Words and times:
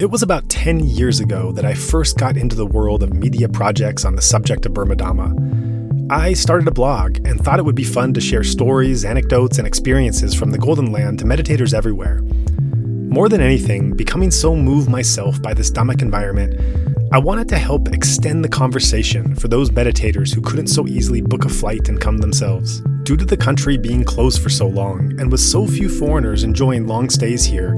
It 0.00 0.10
was 0.10 0.22
about 0.22 0.48
10 0.48 0.80
years 0.80 1.20
ago 1.20 1.52
that 1.52 1.66
I 1.66 1.74
first 1.74 2.16
got 2.16 2.38
into 2.38 2.56
the 2.56 2.64
world 2.64 3.02
of 3.02 3.12
media 3.12 3.50
projects 3.50 4.06
on 4.06 4.16
the 4.16 4.22
subject 4.22 4.64
of 4.64 4.72
Burma 4.72 4.96
Dhamma. 4.96 6.10
I 6.10 6.32
started 6.32 6.66
a 6.68 6.70
blog 6.70 7.18
and 7.26 7.38
thought 7.38 7.58
it 7.58 7.66
would 7.66 7.74
be 7.74 7.84
fun 7.84 8.14
to 8.14 8.20
share 8.22 8.42
stories, 8.42 9.04
anecdotes, 9.04 9.58
and 9.58 9.66
experiences 9.66 10.34
from 10.34 10.52
the 10.52 10.58
Golden 10.58 10.90
Land 10.90 11.18
to 11.18 11.26
meditators 11.26 11.74
everywhere. 11.74 12.22
More 12.62 13.28
than 13.28 13.42
anything, 13.42 13.94
becoming 13.94 14.30
so 14.30 14.56
moved 14.56 14.88
myself 14.88 15.42
by 15.42 15.52
this 15.52 15.70
Dhammic 15.70 16.00
environment, 16.00 16.58
I 17.12 17.18
wanted 17.18 17.50
to 17.50 17.58
help 17.58 17.88
extend 17.88 18.42
the 18.42 18.48
conversation 18.48 19.34
for 19.34 19.48
those 19.48 19.68
meditators 19.68 20.34
who 20.34 20.40
couldn't 20.40 20.68
so 20.68 20.86
easily 20.86 21.20
book 21.20 21.44
a 21.44 21.50
flight 21.50 21.90
and 21.90 22.00
come 22.00 22.16
themselves. 22.16 22.80
Due 23.02 23.18
to 23.18 23.26
the 23.26 23.36
country 23.36 23.76
being 23.76 24.04
closed 24.04 24.40
for 24.40 24.48
so 24.48 24.66
long, 24.66 25.20
and 25.20 25.30
with 25.30 25.40
so 25.40 25.66
few 25.66 25.90
foreigners 25.90 26.42
enjoying 26.42 26.86
long 26.86 27.10
stays 27.10 27.44
here, 27.44 27.74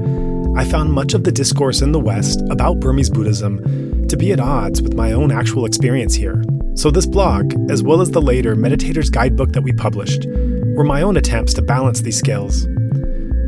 I 0.55 0.63
found 0.65 0.93
much 0.93 1.15
of 1.15 1.23
the 1.23 1.31
discourse 1.31 1.81
in 1.81 1.91
the 1.91 1.99
West 1.99 2.41
about 2.51 2.79
Burmese 2.79 3.09
Buddhism 3.09 4.07
to 4.07 4.15
be 4.15 4.31
at 4.31 4.39
odds 4.39 4.81
with 4.83 4.93
my 4.93 5.11
own 5.11 5.31
actual 5.31 5.65
experience 5.65 6.13
here. 6.13 6.43
So, 6.75 6.91
this 6.91 7.07
blog, 7.07 7.53
as 7.71 7.81
well 7.81 8.01
as 8.01 8.11
the 8.11 8.21
later 8.21 8.55
Meditator's 8.55 9.09
Guidebook 9.09 9.53
that 9.53 9.63
we 9.63 9.73
published, 9.73 10.27
were 10.75 10.83
my 10.83 11.01
own 11.01 11.17
attempts 11.17 11.55
to 11.55 11.63
balance 11.63 12.01
these 12.01 12.17
scales. 12.17 12.67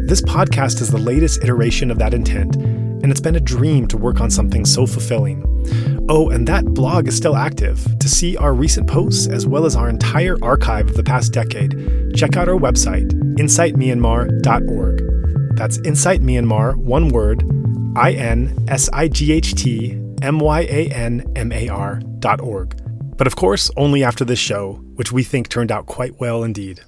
This 0.08 0.22
podcast 0.24 0.82
is 0.82 0.90
the 0.90 0.98
latest 0.98 1.44
iteration 1.44 1.92
of 1.92 2.00
that 2.00 2.16
intent, 2.16 2.56
and 2.56 3.12
it's 3.12 3.22
been 3.22 3.36
a 3.36 3.40
dream 3.40 3.88
to 3.90 3.98
work 3.98 4.20
on 4.20 4.32
something 4.32 4.66
so 4.66 4.88
fulfilling. 4.88 5.44
Oh, 6.10 6.30
and 6.30 6.48
that 6.48 6.66
blog 6.66 7.08
is 7.08 7.16
still 7.16 7.36
active. 7.36 7.86
To 8.00 8.10
see 8.10 8.36
our 8.38 8.54
recent 8.54 8.88
posts 8.88 9.28
as 9.28 9.46
well 9.46 9.66
as 9.66 9.76
our 9.76 9.90
entire 9.90 10.38
archive 10.42 10.90
of 10.90 10.96
the 10.96 11.04
past 11.04 11.34
decade, 11.34 12.16
check 12.16 12.36
out 12.36 12.50
our 12.50 12.60
website, 12.60 13.12
insightmyanmar.org. 13.38 15.05
That's 15.56 15.78
Insight 15.80 16.22
Myanmar, 16.22 16.76
one 16.76 17.10
word, 17.10 17.44
I 17.96 18.12
N 18.12 18.66
S 18.68 18.90
I 18.92 19.08
G 19.08 19.32
H 19.32 19.56
T 19.56 19.98
M 20.22 20.40
Y 20.40 20.62
A 20.62 20.90
N 20.90 21.32
M 21.36 21.52
A 21.54 21.70
R 21.70 22.02
dot 22.20 22.42
org. 22.42 22.76
But 23.18 23.28
of 23.28 23.38
course, 23.38 23.72
only 23.78 24.04
after 24.04 24.26
this 24.26 24.40
show, 24.40 24.74
which 24.96 25.14
we 25.14 25.24
think 25.24 25.48
turned 25.48 25.72
out 25.72 25.86
quite 25.86 26.20
well 26.20 26.44
indeed. 26.44 26.82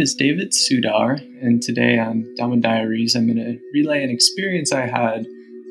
Name 0.00 0.04
is 0.04 0.14
David 0.14 0.52
Sudar, 0.52 1.20
and 1.42 1.60
today 1.60 1.98
on 1.98 2.24
Dhamma 2.38 2.62
Diaries, 2.62 3.14
I'm 3.14 3.26
going 3.26 3.36
to 3.36 3.58
relay 3.74 4.02
an 4.02 4.08
experience 4.08 4.72
I 4.72 4.86
had 4.86 5.26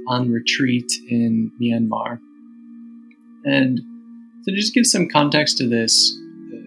on 0.07 0.29
retreat 0.29 0.85
in 1.09 1.51
Myanmar. 1.59 2.19
And 3.45 3.81
to 4.45 4.55
just 4.55 4.75
give 4.75 4.85
some 4.85 5.09
context 5.09 5.57
to 5.57 5.67
this, 5.67 6.15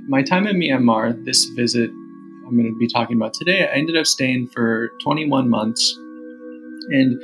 my 0.09 0.25
time 0.25 0.49
in 0.49 0.57
Myanmar, 0.57 1.25
this 1.25 1.45
visit 1.55 1.89
I'm 1.91 2.57
going 2.57 2.67
to 2.67 2.77
be 2.81 2.89
talking 2.89 3.15
about 3.15 3.33
today, 3.33 3.63
I 3.69 3.77
ended 3.77 3.97
up 3.97 4.07
staying 4.07 4.49
for 4.49 4.91
21 5.05 5.49
months 5.49 5.97
and 6.91 7.17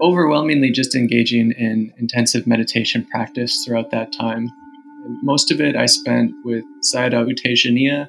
overwhelmingly 0.00 0.70
just 0.70 0.94
engaging 0.94 1.52
in 1.58 1.92
intensive 1.98 2.46
meditation 2.46 3.06
practice 3.10 3.62
throughout 3.66 3.90
that 3.90 4.10
time. 4.10 4.50
Most 5.22 5.50
of 5.50 5.60
it 5.60 5.76
I 5.76 5.84
spent 5.84 6.32
with 6.46 6.64
Sayadaw 6.94 7.28
U 7.28 7.34
Tejaniya 7.34 8.08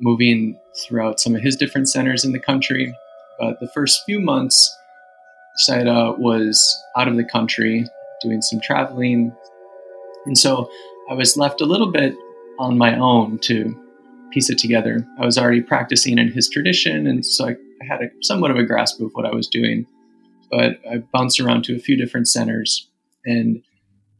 moving 0.00 0.58
throughout 0.84 1.20
some 1.20 1.34
of 1.34 1.42
his 1.42 1.56
different 1.56 1.88
centers 1.88 2.24
in 2.24 2.32
the 2.32 2.40
country. 2.40 2.94
But 3.38 3.60
the 3.60 3.68
first 3.68 4.02
few 4.04 4.20
months, 4.20 4.76
Sayadaw 5.68 6.18
was 6.18 6.82
out 6.96 7.08
of 7.08 7.16
the 7.16 7.24
country 7.24 7.86
doing 8.22 8.42
some 8.42 8.60
traveling. 8.60 9.32
And 10.26 10.36
so 10.36 10.70
I 11.10 11.14
was 11.14 11.36
left 11.36 11.60
a 11.60 11.66
little 11.66 11.92
bit 11.92 12.14
on 12.58 12.78
my 12.78 12.98
own 12.98 13.38
to 13.40 13.78
piece 14.32 14.50
it 14.50 14.58
together. 14.58 15.06
I 15.18 15.24
was 15.24 15.38
already 15.38 15.60
practicing 15.60 16.18
in 16.18 16.32
his 16.32 16.48
tradition, 16.48 17.06
and 17.06 17.24
so 17.24 17.48
I, 17.48 17.56
had 17.86 18.00
a, 18.00 18.08
somewhat 18.22 18.50
of 18.50 18.56
a 18.56 18.64
grasp 18.64 19.00
of 19.00 19.10
what 19.12 19.26
I 19.26 19.34
was 19.34 19.46
doing. 19.46 19.86
But 20.50 20.80
I 20.90 20.98
bounced 20.98 21.38
around 21.38 21.64
to 21.64 21.76
a 21.76 21.78
few 21.78 21.96
different 21.96 22.28
centers. 22.28 22.88
And 23.26 23.62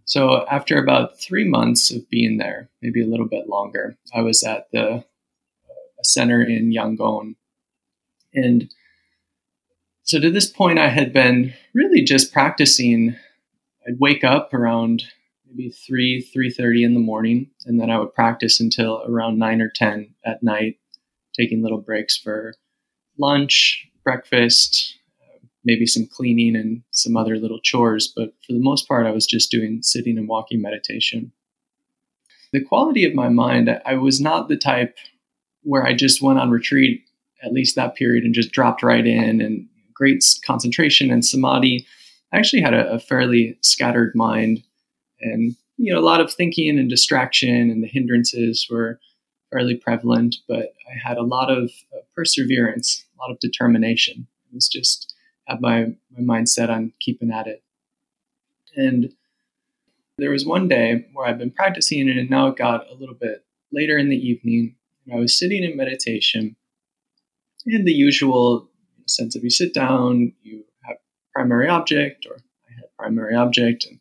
so 0.04 0.44
after 0.50 0.78
about 0.78 1.18
three 1.18 1.48
months 1.48 1.90
of 1.90 2.08
being 2.10 2.36
there, 2.36 2.68
maybe 2.82 3.02
a 3.02 3.06
little 3.06 3.26
bit 3.26 3.48
longer, 3.48 3.96
I 4.14 4.20
was 4.20 4.42
at 4.44 4.66
the 4.72 5.04
center 6.04 6.42
in 6.42 6.72
Yangon. 6.72 7.36
And 8.34 8.72
so 10.02 10.20
to 10.20 10.30
this 10.30 10.50
point, 10.50 10.78
I 10.78 10.88
had 10.88 11.12
been 11.12 11.54
really 11.74 12.02
just 12.02 12.32
practicing. 12.32 13.16
I'd 13.86 13.98
wake 13.98 14.24
up 14.24 14.52
around 14.52 15.04
maybe 15.54 15.70
3 15.70 16.26
3.30 16.34 16.84
in 16.84 16.94
the 16.94 17.00
morning 17.00 17.50
and 17.66 17.80
then 17.80 17.90
i 17.90 17.98
would 17.98 18.12
practice 18.14 18.60
until 18.60 19.02
around 19.06 19.38
9 19.38 19.60
or 19.60 19.70
10 19.74 20.14
at 20.24 20.42
night 20.42 20.78
taking 21.34 21.62
little 21.62 21.80
breaks 21.80 22.16
for 22.16 22.54
lunch 23.18 23.86
breakfast 24.02 24.98
maybe 25.64 25.86
some 25.86 26.06
cleaning 26.06 26.56
and 26.56 26.82
some 26.90 27.16
other 27.16 27.36
little 27.36 27.60
chores 27.60 28.12
but 28.14 28.34
for 28.46 28.52
the 28.52 28.62
most 28.62 28.88
part 28.88 29.06
i 29.06 29.10
was 29.10 29.26
just 29.26 29.50
doing 29.50 29.80
sitting 29.82 30.18
and 30.18 30.28
walking 30.28 30.60
meditation 30.60 31.32
the 32.52 32.64
quality 32.64 33.04
of 33.04 33.14
my 33.14 33.28
mind 33.28 33.70
i 33.84 33.94
was 33.94 34.20
not 34.20 34.48
the 34.48 34.56
type 34.56 34.96
where 35.64 35.84
I 35.84 35.94
just 35.94 36.22
went 36.22 36.38
on 36.38 36.50
retreat 36.50 37.02
at 37.42 37.52
least 37.52 37.74
that 37.76 37.94
period 37.94 38.24
and 38.24 38.34
just 38.34 38.52
dropped 38.52 38.82
right 38.82 39.06
in 39.06 39.40
and 39.40 39.66
great 39.92 40.24
concentration 40.46 41.10
and 41.10 41.24
samadhi. 41.24 41.86
I 42.32 42.38
actually 42.38 42.62
had 42.62 42.74
a, 42.74 42.92
a 42.92 42.98
fairly 42.98 43.58
scattered 43.60 44.12
mind 44.14 44.62
and 45.20 45.56
you 45.76 45.92
know 45.92 45.98
a 45.98 46.02
lot 46.02 46.20
of 46.20 46.32
thinking 46.32 46.78
and 46.78 46.88
distraction 46.88 47.70
and 47.70 47.82
the 47.82 47.88
hindrances 47.88 48.66
were 48.70 49.00
fairly 49.50 49.74
prevalent 49.74 50.36
but 50.48 50.74
i 50.88 51.08
had 51.08 51.16
a 51.16 51.22
lot 51.22 51.50
of 51.50 51.70
uh, 51.94 52.00
perseverance 52.14 53.04
a 53.16 53.22
lot 53.22 53.32
of 53.32 53.40
determination 53.40 54.26
it 54.50 54.54
was 54.54 54.68
just 54.68 55.14
had 55.46 55.60
my, 55.60 55.86
my 56.16 56.40
mindset 56.40 56.70
on 56.70 56.92
keeping 57.00 57.30
at 57.30 57.46
it 57.46 57.62
and 58.76 59.12
there 60.18 60.30
was 60.30 60.46
one 60.46 60.68
day 60.68 61.06
where 61.12 61.26
i've 61.26 61.38
been 61.38 61.50
practicing 61.50 62.08
it 62.08 62.16
and 62.16 62.30
now 62.30 62.48
it 62.48 62.56
got 62.56 62.88
a 62.90 62.94
little 62.94 63.14
bit 63.14 63.44
later 63.72 63.98
in 63.98 64.08
the 64.08 64.16
evening 64.16 64.76
I 65.12 65.16
was 65.16 65.38
sitting 65.38 65.62
in 65.62 65.76
meditation 65.76 66.56
in 67.66 67.84
the 67.84 67.92
usual 67.92 68.68
sense 69.06 69.36
of 69.36 69.44
you 69.44 69.50
sit 69.50 69.74
down, 69.74 70.32
you 70.42 70.64
have 70.84 70.96
primary 71.34 71.68
object, 71.68 72.26
or 72.26 72.36
I 72.36 72.74
had 72.74 72.96
primary 72.98 73.34
object, 73.34 73.84
and 73.84 74.00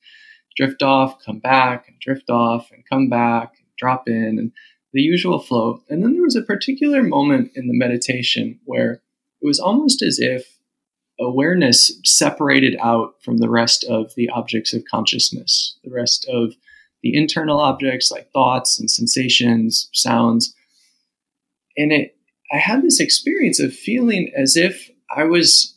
drift 0.56 0.82
off, 0.82 1.24
come 1.24 1.40
back, 1.40 1.88
and 1.88 2.00
drift 2.00 2.30
off, 2.30 2.72
and 2.72 2.84
come 2.90 3.10
back, 3.10 3.54
and 3.58 3.68
drop 3.78 4.08
in, 4.08 4.38
and 4.40 4.52
the 4.94 5.02
usual 5.02 5.40
flow. 5.40 5.84
And 5.90 6.04
then 6.04 6.14
there 6.14 6.24
was 6.24 6.36
a 6.36 6.42
particular 6.42 7.04
moment 7.04 7.52
in 7.56 7.68
the 7.68 7.78
meditation 7.78 8.60
where 8.66 9.02
it 9.42 9.46
was 9.46 9.60
almost 9.60 10.02
as 10.02 10.20
if 10.20 10.58
awareness 11.20 12.00
separated 12.04 12.78
out 12.82 13.16
from 13.22 13.38
the 13.38 13.50
rest 13.50 13.84
of 13.86 14.14
the 14.16 14.30
objects 14.30 14.74
of 14.74 14.84
consciousness, 14.90 15.78
the 15.84 15.92
rest 15.92 16.28
of 16.30 16.54
the 17.02 17.16
internal 17.16 17.60
objects 17.60 18.12
like 18.12 18.32
thoughts 18.32 18.80
and 18.80 18.90
sensations, 18.90 19.90
sounds 19.94 20.56
and 21.78 21.92
it 21.92 22.16
I 22.52 22.58
had 22.58 22.84
this 22.84 23.00
experience 23.00 23.60
of 23.60 23.74
feeling 23.74 24.32
as 24.36 24.56
if 24.56 24.90
I 25.16 25.24
was 25.24 25.76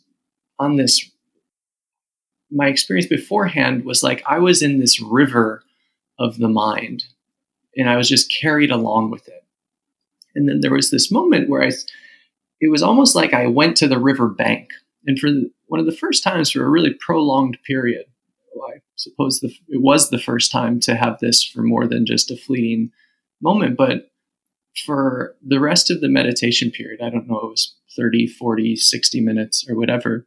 on 0.59 0.77
this 0.77 1.11
my 2.51 2.69
experience 2.69 3.09
beforehand 3.09 3.85
was 3.85 4.03
like 4.03 4.23
I 4.27 4.39
was 4.39 4.63
in 4.63 4.79
this 4.79 5.01
river 5.01 5.63
of 6.19 6.39
the 6.39 6.49
mind 6.49 7.05
and 7.77 7.91
I 7.91 7.97
was 7.97 8.09
just 8.09 8.33
carried 8.33 8.71
along 8.71 9.11
with 9.11 9.27
it. 9.29 9.45
And 10.35 10.49
then 10.49 10.61
there 10.61 10.73
was 10.73 10.91
this 10.91 11.11
moment 11.11 11.49
where 11.49 11.63
I 11.63 11.71
it 12.61 12.71
was 12.71 12.83
almost 12.83 13.15
like 13.15 13.35
I 13.35 13.47
went 13.47 13.77
to 13.79 13.89
the 13.89 13.99
river 13.99 14.29
bank 14.29 14.71
and 15.07 15.19
for 15.19 15.29
one 15.67 15.81
of 15.81 15.87
the 15.87 15.93
first 15.93 16.23
times 16.23 16.51
for 16.51 16.65
a 16.65 16.69
really 16.69 16.95
prolonged 16.95 17.59
period 17.67 18.07
I 18.63 18.81
suppose 18.97 19.41
the, 19.41 19.49
it 19.69 19.81
was 19.81 20.11
the 20.11 20.19
first 20.19 20.51
time 20.53 20.81
to 20.81 20.95
have 20.95 21.19
this 21.19 21.43
for 21.43 21.63
more 21.63 21.87
than 21.87 22.07
just 22.07 22.31
a 22.31 22.37
fleeting 22.37 22.91
moment. 23.41 23.77
But 23.77 24.11
for 24.85 25.35
the 25.47 25.61
rest 25.61 25.91
of 25.91 26.01
the 26.01 26.09
meditation 26.09 26.71
period, 26.71 27.01
I 27.03 27.11
don't 27.11 27.29
know, 27.29 27.39
it 27.39 27.51
was 27.51 27.75
30, 27.97 28.27
40, 28.27 28.77
60 28.77 29.21
minutes 29.21 29.65
or 29.69 29.77
whatever, 29.77 30.27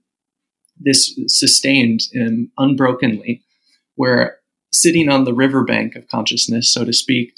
this 0.79 1.19
sustained 1.27 2.01
and 2.13 2.49
unbrokenly, 2.57 3.43
where 3.95 4.37
sitting 4.71 5.09
on 5.09 5.25
the 5.25 5.33
riverbank 5.33 5.95
of 5.95 6.07
consciousness, 6.07 6.71
so 6.71 6.85
to 6.85 6.93
speak, 6.93 7.33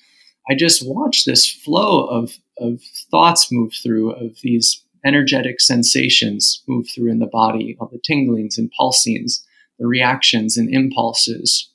I 0.50 0.56
just 0.56 0.84
watched 0.86 1.26
this 1.26 1.50
flow 1.52 2.06
of, 2.06 2.38
of 2.58 2.82
thoughts 3.10 3.52
move 3.52 3.74
through, 3.82 4.12
of 4.12 4.40
these 4.42 4.84
energetic 5.06 5.60
sensations 5.60 6.64
move 6.68 6.88
through 6.94 7.12
in 7.12 7.20
the 7.20 7.28
body, 7.28 7.76
all 7.80 7.88
the 7.88 8.00
tinglings 8.00 8.58
and 8.58 8.72
pulsings, 8.80 9.42
the 9.80 9.88
reactions 9.88 10.58
and 10.58 10.74
impulses. 10.74 11.70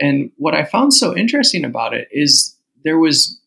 And 0.00 0.30
what 0.36 0.54
I 0.54 0.64
found 0.64 0.92
so 0.92 1.16
interesting 1.16 1.64
about 1.64 1.94
it 1.94 2.08
is 2.10 2.56
there 2.84 2.98
was 2.98 3.40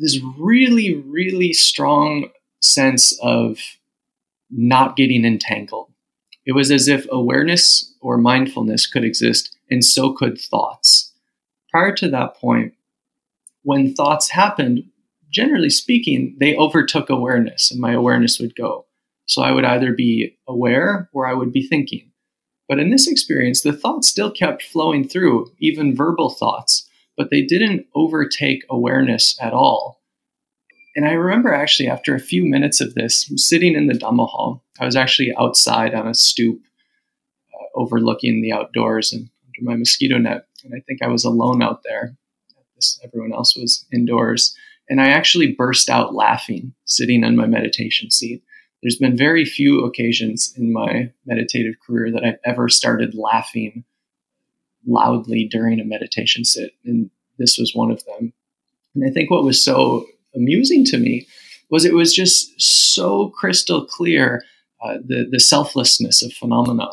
this 0.00 0.18
really, 0.38 0.94
really 0.94 1.52
strong 1.52 2.30
sense 2.60 3.18
of 3.22 3.58
not 4.50 4.96
getting 4.96 5.24
entangled. 5.24 5.92
It 6.46 6.52
was 6.52 6.70
as 6.70 6.88
if 6.88 7.06
awareness 7.12 7.94
or 8.00 8.16
mindfulness 8.16 8.86
could 8.86 9.04
exist, 9.04 9.56
and 9.70 9.84
so 9.84 10.12
could 10.12 10.38
thoughts. 10.38 11.12
Prior 11.70 11.94
to 11.96 12.08
that 12.10 12.34
point, 12.36 12.72
when 13.62 13.94
thoughts 13.94 14.30
happened, 14.30 14.84
generally 15.30 15.70
speaking, 15.70 16.34
they 16.40 16.56
overtook 16.56 17.10
awareness, 17.10 17.70
and 17.70 17.78
my 17.78 17.92
awareness 17.92 18.40
would 18.40 18.56
go. 18.56 18.86
So 19.26 19.42
I 19.42 19.52
would 19.52 19.64
either 19.64 19.92
be 19.92 20.36
aware 20.48 21.08
or 21.12 21.26
I 21.26 21.34
would 21.34 21.52
be 21.52 21.66
thinking. 21.66 22.10
But 22.68 22.80
in 22.80 22.90
this 22.90 23.06
experience, 23.06 23.60
the 23.60 23.72
thoughts 23.72 24.08
still 24.08 24.30
kept 24.30 24.62
flowing 24.62 25.06
through, 25.06 25.52
even 25.58 25.94
verbal 25.94 26.30
thoughts, 26.30 26.88
but 27.20 27.28
they 27.28 27.42
didn't 27.42 27.86
overtake 27.94 28.64
awareness 28.70 29.36
at 29.42 29.52
all. 29.52 30.00
And 30.96 31.06
I 31.06 31.12
remember 31.12 31.52
actually 31.52 31.86
after 31.86 32.14
a 32.14 32.18
few 32.18 32.46
minutes 32.46 32.80
of 32.80 32.94
this, 32.94 33.30
sitting 33.36 33.74
in 33.74 33.88
the 33.88 33.92
Dhamma 33.92 34.26
hall, 34.26 34.64
I 34.80 34.86
was 34.86 34.96
actually 34.96 35.34
outside 35.38 35.92
on 35.92 36.08
a 36.08 36.14
stoop 36.14 36.62
uh, 37.52 37.78
overlooking 37.78 38.40
the 38.40 38.54
outdoors 38.54 39.12
and 39.12 39.28
under 39.44 39.70
my 39.70 39.76
mosquito 39.76 40.16
net. 40.16 40.46
And 40.64 40.72
I 40.74 40.80
think 40.80 41.02
I 41.02 41.08
was 41.08 41.26
alone 41.26 41.62
out 41.62 41.82
there. 41.84 42.16
Everyone 43.04 43.34
else 43.34 43.54
was 43.54 43.84
indoors. 43.92 44.56
And 44.88 44.98
I 44.98 45.10
actually 45.10 45.52
burst 45.52 45.90
out 45.90 46.14
laughing 46.14 46.72
sitting 46.86 47.22
on 47.22 47.36
my 47.36 47.44
meditation 47.44 48.10
seat. 48.10 48.42
There's 48.82 48.96
been 48.96 49.14
very 49.14 49.44
few 49.44 49.84
occasions 49.84 50.54
in 50.56 50.72
my 50.72 51.12
meditative 51.26 51.74
career 51.86 52.10
that 52.12 52.24
I've 52.24 52.40
ever 52.46 52.70
started 52.70 53.14
laughing 53.14 53.84
loudly 54.86 55.46
during 55.50 55.80
a 55.80 55.84
meditation 55.84 56.44
sit. 56.44 56.72
And 56.84 57.10
this 57.38 57.58
was 57.58 57.74
one 57.74 57.90
of 57.90 58.04
them. 58.04 58.32
And 58.94 59.04
I 59.06 59.10
think 59.10 59.30
what 59.30 59.44
was 59.44 59.62
so 59.62 60.06
amusing 60.34 60.84
to 60.86 60.98
me 60.98 61.26
was 61.70 61.84
it 61.84 61.94
was 61.94 62.14
just 62.14 62.60
so 62.60 63.30
crystal 63.30 63.86
clear 63.86 64.44
uh, 64.82 64.94
the 65.06 65.28
the 65.30 65.40
selflessness 65.40 66.22
of 66.22 66.32
phenomena, 66.32 66.88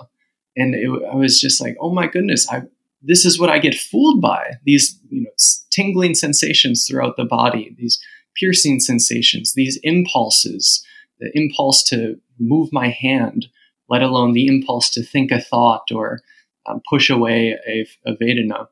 and 0.55 0.75
it, 0.75 0.89
I 1.11 1.15
was 1.15 1.39
just 1.39 1.61
like, 1.61 1.77
oh 1.79 1.93
my 1.93 2.07
goodness, 2.07 2.47
I 2.49 2.63
this 3.01 3.25
is 3.25 3.39
what 3.39 3.49
I 3.49 3.59
get 3.59 3.75
fooled 3.75 4.21
by 4.21 4.55
these 4.65 4.99
you 5.09 5.21
know 5.21 5.29
tingling 5.71 6.15
sensations 6.15 6.85
throughout 6.85 7.15
the 7.15 7.25
body, 7.25 7.75
these 7.77 7.99
piercing 8.35 8.79
sensations, 8.79 9.53
these 9.53 9.79
impulses, 9.83 10.85
the 11.19 11.31
impulse 11.33 11.83
to 11.85 12.19
move 12.39 12.69
my 12.71 12.89
hand, 12.89 13.47
let 13.89 14.01
alone 14.01 14.33
the 14.33 14.47
impulse 14.47 14.89
to 14.91 15.03
think 15.03 15.31
a 15.31 15.41
thought 15.41 15.89
or 15.91 16.19
um, 16.67 16.81
push 16.89 17.09
away 17.09 17.57
a, 17.67 17.87
a 18.05 18.15
Vedana, 18.15 18.67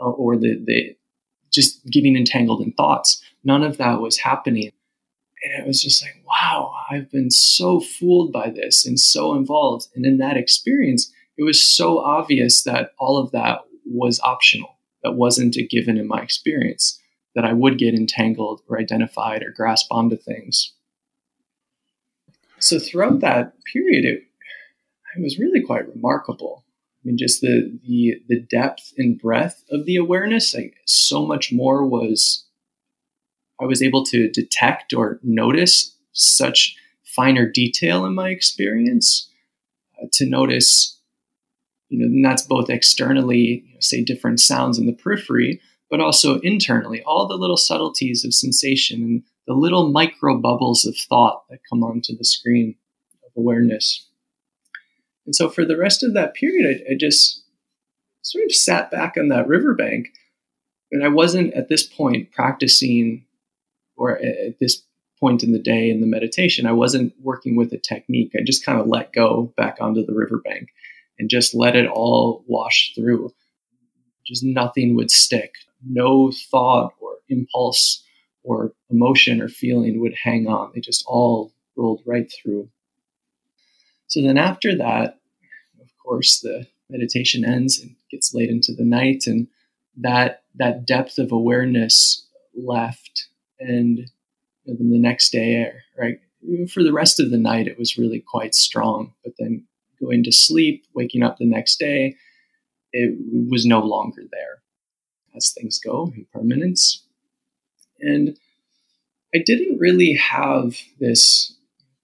uh, 0.00 0.10
or 0.10 0.36
the, 0.36 0.62
the 0.64 0.96
just 1.52 1.84
getting 1.86 2.16
entangled 2.16 2.60
in 2.60 2.72
thoughts. 2.72 3.22
None 3.44 3.62
of 3.62 3.78
that 3.78 4.00
was 4.00 4.18
happening. 4.18 4.72
And 5.42 5.62
it 5.62 5.66
was 5.66 5.82
just 5.82 6.02
like, 6.02 6.22
wow, 6.26 6.72
I've 6.90 7.10
been 7.10 7.30
so 7.30 7.80
fooled 7.80 8.32
by 8.32 8.50
this 8.50 8.86
and 8.86 8.98
so 8.98 9.34
involved. 9.34 9.88
And 9.94 10.04
in 10.04 10.18
that 10.18 10.36
experience, 10.36 11.12
it 11.36 11.44
was 11.44 11.62
so 11.62 11.98
obvious 11.98 12.64
that 12.64 12.92
all 12.98 13.18
of 13.18 13.30
that 13.32 13.60
was 13.84 14.20
optional, 14.20 14.78
that 15.02 15.12
wasn't 15.12 15.56
a 15.56 15.66
given 15.66 15.98
in 15.98 16.08
my 16.08 16.20
experience, 16.20 17.00
that 17.34 17.44
I 17.44 17.52
would 17.52 17.78
get 17.78 17.94
entangled 17.94 18.62
or 18.68 18.78
identified 18.78 19.42
or 19.42 19.50
grasp 19.50 19.86
onto 19.90 20.16
things. 20.16 20.72
So 22.58 22.78
throughout 22.78 23.20
that 23.20 23.52
period, 23.72 24.04
it, 24.04 24.24
it 25.16 25.22
was 25.22 25.38
really 25.38 25.60
quite 25.60 25.88
remarkable. 25.88 26.64
Mean, 27.06 27.16
just 27.16 27.40
the 27.40 27.78
the 27.86 28.20
the 28.28 28.40
depth 28.40 28.92
and 28.98 29.16
breadth 29.16 29.62
of 29.70 29.86
the 29.86 29.94
awareness. 29.94 30.52
Like 30.52 30.74
so 30.86 31.24
much 31.24 31.52
more 31.52 31.86
was 31.86 32.44
I 33.60 33.64
was 33.64 33.80
able 33.80 34.04
to 34.06 34.28
detect 34.28 34.92
or 34.92 35.20
notice 35.22 35.94
such 36.12 36.74
finer 37.04 37.48
detail 37.48 38.04
in 38.04 38.14
my 38.14 38.30
experience. 38.30 39.30
Uh, 40.02 40.06
to 40.14 40.26
notice, 40.26 40.98
you 41.88 41.98
know, 42.00 42.06
and 42.06 42.24
that's 42.24 42.42
both 42.42 42.68
externally, 42.68 43.64
you 43.64 43.74
know, 43.74 43.80
say 43.80 44.02
different 44.02 44.40
sounds 44.40 44.76
in 44.76 44.86
the 44.86 44.92
periphery, 44.92 45.60
but 45.88 46.00
also 46.00 46.40
internally, 46.40 47.02
all 47.04 47.28
the 47.28 47.36
little 47.36 47.56
subtleties 47.56 48.24
of 48.24 48.34
sensation 48.34 49.02
and 49.02 49.22
the 49.46 49.54
little 49.54 49.92
micro 49.92 50.36
bubbles 50.36 50.84
of 50.84 50.96
thought 50.96 51.44
that 51.48 51.60
come 51.70 51.84
onto 51.84 52.16
the 52.16 52.24
screen 52.24 52.74
of 53.24 53.30
awareness. 53.36 54.08
And 55.26 55.34
so 55.34 55.48
for 55.48 55.64
the 55.64 55.76
rest 55.76 56.02
of 56.02 56.14
that 56.14 56.34
period, 56.34 56.82
I, 56.88 56.92
I 56.92 56.96
just 56.98 57.44
sort 58.22 58.44
of 58.44 58.54
sat 58.54 58.90
back 58.90 59.14
on 59.18 59.28
that 59.28 59.48
riverbank. 59.48 60.08
And 60.92 61.04
I 61.04 61.08
wasn't 61.08 61.52
at 61.54 61.68
this 61.68 61.84
point 61.84 62.32
practicing, 62.32 63.26
or 63.96 64.18
at 64.18 64.58
this 64.60 64.82
point 65.18 65.42
in 65.42 65.52
the 65.52 65.58
day 65.58 65.90
in 65.90 66.00
the 66.00 66.06
meditation, 66.06 66.66
I 66.66 66.72
wasn't 66.72 67.12
working 67.20 67.56
with 67.56 67.72
a 67.72 67.78
technique. 67.78 68.32
I 68.36 68.44
just 68.44 68.64
kind 68.64 68.80
of 68.80 68.86
let 68.86 69.12
go 69.12 69.52
back 69.56 69.78
onto 69.80 70.04
the 70.04 70.14
riverbank 70.14 70.68
and 71.18 71.30
just 71.30 71.54
let 71.54 71.74
it 71.74 71.88
all 71.88 72.44
wash 72.46 72.92
through. 72.94 73.32
Just 74.26 74.44
nothing 74.44 74.94
would 74.94 75.10
stick. 75.10 75.52
No 75.84 76.32
thought 76.50 76.92
or 77.00 77.16
impulse 77.28 78.02
or 78.42 78.72
emotion 78.90 79.40
or 79.40 79.48
feeling 79.48 80.00
would 80.00 80.14
hang 80.14 80.46
on. 80.46 80.70
They 80.74 80.80
just 80.80 81.04
all 81.06 81.52
rolled 81.76 82.02
right 82.06 82.30
through. 82.30 82.68
So 84.08 84.22
then 84.22 84.38
after 84.38 84.76
that, 84.76 85.18
of 85.80 85.88
course, 86.02 86.40
the 86.40 86.66
meditation 86.88 87.44
ends 87.44 87.80
and 87.80 87.96
gets 88.10 88.32
late 88.34 88.50
into 88.50 88.72
the 88.72 88.84
night, 88.84 89.24
and 89.26 89.48
that 89.96 90.44
that 90.54 90.86
depth 90.86 91.18
of 91.18 91.32
awareness 91.32 92.26
left. 92.54 93.28
And 93.58 94.10
then 94.66 94.90
the 94.90 94.98
next 94.98 95.30
day, 95.30 95.72
right, 95.98 96.20
for 96.72 96.82
the 96.82 96.92
rest 96.92 97.20
of 97.20 97.30
the 97.30 97.38
night, 97.38 97.66
it 97.66 97.78
was 97.78 97.98
really 97.98 98.20
quite 98.20 98.54
strong. 98.54 99.14
But 99.24 99.34
then 99.38 99.66
going 100.00 100.22
to 100.24 100.32
sleep, 100.32 100.84
waking 100.94 101.22
up 101.22 101.38
the 101.38 101.46
next 101.46 101.78
day, 101.78 102.16
it 102.92 103.16
was 103.50 103.66
no 103.66 103.80
longer 103.80 104.22
there, 104.30 104.62
as 105.34 105.52
things 105.52 105.78
go, 105.78 106.12
impermanence. 106.16 107.02
And 108.00 108.36
I 109.34 109.38
didn't 109.44 109.78
really 109.78 110.14
have 110.14 110.76
this 111.00 111.55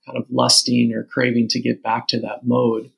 kind 0.06 0.18
of 0.18 0.26
lusting 0.30 0.92
or 0.92 1.04
craving 1.04 1.49
to 1.49 1.61
get 1.61 1.82
back 1.82 2.09
to 2.09 2.21
that 2.21 2.44
mode. 2.44 2.90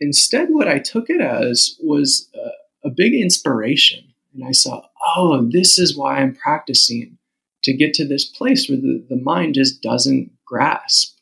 Instead, 0.00 0.48
what 0.48 0.68
I 0.68 0.78
took 0.78 1.10
it 1.10 1.20
as 1.20 1.76
was 1.80 2.28
a, 2.34 2.88
a 2.88 2.90
big 2.90 3.14
inspiration. 3.14 4.04
And 4.34 4.44
I 4.44 4.52
saw, 4.52 4.82
oh, 5.16 5.48
this 5.50 5.78
is 5.78 5.96
why 5.96 6.18
I'm 6.18 6.34
practicing 6.34 7.18
to 7.64 7.76
get 7.76 7.92
to 7.94 8.06
this 8.06 8.24
place 8.24 8.68
where 8.68 8.78
the, 8.78 9.04
the 9.08 9.20
mind 9.22 9.54
just 9.54 9.82
doesn't 9.82 10.30
grasp. 10.46 11.18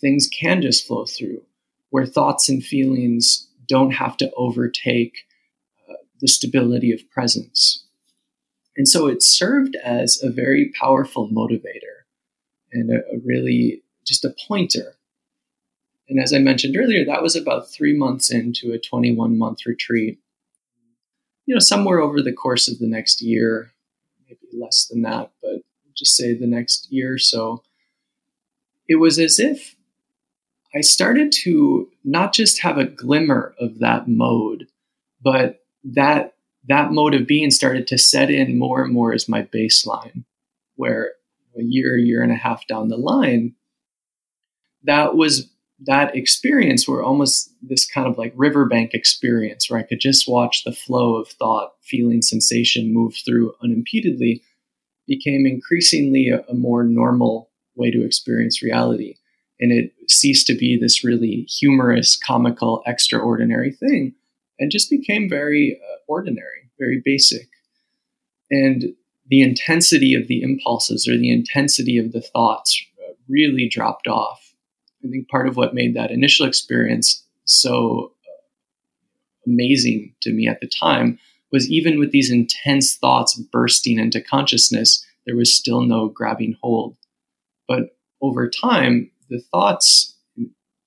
Things 0.00 0.28
can 0.28 0.60
just 0.60 0.86
flow 0.86 1.04
through, 1.04 1.42
where 1.90 2.04
thoughts 2.04 2.48
and 2.48 2.64
feelings 2.64 3.48
don't 3.68 3.92
have 3.92 4.16
to 4.18 4.30
overtake 4.36 5.26
uh, 5.88 5.94
the 6.20 6.28
stability 6.28 6.92
of 6.92 7.08
presence. 7.10 7.84
And 8.76 8.88
so 8.88 9.06
it 9.06 9.22
served 9.22 9.76
as 9.84 10.20
a 10.22 10.30
very 10.30 10.72
powerful 10.78 11.28
motivator 11.28 12.02
and 12.72 12.90
a, 12.90 12.96
a 12.96 13.18
really 13.24 13.83
just 14.04 14.24
a 14.24 14.34
pointer. 14.46 14.94
And 16.08 16.20
as 16.20 16.32
I 16.32 16.38
mentioned 16.38 16.76
earlier, 16.76 17.04
that 17.04 17.22
was 17.22 17.34
about 17.34 17.70
three 17.70 17.96
months 17.96 18.30
into 18.30 18.72
a 18.72 18.78
21 18.78 19.38
month 19.38 19.66
retreat. 19.66 20.18
You 21.46 21.54
know, 21.54 21.60
somewhere 21.60 22.00
over 22.00 22.22
the 22.22 22.32
course 22.32 22.68
of 22.68 22.78
the 22.78 22.86
next 22.86 23.22
year, 23.22 23.72
maybe 24.26 24.40
less 24.52 24.86
than 24.86 25.02
that, 25.02 25.30
but 25.42 25.62
just 25.94 26.16
say 26.16 26.34
the 26.34 26.46
next 26.46 26.90
year 26.90 27.14
or 27.14 27.18
so, 27.18 27.62
it 28.88 28.96
was 28.96 29.18
as 29.18 29.38
if 29.38 29.76
I 30.74 30.80
started 30.80 31.32
to 31.44 31.88
not 32.04 32.32
just 32.32 32.60
have 32.62 32.78
a 32.78 32.84
glimmer 32.84 33.54
of 33.60 33.78
that 33.78 34.08
mode, 34.08 34.66
but 35.22 35.64
that 35.84 36.34
that 36.66 36.92
mode 36.92 37.14
of 37.14 37.26
being 37.26 37.50
started 37.50 37.86
to 37.88 37.98
set 37.98 38.30
in 38.30 38.58
more 38.58 38.82
and 38.82 38.92
more 38.92 39.12
as 39.12 39.28
my 39.28 39.42
baseline, 39.42 40.24
where 40.76 41.12
a 41.58 41.62
year, 41.62 41.96
year 41.96 42.22
and 42.22 42.32
a 42.32 42.36
half 42.36 42.66
down 42.66 42.88
the 42.88 42.96
line, 42.96 43.54
that 44.84 45.16
was 45.16 45.48
that 45.80 46.14
experience 46.14 46.88
where 46.88 47.02
almost 47.02 47.52
this 47.60 47.86
kind 47.86 48.06
of 48.06 48.16
like 48.16 48.32
riverbank 48.36 48.94
experience 48.94 49.68
where 49.68 49.80
I 49.80 49.82
could 49.82 50.00
just 50.00 50.28
watch 50.28 50.64
the 50.64 50.72
flow 50.72 51.16
of 51.16 51.28
thought, 51.28 51.74
feeling, 51.82 52.22
sensation 52.22 52.94
move 52.94 53.16
through 53.24 53.54
unimpededly 53.62 54.42
became 55.06 55.46
increasingly 55.46 56.28
a, 56.28 56.40
a 56.48 56.54
more 56.54 56.84
normal 56.84 57.50
way 57.74 57.90
to 57.90 58.04
experience 58.04 58.62
reality. 58.62 59.16
And 59.60 59.72
it 59.72 59.92
ceased 60.08 60.46
to 60.46 60.54
be 60.54 60.78
this 60.78 61.04
really 61.04 61.42
humorous, 61.42 62.16
comical, 62.16 62.82
extraordinary 62.86 63.72
thing 63.72 64.14
and 64.58 64.70
just 64.70 64.90
became 64.90 65.28
very 65.28 65.80
uh, 65.82 65.96
ordinary, 66.06 66.70
very 66.78 67.02
basic. 67.04 67.48
And 68.50 68.94
the 69.28 69.42
intensity 69.42 70.14
of 70.14 70.28
the 70.28 70.42
impulses 70.42 71.08
or 71.08 71.16
the 71.16 71.32
intensity 71.32 71.98
of 71.98 72.12
the 72.12 72.20
thoughts 72.20 72.84
uh, 73.02 73.12
really 73.28 73.68
dropped 73.68 74.06
off 74.06 74.43
I 75.04 75.08
think 75.08 75.28
part 75.28 75.48
of 75.48 75.56
what 75.56 75.74
made 75.74 75.94
that 75.94 76.10
initial 76.10 76.46
experience 76.46 77.22
so 77.44 78.12
amazing 79.46 80.14
to 80.22 80.32
me 80.32 80.48
at 80.48 80.60
the 80.60 80.68
time 80.68 81.18
was 81.52 81.70
even 81.70 81.98
with 81.98 82.10
these 82.10 82.30
intense 82.30 82.96
thoughts 82.96 83.38
bursting 83.38 83.98
into 83.98 84.20
consciousness, 84.20 85.04
there 85.26 85.36
was 85.36 85.54
still 85.54 85.82
no 85.82 86.08
grabbing 86.08 86.56
hold. 86.62 86.96
But 87.68 87.96
over 88.20 88.48
time, 88.48 89.10
the 89.28 89.40
thoughts 89.52 90.14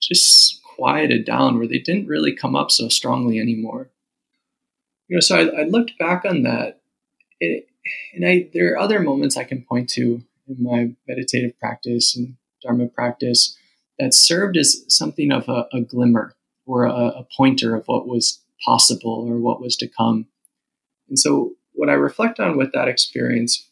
just 0.01 0.61
quieted 0.63 1.25
down 1.25 1.57
where 1.57 1.67
they 1.67 1.79
didn't 1.79 2.07
really 2.07 2.35
come 2.35 2.55
up 2.55 2.71
so 2.71 2.89
strongly 2.89 3.39
anymore. 3.39 3.89
You 5.07 5.17
know, 5.17 5.21
so 5.21 5.37
I, 5.37 5.61
I 5.61 5.63
looked 5.63 5.97
back 5.97 6.25
on 6.25 6.43
that, 6.43 6.81
it, 7.39 7.67
and 8.13 8.27
I, 8.27 8.49
there 8.53 8.73
are 8.73 8.79
other 8.79 8.99
moments 8.99 9.37
I 9.37 9.43
can 9.43 9.63
point 9.63 9.89
to 9.91 10.21
in 10.47 10.63
my 10.63 10.91
meditative 11.07 11.57
practice 11.59 12.15
and 12.15 12.35
Dharma 12.61 12.87
practice 12.87 13.57
that 13.99 14.13
served 14.13 14.57
as 14.57 14.83
something 14.87 15.31
of 15.31 15.47
a, 15.49 15.67
a 15.73 15.81
glimmer 15.81 16.35
or 16.65 16.85
a, 16.85 16.91
a, 16.91 17.27
pointer 17.35 17.75
of 17.75 17.85
what 17.87 18.07
was 18.07 18.41
possible 18.63 19.25
or 19.27 19.37
what 19.37 19.61
was 19.61 19.75
to 19.77 19.87
come. 19.87 20.27
And 21.09 21.17
so, 21.17 21.53
what 21.73 21.89
I 21.89 21.93
reflect 21.93 22.39
on 22.39 22.57
with 22.57 22.71
that 22.73 22.87
experience, 22.87 23.67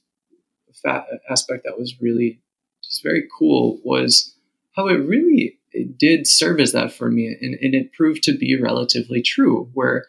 aspect 1.29 1.63
that 1.63 1.79
was 1.79 1.99
really 1.99 2.39
just 2.83 3.03
very 3.03 3.27
cool, 3.37 3.79
was 3.83 4.35
how 4.75 4.87
it 4.87 4.95
really 4.95 5.57
it 5.71 5.97
did 5.97 6.25
serve 6.27 6.59
as 6.59 6.71
that 6.71 6.93
for 6.93 7.11
me, 7.11 7.27
and, 7.41 7.55
and 7.55 7.75
it 7.75 7.93
proved 7.93 8.23
to 8.23 8.37
be 8.37 8.59
relatively 8.59 9.21
true. 9.21 9.69
Where 9.73 10.05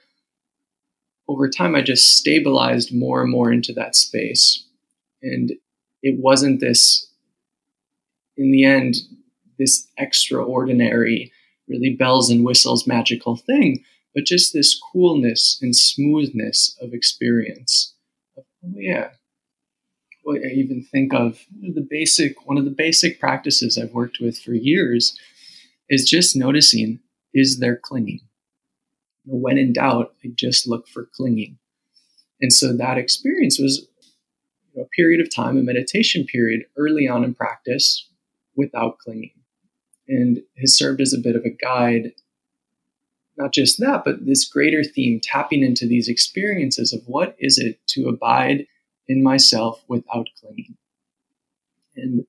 over 1.28 1.48
time, 1.48 1.74
I 1.74 1.82
just 1.82 2.16
stabilized 2.16 2.94
more 2.94 3.22
and 3.22 3.30
more 3.30 3.50
into 3.50 3.72
that 3.72 3.96
space, 3.96 4.64
and 5.22 5.52
it 6.02 6.20
wasn't 6.20 6.60
this. 6.60 7.10
In 8.36 8.52
the 8.52 8.64
end, 8.64 8.96
this 9.58 9.88
extraordinary, 9.98 11.32
really 11.68 11.94
bells 11.94 12.30
and 12.30 12.44
whistles 12.44 12.86
magical 12.86 13.36
thing, 13.36 13.84
but 14.14 14.24
just 14.24 14.52
this 14.52 14.80
coolness 14.92 15.58
and 15.60 15.76
smoothness 15.76 16.76
of 16.80 16.92
experience. 16.92 17.94
Oh, 18.38 18.44
yeah. 18.74 19.10
Well, 20.24 20.38
I 20.38 20.54
even 20.54 20.82
think 20.82 21.14
of 21.14 21.44
the 21.60 21.86
basic, 21.88 22.46
one 22.46 22.58
of 22.58 22.64
the 22.64 22.70
basic 22.70 23.20
practices 23.20 23.78
I've 23.78 23.92
worked 23.92 24.18
with 24.20 24.38
for 24.38 24.52
years 24.52 25.16
is 25.88 26.08
just 26.08 26.34
noticing 26.34 27.00
is 27.32 27.58
there 27.58 27.76
clinging? 27.76 28.20
When 29.26 29.58
in 29.58 29.74
doubt, 29.74 30.14
I 30.24 30.30
just 30.34 30.66
look 30.66 30.88
for 30.88 31.08
clinging. 31.14 31.58
And 32.40 32.52
so 32.52 32.74
that 32.76 32.96
experience 32.96 33.58
was 33.58 33.86
a 34.76 34.84
period 34.96 35.20
of 35.20 35.34
time, 35.34 35.58
a 35.58 35.62
meditation 35.62 36.24
period 36.24 36.64
early 36.76 37.06
on 37.06 37.22
in 37.22 37.34
practice 37.34 38.08
without 38.56 38.98
clinging 38.98 39.35
and 40.08 40.40
has 40.58 40.76
served 40.76 41.00
as 41.00 41.12
a 41.12 41.18
bit 41.18 41.36
of 41.36 41.44
a 41.44 41.50
guide. 41.50 42.12
Not 43.36 43.52
just 43.52 43.78
that, 43.80 44.02
but 44.04 44.24
this 44.24 44.48
greater 44.48 44.82
theme, 44.82 45.20
tapping 45.22 45.62
into 45.62 45.86
these 45.86 46.08
experiences 46.08 46.92
of 46.92 47.02
what 47.06 47.36
is 47.38 47.58
it 47.58 47.78
to 47.88 48.08
abide 48.08 48.66
in 49.08 49.22
myself 49.22 49.82
without 49.88 50.28
clinging. 50.40 50.76
And 51.96 52.26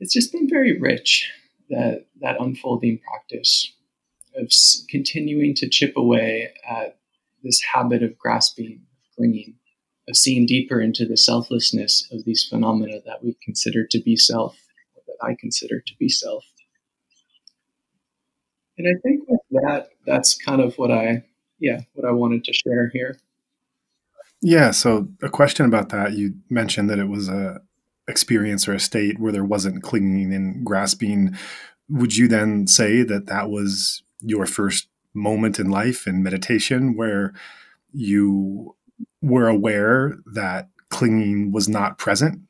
it's 0.00 0.12
just 0.12 0.32
been 0.32 0.48
very 0.48 0.78
rich, 0.78 1.30
that, 1.70 2.06
that 2.20 2.40
unfolding 2.40 2.98
practice 2.98 3.72
of 4.36 4.50
continuing 4.88 5.54
to 5.54 5.68
chip 5.68 5.96
away 5.96 6.52
at 6.68 6.98
this 7.42 7.60
habit 7.72 8.02
of 8.02 8.18
grasping, 8.18 8.80
of 8.82 9.16
clinging, 9.16 9.54
of 10.08 10.16
seeing 10.16 10.46
deeper 10.46 10.80
into 10.80 11.06
the 11.06 11.16
selflessness 11.16 12.06
of 12.12 12.24
these 12.24 12.44
phenomena 12.44 13.00
that 13.06 13.24
we 13.24 13.36
consider 13.42 13.86
to 13.86 13.98
be 14.00 14.16
self 14.16 14.58
that 15.20 15.26
I 15.26 15.36
consider 15.38 15.80
to 15.80 15.92
be 15.98 16.08
self. 16.08 16.44
And 18.78 18.86
I 18.88 19.00
think 19.02 19.28
with 19.28 19.40
that, 19.50 19.88
that's 20.06 20.36
kind 20.36 20.60
of 20.60 20.76
what 20.76 20.90
I, 20.90 21.24
yeah, 21.58 21.80
what 21.94 22.06
I 22.06 22.12
wanted 22.12 22.44
to 22.44 22.52
share 22.52 22.90
here. 22.92 23.18
Yeah. 24.42 24.70
So 24.70 25.08
a 25.22 25.30
question 25.30 25.66
about 25.66 25.88
that. 25.90 26.12
You 26.12 26.34
mentioned 26.50 26.90
that 26.90 26.98
it 26.98 27.08
was 27.08 27.28
a 27.28 27.60
experience 28.08 28.68
or 28.68 28.74
a 28.74 28.80
state 28.80 29.18
where 29.18 29.32
there 29.32 29.44
wasn't 29.44 29.82
clinging 29.82 30.32
and 30.32 30.64
grasping. 30.64 31.36
Would 31.88 32.16
you 32.16 32.28
then 32.28 32.66
say 32.66 33.02
that 33.02 33.26
that 33.26 33.50
was 33.50 34.02
your 34.20 34.46
first 34.46 34.88
moment 35.14 35.58
in 35.58 35.70
life 35.70 36.06
in 36.06 36.22
meditation 36.22 36.96
where 36.96 37.32
you 37.92 38.76
were 39.22 39.48
aware 39.48 40.18
that 40.34 40.68
clinging 40.90 41.50
was 41.50 41.68
not 41.68 41.98
present? 41.98 42.40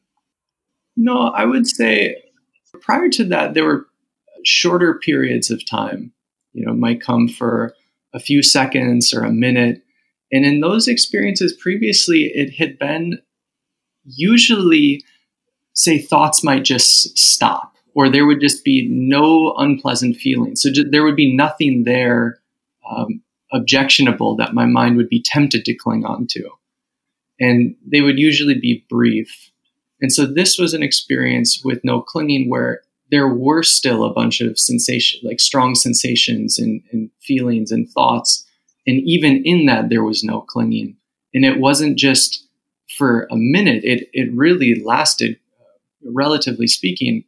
No, 0.97 1.29
I 1.29 1.45
would 1.45 1.67
say 1.67 2.17
Prior 2.81 3.09
to 3.11 3.25
that, 3.25 3.55
there 3.55 3.65
were 3.65 3.87
shorter 4.45 4.99
periods 4.99 5.51
of 5.51 5.69
time. 5.69 6.13
You 6.53 6.65
know, 6.65 6.73
might 6.73 7.03
come 7.03 7.29
for 7.29 7.75
a 8.15 8.21
few 8.21 8.43
seconds 8.43 9.13
or 9.13 9.23
a 9.25 9.33
minute. 9.33 9.83
And 10.33 10.45
in 10.45 10.61
those 10.61 10.89
experiences 10.89 11.53
previously, 11.53 12.25
it 12.35 12.55
had 12.55 12.79
been 12.79 13.19
usually, 14.05 15.05
say, 15.75 15.99
thoughts 15.99 16.43
might 16.43 16.65
just 16.65 17.17
stop, 17.19 17.75
or 17.95 18.09
there 18.09 18.27
would 18.27 18.41
just 18.41 18.65
be 18.65 18.89
no 18.91 19.55
unpleasant 19.59 20.17
feelings. 20.17 20.63
So 20.63 20.71
there 20.91 21.05
would 21.05 21.17
be 21.17 21.35
nothing 21.37 21.85
there 21.85 22.39
um, 22.91 23.23
objectionable 23.53 24.37
that 24.37 24.55
my 24.55 24.65
mind 24.65 24.97
would 24.97 25.09
be 25.09 25.23
tempted 25.23 25.65
to 25.65 25.75
cling 25.75 26.05
on 26.05 26.27
to. 26.29 26.49
And 27.39 27.77
they 27.87 28.01
would 28.01 28.19
usually 28.19 28.59
be 28.59 28.85
brief. 28.89 29.51
And 30.01 30.13
so 30.13 30.27
this 30.27 30.59
was 30.59 30.75
an 30.75 30.83
experience 30.83 31.63
with 31.65 31.81
no 31.83 32.01
clinging 32.01 32.51
where 32.51 32.83
there 33.11 33.29
were 33.29 33.63
still 33.63 34.05
a 34.05 34.13
bunch 34.13 34.41
of 34.41 34.59
sensation, 34.59 35.21
like 35.23 35.41
strong 35.41 35.75
sensations 35.75 36.59
and, 36.59 36.83
and 36.93 37.11
feelings 37.23 37.71
and 37.71 37.89
thoughts. 37.89 38.45
And 38.87 39.01
even 39.05 39.43
in 39.45 39.67
that, 39.67 39.89
there 39.89 40.03
was 40.03 40.25
no 40.25 40.41
clinging. 40.41 40.97
And 41.33 41.45
it 41.45 41.61
wasn't 41.61 41.99
just 41.99 42.47
for 42.97 43.27
a 43.31 43.37
minute, 43.37 43.85
it, 43.85 44.09
it 44.13 44.33
really 44.33 44.83
lasted, 44.83 45.39
uh, 45.61 46.11
relatively 46.13 46.67
speaking, 46.67 47.25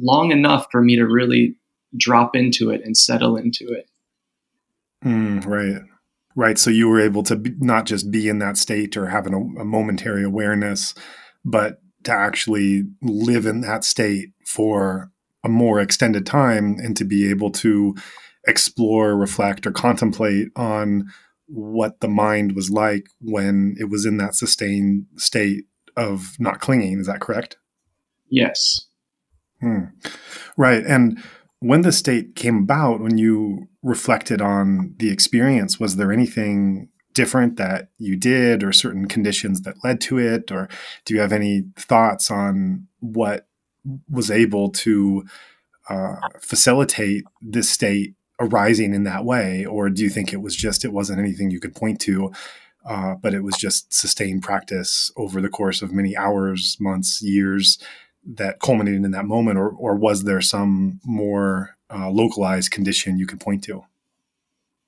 long 0.00 0.30
enough 0.30 0.66
for 0.70 0.82
me 0.82 0.96
to 0.96 1.04
really 1.04 1.56
drop 1.96 2.36
into 2.36 2.70
it 2.70 2.82
and 2.84 2.96
settle 2.96 3.36
into 3.36 3.66
it. 3.68 3.88
Mm, 5.04 5.44
right. 5.46 5.82
Right. 6.36 6.58
So 6.58 6.70
you 6.70 6.88
were 6.88 7.00
able 7.00 7.22
to 7.24 7.36
be, 7.36 7.52
not 7.58 7.86
just 7.86 8.10
be 8.10 8.28
in 8.28 8.38
that 8.38 8.56
state 8.56 8.96
or 8.96 9.06
having 9.06 9.34
a, 9.34 9.60
a 9.60 9.64
momentary 9.64 10.22
awareness, 10.22 10.94
but 11.44 11.80
to 12.04 12.12
actually 12.12 12.84
live 13.02 13.46
in 13.46 13.60
that 13.62 13.84
state 13.84 14.30
for 14.44 15.10
a 15.44 15.48
more 15.48 15.80
extended 15.80 16.26
time 16.26 16.76
and 16.78 16.96
to 16.96 17.04
be 17.04 17.28
able 17.30 17.50
to 17.50 17.94
explore, 18.46 19.16
reflect, 19.16 19.66
or 19.66 19.72
contemplate 19.72 20.48
on 20.56 21.04
what 21.46 22.00
the 22.00 22.08
mind 22.08 22.54
was 22.54 22.70
like 22.70 23.08
when 23.20 23.74
it 23.78 23.88
was 23.88 24.04
in 24.04 24.18
that 24.18 24.34
sustained 24.34 25.06
state 25.16 25.64
of 25.96 26.36
not 26.38 26.60
clinging. 26.60 27.00
Is 27.00 27.06
that 27.06 27.20
correct? 27.20 27.56
Yes. 28.30 28.86
Hmm. 29.60 29.84
Right. 30.56 30.84
And 30.84 31.22
when 31.60 31.82
the 31.82 31.92
state 31.92 32.36
came 32.36 32.58
about, 32.58 33.00
when 33.00 33.18
you 33.18 33.68
reflected 33.82 34.40
on 34.40 34.94
the 34.98 35.10
experience, 35.10 35.80
was 35.80 35.96
there 35.96 36.12
anything 36.12 36.88
different 37.18 37.56
that 37.56 37.88
you 37.98 38.14
did 38.16 38.62
or 38.62 38.72
certain 38.72 39.08
conditions 39.08 39.62
that 39.62 39.82
led 39.82 40.00
to 40.02 40.18
it? 40.18 40.52
Or 40.52 40.68
do 41.04 41.14
you 41.14 41.20
have 41.20 41.32
any 41.32 41.64
thoughts 41.76 42.30
on 42.30 42.86
what 43.00 43.48
was 44.08 44.30
able 44.30 44.70
to 44.70 45.24
uh, 45.90 46.16
facilitate 46.40 47.24
this 47.42 47.68
state 47.68 48.14
arising 48.38 48.94
in 48.94 49.02
that 49.02 49.24
way? 49.24 49.66
Or 49.66 49.90
do 49.90 50.04
you 50.04 50.10
think 50.10 50.32
it 50.32 50.40
was 50.40 50.54
just, 50.54 50.84
it 50.84 50.92
wasn't 50.92 51.18
anything 51.18 51.50
you 51.50 51.58
could 51.58 51.74
point 51.74 52.00
to? 52.02 52.30
Uh, 52.88 53.14
but 53.20 53.34
it 53.34 53.42
was 53.42 53.56
just 53.56 53.92
sustained 53.92 54.42
practice 54.42 55.10
over 55.16 55.40
the 55.40 55.48
course 55.48 55.82
of 55.82 55.92
many 55.92 56.16
hours, 56.16 56.76
months, 56.78 57.20
years 57.20 57.78
that 58.24 58.60
culminated 58.60 59.04
in 59.04 59.10
that 59.10 59.26
moment, 59.26 59.58
or, 59.58 59.70
or 59.70 59.96
was 59.96 60.22
there 60.22 60.40
some 60.40 61.00
more 61.04 61.76
uh, 61.92 62.10
localized 62.10 62.70
condition 62.70 63.18
you 63.18 63.26
could 63.26 63.40
point 63.40 63.64
to? 63.64 63.82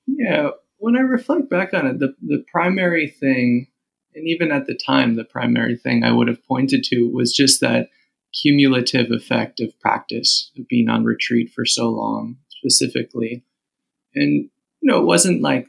Yeah, 0.06 0.50
when 0.80 0.96
I 0.96 1.00
reflect 1.00 1.48
back 1.48 1.72
on 1.72 1.86
it, 1.86 1.98
the, 1.98 2.14
the 2.22 2.44
primary 2.50 3.08
thing, 3.08 3.68
and 4.14 4.26
even 4.26 4.50
at 4.50 4.66
the 4.66 4.74
time, 4.74 5.14
the 5.14 5.24
primary 5.24 5.76
thing 5.76 6.02
I 6.02 6.10
would 6.10 6.26
have 6.28 6.44
pointed 6.46 6.82
to 6.84 7.08
was 7.12 7.32
just 7.32 7.60
that 7.60 7.88
cumulative 8.32 9.10
effect 9.10 9.60
of 9.60 9.78
practice 9.80 10.50
of 10.58 10.66
being 10.68 10.88
on 10.88 11.04
retreat 11.04 11.50
for 11.52 11.64
so 11.64 11.88
long 11.88 12.36
specifically. 12.48 13.44
And 14.14 14.50
you 14.80 14.90
know 14.90 15.00
it 15.00 15.06
wasn't 15.06 15.42
like 15.42 15.68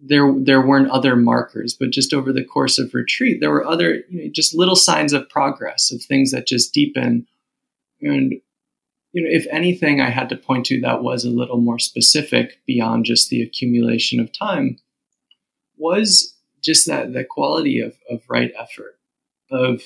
there 0.00 0.32
there 0.38 0.60
weren't 0.60 0.90
other 0.90 1.16
markers 1.16 1.74
but 1.74 1.90
just 1.90 2.12
over 2.12 2.32
the 2.32 2.44
course 2.44 2.78
of 2.78 2.92
retreat 2.92 3.40
there 3.40 3.50
were 3.50 3.64
other 3.64 4.02
you 4.10 4.24
know, 4.24 4.30
just 4.32 4.54
little 4.54 4.76
signs 4.76 5.12
of 5.12 5.28
progress 5.28 5.90
of 5.92 6.02
things 6.02 6.30
that 6.32 6.46
just 6.46 6.74
deepen. 6.74 7.26
And 8.02 8.34
you 9.14 9.22
know 9.22 9.28
if 9.30 9.46
anything 9.50 10.00
i 10.00 10.10
had 10.10 10.28
to 10.28 10.36
point 10.36 10.66
to 10.66 10.80
that 10.80 11.02
was 11.02 11.24
a 11.24 11.30
little 11.30 11.60
more 11.60 11.78
specific 11.78 12.58
beyond 12.66 13.06
just 13.06 13.30
the 13.30 13.42
accumulation 13.42 14.20
of 14.20 14.30
time 14.36 14.76
was 15.76 16.34
just 16.62 16.86
that 16.86 17.12
the 17.12 17.24
quality 17.24 17.80
of, 17.80 17.94
of 18.10 18.20
right 18.28 18.52
effort 18.58 18.98
of 19.50 19.82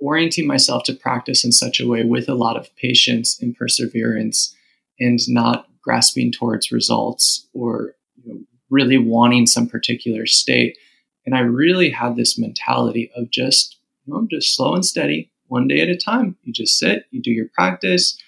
orienting 0.00 0.46
myself 0.46 0.82
to 0.84 0.94
practice 0.94 1.44
in 1.44 1.52
such 1.52 1.80
a 1.80 1.86
way 1.86 2.04
with 2.04 2.28
a 2.28 2.34
lot 2.34 2.56
of 2.56 2.74
patience 2.76 3.40
and 3.40 3.56
perseverance 3.56 4.54
and 4.98 5.20
not 5.28 5.66
grasping 5.82 6.32
towards 6.32 6.72
results 6.72 7.46
or 7.52 7.94
you 8.24 8.32
know, 8.32 8.40
really 8.70 8.98
wanting 8.98 9.46
some 9.46 9.68
particular 9.68 10.26
state. 10.26 10.76
And 11.24 11.34
I 11.34 11.40
really 11.40 11.90
had 11.90 12.16
this 12.16 12.38
mentality 12.38 13.10
of 13.16 13.30
just, 13.30 13.76
you 14.04 14.14
know, 14.14 14.26
just 14.30 14.54
slow 14.54 14.74
and 14.74 14.84
steady, 14.84 15.30
one 15.48 15.68
day 15.68 15.80
at 15.80 15.88
a 15.88 15.96
time. 15.96 16.36
You 16.42 16.52
just 16.52 16.78
sit, 16.78 17.04
you 17.10 17.20
do 17.20 17.30
your 17.30 17.48
practice, 17.54 18.18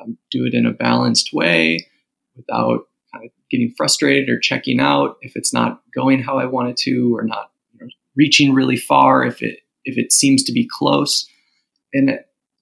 um, 0.00 0.18
do 0.30 0.44
it 0.44 0.54
in 0.54 0.66
a 0.66 0.72
balanced 0.72 1.32
way 1.32 1.86
without 2.36 2.86
kind 3.12 3.24
of 3.24 3.30
getting 3.50 3.74
frustrated 3.76 4.28
or 4.28 4.38
checking 4.38 4.80
out 4.80 5.16
if 5.22 5.32
it's 5.34 5.52
not 5.52 5.82
going 5.94 6.22
how 6.22 6.38
I 6.38 6.46
wanted 6.46 6.76
to 6.78 7.16
or 7.16 7.24
not 7.24 7.50
you 7.72 7.80
know, 7.80 7.90
reaching 8.16 8.54
really 8.54 8.76
far 8.76 9.24
if 9.24 9.42
it 9.42 9.60
if 9.84 9.96
it 9.96 10.12
seems 10.12 10.44
to 10.44 10.52
be 10.52 10.68
close. 10.70 11.26
And 11.92 12.18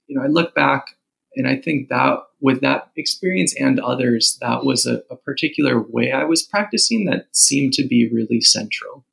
you 0.07 0.17
know, 0.17 0.23
I 0.25 0.29
look 0.29 0.55
back 0.55 0.87
and 1.35 1.47
I 1.47 1.57
think 1.57 1.89
that 1.89 2.19
with 2.41 2.61
that 2.61 2.91
experience 2.97 3.55
and 3.59 3.81
others, 3.81 4.39
that 4.41 4.65
was 4.65 4.87
a, 4.87 5.03
a 5.11 5.17
particular 5.17 5.81
way 5.81 6.13
I 6.13 6.25
was 6.25 6.43
practicing 6.43 7.07
that 7.07 7.27
seemed 7.33 7.73
to 7.75 7.87
be 7.87 8.11
really 8.13 8.41
central. 8.41 9.05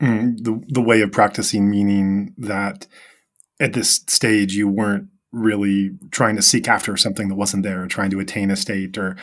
Mm, 0.00 0.42
the 0.42 0.60
the 0.68 0.82
way 0.82 1.00
of 1.00 1.12
practicing 1.12 1.70
meaning 1.70 2.34
that 2.36 2.86
at 3.60 3.72
this 3.72 4.02
stage 4.08 4.54
you 4.54 4.68
weren't 4.68 5.08
really 5.32 5.90
trying 6.10 6.36
to 6.36 6.42
seek 6.42 6.68
after 6.68 6.96
something 6.96 7.28
that 7.28 7.34
wasn't 7.34 7.62
there, 7.62 7.86
trying 7.86 8.10
to 8.10 8.20
attain 8.20 8.50
a 8.50 8.56
state 8.56 8.96
or 8.98 9.16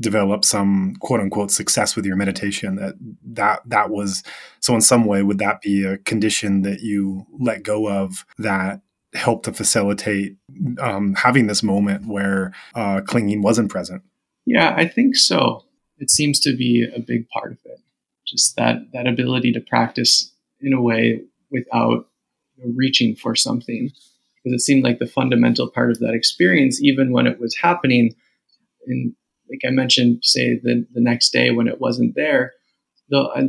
develop 0.00 0.44
some 0.44 0.96
quote 1.00 1.20
unquote 1.20 1.50
success 1.50 1.94
with 1.94 2.04
your 2.04 2.16
meditation 2.16 2.76
that 2.76 2.94
that 3.24 3.60
that 3.66 3.90
was 3.90 4.22
so 4.60 4.74
in 4.74 4.80
some 4.80 5.04
way 5.04 5.22
would 5.22 5.38
that 5.38 5.60
be 5.60 5.84
a 5.84 5.98
condition 5.98 6.62
that 6.62 6.80
you 6.80 7.26
let 7.38 7.62
go 7.62 7.88
of 7.88 8.24
that 8.38 8.80
helped 9.14 9.44
to 9.44 9.52
facilitate 9.52 10.36
um, 10.80 11.14
having 11.14 11.46
this 11.46 11.62
moment 11.62 12.06
where 12.06 12.52
uh, 12.74 13.02
clinging 13.06 13.42
wasn't 13.42 13.70
present? 13.70 14.02
Yeah 14.46 14.74
i 14.76 14.86
think 14.86 15.16
so. 15.16 15.64
It 15.98 16.10
seems 16.10 16.40
to 16.40 16.56
be 16.56 16.84
a 16.96 16.98
big 16.98 17.28
part 17.28 17.52
of 17.52 17.58
it. 17.64 17.78
Just 18.26 18.56
that 18.56 18.78
that 18.92 19.06
ability 19.06 19.52
to 19.52 19.60
practice 19.60 20.32
in 20.60 20.72
a 20.72 20.80
way 20.80 21.22
without 21.50 22.08
reaching 22.64 23.14
for 23.14 23.36
something 23.36 23.92
because 24.44 24.60
it 24.60 24.64
seemed 24.64 24.84
like 24.84 24.98
the 24.98 25.06
fundamental 25.06 25.70
part 25.70 25.90
of 25.90 25.98
that 26.00 26.14
experience 26.14 26.82
even 26.82 27.12
when 27.12 27.26
it 27.26 27.40
was 27.40 27.56
happening 27.56 28.14
And 28.86 29.14
like 29.50 29.60
I 29.66 29.70
mentioned, 29.70 30.20
say 30.22 30.58
the, 30.62 30.86
the 30.92 31.00
next 31.00 31.30
day 31.32 31.50
when 31.50 31.68
it 31.68 31.80
wasn't 31.80 32.14
there, 32.14 32.52
though 33.10 33.30
I 33.34 33.48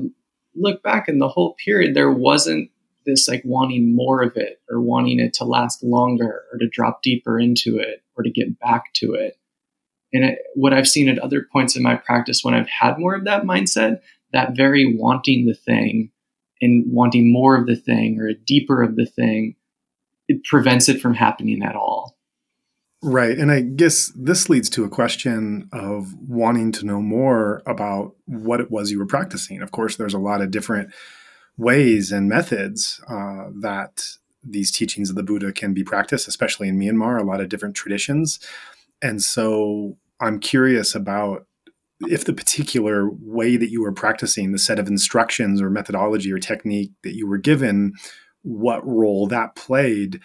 look 0.56 0.84
back 0.84 1.08
in 1.08 1.20
the 1.20 1.30
whole 1.30 1.56
period, 1.64 1.96
there 1.96 2.12
wasn't 2.12 2.70
this 3.06 3.28
like 3.28 3.42
wanting 3.46 3.96
more 3.96 4.22
of 4.22 4.38
it 4.38 4.62
or 4.70 4.82
wanting 4.82 5.20
it 5.20 5.34
to 5.36 5.46
last 5.46 5.84
longer 5.84 6.44
or 6.52 6.58
to 6.60 6.68
drop 6.70 7.02
deeper 7.04 7.40
into 7.40 7.78
it 7.78 8.04
or 8.16 8.24
to 8.24 8.32
get 8.32 8.60
back 8.60 8.94
to 8.96 9.14
it. 9.14 9.38
And 10.14 10.26
it, 10.26 10.40
what 10.56 10.74
I've 10.74 10.88
seen 10.88 11.10
at 11.10 11.20
other 11.20 11.48
points 11.52 11.76
in 11.76 11.84
my 11.84 11.96
practice 11.96 12.44
when 12.44 12.54
I've 12.54 12.70
had 12.70 13.00
more 13.00 13.16
of 13.16 13.26
that 13.26 13.44
mindset, 13.44 14.02
that 14.32 14.56
very 14.56 14.96
wanting 14.98 15.46
the 15.46 15.56
thing 15.56 16.12
and 16.62 16.86
wanting 16.88 17.32
more 17.32 17.56
of 17.56 17.66
the 17.66 17.76
thing 17.76 18.20
or 18.20 18.28
a 18.28 18.36
deeper 18.36 18.84
of 18.84 18.96
the 18.96 19.06
thing, 19.06 19.56
it 20.28 20.44
prevents 20.44 20.90
it 20.90 21.02
from 21.02 21.14
happening 21.14 21.64
at 21.64 21.76
all. 21.76 22.16
Right. 23.02 23.38
And 23.38 23.52
I 23.52 23.62
guess 23.62 24.14
this 24.16 24.50
leads 24.50 24.70
to 24.72 24.86
a 24.86 24.90
question 24.90 25.68
of 25.74 26.14
wanting 26.26 26.72
to 26.74 26.86
know 26.86 27.02
more 27.02 27.62
about 27.66 28.16
what 28.26 28.62
it 28.62 28.72
was 28.72 28.92
you 28.92 29.00
were 29.00 29.06
practicing. 29.06 29.62
Of 29.62 29.72
course, 29.72 29.98
there's 29.98 30.14
a 30.14 30.20
lot 30.20 30.40
of 30.40 30.52
different 30.52 30.94
ways 31.58 32.14
and 32.14 32.30
methods 32.30 33.02
uh, 33.10 33.50
that 33.60 34.06
these 34.42 34.72
teachings 34.72 35.10
of 35.10 35.18
the 35.18 35.24
Buddha 35.24 35.52
can 35.52 35.74
be 35.74 35.84
practiced, 35.84 36.30
especially 36.30 36.70
in 36.70 36.80
Myanmar, 36.80 37.20
a 37.20 37.26
lot 37.26 37.42
of 37.42 37.50
different 37.50 37.76
traditions. 37.76 38.40
And 39.02 39.22
so 39.22 39.98
I'm 40.22 40.40
curious 40.40 40.96
about 40.96 41.46
if 42.08 42.26
the 42.26 42.34
particular 42.34 43.10
way 43.10 43.58
that 43.58 43.70
you 43.70 43.82
were 43.82 43.92
practicing, 43.92 44.52
the 44.52 44.60
set 44.60 44.80
of 44.80 44.88
instructions 44.88 45.62
or 45.62 45.70
methodology 45.70 46.32
or 46.32 46.40
technique 46.40 46.92
that 47.04 47.16
you 47.16 47.28
were 47.28 47.38
given, 47.38 47.94
what 48.44 48.86
role 48.88 49.28
that 49.28 49.56
played 49.56 50.20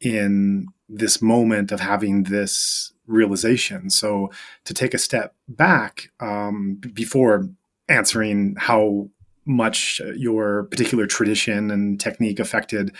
in 0.00 0.66
this 0.88 1.22
moment 1.22 1.70
of 1.70 1.80
having 1.80 2.24
this 2.24 2.92
realization. 3.06 3.90
So 3.90 4.30
to 4.64 4.74
take 4.74 4.94
a 4.94 4.98
step 4.98 5.34
back 5.48 6.10
um, 6.20 6.80
before 6.92 7.48
answering 7.88 8.54
how 8.58 9.08
much 9.44 10.00
your 10.14 10.64
particular 10.64 11.06
tradition 11.06 11.70
and 11.70 11.98
technique 11.98 12.38
affected 12.38 12.94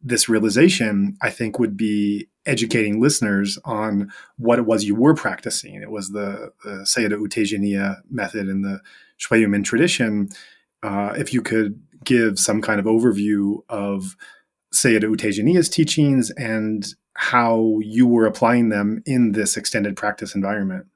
this 0.00 0.28
realization, 0.28 1.16
I 1.20 1.30
think 1.30 1.58
would 1.58 1.76
be 1.76 2.28
educating 2.46 3.00
listeners 3.00 3.58
on 3.64 4.10
what 4.36 4.60
it 4.60 4.64
was 4.64 4.84
you 4.84 4.94
were 4.94 5.14
practicing. 5.14 5.82
It 5.82 5.90
was 5.90 6.10
the, 6.10 6.52
the 6.64 6.86
Sayadaw 6.86 7.20
U 7.20 7.28
Tejaniya 7.28 7.96
method 8.08 8.48
in 8.48 8.62
the 8.62 8.80
Shwe 9.18 9.64
tradition. 9.64 10.28
Uh, 10.84 11.14
if 11.18 11.34
you 11.34 11.42
could 11.42 11.82
give 12.04 12.38
some 12.38 12.62
kind 12.62 12.80
of 12.80 12.86
overview 12.86 13.60
of 13.68 14.16
U 14.84 15.16
Tejaniya's 15.16 15.68
teachings 15.68 16.30
and 16.32 16.86
how 17.14 17.78
you 17.80 18.06
were 18.06 18.26
applying 18.26 18.68
them 18.68 19.02
in 19.04 19.32
this 19.32 19.56
extended 19.56 19.96
practice 19.96 20.34
environment. 20.34 20.86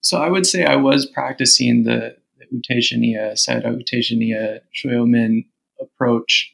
So 0.00 0.22
I 0.22 0.28
would 0.28 0.46
say 0.46 0.64
I 0.64 0.76
was 0.76 1.06
practicing 1.06 1.84
the, 1.84 2.16
the 2.38 2.46
U 2.50 2.62
Tejaniya, 2.62 3.32
Sayadaw 3.32 3.78
U 3.78 4.60
Shwe 4.74 4.92
Oo 4.92 5.06
Min 5.06 5.44
approach. 5.80 6.52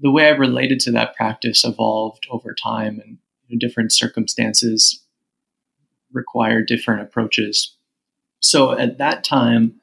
The 0.00 0.10
way 0.10 0.26
I 0.26 0.30
related 0.30 0.80
to 0.80 0.92
that 0.92 1.14
practice 1.16 1.64
evolved 1.64 2.26
over 2.30 2.54
time 2.54 3.00
and 3.04 3.60
different 3.60 3.92
circumstances 3.92 5.02
require 6.12 6.62
different 6.62 7.02
approaches. 7.02 7.76
So 8.40 8.78
at 8.78 8.98
that 8.98 9.24
time, 9.24 9.80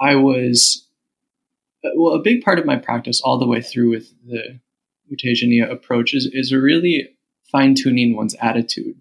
I 0.00 0.16
was 0.16 0.87
Uh, 1.84 1.90
well, 1.96 2.14
a 2.14 2.22
big 2.22 2.42
part 2.42 2.58
of 2.58 2.66
my 2.66 2.76
practice 2.76 3.20
all 3.20 3.38
the 3.38 3.46
way 3.46 3.62
through 3.62 3.90
with 3.90 4.12
the 4.26 4.58
Tejaniya 5.16 5.70
approach 5.70 6.14
is, 6.14 6.28
is 6.32 6.52
really 6.52 7.08
fine 7.50 7.74
tuning 7.74 8.14
one's 8.14 8.34
attitude. 8.40 9.00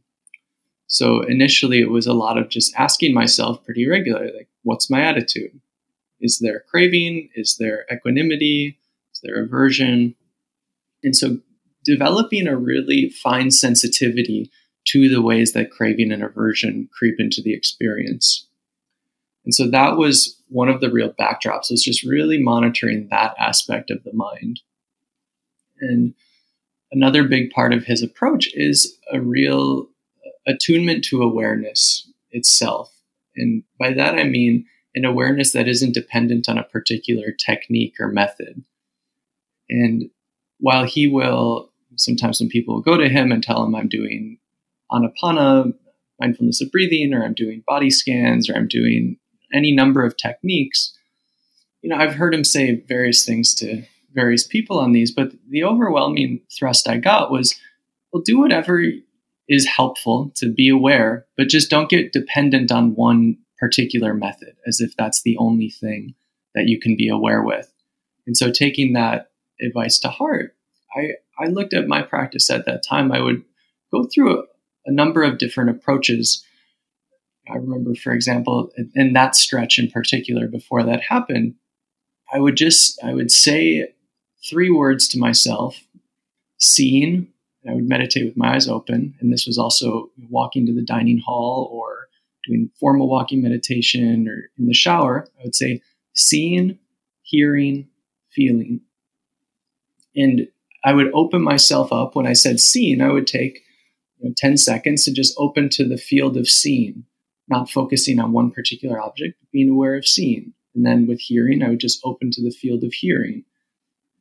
So 0.88 1.22
initially, 1.22 1.82
it 1.82 1.90
was 1.90 2.08
a 2.08 2.14
lot 2.14 2.38
of 2.38 2.50
just 2.50 2.74
asking 2.76 3.14
myself 3.14 3.64
pretty 3.66 3.88
regularly, 3.88 4.32
like, 4.36 4.48
what's 4.64 4.90
my 4.90 5.02
attitude? 5.02 5.60
Is 6.22 6.40
there 6.40 6.64
craving? 6.70 7.30
Is 7.36 7.58
there 7.60 7.86
equanimity? 7.92 8.80
Is 9.14 9.20
there 9.22 9.44
aversion? 9.44 10.16
And 11.04 11.16
so 11.16 11.40
developing 11.84 12.48
a 12.48 12.56
really 12.56 13.10
fine 13.10 13.52
sensitivity 13.52 14.50
to 14.88 15.10
the 15.10 15.22
ways 15.22 15.52
that 15.54 15.72
craving 15.72 16.12
and 16.12 16.24
aversion 16.24 16.90
creep 16.98 17.16
into 17.20 17.42
the 17.42 17.54
experience. 17.54 18.47
And 19.48 19.56
so 19.56 19.66
that 19.70 19.96
was 19.96 20.38
one 20.50 20.68
of 20.68 20.82
the 20.82 20.92
real 20.92 21.14
backdrops 21.14 21.72
was 21.72 21.82
just 21.82 22.04
really 22.04 22.38
monitoring 22.38 23.08
that 23.10 23.34
aspect 23.40 23.90
of 23.90 24.04
the 24.04 24.12
mind. 24.12 24.60
And 25.80 26.14
another 26.92 27.24
big 27.24 27.52
part 27.52 27.74
of 27.74 27.86
his 27.86 28.04
approach 28.04 28.50
is 28.56 28.98
a 29.10 29.22
real 29.22 29.88
attunement 30.46 31.06
to 31.06 31.22
awareness 31.22 32.12
itself. 32.32 32.94
And 33.38 33.64
by 33.80 33.94
that 33.94 34.16
I 34.16 34.26
mean 34.26 34.66
an 34.96 35.06
awareness 35.06 35.54
that 35.54 35.70
isn't 35.70 35.94
dependent 35.94 36.50
on 36.50 36.58
a 36.58 36.64
particular 36.64 37.28
technique 37.32 37.94
or 38.02 38.10
method. 38.10 38.66
And 39.70 40.10
while 40.60 40.84
he 40.84 41.08
will, 41.08 41.72
sometimes 41.96 42.42
when 42.42 42.50
people 42.50 42.82
go 42.82 42.98
to 42.98 43.08
him 43.08 43.32
and 43.32 43.42
tell 43.42 43.64
him 43.64 43.76
I'm 43.76 43.88
doing 43.88 44.40
anapana, 44.92 45.74
mindfulness 46.20 46.60
of 46.62 46.70
breathing, 46.70 47.14
or 47.14 47.24
I'm 47.24 47.34
doing 47.34 47.64
body 47.66 47.90
scans, 47.90 48.50
or 48.50 48.56
I'm 48.56 48.68
doing 48.68 49.18
any 49.54 49.74
number 49.74 50.04
of 50.04 50.18
techniques, 50.18 50.94
you 51.82 51.90
know, 51.90 51.98
I've 51.98 52.16
heard 52.16 52.34
him 52.34 52.44
say 52.44 52.84
various 52.88 53.26
things 53.26 53.54
to 53.56 53.84
various 54.14 54.46
people 54.46 54.80
on 54.80 54.94
these, 54.94 55.12
but 55.12 55.32
the 55.50 55.64
overwhelming 55.64 56.42
thrust 56.58 56.88
I 56.88 56.98
got 56.98 57.32
was, 57.32 57.56
well, 58.12 58.24
do 58.26 58.40
whatever 58.40 58.84
is 59.48 59.66
helpful 59.66 60.32
to 60.36 60.52
be 60.52 60.70
aware, 60.70 61.26
but 61.38 61.50
just 61.50 61.70
don't 61.70 61.90
get 61.90 62.12
dependent 62.12 62.72
on 62.72 62.96
one 62.96 63.38
particular 63.60 64.14
method 64.14 64.56
as 64.68 64.82
if 64.82 64.96
that's 64.98 65.22
the 65.24 65.38
only 65.38 65.70
thing 65.70 66.16
that 66.56 66.68
you 66.68 66.80
can 66.80 66.96
be 66.96 67.08
aware 67.08 67.42
with. 67.42 67.72
And 68.26 68.36
so 68.36 68.52
taking 68.52 68.94
that 68.94 69.32
advice 69.62 70.00
to 70.00 70.10
heart, 70.10 70.56
I, 70.96 71.14
I 71.40 71.48
looked 71.48 71.74
at 71.74 71.88
my 71.88 72.02
practice 72.02 72.50
at 72.50 72.66
that 72.66 72.84
time, 72.84 73.12
I 73.12 73.22
would 73.22 73.44
go 73.92 74.06
through 74.06 74.40
a, 74.40 74.44
a 74.88 74.92
number 74.92 75.24
of 75.24 75.38
different 75.38 75.70
approaches. 75.70 76.44
I 77.50 77.58
remember, 77.58 77.96
for 77.96 78.14
example, 78.14 78.72
in 78.96 79.14
that 79.14 79.36
stretch 79.36 79.80
in 79.80 79.90
particular, 79.90 80.48
before 80.48 80.84
that 80.84 81.02
happened, 81.02 81.56
I 82.32 82.40
would 82.40 82.58
just 82.58 83.02
I 83.04 83.14
would 83.14 83.32
say 83.32 83.94
three 84.50 84.70
words 84.70 85.08
to 85.10 85.20
myself: 85.20 85.78
seeing. 86.58 87.28
I 87.70 87.74
would 87.74 87.90
meditate 87.90 88.24
with 88.26 88.38
my 88.38 88.56
eyes 88.56 88.70
open, 88.70 89.16
and 89.20 89.34
this 89.34 89.46
was 89.46 89.58
also 89.58 90.10
walking 90.30 90.66
to 90.68 90.74
the 90.74 90.86
dining 90.86 91.18
hall 91.18 91.70
or 91.70 92.08
doing 92.48 92.70
formal 92.80 93.10
walking 93.10 93.42
meditation 93.42 94.26
or 94.30 94.50
in 94.58 94.68
the 94.68 94.74
shower. 94.74 95.28
I 95.38 95.44
would 95.44 95.56
say 95.56 95.82
seeing, 96.14 96.80
hearing, 97.24 97.90
feeling, 98.30 98.82
and 100.16 100.48
I 100.84 100.94
would 100.94 101.12
open 101.14 101.42
myself 101.42 101.92
up 101.92 102.16
when 102.16 102.26
I 102.26 102.34
said 102.34 102.60
seeing. 102.62 103.02
I 103.02 103.12
would 103.12 103.28
take 103.28 103.64
10 104.38 104.58
seconds 104.58 105.04
to 105.04 105.14
just 105.14 105.36
open 105.38 105.68
to 105.70 105.86
the 105.88 105.98
field 105.98 106.38
of 106.38 106.48
seeing, 106.48 107.04
not 107.48 107.70
focusing 107.70 108.20
on 108.20 108.32
one 108.32 108.52
particular 108.52 109.00
object, 109.00 109.38
but 109.40 109.52
being 109.52 109.70
aware 109.70 109.96
of 109.96 110.08
seeing. 110.08 110.54
And 110.76 110.86
then 110.86 111.08
with 111.08 111.20
hearing, 111.20 111.64
I 111.64 111.70
would 111.70 111.80
just 111.80 112.00
open 112.04 112.32
to 112.32 112.44
the 112.44 112.52
field 112.52 112.84
of 112.84 112.94
hearing. 112.94 113.44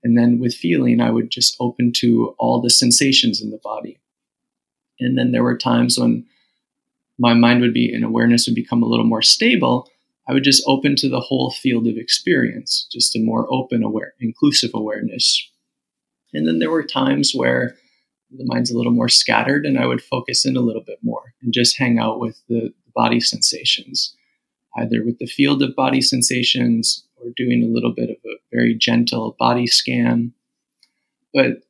And 0.03 0.17
then 0.17 0.39
with 0.39 0.55
feeling, 0.55 1.01
I 1.01 1.11
would 1.11 1.31
just 1.31 1.57
open 1.61 1.93
to 1.97 2.35
all 2.39 2.61
the 2.61 2.71
sensations 2.71 3.43
in 3.43 3.51
the 3.51 3.61
body. 3.62 3.99
And 5.01 5.19
then 5.19 5.33
there 5.33 5.43
were 5.43 5.59
times 5.59 5.99
when 5.99 6.25
my 7.19 7.35
mind 7.35 7.61
would 7.61 7.75
be 7.75 7.93
and 7.93 8.05
awareness 8.05 8.47
would 8.47 8.55
become 8.55 8.83
a 8.83 8.87
little 8.87 9.05
more 9.05 9.23
stable. 9.23 9.91
I 10.29 10.33
would 10.33 10.45
just 10.45 10.62
open 10.67 10.97
to 10.97 11.09
the 11.09 11.21
whole 11.21 11.51
field 11.51 11.87
of 11.87 11.97
experience, 11.97 12.87
just 12.91 13.17
a 13.17 13.21
more 13.21 13.47
open, 13.53 13.83
aware, 13.83 14.15
inclusive 14.21 14.71
awareness. 14.75 15.51
And 16.33 16.47
then 16.47 16.59
there 16.59 16.71
were 16.71 16.83
times 16.83 17.33
where 17.35 17.77
the 18.31 18.45
mind's 18.45 18.71
a 18.71 18.77
little 18.77 18.93
more 18.93 19.09
scattered 19.09 19.65
and 19.65 19.79
I 19.79 19.87
would 19.87 20.03
focus 20.03 20.45
in 20.45 20.57
a 20.57 20.61
little 20.61 20.83
bit 20.85 20.99
more 21.03 21.35
and 21.43 21.53
just 21.53 21.79
hang 21.79 21.99
out 21.99 22.19
with 22.19 22.41
the 22.49 22.73
body 22.97 23.21
sensations, 23.21 24.17
either 24.77 25.05
with 25.05 25.19
the 25.19 25.27
field 25.27 25.63
of 25.63 25.77
body 25.77 26.01
sensations 26.01 27.05
or 27.17 27.31
doing 27.37 27.63
a 27.63 27.73
little 27.73 27.93
bit 27.93 28.11
of 28.11 28.17
a 28.25 28.37
very 28.53 28.75
gentle 28.75 29.37
body 29.39 29.67
scan. 29.69 30.33
But 31.33 31.63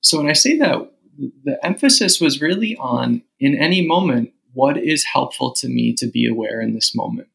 so 0.00 0.18
when 0.18 0.28
I 0.28 0.34
say 0.34 0.58
that, 0.58 0.90
the 1.44 1.64
emphasis 1.64 2.20
was 2.20 2.42
really 2.42 2.76
on 2.76 3.22
in 3.38 3.54
any 3.54 3.86
moment, 3.86 4.32
what 4.52 4.76
is 4.76 5.04
helpful 5.04 5.52
to 5.54 5.68
me 5.68 5.94
to 5.94 6.06
be 6.06 6.26
aware 6.26 6.60
in 6.60 6.74
this 6.74 6.94
moment? 6.94 7.28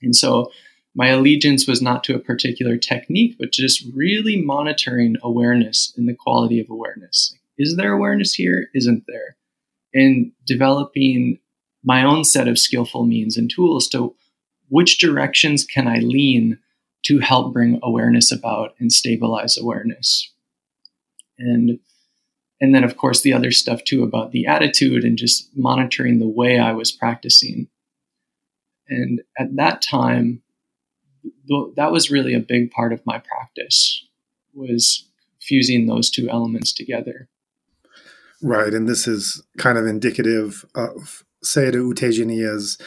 And 0.00 0.14
so 0.14 0.50
my 0.94 1.08
allegiance 1.08 1.66
was 1.66 1.82
not 1.82 2.04
to 2.04 2.14
a 2.14 2.20
particular 2.20 2.76
technique, 2.76 3.36
but 3.38 3.52
just 3.52 3.84
really 3.94 4.40
monitoring 4.40 5.16
awareness 5.22 5.92
and 5.96 6.08
the 6.08 6.14
quality 6.14 6.60
of 6.60 6.70
awareness. 6.70 7.34
Is 7.58 7.76
there 7.76 7.92
awareness 7.92 8.34
here? 8.34 8.68
Isn't 8.74 9.04
there? 9.08 9.36
And 9.92 10.32
developing 10.46 11.38
my 11.84 12.02
own 12.02 12.24
set 12.24 12.48
of 12.48 12.58
skillful 12.58 13.04
means 13.04 13.36
and 13.36 13.50
tools 13.50 13.88
to 13.88 14.14
which 14.68 14.98
directions 14.98 15.64
can 15.64 15.86
I 15.86 15.98
lean 15.98 16.58
to 17.04 17.18
help 17.18 17.52
bring 17.52 17.78
awareness 17.82 18.32
about 18.32 18.74
and 18.80 18.90
stabilize 18.90 19.58
awareness. 19.58 20.32
And 21.38 21.78
and 22.60 22.74
then 22.74 22.84
of 22.84 22.96
course 22.96 23.20
the 23.20 23.32
other 23.32 23.50
stuff 23.50 23.84
too 23.84 24.02
about 24.02 24.32
the 24.32 24.46
attitude 24.46 25.04
and 25.04 25.18
just 25.18 25.50
monitoring 25.54 26.18
the 26.18 26.28
way 26.28 26.58
I 26.58 26.72
was 26.72 26.90
practicing. 26.90 27.68
And 28.88 29.20
at 29.38 29.54
that 29.56 29.82
time 29.82 30.42
that 31.76 31.92
was 31.92 32.10
really 32.10 32.34
a 32.34 32.40
big 32.40 32.70
part 32.70 32.92
of 32.92 33.04
my 33.06 33.18
practice 33.18 34.04
was 34.54 35.08
fusing 35.40 35.86
those 35.86 36.10
two 36.10 36.28
elements 36.28 36.72
together. 36.72 37.28
Right, 38.42 38.74
and 38.74 38.88
this 38.88 39.08
is 39.08 39.42
kind 39.56 39.78
of 39.78 39.86
indicative 39.86 40.64
of 40.74 41.23
Sayadaw 41.44 41.74
U 41.74 41.94
Tejaniya's 41.94 42.78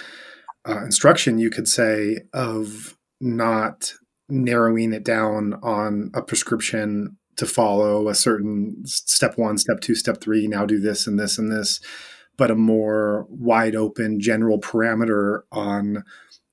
uh, 0.68 0.84
instruction, 0.84 1.38
you 1.38 1.50
could 1.50 1.68
say, 1.68 2.18
of 2.34 2.98
not 3.22 3.94
narrowing 4.30 4.94
it 4.94 5.04
down 5.04 5.54
on 5.64 6.12
a 6.14 6.22
prescription 6.22 7.18
to 7.38 7.46
follow 7.46 8.10
a 8.10 8.16
certain 8.16 8.76
step 8.86 9.38
one, 9.38 9.58
step 9.58 9.80
two, 9.80 9.96
step 9.96 10.20
three, 10.20 10.48
now 10.48 10.66
do 10.66 10.80
this 10.80 11.08
and 11.08 11.20
this 11.20 11.38
and 11.38 11.52
this, 11.52 11.80
but 12.36 12.52
a 12.52 12.56
more 12.56 13.26
wide 13.30 13.76
open 13.76 14.20
general 14.20 14.60
parameter 14.60 15.42
on 15.52 16.04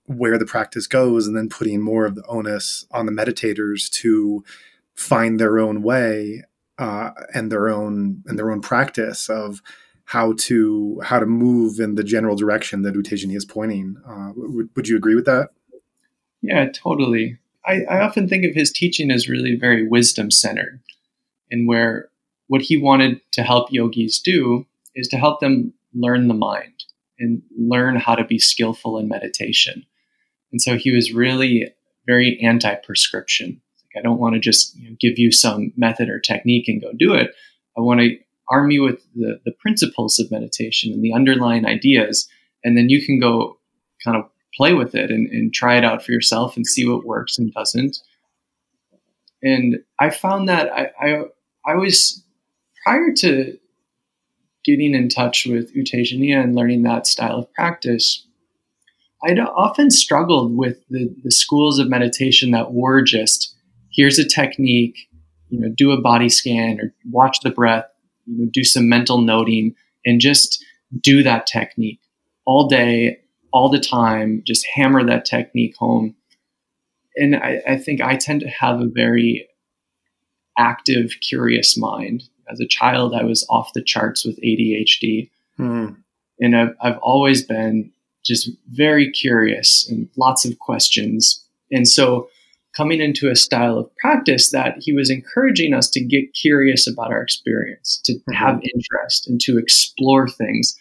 where 0.06 0.38
the 0.38 0.46
practice 0.46 0.86
goes 0.86 1.26
and 1.26 1.36
then 1.36 1.48
putting 1.48 1.80
more 1.80 2.04
of 2.04 2.14
the 2.14 2.26
onus 2.28 2.86
on 2.90 3.06
the 3.06 3.12
meditators 3.12 3.90
to 3.90 4.44
find 4.94 5.40
their 5.40 5.58
own 5.58 5.82
way 5.82 6.44
uh, 6.78 7.10
and 7.32 7.50
their 7.50 7.68
own 7.68 8.22
and 8.26 8.38
their 8.38 8.50
own 8.50 8.60
practice 8.60 9.28
of 9.28 9.62
how 10.04 10.34
to 10.36 11.00
how 11.02 11.18
to 11.18 11.26
move 11.26 11.80
in 11.80 11.94
the 11.94 12.04
general 12.04 12.36
direction 12.36 12.82
that 12.82 12.94
U 12.94 13.02
Tejaniya 13.02 13.36
is 13.36 13.44
pointing. 13.44 13.96
Uh, 14.06 14.32
would, 14.36 14.68
would 14.76 14.88
you 14.88 14.96
agree 14.96 15.14
with 15.14 15.24
that? 15.24 15.50
Yeah, 16.42 16.68
totally. 16.70 17.38
I, 17.66 17.82
I 17.84 18.00
often 18.00 18.28
think 18.28 18.44
of 18.44 18.54
his 18.54 18.70
teaching 18.70 19.10
as 19.10 19.28
really 19.28 19.56
very 19.56 19.86
wisdom 19.86 20.30
centered, 20.30 20.80
and 21.50 21.66
where 21.66 22.10
what 22.48 22.62
he 22.62 22.76
wanted 22.76 23.20
to 23.32 23.42
help 23.42 23.72
yogis 23.72 24.20
do 24.20 24.66
is 24.94 25.08
to 25.08 25.16
help 25.16 25.40
them 25.40 25.72
learn 25.94 26.28
the 26.28 26.34
mind 26.34 26.84
and 27.18 27.42
learn 27.56 27.96
how 27.96 28.14
to 28.14 28.24
be 28.24 28.38
skillful 28.38 28.98
in 28.98 29.08
meditation. 29.08 29.84
And 30.52 30.60
so 30.60 30.76
he 30.76 30.94
was 30.94 31.12
really 31.12 31.72
very 32.06 32.38
anti 32.42 32.74
prescription. 32.74 33.60
Like, 33.94 34.00
I 34.00 34.02
don't 34.02 34.20
want 34.20 34.34
to 34.34 34.40
just 34.40 34.76
you 34.76 34.90
know, 34.90 34.96
give 35.00 35.18
you 35.18 35.32
some 35.32 35.72
method 35.76 36.08
or 36.08 36.18
technique 36.18 36.68
and 36.68 36.80
go 36.80 36.92
do 36.92 37.14
it. 37.14 37.30
I 37.76 37.80
want 37.80 38.00
to 38.00 38.16
arm 38.54 38.70
you 38.70 38.82
with 38.82 39.04
the, 39.14 39.40
the 39.44 39.52
principles 39.60 40.18
of 40.18 40.30
meditation 40.30 40.92
and 40.92 41.02
the 41.02 41.12
underlying 41.12 41.66
ideas, 41.66 42.28
and 42.62 42.76
then 42.76 42.88
you 42.88 43.04
can 43.04 43.18
go 43.18 43.58
kind 44.04 44.16
of 44.16 44.24
play 44.56 44.72
with 44.74 44.94
it 44.94 45.10
and, 45.10 45.28
and 45.30 45.52
try 45.52 45.76
it 45.76 45.84
out 45.84 46.04
for 46.04 46.12
yourself 46.12 46.56
and 46.56 46.66
see 46.66 46.86
what 46.88 47.04
works 47.04 47.38
and 47.38 47.52
doesn't. 47.52 47.98
And 49.42 49.78
I 49.98 50.10
found 50.10 50.48
that 50.48 50.72
I, 50.72 50.90
I, 51.00 51.22
I 51.66 51.74
was 51.74 52.22
prior 52.84 53.12
to 53.18 53.58
getting 54.64 54.94
in 54.94 55.08
touch 55.08 55.46
with 55.46 55.74
U 55.74 55.84
Tejaniya 55.84 56.42
and 56.42 56.54
learning 56.54 56.82
that 56.82 57.06
style 57.06 57.38
of 57.40 57.52
practice, 57.52 58.26
I'd 59.26 59.38
often 59.38 59.90
struggled 59.90 60.56
with 60.56 60.78
the, 60.88 61.14
the 61.22 61.30
schools 61.30 61.78
of 61.78 61.88
meditation 61.88 62.50
that 62.52 62.72
were 62.72 63.02
just 63.02 63.54
here's 63.92 64.18
a 64.18 64.26
technique, 64.26 64.96
you 65.48 65.60
know, 65.60 65.68
do 65.76 65.92
a 65.92 66.00
body 66.00 66.28
scan 66.28 66.80
or 66.80 66.94
watch 67.10 67.38
the 67.42 67.50
breath, 67.50 67.86
you 68.26 68.44
know, 68.44 68.50
do 68.52 68.64
some 68.64 68.88
mental 68.88 69.20
noting 69.20 69.74
and 70.04 70.20
just 70.20 70.64
do 71.00 71.22
that 71.22 71.46
technique 71.46 72.00
all 72.44 72.68
day 72.68 73.18
all 73.52 73.68
the 73.68 73.80
time, 73.80 74.42
just 74.44 74.66
hammer 74.74 75.04
that 75.04 75.24
technique 75.24 75.76
home. 75.76 76.14
And 77.16 77.36
I, 77.36 77.62
I 77.68 77.76
think 77.78 78.00
I 78.00 78.16
tend 78.16 78.40
to 78.40 78.48
have 78.48 78.80
a 78.80 78.88
very 78.88 79.48
active, 80.58 81.12
curious 81.20 81.76
mind. 81.76 82.24
As 82.50 82.60
a 82.60 82.66
child, 82.66 83.14
I 83.14 83.22
was 83.22 83.46
off 83.48 83.72
the 83.72 83.82
charts 83.82 84.24
with 84.24 84.40
ADHD. 84.42 85.30
Mm. 85.58 85.96
And 86.40 86.56
I've, 86.56 86.74
I've 86.80 86.98
always 86.98 87.44
been 87.44 87.92
just 88.24 88.50
very 88.72 89.10
curious 89.10 89.88
and 89.88 90.08
lots 90.16 90.44
of 90.44 90.58
questions. 90.58 91.44
And 91.70 91.86
so, 91.86 92.28
coming 92.76 93.00
into 93.00 93.30
a 93.30 93.36
style 93.36 93.78
of 93.78 93.96
practice 93.96 94.50
that 94.50 94.76
he 94.80 94.92
was 94.92 95.10
encouraging 95.10 95.74
us 95.74 95.88
to 95.90 96.00
get 96.00 96.34
curious 96.34 96.86
about 96.86 97.12
our 97.12 97.22
experience, 97.22 98.00
to 98.04 98.14
mm-hmm. 98.14 98.32
have 98.32 98.60
interest, 98.74 99.28
and 99.28 99.40
to 99.42 99.58
explore 99.58 100.28
things 100.28 100.78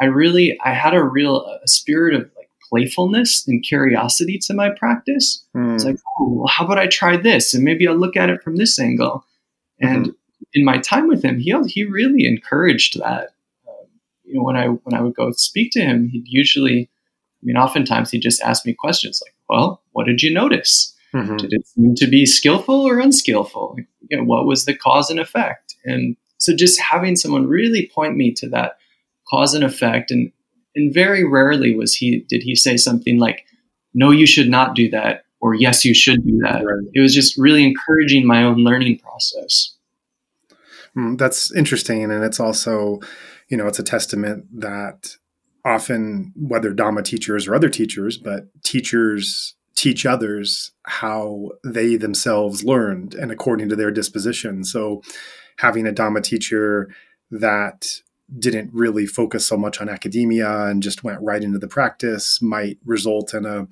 I 0.00 0.06
really 0.06 0.58
I 0.64 0.72
had 0.72 0.94
a 0.94 1.02
real 1.02 1.44
a 1.62 1.68
spirit 1.68 2.14
of 2.14 2.30
like 2.36 2.50
playfulness 2.68 3.46
and 3.46 3.62
curiosity 3.62 4.38
to 4.46 4.54
my 4.54 4.70
practice. 4.70 5.44
Mm. 5.56 5.74
It's 5.74 5.84
like, 5.84 5.96
oh, 6.18 6.28
well, 6.28 6.46
how 6.48 6.64
about 6.64 6.78
I 6.78 6.86
try 6.86 7.16
this 7.16 7.54
and 7.54 7.64
maybe 7.64 7.86
I'll 7.86 7.96
look 7.96 8.16
at 8.16 8.30
it 8.30 8.42
from 8.42 8.56
this 8.56 8.78
angle. 8.78 9.24
And 9.80 10.06
mm-hmm. 10.06 10.44
in 10.54 10.64
my 10.64 10.78
time 10.78 11.08
with 11.08 11.24
him, 11.24 11.38
he 11.38 11.54
he 11.66 11.84
really 11.84 12.26
encouraged 12.26 12.98
that. 13.00 13.30
Um, 13.68 13.86
you 14.24 14.34
know, 14.34 14.42
when 14.42 14.56
I 14.56 14.66
when 14.68 14.94
I 14.94 15.00
would 15.00 15.14
go 15.14 15.30
speak 15.32 15.72
to 15.72 15.80
him, 15.80 16.08
he'd 16.08 16.26
usually, 16.26 16.90
I 17.42 17.42
mean, 17.42 17.56
oftentimes 17.56 18.10
he'd 18.10 18.20
just 18.20 18.42
ask 18.42 18.66
me 18.66 18.74
questions 18.74 19.22
like, 19.24 19.34
"Well, 19.48 19.82
what 19.92 20.06
did 20.06 20.22
you 20.22 20.32
notice? 20.32 20.94
Mm-hmm. 21.16 21.36
Did 21.36 21.52
it 21.52 21.66
seem 21.66 21.94
to 21.96 22.06
be 22.06 22.26
skillful 22.26 22.82
or 22.82 22.98
unskillful? 22.98 23.76
You 24.10 24.18
know, 24.18 24.24
what 24.24 24.46
was 24.46 24.64
the 24.64 24.76
cause 24.76 25.10
and 25.10 25.20
effect?" 25.20 25.74
And 25.84 26.16
so, 26.38 26.54
just 26.54 26.80
having 26.80 27.16
someone 27.16 27.46
really 27.46 27.90
point 27.94 28.16
me 28.16 28.32
to 28.34 28.48
that 28.50 28.78
cause 29.28 29.54
and 29.54 29.64
effect 29.64 30.10
and 30.10 30.32
and 30.74 30.92
very 30.92 31.24
rarely 31.24 31.74
was 31.74 31.94
he 31.94 32.20
did 32.28 32.42
he 32.42 32.54
say 32.54 32.76
something 32.76 33.18
like 33.18 33.44
no 33.94 34.10
you 34.10 34.26
should 34.26 34.48
not 34.48 34.74
do 34.74 34.88
that 34.90 35.24
or 35.40 35.54
yes 35.54 35.84
you 35.84 35.94
should 35.94 36.24
do 36.24 36.38
that 36.42 36.64
right. 36.64 36.84
it 36.94 37.00
was 37.00 37.14
just 37.14 37.36
really 37.36 37.64
encouraging 37.64 38.26
my 38.26 38.42
own 38.42 38.58
learning 38.58 38.98
process 38.98 39.74
mm, 40.96 41.18
that's 41.18 41.52
interesting 41.54 42.04
and 42.04 42.22
it's 42.22 42.38
also 42.38 43.00
you 43.48 43.56
know 43.56 43.66
it's 43.66 43.78
a 43.78 43.84
testament 43.84 44.44
that 44.52 45.16
often 45.64 46.32
whether 46.36 46.72
dhamma 46.72 47.02
teachers 47.02 47.48
or 47.48 47.54
other 47.54 47.70
teachers 47.70 48.16
but 48.16 48.44
teachers 48.62 49.54
teach 49.76 50.04
others 50.04 50.72
how 50.84 51.50
they 51.62 51.96
themselves 51.96 52.64
learned 52.64 53.14
and 53.14 53.30
according 53.30 53.68
to 53.68 53.76
their 53.76 53.92
disposition. 53.92 54.64
So, 54.64 55.02
having 55.58 55.86
a 55.86 55.92
Dhamma 55.92 56.22
teacher 56.22 56.90
that 57.30 58.00
didn't 58.38 58.72
really 58.72 59.06
focus 59.06 59.46
so 59.46 59.56
much 59.56 59.80
on 59.80 59.88
academia 59.88 60.66
and 60.66 60.82
just 60.82 61.04
went 61.04 61.20
right 61.22 61.42
into 61.42 61.58
the 61.58 61.68
practice 61.68 62.42
might 62.42 62.78
result 62.84 63.32
in 63.32 63.46
a 63.46 63.68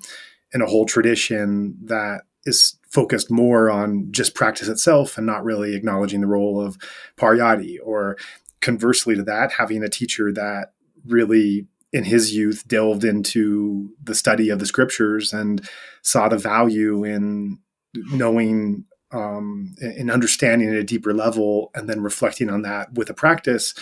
in 0.53 0.61
a 0.61 0.65
whole 0.65 0.85
tradition 0.85 1.75
that 1.83 2.21
is 2.45 2.77
focused 2.89 3.29
more 3.29 3.69
on 3.69 4.07
just 4.11 4.35
practice 4.35 4.67
itself 4.69 5.17
and 5.17 5.25
not 5.27 5.43
really 5.43 5.75
acknowledging 5.75 6.21
the 6.21 6.27
role 6.27 6.61
of 6.61 6.77
pariyatti 7.17 7.77
or 7.83 8.15
conversely 8.61 9.15
to 9.15 9.23
that 9.23 9.51
having 9.51 9.83
a 9.83 9.89
teacher 9.89 10.31
that 10.31 10.71
really 11.05 11.67
in 11.95 12.03
his 12.03 12.35
youth 12.35 12.67
delved 12.67 13.05
into 13.05 13.89
the 14.03 14.13
study 14.13 14.49
of 14.49 14.59
the 14.59 14.65
scriptures 14.65 15.31
and 15.31 15.65
saw 16.01 16.27
the 16.27 16.37
value 16.37 17.05
in 17.05 17.57
knowing 17.93 18.83
um, 19.13 19.73
and 19.79 20.11
understanding 20.11 20.69
at 20.69 20.75
a 20.75 20.83
deeper 20.83 21.13
level 21.13 21.71
and 21.73 21.89
then 21.89 22.01
reflecting 22.01 22.49
on 22.49 22.63
that 22.63 22.93
with 22.95 23.09
a 23.09 23.13
practice 23.13 23.73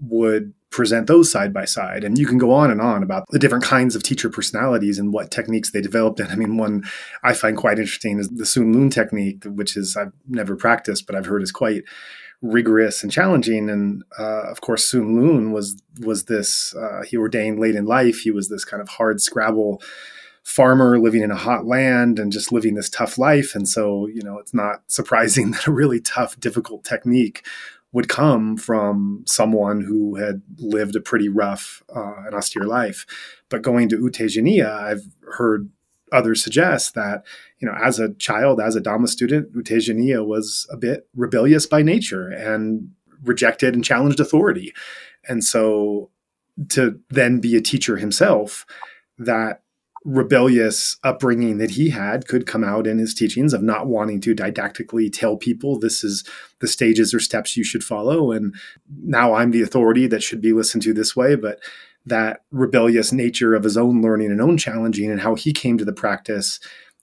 would 0.00 0.52
present 0.68 1.06
those 1.06 1.30
side 1.30 1.54
by 1.54 1.64
side. 1.64 2.04
And 2.04 2.18
you 2.18 2.26
can 2.26 2.36
go 2.36 2.52
on 2.52 2.70
and 2.70 2.82
on 2.82 3.02
about 3.02 3.24
the 3.30 3.38
different 3.38 3.64
kinds 3.64 3.96
of 3.96 4.02
teacher 4.02 4.28
personalities 4.28 4.98
and 4.98 5.10
what 5.10 5.30
techniques 5.30 5.70
they 5.70 5.80
developed. 5.80 6.20
And 6.20 6.30
I 6.30 6.34
mean, 6.34 6.58
one 6.58 6.84
I 7.22 7.32
find 7.32 7.56
quite 7.56 7.78
interesting 7.78 8.18
is 8.18 8.28
the 8.28 8.44
Sun 8.44 8.74
Lun 8.74 8.90
technique, 8.90 9.44
which 9.46 9.78
is 9.78 9.96
I've 9.96 10.12
never 10.28 10.56
practiced, 10.56 11.06
but 11.06 11.16
I've 11.16 11.26
heard 11.26 11.42
is 11.42 11.52
quite 11.52 11.84
rigorous 12.42 13.02
and 13.02 13.12
challenging. 13.12 13.70
And 13.70 14.02
uh, 14.18 14.50
of 14.50 14.60
course, 14.60 14.90
Sun 14.90 15.16
Lun 15.16 15.52
was 15.52 15.80
was 16.00 16.24
this. 16.24 16.74
Uh, 16.74 17.02
he 17.02 17.16
ordained 17.16 17.58
late 17.58 17.76
in 17.76 17.86
life. 17.86 18.20
He 18.20 18.30
was 18.30 18.48
this 18.48 18.64
kind 18.64 18.82
of 18.82 18.88
hard 18.88 19.20
scrabble 19.20 19.80
farmer 20.42 20.98
living 20.98 21.22
in 21.22 21.30
a 21.30 21.36
hot 21.36 21.66
land 21.66 22.18
and 22.18 22.32
just 22.32 22.52
living 22.52 22.74
this 22.74 22.90
tough 22.90 23.16
life. 23.16 23.54
And 23.54 23.68
so, 23.68 24.08
you 24.08 24.22
know, 24.22 24.38
it's 24.38 24.52
not 24.52 24.82
surprising 24.88 25.50
that 25.52 25.66
a 25.66 25.72
really 25.72 26.00
tough, 26.00 26.38
difficult 26.38 26.84
technique 26.84 27.46
would 27.92 28.08
come 28.08 28.56
from 28.56 29.22
someone 29.26 29.82
who 29.82 30.16
had 30.16 30.40
lived 30.58 30.96
a 30.96 31.00
pretty 31.00 31.28
rough 31.28 31.82
uh, 31.94 32.24
and 32.26 32.34
austere 32.34 32.64
life. 32.64 33.06
But 33.50 33.62
going 33.62 33.88
to 33.90 33.96
U 33.96 34.10
Tejaniya, 34.10 34.70
I've 34.70 35.04
heard 35.36 35.68
others 36.12 36.42
suggest 36.42 36.94
that 36.94 37.24
you 37.58 37.66
know 37.66 37.74
as 37.82 37.98
a 37.98 38.14
child 38.14 38.60
as 38.60 38.76
a 38.76 38.80
dhamma 38.80 39.08
student 39.08 39.48
U 39.54 39.62
Tejaniya 39.62 40.26
was 40.26 40.66
a 40.70 40.76
bit 40.76 41.08
rebellious 41.14 41.66
by 41.66 41.82
nature 41.82 42.28
and 42.28 42.90
rejected 43.24 43.74
and 43.74 43.84
challenged 43.84 44.20
authority. 44.20 44.72
And 45.28 45.44
so 45.44 46.10
to 46.70 47.00
then 47.10 47.40
be 47.40 47.56
a 47.56 47.60
teacher 47.60 47.96
himself 47.96 48.66
that 49.18 49.62
rebellious 50.04 50.96
upbringing 51.04 51.58
that 51.58 51.70
he 51.70 51.90
had 51.90 52.26
could 52.26 52.44
come 52.44 52.64
out 52.64 52.88
in 52.88 52.98
his 52.98 53.14
teachings 53.14 53.52
of 53.54 53.62
not 53.62 53.86
wanting 53.86 54.20
to 54.20 54.34
didactically 54.34 55.08
tell 55.08 55.36
people 55.36 55.78
this 55.78 56.02
is 56.02 56.24
the 56.58 56.66
stages 56.66 57.14
or 57.14 57.20
steps 57.20 57.56
you 57.56 57.62
should 57.62 57.84
follow 57.84 58.32
and 58.32 58.52
now 59.04 59.34
i'm 59.34 59.52
the 59.52 59.62
authority 59.62 60.08
that 60.08 60.20
should 60.20 60.40
be 60.40 60.52
listened 60.52 60.82
to 60.82 60.92
this 60.92 61.14
way 61.14 61.36
but 61.36 61.60
that 62.06 62.40
rebellious 62.50 63.12
nature 63.12 63.54
of 63.54 63.64
his 63.64 63.76
own 63.76 64.02
learning 64.02 64.30
and 64.30 64.40
own 64.40 64.56
challenging 64.56 65.10
and 65.10 65.20
how 65.20 65.34
he 65.34 65.52
came 65.52 65.78
to 65.78 65.84
the 65.84 65.92
practice 65.92 66.58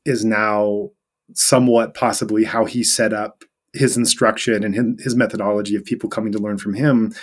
is 0.05 0.25
now 0.25 0.89
somewhat 1.33 1.93
possibly 1.93 2.43
how 2.43 2.65
he 2.65 2.83
set 2.83 3.13
up 3.13 3.43
his 3.73 3.95
instruction 3.95 4.63
and 4.63 4.99
his 4.99 5.15
methodology 5.15 5.75
of 5.75 5.85
people 5.85 6.09
coming 6.09 6.31
to 6.31 6.39
learn 6.39 6.57
from 6.57 6.73
him 6.73 7.13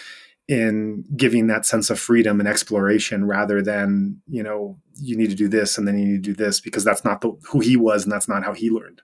in 0.48 1.04
giving 1.16 1.48
that 1.48 1.66
sense 1.66 1.90
of 1.90 1.98
freedom 1.98 2.38
and 2.38 2.48
exploration 2.48 3.26
rather 3.26 3.60
than 3.60 4.20
you 4.28 4.42
know 4.42 4.78
you 5.00 5.16
need 5.16 5.30
to 5.30 5.36
do 5.36 5.48
this 5.48 5.76
and 5.76 5.88
then 5.88 5.98
you 5.98 6.06
need 6.06 6.22
to 6.22 6.32
do 6.32 6.34
this 6.34 6.60
because 6.60 6.84
that's 6.84 7.04
not 7.04 7.20
the, 7.20 7.36
who 7.50 7.58
he 7.58 7.76
was 7.76 8.04
and 8.04 8.12
that's 8.12 8.28
not 8.28 8.44
how 8.44 8.52
he 8.52 8.70
learned. 8.70 9.02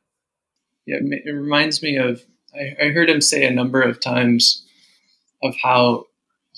Yeah 0.87 0.99
it 1.03 1.31
reminds 1.33 1.83
me 1.83 1.97
of 1.97 2.23
I, 2.55 2.87
I 2.87 2.89
heard 2.91 3.11
him 3.11 3.21
say 3.21 3.45
a 3.45 3.51
number 3.51 3.83
of 3.83 3.99
times 3.99 4.65
of 5.43 5.57
how 5.61 6.05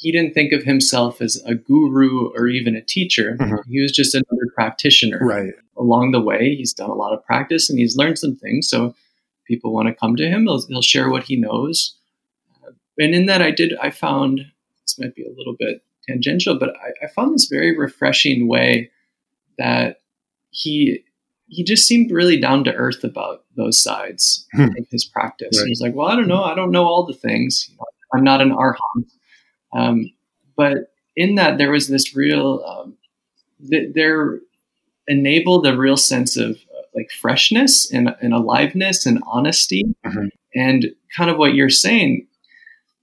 he 0.04 0.12
didn't 0.12 0.34
think 0.34 0.52
of 0.52 0.62
himself 0.64 1.22
as 1.22 1.42
a 1.46 1.54
guru 1.54 2.28
or 2.36 2.46
even 2.46 2.76
a 2.76 2.82
teacher. 2.82 3.38
Mm-hmm. 3.40 3.70
He 3.70 3.80
was 3.80 3.90
just 3.90 4.14
another 4.14 4.52
practitioner. 4.54 5.18
Right. 5.22 5.54
Along 5.78 6.10
the 6.10 6.20
way, 6.20 6.54
he's 6.54 6.74
done 6.74 6.90
a 6.90 6.94
lot 6.94 7.14
of 7.14 7.24
practice 7.24 7.70
and 7.70 7.78
he's 7.78 7.96
learned 7.96 8.18
some 8.18 8.36
things. 8.36 8.68
So 8.68 8.94
people 9.46 9.72
want 9.72 9.88
to 9.88 9.94
come 9.94 10.14
to 10.16 10.28
him. 10.28 10.42
He'll, 10.42 10.60
he'll 10.66 10.82
share 10.82 11.08
what 11.08 11.22
he 11.22 11.36
knows. 11.36 11.96
Uh, 12.62 12.72
and 12.98 13.14
in 13.14 13.24
that, 13.26 13.40
I 13.40 13.50
did. 13.50 13.72
I 13.80 13.88
found 13.88 14.42
this 14.82 14.98
might 14.98 15.14
be 15.14 15.24
a 15.24 15.34
little 15.34 15.56
bit 15.58 15.82
tangential, 16.06 16.58
but 16.58 16.76
I, 16.76 17.06
I 17.06 17.08
found 17.08 17.32
this 17.32 17.46
very 17.46 17.74
refreshing 17.74 18.46
way 18.46 18.90
that 19.56 20.02
he 20.50 21.02
he 21.46 21.64
just 21.64 21.86
seemed 21.86 22.10
really 22.10 22.38
down 22.38 22.64
to 22.64 22.74
earth 22.74 23.04
about 23.04 23.44
those 23.56 23.82
sides 23.82 24.46
hmm. 24.52 24.64
of 24.64 24.86
his 24.90 25.06
practice. 25.06 25.58
Right. 25.58 25.64
He 25.64 25.70
was 25.70 25.80
like, 25.80 25.94
"Well, 25.94 26.08
I 26.08 26.14
don't 26.14 26.28
know. 26.28 26.44
I 26.44 26.54
don't 26.54 26.72
know 26.72 26.84
all 26.84 27.06
the 27.06 27.14
things. 27.14 27.70
I'm 28.14 28.22
not 28.22 28.42
an 28.42 28.50
arhat." 28.50 29.06
Um, 29.74 30.12
but 30.56 30.92
in 31.16 31.34
that, 31.34 31.58
there 31.58 31.70
was 31.70 31.88
this 31.88 32.14
real, 32.14 32.64
um, 32.66 32.94
th- 33.68 33.92
there 33.94 34.40
enabled 35.08 35.66
a 35.66 35.76
real 35.76 35.96
sense 35.96 36.36
of 36.36 36.52
uh, 36.52 36.82
like 36.94 37.10
freshness 37.10 37.90
and, 37.92 38.14
and 38.20 38.32
aliveness 38.32 39.06
and 39.06 39.22
honesty. 39.26 39.84
Mm-hmm. 40.06 40.28
And 40.54 40.86
kind 41.16 41.30
of 41.30 41.36
what 41.36 41.54
you're 41.54 41.70
saying, 41.70 42.26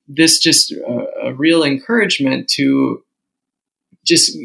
this 0.07 0.39
just 0.39 0.73
uh, 0.73 1.05
a 1.23 1.33
real 1.33 1.63
encouragement 1.63 2.49
to 2.49 3.03
just 4.05 4.37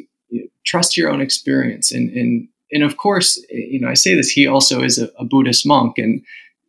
trust 0.65 0.97
your 0.97 1.11
own 1.11 1.21
experience. 1.21 1.93
And, 1.93 2.11
and, 2.11 2.49
and 2.73 2.83
of 2.83 2.97
course, 2.97 3.41
you 3.51 3.81
know, 3.81 3.89
I 3.89 3.95
say 3.95 4.15
this, 4.15 4.31
he 4.31 4.47
also 4.47 4.83
is 4.83 4.99
a, 4.99 5.09
a 5.19 5.25
Buddhist 5.25 5.65
monk 5.65 5.99
and, 5.99 6.23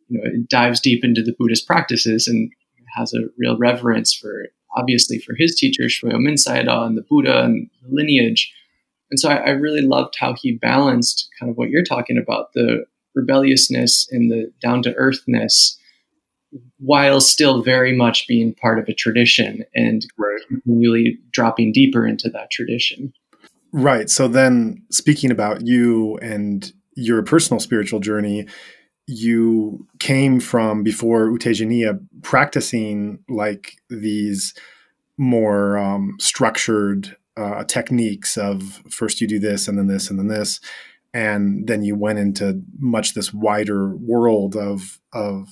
you 0.08 0.18
know, 0.18 0.24
dives 0.48 0.80
deep 0.80 1.04
into 1.04 1.22
the 1.22 1.34
Buddhist 1.38 1.66
practices 1.66 2.28
and 2.28 2.50
has 2.96 3.12
a 3.12 3.28
real 3.36 3.58
reverence 3.58 4.14
for 4.14 4.46
obviously 4.76 5.18
for 5.18 5.34
his 5.34 5.54
teacher, 5.54 5.84
Shwe 5.84 6.12
Oo 6.12 6.18
Min 6.18 6.34
Sayadaw 6.34 6.86
and 6.86 6.96
the 6.96 7.02
Buddha 7.02 7.42
and 7.44 7.68
the 7.82 7.94
lineage. 7.94 8.52
And 9.10 9.18
so 9.18 9.30
I, 9.30 9.36
I, 9.36 9.50
really 9.50 9.80
loved 9.80 10.16
how 10.18 10.34
he 10.34 10.52
balanced 10.52 11.30
kind 11.38 11.50
of 11.50 11.56
what 11.56 11.70
you're 11.70 11.82
talking 11.82 12.18
about, 12.18 12.52
the 12.52 12.84
rebelliousness 13.14 14.06
and 14.10 14.30
the 14.30 14.52
down 14.62 14.82
to 14.82 14.94
earthness, 14.94 15.78
while 16.78 17.20
still 17.20 17.62
very 17.62 17.96
much 17.96 18.26
being 18.28 18.54
part 18.54 18.78
of 18.78 18.88
a 18.88 18.94
tradition 18.94 19.64
and 19.74 20.06
right. 20.18 20.40
really 20.66 21.18
dropping 21.32 21.72
deeper 21.72 22.06
into 22.06 22.28
that 22.30 22.50
tradition. 22.50 23.12
Right. 23.72 24.08
So 24.08 24.28
then 24.28 24.82
speaking 24.90 25.30
about 25.30 25.66
you 25.66 26.16
and 26.18 26.72
your 26.94 27.22
personal 27.22 27.60
spiritual 27.60 28.00
journey, 28.00 28.46
you 29.08 29.86
came 29.98 30.38
from 30.38 30.82
before 30.82 31.30
U 31.30 31.38
Tejaniya 31.38 31.98
practicing 32.22 33.18
like 33.28 33.72
these 33.88 34.52
more 35.16 35.78
um, 35.78 36.14
structured 36.20 37.16
uh, 37.36 37.64
techniques 37.64 38.36
of 38.36 38.82
first 38.90 39.20
you 39.20 39.26
do 39.26 39.38
this 39.38 39.66
and 39.66 39.78
then 39.78 39.86
this 39.86 40.10
and 40.10 40.18
then 40.18 40.28
this, 40.28 40.60
and 41.14 41.66
then 41.66 41.82
you 41.82 41.96
went 41.96 42.18
into 42.18 42.60
much 42.78 43.14
this 43.14 43.32
wider 43.32 43.96
world 43.96 44.54
of 44.54 45.00
of 45.14 45.48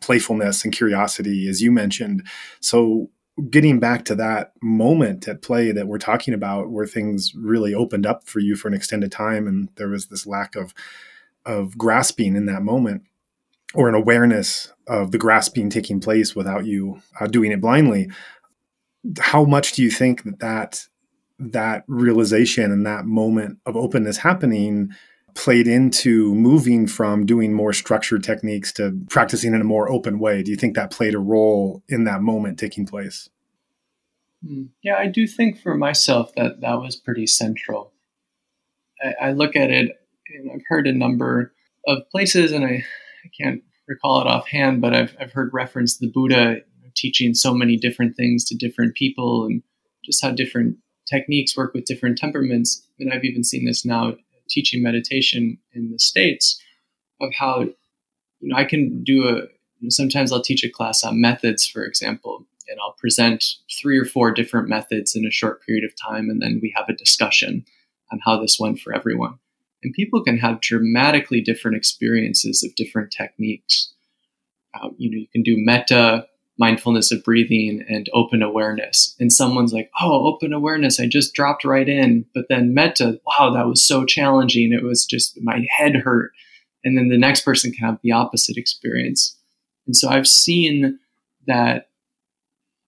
playfulness 0.00 0.64
and 0.64 0.72
curiosity, 0.72 1.48
as 1.50 1.60
you 1.60 1.70
mentioned. 1.70 2.26
So 2.60 3.10
getting 3.50 3.78
back 3.78 4.06
to 4.06 4.14
that 4.14 4.52
moment 4.62 5.28
at 5.28 5.42
play 5.42 5.70
that 5.70 5.86
we're 5.86 5.98
talking 5.98 6.32
about, 6.32 6.70
where 6.70 6.86
things 6.86 7.34
really 7.34 7.74
opened 7.74 8.06
up 8.06 8.26
for 8.26 8.40
you 8.40 8.56
for 8.56 8.68
an 8.68 8.74
extended 8.74 9.12
time, 9.12 9.46
and 9.46 9.68
there 9.76 9.88
was 9.88 10.06
this 10.06 10.26
lack 10.26 10.56
of 10.56 10.72
of 11.46 11.78
grasping 11.78 12.36
in 12.36 12.46
that 12.46 12.62
moment 12.62 13.02
or 13.74 13.88
an 13.88 13.94
awareness 13.94 14.72
of 14.86 15.10
the 15.10 15.18
grasping 15.18 15.70
taking 15.70 16.00
place 16.00 16.36
without 16.36 16.66
you 16.66 17.00
uh, 17.20 17.26
doing 17.26 17.52
it 17.52 17.60
blindly 17.60 18.08
how 19.20 19.44
much 19.44 19.72
do 19.72 19.82
you 19.82 19.90
think 19.90 20.24
that, 20.24 20.38
that 20.40 20.86
that 21.38 21.84
realization 21.86 22.72
and 22.72 22.86
that 22.86 23.04
moment 23.04 23.58
of 23.66 23.76
openness 23.76 24.18
happening 24.18 24.90
played 25.34 25.68
into 25.68 26.34
moving 26.34 26.86
from 26.86 27.26
doing 27.26 27.52
more 27.52 27.72
structured 27.72 28.24
techniques 28.24 28.72
to 28.72 28.98
practicing 29.10 29.54
in 29.54 29.60
a 29.60 29.64
more 29.64 29.90
open 29.90 30.18
way? 30.18 30.42
Do 30.42 30.50
you 30.50 30.56
think 30.56 30.74
that 30.74 30.90
played 30.90 31.14
a 31.14 31.18
role 31.18 31.82
in 31.88 32.04
that 32.04 32.22
moment 32.22 32.58
taking 32.58 32.86
place? 32.86 33.28
Hmm. 34.46 34.64
yeah 34.82 34.96
i 34.96 35.06
do 35.06 35.26
think 35.26 35.58
for 35.58 35.74
myself 35.74 36.30
that 36.36 36.60
that 36.60 36.74
was 36.74 36.94
pretty 36.94 37.26
central. 37.26 37.92
I, 39.02 39.28
I 39.28 39.32
look 39.32 39.56
at 39.56 39.70
it 39.70 39.98
and 40.34 40.50
i've 40.52 40.62
heard 40.68 40.86
a 40.86 40.92
number 40.92 41.52
of 41.86 41.98
places 42.10 42.52
and 42.52 42.64
i 42.64 42.84
I 43.26 43.30
can't 43.42 43.62
recall 43.88 44.20
it 44.20 44.26
offhand, 44.26 44.80
but 44.80 44.94
I've, 44.94 45.16
I've 45.20 45.32
heard 45.32 45.50
reference 45.52 45.98
the 45.98 46.10
Buddha 46.10 46.60
teaching 46.94 47.34
so 47.34 47.52
many 47.52 47.76
different 47.76 48.16
things 48.16 48.44
to 48.46 48.56
different 48.56 48.94
people 48.94 49.44
and 49.44 49.62
just 50.04 50.24
how 50.24 50.30
different 50.30 50.76
techniques 51.08 51.56
work 51.56 51.74
with 51.74 51.84
different 51.84 52.18
temperaments. 52.18 52.86
And 52.98 53.12
I've 53.12 53.24
even 53.24 53.44
seen 53.44 53.66
this 53.66 53.84
now 53.84 54.14
teaching 54.48 54.82
meditation 54.82 55.58
in 55.72 55.90
the 55.90 55.98
States 55.98 56.60
of 57.20 57.30
how, 57.36 57.60
you 57.60 57.74
know, 58.42 58.56
I 58.56 58.64
can 58.64 59.02
do 59.02 59.28
a, 59.28 59.90
sometimes 59.90 60.32
I'll 60.32 60.42
teach 60.42 60.64
a 60.64 60.70
class 60.70 61.04
on 61.04 61.20
methods, 61.20 61.66
for 61.66 61.84
example, 61.84 62.46
and 62.68 62.78
I'll 62.80 62.96
present 62.98 63.44
three 63.80 63.98
or 63.98 64.04
four 64.04 64.32
different 64.32 64.68
methods 64.68 65.14
in 65.14 65.26
a 65.26 65.30
short 65.30 65.64
period 65.66 65.84
of 65.84 65.92
time. 66.00 66.30
And 66.30 66.40
then 66.40 66.60
we 66.62 66.72
have 66.76 66.88
a 66.88 66.96
discussion 66.96 67.64
on 68.12 68.20
how 68.24 68.40
this 68.40 68.58
went 68.58 68.78
for 68.78 68.94
everyone. 68.94 69.38
And 69.82 69.92
people 69.94 70.22
can 70.22 70.38
have 70.38 70.60
dramatically 70.60 71.40
different 71.40 71.76
experiences 71.76 72.64
of 72.64 72.74
different 72.74 73.12
techniques. 73.16 73.92
Um, 74.80 74.94
you 74.98 75.10
know, 75.10 75.18
you 75.18 75.28
can 75.32 75.42
do 75.42 75.54
metta 75.56 76.26
mindfulness 76.58 77.12
of 77.12 77.22
breathing 77.22 77.84
and 77.88 78.08
open 78.14 78.42
awareness. 78.42 79.14
And 79.20 79.32
someone's 79.32 79.72
like, 79.72 79.90
oh, 80.00 80.26
open 80.26 80.52
awareness, 80.52 80.98
I 80.98 81.06
just 81.06 81.34
dropped 81.34 81.64
right 81.64 81.88
in. 81.88 82.24
But 82.34 82.46
then 82.48 82.74
metta, 82.74 83.20
wow, 83.26 83.52
that 83.54 83.66
was 83.66 83.86
so 83.86 84.04
challenging. 84.04 84.72
It 84.72 84.82
was 84.82 85.04
just 85.04 85.38
my 85.42 85.66
head 85.76 85.96
hurt. 85.96 86.32
And 86.84 86.96
then 86.96 87.08
the 87.08 87.18
next 87.18 87.42
person 87.42 87.72
can 87.72 87.86
have 87.86 87.98
the 88.02 88.12
opposite 88.12 88.56
experience. 88.56 89.36
And 89.86 89.96
so 89.96 90.08
I've 90.08 90.26
seen 90.26 90.98
that 91.46 91.90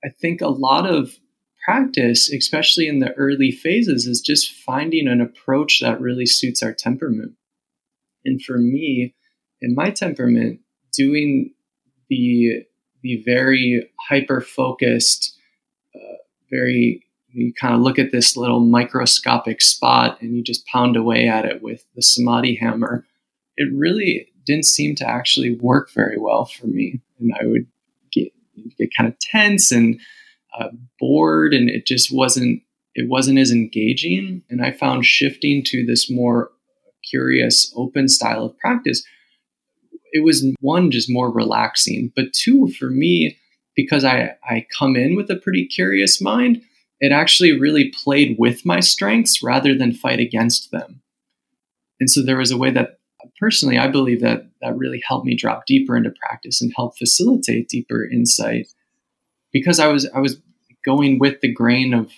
I 0.05 0.09
think 0.09 0.40
a 0.40 0.48
lot 0.48 0.87
of 0.88 1.16
practice, 1.64 2.31
especially 2.31 2.88
in 2.88 3.01
the 3.01 3.12
early 3.14 3.51
phases, 3.51 4.07
is 4.07 4.21
just 4.21 4.53
finding 4.53 5.09
an 5.09 5.21
approach 5.21 5.81
that 5.81 6.01
really 6.01 6.27
suits 6.27 6.62
our 6.62 6.73
temperament. 6.73 7.33
And 8.25 8.42
for 8.42 8.59
me, 8.59 9.14
in 9.61 9.75
my 9.75 9.90
temperament, 9.90 10.61
doing 10.92 11.53
the 12.09 12.64
the 13.03 13.23
very 13.25 13.88
hyper 14.09 14.40
focused, 14.40 15.37
uh, 15.94 16.16
very 16.51 17.05
you 17.31 17.53
kind 17.53 17.75
of 17.75 17.81
look 17.81 17.99
at 17.99 18.11
this 18.11 18.37
little 18.37 18.61
microscopic 18.61 19.61
spot 19.61 20.21
and 20.21 20.37
you 20.37 20.42
just 20.42 20.66
pound 20.66 20.97
away 20.97 21.29
at 21.29 21.44
it 21.44 21.62
with 21.62 21.85
the 21.94 22.03
samadhi 22.03 22.57
hammer. 22.57 23.05
It 23.57 23.71
really 23.73 24.29
didn't 24.47 24.64
seem 24.64 24.94
to 24.97 25.07
actually 25.07 25.57
work 25.57 25.90
very 25.92 26.18
well 26.18 26.47
for 26.47 26.66
me, 26.66 27.01
and 27.21 27.33
I 27.40 27.47
would 27.47 27.66
get 28.12 28.33
get 28.79 28.90
kind 28.97 29.09
of 29.09 29.18
tense 29.18 29.71
and 29.71 30.01
uh, 30.58 30.68
bored, 31.00 31.54
and 31.54 31.68
it 31.68 31.87
just 31.87 32.12
wasn't 32.12 32.62
it 32.94 33.08
wasn't 33.08 33.38
as 33.38 33.50
engaging. 33.50 34.42
And 34.50 34.64
I 34.64 34.72
found 34.72 35.06
shifting 35.06 35.62
to 35.66 35.84
this 35.84 36.11
more 36.11 36.50
curious, 37.08 37.72
open 37.76 38.08
style 38.08 38.44
of 38.44 38.58
practice 38.58 39.02
it 40.12 40.24
was 40.24 40.46
one 40.61 40.90
just 40.90 41.11
more 41.11 41.30
relaxing, 41.30 42.12
but 42.14 42.32
two 42.32 42.68
for 42.78 42.90
me 42.90 43.37
because 43.76 44.04
I 44.04 44.34
I 44.44 44.66
come 44.76 44.96
in 44.96 45.16
with 45.16 45.30
a 45.30 45.37
pretty 45.37 45.66
curious 45.66 46.20
mind, 46.20 46.62
it 47.00 47.12
actually 47.12 47.58
really 47.58 47.92
played 48.04 48.37
with 48.38 48.64
my 48.66 48.80
strengths 48.80 49.42
rather 49.42 49.74
than 49.74 49.92
fight 49.92 50.20
against 50.20 50.70
them. 50.70 51.00
And 52.00 52.11
so 52.11 52.22
there 52.22 52.37
was 52.37 52.50
a 52.50 52.58
way 52.58 52.70
that 52.70 52.98
personally 53.40 53.78
I 53.78 53.88
believe 53.88 54.20
that 54.20 54.48
that 54.61 54.76
really 54.76 55.02
helped 55.06 55.26
me 55.26 55.37
drop 55.37 55.66
deeper 55.66 55.96
into 55.96 56.12
practice 56.20 56.61
and 56.61 56.72
help 56.76 56.96
facilitate 56.96 57.68
deeper 57.68 58.04
insight 58.04 58.68
because 59.52 59.80
I 59.80 59.88
was 59.88 60.08
I 60.14 60.20
was 60.20 60.40
going 60.84 61.18
with 61.18 61.40
the 61.40 61.52
grain 61.52 61.94
of 61.94 62.11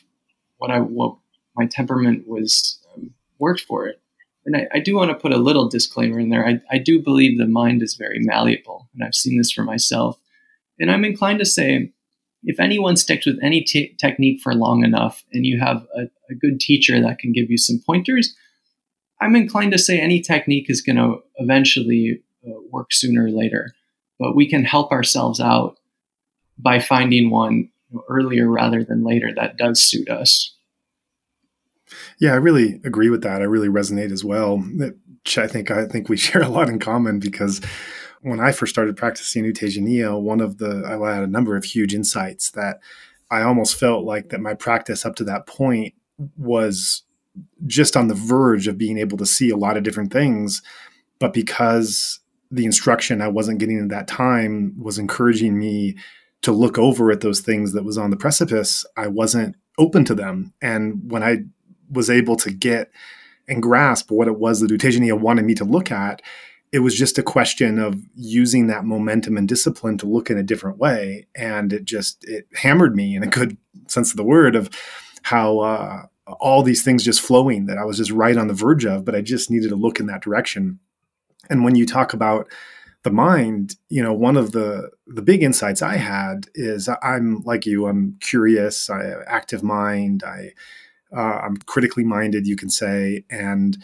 what 0.58 0.70
I 0.70 0.80
what 0.80 1.16
my 1.56 1.66
temperament 1.66 2.28
was 2.28 2.78
um, 2.94 3.12
worked 3.38 3.60
for 3.62 3.86
it 3.86 4.00
and 4.46 4.56
I, 4.56 4.66
I, 4.72 4.80
do 4.80 4.96
want 4.96 5.10
to 5.10 5.16
put 5.16 5.32
a 5.32 5.38
little 5.38 5.68
disclaimer 5.68 6.18
in 6.18 6.30
there. 6.30 6.46
I, 6.46 6.60
I 6.70 6.78
do 6.78 7.00
believe 7.00 7.38
the 7.38 7.46
mind 7.46 7.82
is 7.82 7.94
very 7.94 8.18
malleable, 8.20 8.88
and 8.94 9.04
I've 9.04 9.14
seen 9.14 9.36
this 9.36 9.52
for 9.52 9.62
myself. 9.62 10.18
And 10.78 10.90
I'm 10.90 11.04
inclined 11.04 11.40
to 11.40 11.44
say 11.44 11.92
if 12.42 12.58
anyone 12.58 12.96
sticks 12.96 13.26
with 13.26 13.38
any 13.42 13.60
t- 13.60 13.94
technique 14.00 14.40
for 14.40 14.54
long 14.54 14.82
enough 14.82 15.22
and 15.32 15.44
you 15.44 15.60
have 15.60 15.86
a, 15.94 16.04
a, 16.30 16.34
good 16.34 16.58
teacher 16.58 16.98
that 17.02 17.18
can 17.18 17.32
give 17.32 17.50
you 17.50 17.58
some 17.58 17.82
pointers, 17.84 18.34
I'm 19.20 19.36
inclined 19.36 19.72
to 19.72 19.78
say 19.78 20.00
any 20.00 20.22
technique 20.22 20.70
is 20.70 20.80
going 20.80 20.96
to 20.96 21.18
eventually 21.36 22.22
uh, 22.46 22.52
work 22.70 22.92
sooner 22.92 23.26
or 23.26 23.30
later. 23.30 23.74
But 24.18 24.34
we 24.34 24.48
can 24.48 24.64
help 24.64 24.90
ourselves 24.90 25.38
out 25.38 25.76
by 26.62 26.80
finding 26.80 27.30
one 27.30 27.68
earlier 28.08 28.48
rather 28.48 28.84
than 28.84 29.04
later 29.04 29.32
that 29.34 29.56
does 29.56 29.80
suit 29.80 30.08
us. 30.08 30.54
Yeah, 32.18 32.32
I 32.32 32.36
really 32.36 32.80
agree 32.84 33.10
with 33.10 33.22
that. 33.22 33.40
I 33.40 33.46
really 33.46 33.68
resonate 33.68 34.12
as 34.12 34.24
well. 34.24 34.62
I 35.36 35.46
think 35.46 35.70
I 35.70 35.86
think 35.86 36.08
we 36.08 36.16
share 36.16 36.42
a 36.42 36.48
lot 36.48 36.68
in 36.68 36.78
common 36.78 37.18
because 37.18 37.60
when 38.22 38.40
I 38.40 38.52
first 38.52 38.72
started 38.72 38.96
practicing 38.96 39.44
U 39.44 39.52
Tejaniya, 39.52 40.20
one 40.20 40.40
of 40.40 40.58
the 40.58 40.84
I 40.86 41.14
had 41.14 41.24
a 41.24 41.28
number 41.28 41.56
of 41.56 41.64
huge 41.64 41.94
insights 41.94 42.50
that 42.52 42.80
I 43.30 43.42
almost 43.42 43.78
felt 43.78 44.04
like 44.04 44.28
that 44.30 44.40
my 44.40 44.54
practice 44.54 45.06
up 45.06 45.16
to 45.16 45.24
that 45.24 45.46
point 45.46 45.94
was 46.36 47.02
just 47.66 47.96
on 47.96 48.08
the 48.08 48.14
verge 48.14 48.66
of 48.66 48.76
being 48.76 48.98
able 48.98 49.16
to 49.18 49.26
see 49.26 49.50
a 49.50 49.56
lot 49.56 49.76
of 49.76 49.82
different 49.82 50.12
things, 50.12 50.62
but 51.18 51.32
because 51.32 52.20
the 52.50 52.66
instruction 52.66 53.22
I 53.22 53.28
wasn't 53.28 53.60
getting 53.60 53.80
at 53.80 53.88
that 53.90 54.08
time 54.08 54.74
was 54.76 54.98
encouraging 54.98 55.58
me 55.58 55.96
to 56.42 56.52
look 56.52 56.78
over 56.78 57.10
at 57.10 57.20
those 57.20 57.40
things 57.40 57.72
that 57.72 57.84
was 57.84 57.98
on 57.98 58.10
the 58.10 58.16
precipice, 58.16 58.84
I 58.96 59.08
wasn't 59.08 59.56
open 59.78 60.04
to 60.06 60.14
them. 60.14 60.54
And 60.62 61.10
when 61.10 61.22
I 61.22 61.38
was 61.90 62.08
able 62.08 62.36
to 62.36 62.50
get 62.50 62.90
and 63.48 63.62
grasp 63.62 64.10
what 64.10 64.28
it 64.28 64.38
was 64.38 64.60
that 64.60 64.70
U 64.70 65.16
wanted 65.16 65.44
me 65.44 65.54
to 65.54 65.64
look 65.64 65.90
at, 65.90 66.22
it 66.72 66.78
was 66.78 66.94
just 66.94 67.18
a 67.18 67.22
question 67.22 67.78
of 67.78 68.00
using 68.14 68.68
that 68.68 68.84
momentum 68.84 69.36
and 69.36 69.48
discipline 69.48 69.98
to 69.98 70.06
look 70.06 70.30
in 70.30 70.38
a 70.38 70.42
different 70.42 70.78
way. 70.78 71.26
And 71.34 71.72
it 71.72 71.84
just 71.84 72.24
it 72.28 72.46
hammered 72.54 72.94
me 72.94 73.16
in 73.16 73.22
a 73.22 73.26
good 73.28 73.56
sense 73.88 74.10
of 74.10 74.16
the 74.16 74.24
word 74.24 74.54
of 74.54 74.70
how 75.22 75.58
uh, 75.58 76.02
all 76.38 76.62
these 76.62 76.82
things 76.82 77.02
just 77.02 77.20
flowing 77.20 77.66
that 77.66 77.78
I 77.78 77.84
was 77.84 77.96
just 77.96 78.12
right 78.12 78.36
on 78.36 78.46
the 78.46 78.54
verge 78.54 78.84
of, 78.84 79.04
but 79.04 79.16
I 79.16 79.20
just 79.20 79.50
needed 79.50 79.70
to 79.70 79.76
look 79.76 79.98
in 79.98 80.06
that 80.06 80.22
direction. 80.22 80.78
And 81.48 81.64
when 81.64 81.74
you 81.74 81.86
talk 81.86 82.12
about 82.12 82.48
the 83.02 83.10
mind, 83.10 83.76
you 83.88 84.02
know, 84.02 84.12
one 84.12 84.36
of 84.36 84.52
the 84.52 84.90
the 85.06 85.22
big 85.22 85.42
insights 85.42 85.82
I 85.82 85.96
had 85.96 86.46
is 86.54 86.88
I'm 87.02 87.42
like 87.44 87.66
you, 87.66 87.86
I'm 87.86 88.16
curious, 88.20 88.90
I 88.90 89.04
have 89.04 89.22
active 89.26 89.62
mind, 89.62 90.22
I 90.22 90.52
uh, 91.16 91.40
I'm 91.42 91.56
critically 91.56 92.04
minded, 92.04 92.46
you 92.46 92.56
can 92.56 92.70
say. 92.70 93.24
And 93.30 93.78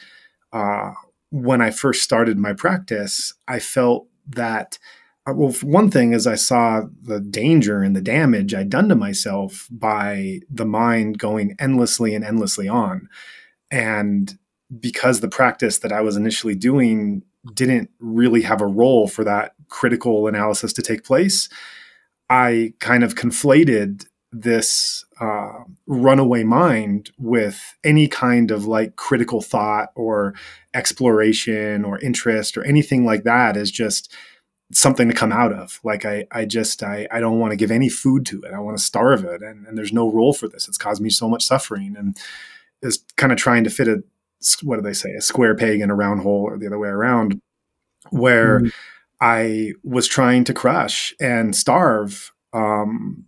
uh, 0.52 0.92
when 1.30 1.60
I 1.60 1.70
first 1.70 2.02
started 2.02 2.38
my 2.38 2.52
practice, 2.52 3.34
I 3.48 3.58
felt 3.58 4.06
that, 4.28 4.78
uh, 5.28 5.32
well, 5.34 5.52
one 5.62 5.90
thing 5.90 6.12
is 6.12 6.26
I 6.26 6.36
saw 6.36 6.82
the 7.02 7.20
danger 7.20 7.82
and 7.82 7.96
the 7.96 8.00
damage 8.00 8.54
I'd 8.54 8.70
done 8.70 8.88
to 8.90 8.94
myself 8.94 9.66
by 9.70 10.40
the 10.48 10.66
mind 10.66 11.18
going 11.18 11.56
endlessly 11.58 12.14
and 12.14 12.24
endlessly 12.24 12.68
on. 12.68 13.08
And 13.70 14.38
because 14.80 15.20
the 15.20 15.28
practice 15.28 15.78
that 15.78 15.92
I 15.92 16.00
was 16.00 16.16
initially 16.16 16.54
doing 16.54 17.22
didn't 17.54 17.90
really 17.98 18.42
have 18.42 18.60
a 18.60 18.66
role 18.66 19.08
for 19.08 19.24
that 19.24 19.54
critical 19.68 20.26
analysis 20.26 20.72
to 20.74 20.82
take 20.82 21.04
place, 21.04 21.48
I 22.28 22.74
kind 22.80 23.04
of 23.04 23.14
conflated 23.14 24.06
this 24.32 25.04
uh, 25.20 25.60
runaway 25.86 26.44
mind 26.44 27.10
with 27.18 27.76
any 27.84 28.08
kind 28.08 28.50
of 28.50 28.66
like 28.66 28.96
critical 28.96 29.40
thought 29.40 29.90
or 29.94 30.34
exploration 30.74 31.84
or 31.84 31.98
interest 32.00 32.56
or 32.56 32.64
anything 32.64 33.04
like 33.04 33.24
that 33.24 33.56
as 33.56 33.70
just 33.70 34.12
something 34.72 35.08
to 35.08 35.14
come 35.14 35.32
out 35.32 35.52
of. 35.52 35.80
Like 35.84 36.04
i 36.04 36.26
i 36.32 36.44
just 36.44 36.82
i, 36.82 37.06
I 37.10 37.20
don't 37.20 37.38
want 37.38 37.52
to 37.52 37.56
give 37.56 37.70
any 37.70 37.88
food 37.88 38.26
to 38.26 38.42
it. 38.42 38.52
I 38.52 38.58
want 38.58 38.76
to 38.76 38.82
starve 38.82 39.24
it 39.24 39.42
and, 39.42 39.66
and 39.66 39.78
there's 39.78 39.92
no 39.92 40.10
role 40.10 40.32
for 40.32 40.48
this. 40.48 40.68
It's 40.68 40.78
caused 40.78 41.00
me 41.00 41.10
so 41.10 41.28
much 41.28 41.44
suffering 41.44 41.94
and 41.96 42.16
is 42.82 43.04
kind 43.16 43.32
of 43.32 43.38
trying 43.38 43.64
to 43.64 43.70
fit 43.70 43.88
a 43.88 44.02
what 44.62 44.76
do 44.76 44.82
they 44.82 44.92
say 44.92 45.10
a 45.12 45.20
square 45.20 45.54
peg 45.54 45.80
in 45.80 45.90
a 45.90 45.94
round 45.94 46.20
hole 46.20 46.42
or 46.42 46.58
the 46.58 46.66
other 46.66 46.78
way 46.78 46.88
around 46.88 47.40
where 48.10 48.60
mm. 48.60 48.72
i 49.20 49.72
was 49.82 50.06
trying 50.06 50.44
to 50.44 50.54
crush 50.54 51.14
and 51.20 51.56
starve 51.56 52.32
um, 52.52 53.26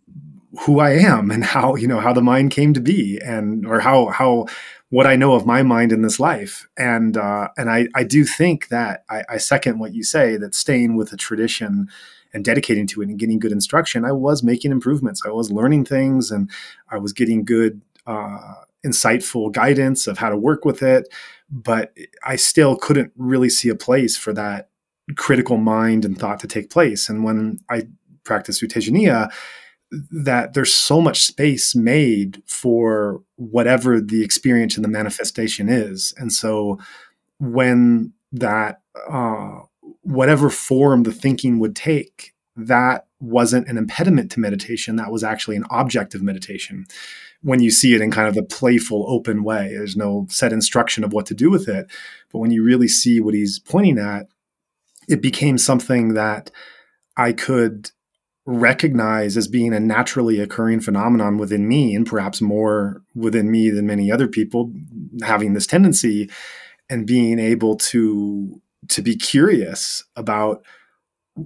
who 0.60 0.80
I 0.80 0.90
am 0.90 1.30
and 1.30 1.44
how 1.44 1.74
you 1.74 1.86
know 1.86 2.00
how 2.00 2.12
the 2.12 2.22
mind 2.22 2.50
came 2.50 2.72
to 2.74 2.80
be 2.80 3.20
and 3.24 3.66
or 3.66 3.80
how 3.80 4.06
how 4.06 4.46
what 4.90 5.06
I 5.06 5.16
know 5.16 5.34
of 5.34 5.44
my 5.44 5.62
mind 5.62 5.92
in 5.92 6.02
this 6.02 6.18
life 6.18 6.66
and 6.76 7.16
uh, 7.16 7.48
and 7.56 7.70
I 7.70 7.88
I 7.94 8.04
do 8.04 8.24
think 8.24 8.68
that 8.68 9.04
I, 9.10 9.24
I 9.28 9.36
second 9.36 9.78
what 9.78 9.94
you 9.94 10.02
say 10.02 10.36
that 10.38 10.54
staying 10.54 10.96
with 10.96 11.12
a 11.12 11.16
tradition 11.16 11.88
and 12.32 12.44
dedicating 12.44 12.86
to 12.88 13.02
it 13.02 13.08
and 13.08 13.18
getting 13.18 13.38
good 13.38 13.52
instruction 13.52 14.04
I 14.04 14.12
was 14.12 14.42
making 14.42 14.72
improvements 14.72 15.22
I 15.24 15.30
was 15.30 15.50
learning 15.50 15.84
things 15.84 16.30
and 16.30 16.50
I 16.90 16.98
was 16.98 17.12
getting 17.12 17.44
good 17.44 17.80
uh, 18.06 18.54
insightful 18.86 19.52
guidance 19.52 20.06
of 20.06 20.18
how 20.18 20.28
to 20.28 20.36
work 20.36 20.64
with 20.64 20.82
it 20.82 21.08
but 21.50 21.92
I 22.24 22.36
still 22.36 22.76
couldn't 22.76 23.12
really 23.16 23.48
see 23.48 23.68
a 23.68 23.74
place 23.74 24.16
for 24.16 24.32
that 24.34 24.70
critical 25.16 25.56
mind 25.56 26.04
and 26.04 26.18
thought 26.18 26.40
to 26.40 26.46
take 26.46 26.70
place 26.70 27.08
and 27.08 27.24
when 27.24 27.58
I 27.70 27.84
practice 28.24 28.60
U 28.62 28.68
Tejaniya 28.68 29.30
that 29.90 30.54
there's 30.54 30.72
so 30.72 31.00
much 31.00 31.22
space 31.22 31.74
made 31.74 32.42
for 32.46 33.22
whatever 33.36 34.00
the 34.00 34.22
experience 34.22 34.76
and 34.76 34.84
the 34.84 34.88
manifestation 34.88 35.68
is. 35.68 36.12
And 36.18 36.32
so 36.32 36.78
when 37.38 38.12
that, 38.32 38.82
uh, 39.10 39.60
whatever 40.02 40.50
form 40.50 41.04
the 41.04 41.12
thinking 41.12 41.58
would 41.58 41.74
take, 41.74 42.34
that 42.56 43.06
wasn't 43.20 43.68
an 43.68 43.78
impediment 43.78 44.30
to 44.32 44.40
meditation. 44.40 44.96
That 44.96 45.10
was 45.10 45.24
actually 45.24 45.56
an 45.56 45.64
object 45.70 46.14
of 46.14 46.22
meditation. 46.22 46.86
When 47.42 47.60
you 47.60 47.70
see 47.70 47.94
it 47.94 48.00
in 48.00 48.10
kind 48.10 48.28
of 48.28 48.34
the 48.34 48.42
playful, 48.42 49.04
open 49.08 49.44
way, 49.44 49.68
there's 49.68 49.96
no 49.96 50.26
set 50.28 50.52
instruction 50.52 51.04
of 51.04 51.12
what 51.12 51.26
to 51.26 51.34
do 51.34 51.50
with 51.50 51.68
it. 51.68 51.88
But 52.32 52.38
when 52.38 52.50
you 52.50 52.64
really 52.64 52.88
see 52.88 53.20
what 53.20 53.34
he's 53.34 53.58
pointing 53.58 53.98
at, 53.98 54.26
it 55.08 55.22
became 55.22 55.56
something 55.56 56.14
that 56.14 56.50
I 57.16 57.32
could 57.32 57.90
recognize 58.46 59.36
as 59.36 59.46
being 59.46 59.74
a 59.74 59.80
naturally 59.80 60.40
occurring 60.40 60.80
phenomenon 60.80 61.36
within 61.36 61.68
me 61.68 61.94
and 61.94 62.06
perhaps 62.06 62.40
more 62.40 63.02
within 63.14 63.50
me 63.50 63.68
than 63.68 63.86
many 63.86 64.10
other 64.10 64.26
people 64.26 64.72
having 65.22 65.52
this 65.52 65.66
tendency 65.66 66.30
and 66.88 67.06
being 67.06 67.38
able 67.38 67.76
to 67.76 68.60
to 68.88 69.02
be 69.02 69.16
curious 69.16 70.02
about 70.16 70.64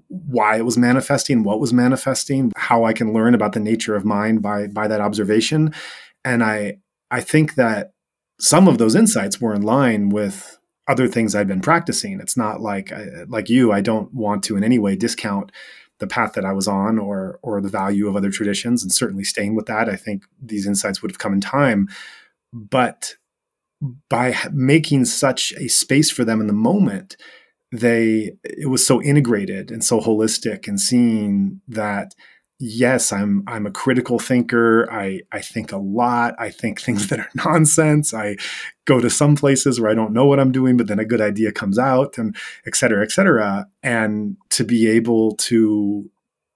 why 0.09 0.57
it 0.57 0.65
was 0.65 0.79
manifesting, 0.79 1.43
what 1.43 1.61
was 1.61 1.73
manifesting, 1.73 2.53
how 2.57 2.85
I 2.85 2.93
can 2.93 3.13
learn 3.13 3.35
about 3.35 3.53
the 3.53 3.61
nature 3.61 3.95
of 3.95 4.05
mind 4.05 4.43
by 4.43 4.67
by 4.67 4.89
that 4.89 5.01
observation. 5.01 5.75
And 6.25 6.43
I 6.43 6.79
I 7.11 7.21
think 7.21 7.55
that 7.55 7.93
some 8.41 8.69
of 8.69 8.79
those 8.79 8.95
insights 8.95 9.41
were 9.41 9.55
in 9.55 9.63
line 9.63 10.09
with 10.09 10.59
other 10.89 11.07
things 11.07 11.35
I'd 11.35 11.49
been 11.49 11.61
practicing. 11.61 12.21
It's 12.21 12.37
not 12.37 12.61
like 12.61 12.93
like 13.29 13.49
you, 13.49 13.73
I 13.73 13.81
don't 13.81 14.13
want 14.13 14.43
to 14.45 14.57
in 14.57 14.65
any 14.65 14.79
way 14.79 14.97
discount 14.97 15.53
the 15.99 16.07
path 16.07 16.33
that 16.33 16.45
I 16.45 16.53
was 16.53 16.67
on 16.67 16.99
or 16.99 17.39
or 17.43 17.61
the 17.61 17.69
value 17.69 18.09
of 18.09 18.17
other 18.17 18.31
traditions 18.31 18.83
and 18.83 18.93
certainly 18.93 19.25
staying 19.25 19.55
with 19.55 19.67
that. 19.67 19.89
I 19.89 19.97
think 19.97 20.25
these 20.41 20.67
insights 20.67 21.01
would 21.01 21.11
have 21.11 21.19
come 21.19 21.33
in 21.33 21.41
time. 21.41 21.89
But 22.53 23.17
by 24.09 24.37
making 24.53 25.07
such 25.07 25.53
a 25.53 25.69
space 25.69 26.11
for 26.11 26.25
them 26.25 26.41
in 26.41 26.47
the 26.47 26.53
moment, 26.53 27.17
they 27.73 28.33
it 28.45 28.69
was 28.69 28.87
so 28.87 29.03
integrated 29.03 29.71
and 29.71 29.83
so 29.83 29.99
holistic 29.99 30.69
and 30.69 30.79
seeing 30.79 31.61
that 31.67 32.15
yes 32.61 33.13
i'm 33.13 33.43
i'm 33.47 33.67
a 33.67 33.71
critical 33.71 34.19
thinker. 34.19 34.89
I 34.93 35.21
i 35.33 35.41
think 35.41 35.73
a 35.73 35.79
lot. 35.79 36.35
I 36.39 36.51
think 36.51 36.81
things 36.83 37.09
that 37.09 37.19
are 37.19 37.31
nonsense. 37.35 38.13
I 38.13 38.37
go 38.85 39.01
to 39.01 39.09
some 39.09 39.35
places 39.37 39.81
where 39.81 39.91
i 39.91 39.95
don't 39.95 40.13
know 40.13 40.27
what 40.27 40.39
i'm 40.39 40.53
doing 40.53 40.77
but 40.77 40.87
then 40.87 40.99
a 40.99 41.05
good 41.05 41.23
idea 41.23 41.51
comes 41.51 41.79
out 41.79 42.19
and 42.19 42.37
et 42.67 42.77
cetera 42.77 43.03
et 43.03 43.11
cetera. 43.11 43.67
And 43.83 44.37
to 44.51 44.65
be 44.65 44.87
able 44.89 45.35
to 45.37 46.11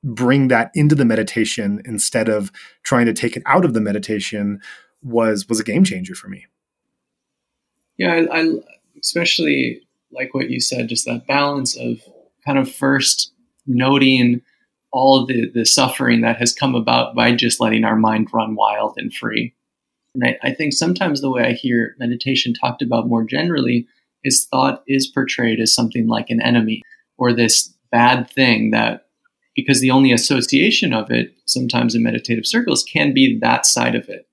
bring 0.05 0.49
that 0.49 0.71
into 0.75 0.95
the 0.95 1.05
meditation 1.05 1.81
instead 1.85 2.29
of 2.29 2.53
trying 2.85 3.07
to 3.07 3.15
take 3.15 3.37
it 3.37 3.43
out 3.47 3.65
of 3.65 3.73
the 3.73 3.81
meditation 3.81 4.61
was 5.03 5.49
was 5.49 5.61
a 5.61 5.65
game 5.65 5.83
changer 5.83 6.15
for 6.15 6.29
me. 6.29 6.45
Yeah 7.97 8.13
i, 8.13 8.41
I 8.41 8.49
especially 9.01 9.86
like 10.17 10.35
what 10.35 10.51
you 10.51 10.61
said, 10.61 10.89
just 10.89 11.05
that 11.05 11.27
balance 11.27 11.77
of 11.77 12.01
kind 12.45 12.59
of 12.59 12.73
first 12.73 13.33
noting 13.67 14.41
all 14.93 15.27
the, 15.27 15.51
the 15.53 15.65
suffering 15.65 16.23
that 16.23 16.39
has 16.39 16.55
come 16.55 16.75
about 16.75 17.15
by 17.15 17.35
just 17.35 17.61
letting 17.61 17.85
our 17.85 17.97
mind 17.97 18.29
run 18.33 18.55
wild 18.55 18.95
and 18.97 19.13
free. 19.13 19.55
And 20.15 20.25
I, 20.25 20.49
I 20.49 20.55
think 20.55 20.73
sometimes 20.73 21.21
the 21.21 21.31
way 21.31 21.45
I 21.45 21.53
hear 21.53 21.95
meditation 21.99 22.55
talked 22.55 22.83
about 22.83 23.09
more 23.09 23.25
generally 23.25 23.87
is 24.25 24.47
thought 24.47 24.83
is 24.87 25.07
portrayed 25.07 25.61
as 25.61 25.75
something 25.75 26.09
like 26.09 26.31
an 26.31 26.41
enemy 26.41 26.83
or 27.19 27.33
this 27.33 27.75
bad 27.93 28.31
thing 28.31 28.71
that 28.71 29.07
because 29.55 29.81
the 29.81 29.91
only 29.91 30.13
association 30.13 30.93
of 30.93 31.11
it 31.11 31.35
sometimes 31.47 31.95
in 31.95 32.03
meditative 32.03 32.47
circles 32.47 32.83
can 32.83 33.15
be 33.15 33.39
that 33.41 33.67
side 33.67 33.95
of 33.95 34.09
it 34.09 34.27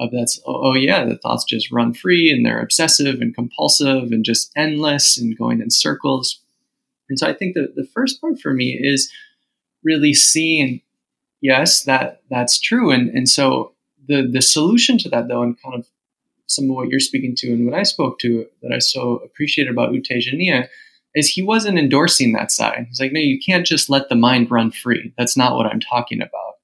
of 0.00 0.10
that's 0.12 0.40
oh, 0.46 0.70
oh, 0.70 0.74
yeah 0.74 1.04
the 1.04 1.18
thoughts 1.18 1.44
just 1.44 1.72
run 1.72 1.92
free 1.92 2.30
and 2.30 2.44
they're 2.44 2.60
obsessive 2.60 3.20
and 3.20 3.34
compulsive 3.34 4.12
and 4.12 4.24
just 4.24 4.52
endless 4.56 5.18
and 5.18 5.36
going 5.36 5.60
in 5.60 5.70
circles. 5.70 6.40
And 7.08 7.18
so 7.18 7.26
i 7.26 7.32
think 7.32 7.54
that 7.54 7.74
the 7.74 7.86
first 7.94 8.20
part 8.20 8.38
for 8.40 8.52
me 8.52 8.78
is 8.80 9.10
really 9.84 10.14
seeing 10.14 10.82
yes 11.40 11.84
that 11.84 12.22
that's 12.30 12.58
true. 12.60 12.90
And 12.90 13.10
and 13.10 13.28
so 13.28 13.72
the 14.06 14.28
the 14.30 14.42
solution 14.42 14.98
to 14.98 15.08
that 15.10 15.28
though 15.28 15.42
and 15.42 15.60
kind 15.62 15.74
of 15.74 15.86
some 16.46 16.70
of 16.70 16.76
what 16.76 16.88
you're 16.88 17.00
speaking 17.00 17.34
to 17.36 17.52
and 17.52 17.66
what 17.66 17.78
i 17.78 17.82
spoke 17.82 18.18
to 18.18 18.46
that 18.62 18.72
i 18.72 18.78
so 18.78 19.16
appreciated 19.18 19.70
about 19.70 19.92
U 19.92 20.00
Tejaniya 20.00 20.68
is 21.14 21.28
he 21.28 21.42
wasn't 21.42 21.78
endorsing 21.78 22.32
that 22.32 22.52
side. 22.52 22.86
He's 22.88 23.00
like 23.00 23.12
no 23.12 23.20
you 23.20 23.38
can't 23.44 23.66
just 23.66 23.90
let 23.90 24.08
the 24.08 24.14
mind 24.14 24.50
run 24.50 24.70
free. 24.70 25.12
That's 25.18 25.36
not 25.36 25.56
what 25.56 25.66
i'm 25.66 25.80
talking 25.80 26.20
about. 26.22 26.54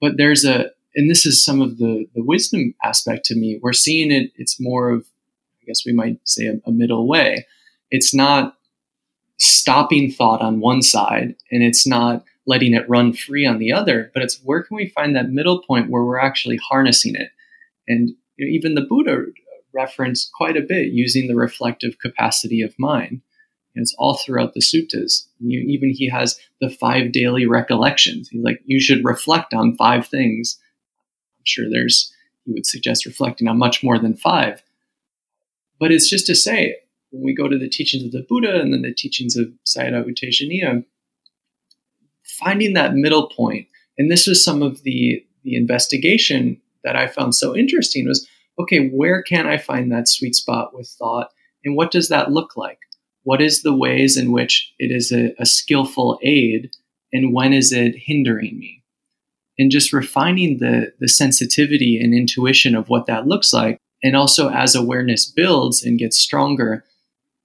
But 0.00 0.16
there's 0.16 0.44
a 0.44 0.70
and 0.94 1.10
this 1.10 1.26
is 1.26 1.44
some 1.44 1.60
of 1.60 1.78
the 1.78 2.06
the 2.14 2.22
wisdom 2.22 2.74
aspect 2.84 3.24
to 3.26 3.36
me. 3.36 3.58
We're 3.62 3.72
seeing 3.72 4.10
it. 4.10 4.32
It's 4.36 4.60
more 4.60 4.90
of, 4.90 5.06
I 5.62 5.66
guess 5.66 5.84
we 5.84 5.92
might 5.92 6.18
say, 6.24 6.46
a, 6.46 6.60
a 6.66 6.72
middle 6.72 7.06
way. 7.06 7.46
It's 7.90 8.14
not 8.14 8.56
stopping 9.38 10.10
thought 10.10 10.42
on 10.42 10.60
one 10.60 10.82
side, 10.82 11.34
and 11.50 11.62
it's 11.62 11.86
not 11.86 12.24
letting 12.46 12.74
it 12.74 12.88
run 12.88 13.12
free 13.12 13.46
on 13.46 13.58
the 13.58 13.72
other. 13.72 14.10
But 14.12 14.22
it's 14.22 14.40
where 14.42 14.62
can 14.62 14.76
we 14.76 14.88
find 14.88 15.14
that 15.14 15.30
middle 15.30 15.62
point 15.62 15.90
where 15.90 16.04
we're 16.04 16.18
actually 16.18 16.56
harnessing 16.56 17.14
it? 17.14 17.30
And 17.86 18.10
you 18.36 18.46
know, 18.46 18.50
even 18.50 18.74
the 18.74 18.82
Buddha 18.82 19.26
referenced 19.72 20.32
quite 20.32 20.56
a 20.56 20.62
bit 20.62 20.88
using 20.88 21.28
the 21.28 21.36
reflective 21.36 21.98
capacity 22.00 22.62
of 22.62 22.74
mind. 22.78 23.22
It's 23.76 23.94
all 23.98 24.16
throughout 24.16 24.54
the 24.54 24.60
suttas. 24.60 25.26
You, 25.38 25.60
even 25.60 25.90
he 25.90 26.08
has 26.08 26.38
the 26.60 26.70
five 26.70 27.12
daily 27.12 27.46
recollections. 27.46 28.28
He's 28.28 28.42
like, 28.42 28.60
you 28.66 28.80
should 28.80 29.04
reflect 29.04 29.54
on 29.54 29.76
five 29.76 30.08
things 30.08 30.58
I'm 31.40 31.44
sure 31.44 31.70
there's, 31.70 32.12
he 32.44 32.52
would 32.52 32.66
suggest 32.66 33.06
reflecting 33.06 33.48
on 33.48 33.58
much 33.58 33.82
more 33.82 33.98
than 33.98 34.16
five. 34.16 34.62
But 35.78 35.90
it's 35.90 36.10
just 36.10 36.26
to 36.26 36.34
say, 36.34 36.76
when 37.10 37.24
we 37.24 37.34
go 37.34 37.48
to 37.48 37.58
the 37.58 37.68
teachings 37.68 38.04
of 38.04 38.12
the 38.12 38.26
Buddha 38.28 38.60
and 38.60 38.72
then 38.72 38.82
the 38.82 38.94
teachings 38.94 39.36
of 39.36 39.48
Sayadaw 39.66 40.06
U 40.06 40.84
finding 42.38 42.74
that 42.74 42.94
middle 42.94 43.28
point, 43.28 43.66
and 43.98 44.10
this 44.10 44.26
was 44.26 44.44
some 44.44 44.62
of 44.62 44.82
the, 44.82 45.24
the 45.42 45.56
investigation 45.56 46.60
that 46.84 46.96
I 46.96 47.06
found 47.06 47.34
so 47.34 47.56
interesting 47.56 48.06
was, 48.06 48.28
okay, 48.58 48.88
where 48.88 49.22
can 49.22 49.46
I 49.46 49.56
find 49.56 49.90
that 49.90 50.08
sweet 50.08 50.34
spot 50.34 50.74
with 50.74 50.88
thought? 50.88 51.30
And 51.64 51.76
what 51.76 51.90
does 51.90 52.08
that 52.08 52.30
look 52.30 52.56
like? 52.56 52.78
What 53.24 53.42
is 53.42 53.62
the 53.62 53.74
ways 53.74 54.16
in 54.16 54.32
which 54.32 54.72
it 54.78 54.90
is 54.90 55.12
a, 55.12 55.34
a 55.38 55.46
skillful 55.46 56.18
aid? 56.22 56.70
And 57.12 57.34
when 57.34 57.52
is 57.52 57.72
it 57.72 57.94
hindering 57.96 58.58
me? 58.58 58.79
And 59.60 59.70
just 59.70 59.92
refining 59.92 60.58
the 60.58 60.92
the 60.98 61.06
sensitivity 61.06 62.00
and 62.02 62.14
intuition 62.14 62.74
of 62.74 62.88
what 62.88 63.06
that 63.06 63.28
looks 63.28 63.52
like. 63.52 63.78
And 64.02 64.16
also 64.16 64.48
as 64.48 64.74
awareness 64.74 65.26
builds 65.26 65.84
and 65.84 65.98
gets 65.98 66.18
stronger 66.18 66.84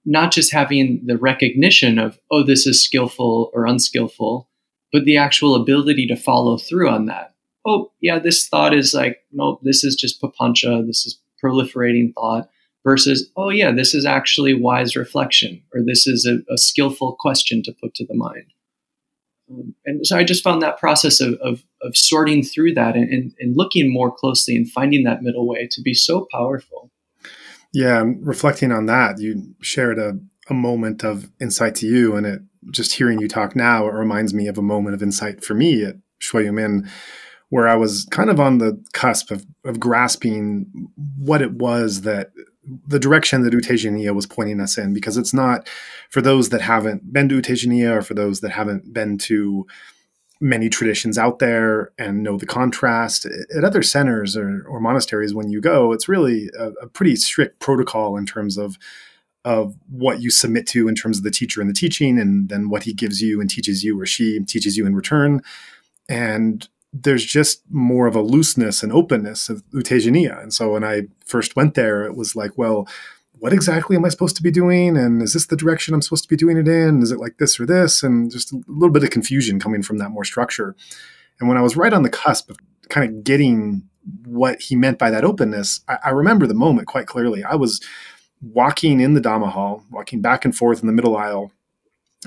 not 0.08 0.32
just 0.32 0.52
having 0.52 1.02
the 1.04 1.18
recognition 1.18 1.98
of 1.98 2.18
oh 2.30 2.42
this 2.42 2.66
is 2.66 2.82
skillful 2.82 3.50
or 3.52 3.66
unskillful 3.66 4.48
but 4.92 5.04
the 5.04 5.16
actual 5.16 5.54
ability 5.54 6.06
to 6.06 6.16
follow 6.16 6.56
through 6.56 6.88
on 6.88 7.06
that. 7.06 7.34
Oh 7.66 7.92
yeah 8.00 8.18
this 8.18 8.48
thought 8.48 8.72
is 8.72 8.94
like 8.94 9.18
no 9.30 9.60
this 9.62 9.84
is 9.84 9.94
just 9.94 10.22
papancha 10.22 10.86
this 10.86 11.04
is 11.04 11.20
proliferating 11.44 12.14
thought 12.14 12.48
versus 12.82 13.30
oh 13.36 13.50
yeah 13.50 13.72
this 13.72 13.94
is 13.94 14.06
actually 14.06 14.54
wise 14.54 14.96
reflection 14.96 15.62
or 15.74 15.82
this 15.84 16.06
is 16.06 16.24
a, 16.24 16.38
a 16.50 16.56
skillful 16.56 17.16
question 17.20 17.62
to 17.64 17.72
put 17.72 17.94
to 17.94 18.06
the 18.06 18.14
mind 18.14 18.46
um, 19.50 19.74
and 19.84 20.06
so 20.06 20.16
I 20.16 20.24
just 20.24 20.42
found 20.42 20.62
that 20.62 20.78
process 20.78 21.20
of, 21.20 21.34
of, 21.34 21.64
of 21.82 21.96
sorting 21.96 22.42
through 22.42 22.74
that 22.74 22.96
and, 22.96 23.08
and, 23.08 23.34
and, 23.38 23.56
looking 23.56 23.92
more 23.92 24.10
closely 24.10 24.56
and 24.56 24.68
finding 24.68 25.04
that 25.04 25.22
middle 25.22 25.46
way 25.46 25.68
to 25.70 25.80
be 25.82 25.94
so 25.94 26.26
powerful. 26.32 26.90
Yeah, 27.72 28.04
reflecting 28.20 28.72
on 28.72 28.86
that, 28.86 29.20
you 29.20 29.54
shared 29.60 29.98
a, 29.98 30.18
a 30.48 30.54
moment 30.54 31.04
of 31.04 31.30
insight 31.40 31.74
to 31.76 31.86
you, 31.86 32.16
and 32.16 32.26
it 32.26 32.40
just 32.70 32.94
hearing 32.94 33.20
you 33.20 33.28
talk 33.28 33.54
now, 33.54 33.86
it 33.86 33.92
reminds 33.92 34.34
me 34.34 34.48
of 34.48 34.58
a 34.58 34.62
moment 34.62 34.94
of 34.94 35.02
insight 35.02 35.44
for 35.44 35.54
me 35.54 35.84
at 35.84 35.96
Shwe 36.20 36.46
Oo 36.46 36.52
Min, 36.52 36.90
where 37.48 37.68
I 37.68 37.76
was 37.76 38.06
kind 38.10 38.30
of 38.30 38.40
on 38.40 38.58
the 38.58 38.82
cusp 38.92 39.30
of, 39.30 39.46
of 39.64 39.78
grasping 39.78 40.88
what 41.18 41.42
it 41.42 41.52
was 41.52 42.02
that 42.02 42.30
the 42.86 42.98
direction 42.98 43.42
that 43.42 43.52
U 43.52 43.60
Tejaniya 43.60 44.14
was 44.14 44.26
pointing 44.26 44.60
us 44.60 44.76
in, 44.78 44.92
because 44.92 45.16
it's 45.16 45.34
not 45.34 45.68
for 46.10 46.20
those 46.20 46.48
that 46.50 46.60
haven't 46.60 47.12
been 47.12 47.28
to 47.28 47.36
U 47.36 47.42
Tejaniya 47.42 47.96
or 47.96 48.02
for 48.02 48.14
those 48.14 48.40
that 48.40 48.50
haven't 48.50 48.92
been 48.92 49.18
to 49.18 49.66
many 50.40 50.68
traditions 50.68 51.16
out 51.16 51.38
there 51.38 51.92
and 51.98 52.22
know 52.22 52.36
the 52.36 52.46
contrast. 52.46 53.26
At 53.56 53.64
other 53.64 53.82
centers 53.82 54.36
or, 54.36 54.64
or 54.68 54.80
monasteries 54.80 55.34
when 55.34 55.48
you 55.48 55.60
go 55.60 55.92
it's 55.92 56.08
really 56.08 56.50
a, 56.58 56.68
a, 56.82 56.88
pretty 56.88 57.16
strict 57.16 57.58
protocol 57.58 58.18
in 58.18 58.26
terms 58.26 58.58
of 58.58 58.76
of 59.46 59.76
what 59.88 60.20
you 60.20 60.28
submit 60.28 60.66
to 60.66 60.88
in 60.88 60.94
terms 60.94 61.18
of 61.18 61.24
the 61.24 61.30
teacher 61.30 61.60
and 61.60 61.70
the 61.70 61.74
teaching 61.74 62.18
and 62.18 62.48
then 62.48 62.68
what 62.68 62.82
he 62.82 62.92
gives 62.92 63.22
you 63.22 63.40
and 63.40 63.48
teaches 63.48 63.84
you 63.84 63.98
or 63.98 64.04
she 64.04 64.40
teaches 64.40 64.76
you 64.76 64.84
in 64.84 64.94
return. 64.94 65.40
And 66.08 66.68
there's 67.02 67.24
just 67.24 67.62
more 67.70 68.06
of 68.06 68.16
a 68.16 68.22
looseness 68.22 68.82
and 68.82 68.92
openness 68.92 69.48
of 69.48 69.62
U 69.72 69.80
Tejaniya. 69.80 70.42
And 70.42 70.52
so 70.52 70.72
when 70.72 70.84
I 70.84 71.02
first 71.24 71.56
went 71.56 71.74
there, 71.74 72.04
it 72.04 72.16
was 72.16 72.36
like, 72.36 72.56
well, 72.56 72.88
what 73.38 73.52
exactly 73.52 73.96
am 73.96 74.04
I 74.04 74.08
supposed 74.08 74.36
to 74.36 74.42
be 74.42 74.50
doing? 74.50 74.96
And 74.96 75.20
is 75.22 75.34
this 75.34 75.46
the 75.46 75.56
direction 75.56 75.92
I'm 75.92 76.02
supposed 76.02 76.24
to 76.24 76.28
be 76.28 76.36
doing 76.36 76.56
it 76.56 76.68
in? 76.68 77.02
Is 77.02 77.12
it 77.12 77.20
like 77.20 77.36
this 77.38 77.60
or 77.60 77.66
this? 77.66 78.02
And 78.02 78.30
just 78.30 78.52
a 78.52 78.60
little 78.66 78.92
bit 78.92 79.04
of 79.04 79.10
confusion 79.10 79.60
coming 79.60 79.82
from 79.82 79.98
that 79.98 80.10
more 80.10 80.24
structure. 80.24 80.74
And 81.38 81.48
when 81.48 81.58
I 81.58 81.62
was 81.62 81.76
right 81.76 81.92
on 81.92 82.02
the 82.02 82.10
cusp 82.10 82.50
of 82.50 82.56
kind 82.88 83.08
of 83.08 83.24
getting 83.24 83.82
what 84.24 84.62
he 84.62 84.76
meant 84.76 84.98
by 84.98 85.10
that 85.10 85.24
openness, 85.24 85.80
I, 85.86 85.98
I 86.04 86.10
remember 86.10 86.46
the 86.46 86.54
moment 86.54 86.86
quite 86.86 87.06
clearly. 87.06 87.44
I 87.44 87.56
was 87.56 87.80
walking 88.40 89.00
in 89.00 89.14
the 89.14 89.20
Dhamma 89.20 89.50
hall, 89.50 89.84
walking 89.90 90.22
back 90.22 90.44
and 90.44 90.56
forth 90.56 90.80
in 90.80 90.86
the 90.86 90.92
middle 90.92 91.16
aisle, 91.16 91.52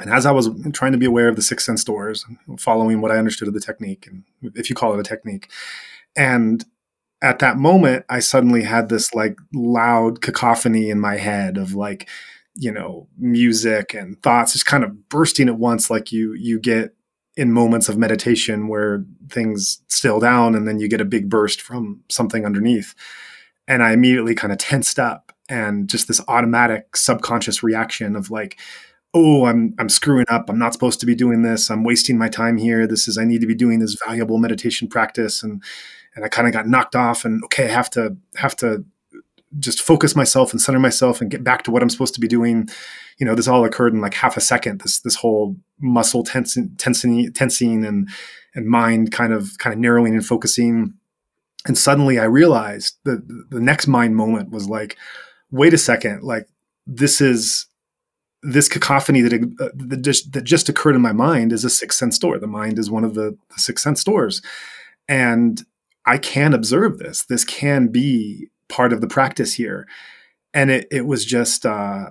and 0.01 0.09
as 0.09 0.25
I 0.25 0.31
was 0.31 0.49
trying 0.73 0.91
to 0.93 0.97
be 0.97 1.05
aware 1.05 1.27
of 1.27 1.35
the 1.35 1.41
six 1.41 1.65
sense 1.65 1.83
doors, 1.83 2.25
following 2.57 3.01
what 3.01 3.11
I 3.11 3.17
understood 3.17 3.47
of 3.47 3.53
the 3.53 3.59
technique, 3.59 4.07
and 4.07 4.23
if 4.55 4.69
you 4.69 4.75
call 4.75 4.93
it 4.93 4.99
a 4.99 5.03
technique, 5.03 5.49
and 6.15 6.63
at 7.21 7.39
that 7.39 7.57
moment, 7.57 8.05
I 8.09 8.19
suddenly 8.19 8.63
had 8.63 8.89
this 8.89 9.13
like 9.13 9.37
loud 9.53 10.21
cacophony 10.21 10.89
in 10.89 10.99
my 10.99 11.17
head 11.17 11.57
of 11.57 11.75
like, 11.75 12.07
you 12.55 12.71
know, 12.71 13.07
music 13.17 13.93
and 13.93 14.21
thoughts 14.21 14.53
just 14.53 14.65
kind 14.65 14.83
of 14.83 15.09
bursting 15.09 15.49
at 15.49 15.57
once, 15.57 15.89
like 15.89 16.11
you 16.11 16.33
you 16.33 16.59
get 16.59 16.95
in 17.35 17.53
moments 17.53 17.87
of 17.87 17.97
meditation 17.97 18.67
where 18.67 19.05
things 19.29 19.81
still 19.87 20.19
down, 20.19 20.55
and 20.55 20.67
then 20.67 20.79
you 20.79 20.87
get 20.87 21.01
a 21.01 21.05
big 21.05 21.29
burst 21.29 21.61
from 21.61 22.01
something 22.09 22.45
underneath, 22.45 22.95
and 23.67 23.83
I 23.83 23.91
immediately 23.91 24.35
kind 24.35 24.51
of 24.51 24.59
tensed 24.59 24.99
up 24.99 25.31
and 25.47 25.89
just 25.89 26.07
this 26.07 26.21
automatic 26.27 26.95
subconscious 26.95 27.63
reaction 27.63 28.15
of 28.15 28.29
like, 28.29 28.59
oh, 29.13 29.45
I'm 29.45 29.73
I'm 29.79 29.89
screwing 29.89 30.25
up. 30.29 30.49
I'm 30.49 30.59
not 30.59 30.73
supposed 30.73 30.99
to 30.99 31.05
be 31.05 31.15
doing 31.15 31.41
this. 31.41 31.69
I'm 31.69 31.83
wasting 31.83 32.17
my 32.17 32.29
time 32.29 32.57
here. 32.57 32.87
This 32.87 33.07
is 33.07 33.17
I 33.17 33.25
need 33.25 33.41
to 33.41 33.47
be 33.47 33.55
doing 33.55 33.79
this 33.79 33.97
valuable 34.05 34.37
meditation 34.37 34.87
practice 34.87 35.43
and 35.43 35.63
and 36.15 36.25
I 36.25 36.27
kind 36.27 36.47
of 36.47 36.53
got 36.53 36.67
knocked 36.67 36.95
off 36.95 37.25
and 37.25 37.43
okay, 37.45 37.65
I 37.65 37.71
have 37.71 37.89
to 37.91 38.17
have 38.35 38.55
to 38.57 38.85
just 39.57 39.81
focus 39.81 40.15
myself 40.15 40.51
and 40.51 40.61
center 40.61 40.79
myself 40.79 41.21
and 41.21 41.31
get 41.31 41.43
back 41.43 41.63
to 41.63 41.71
what 41.71 41.81
I'm 41.81 41.89
supposed 41.89 42.13
to 42.13 42.19
be 42.19 42.27
doing. 42.27 42.69
You 43.17 43.25
know, 43.25 43.35
this 43.35 43.47
all 43.47 43.65
occurred 43.65 43.93
in 43.93 44.01
like 44.01 44.13
half 44.13 44.37
a 44.37 44.41
second. 44.41 44.81
This 44.81 44.99
this 44.99 45.15
whole 45.15 45.55
muscle 45.79 46.23
tensing, 46.23 46.75
tensing, 46.77 47.31
tensing, 47.33 47.85
and 47.85 48.09
and 48.53 48.67
mind 48.67 49.11
kind 49.11 49.33
of 49.33 49.57
kind 49.57 49.73
of 49.73 49.79
narrowing 49.79 50.13
and 50.13 50.25
focusing. 50.25 50.93
And 51.65 51.77
suddenly, 51.77 52.19
I 52.19 52.25
realized 52.25 52.97
that 53.05 53.27
the 53.49 53.59
next 53.59 53.87
mind 53.87 54.15
moment 54.15 54.51
was 54.51 54.69
like, 54.69 54.97
wait 55.51 55.73
a 55.73 55.77
second, 55.77 56.23
like 56.23 56.47
this 56.85 57.19
is 57.19 57.65
this 58.41 58.69
cacophony 58.69 59.21
that, 59.21 59.33
uh, 59.33 59.69
that 59.75 60.01
just 60.01 60.31
that 60.33 60.43
just 60.43 60.69
occurred 60.69 60.95
in 60.95 61.01
my 61.01 61.11
mind 61.11 61.51
is 61.51 61.65
a 61.65 61.69
sixth 61.69 61.99
sense 61.99 62.17
door. 62.17 62.39
The 62.39 62.47
mind 62.47 62.79
is 62.79 62.89
one 62.89 63.03
of 63.03 63.13
the, 63.13 63.37
the 63.53 63.59
sixth 63.59 63.83
sense 63.83 64.03
doors, 64.03 64.41
and 65.07 65.61
I 66.05 66.17
can 66.17 66.53
observe 66.53 66.97
this. 66.97 67.23
This 67.25 67.43
can 67.43 67.89
be 67.89 68.49
part 68.67 68.93
of 68.93 69.01
the 69.01 69.07
practice 69.07 69.53
here. 69.53 69.87
And 70.53 70.71
it, 70.71 70.87
it 70.89 71.05
was 71.05 71.25
just, 71.25 71.65
uh, 71.65 72.09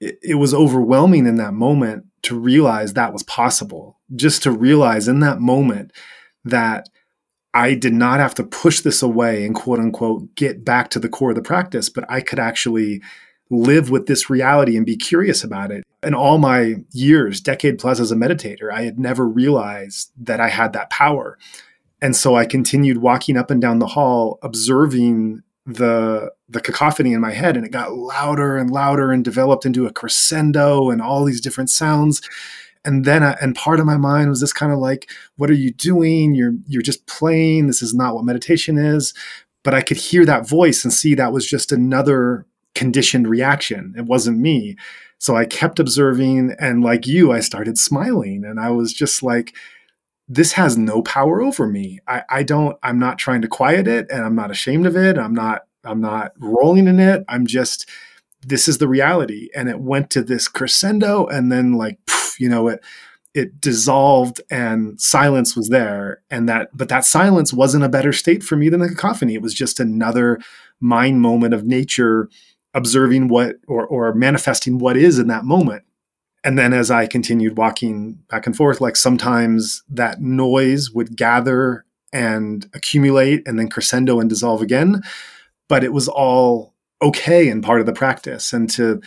it, 0.00 0.18
it 0.22 0.34
was 0.34 0.52
overwhelming 0.52 1.26
in 1.26 1.36
that 1.36 1.54
moment 1.54 2.06
to 2.22 2.38
realize 2.38 2.92
that 2.92 3.12
was 3.12 3.22
possible. 3.22 3.98
Just 4.14 4.42
to 4.42 4.50
realize 4.50 5.08
in 5.08 5.20
that 5.20 5.40
moment 5.40 5.92
that 6.44 6.88
I 7.54 7.74
did 7.74 7.94
not 7.94 8.20
have 8.20 8.34
to 8.34 8.44
push 8.44 8.80
this 8.80 9.02
away 9.02 9.44
and 9.44 9.54
quote 9.54 9.78
unquote 9.78 10.34
get 10.34 10.64
back 10.64 10.90
to 10.90 10.98
the 10.98 11.08
core 11.08 11.30
of 11.30 11.36
the 11.36 11.42
practice, 11.42 11.88
but 11.88 12.04
I 12.10 12.20
could 12.20 12.38
actually 12.38 13.02
live 13.50 13.90
with 13.90 14.06
this 14.06 14.30
reality 14.30 14.76
and 14.76 14.86
be 14.86 14.96
curious 14.96 15.44
about 15.44 15.70
it. 15.70 15.84
In 16.02 16.14
all 16.14 16.38
my 16.38 16.76
years, 16.92 17.40
decade 17.40 17.78
plus 17.78 18.00
as 18.00 18.12
a 18.12 18.16
meditator, 18.16 18.72
I 18.72 18.82
had 18.82 18.98
never 18.98 19.26
realized 19.26 20.12
that 20.18 20.40
I 20.40 20.48
had 20.48 20.72
that 20.72 20.88
power. 20.88 21.36
And 22.00 22.16
so 22.16 22.36
I 22.36 22.46
continued 22.46 22.98
walking 22.98 23.36
up 23.36 23.50
and 23.50 23.60
down 23.60 23.80
the 23.80 23.86
hall, 23.86 24.38
observing 24.42 25.42
the 25.66 26.32
the 26.48 26.60
cacophony 26.60 27.12
in 27.12 27.20
my 27.20 27.32
head 27.32 27.56
and 27.56 27.66
it 27.66 27.70
got 27.70 27.92
louder 27.92 28.56
and 28.56 28.70
louder 28.70 29.12
and 29.12 29.24
developed 29.24 29.66
into 29.66 29.86
a 29.86 29.92
crescendo 29.92 30.90
and 30.90 31.02
all 31.02 31.24
these 31.24 31.40
different 31.40 31.68
sounds 31.68 32.22
and 32.82 33.04
then 33.04 33.22
I, 33.22 33.32
and 33.42 33.54
part 33.54 33.78
of 33.78 33.84
my 33.84 33.98
mind 33.98 34.30
was 34.30 34.40
this 34.40 34.54
kind 34.54 34.72
of 34.72 34.78
like 34.78 35.10
what 35.36 35.50
are 35.50 35.54
you 35.54 35.70
doing 35.70 36.34
you're 36.34 36.54
you're 36.66 36.82
just 36.82 37.06
playing 37.06 37.66
this 37.66 37.82
is 37.82 37.94
not 37.94 38.14
what 38.14 38.24
meditation 38.24 38.78
is 38.78 39.12
but 39.62 39.74
i 39.74 39.82
could 39.82 39.98
hear 39.98 40.24
that 40.24 40.48
voice 40.48 40.82
and 40.82 40.92
see 40.92 41.14
that 41.14 41.32
was 41.32 41.46
just 41.46 41.72
another 41.72 42.46
conditioned 42.74 43.28
reaction 43.28 43.94
it 43.96 44.04
wasn't 44.06 44.38
me 44.38 44.76
so 45.18 45.36
i 45.36 45.44
kept 45.44 45.78
observing 45.78 46.54
and 46.58 46.82
like 46.82 47.06
you 47.06 47.32
i 47.32 47.40
started 47.40 47.76
smiling 47.76 48.44
and 48.44 48.60
i 48.60 48.70
was 48.70 48.92
just 48.92 49.22
like 49.22 49.54
this 50.30 50.52
has 50.52 50.78
no 50.78 51.02
power 51.02 51.42
over 51.42 51.66
me. 51.66 51.98
I, 52.06 52.22
I 52.30 52.42
don't, 52.44 52.78
I'm 52.84 53.00
not 53.00 53.18
trying 53.18 53.42
to 53.42 53.48
quiet 53.48 53.88
it 53.88 54.06
and 54.10 54.24
I'm 54.24 54.36
not 54.36 54.52
ashamed 54.52 54.86
of 54.86 54.96
it. 54.96 55.18
I'm 55.18 55.34
not, 55.34 55.62
I'm 55.82 56.00
not 56.00 56.32
rolling 56.38 56.86
in 56.86 57.00
it. 57.00 57.24
I'm 57.28 57.48
just, 57.48 57.88
this 58.46 58.68
is 58.68 58.78
the 58.78 58.86
reality. 58.86 59.48
And 59.56 59.68
it 59.68 59.80
went 59.80 60.08
to 60.10 60.22
this 60.22 60.46
crescendo 60.46 61.26
and 61.26 61.50
then 61.50 61.72
like, 61.72 61.98
poof, 62.06 62.38
you 62.38 62.48
know, 62.48 62.68
it, 62.68 62.80
it 63.34 63.60
dissolved 63.60 64.40
and 64.52 65.00
silence 65.00 65.56
was 65.56 65.68
there. 65.68 66.22
And 66.30 66.48
that, 66.48 66.68
but 66.72 66.88
that 66.90 67.04
silence 67.04 67.52
wasn't 67.52 67.84
a 67.84 67.88
better 67.88 68.12
state 68.12 68.44
for 68.44 68.54
me 68.54 68.68
than 68.68 68.78
the 68.78 68.88
cacophony. 68.88 69.34
It 69.34 69.42
was 69.42 69.52
just 69.52 69.80
another 69.80 70.38
mind 70.78 71.20
moment 71.20 71.54
of 71.54 71.66
nature 71.66 72.28
observing 72.74 73.28
what 73.28 73.56
or, 73.66 73.86
or 73.86 74.14
manifesting 74.14 74.78
what 74.78 74.96
is 74.96 75.18
in 75.18 75.26
that 75.28 75.44
moment 75.44 75.84
and 76.42 76.58
then 76.58 76.72
as 76.72 76.90
I 76.90 77.06
continued 77.06 77.58
walking 77.58 78.14
back 78.28 78.46
and 78.46 78.56
forth, 78.56 78.80
like 78.80 78.96
sometimes 78.96 79.82
that 79.90 80.20
noise 80.20 80.90
would 80.90 81.16
gather 81.16 81.84
and 82.12 82.68
accumulate 82.74 83.46
and 83.46 83.58
then 83.58 83.68
crescendo 83.68 84.20
and 84.20 84.28
dissolve 84.28 84.62
again. 84.62 85.02
But 85.68 85.84
it 85.84 85.92
was 85.92 86.08
all 86.08 86.74
okay 87.02 87.48
and 87.48 87.62
part 87.62 87.80
of 87.80 87.86
the 87.86 87.92
practice. 87.92 88.52
And 88.52 88.68
to 88.70 89.00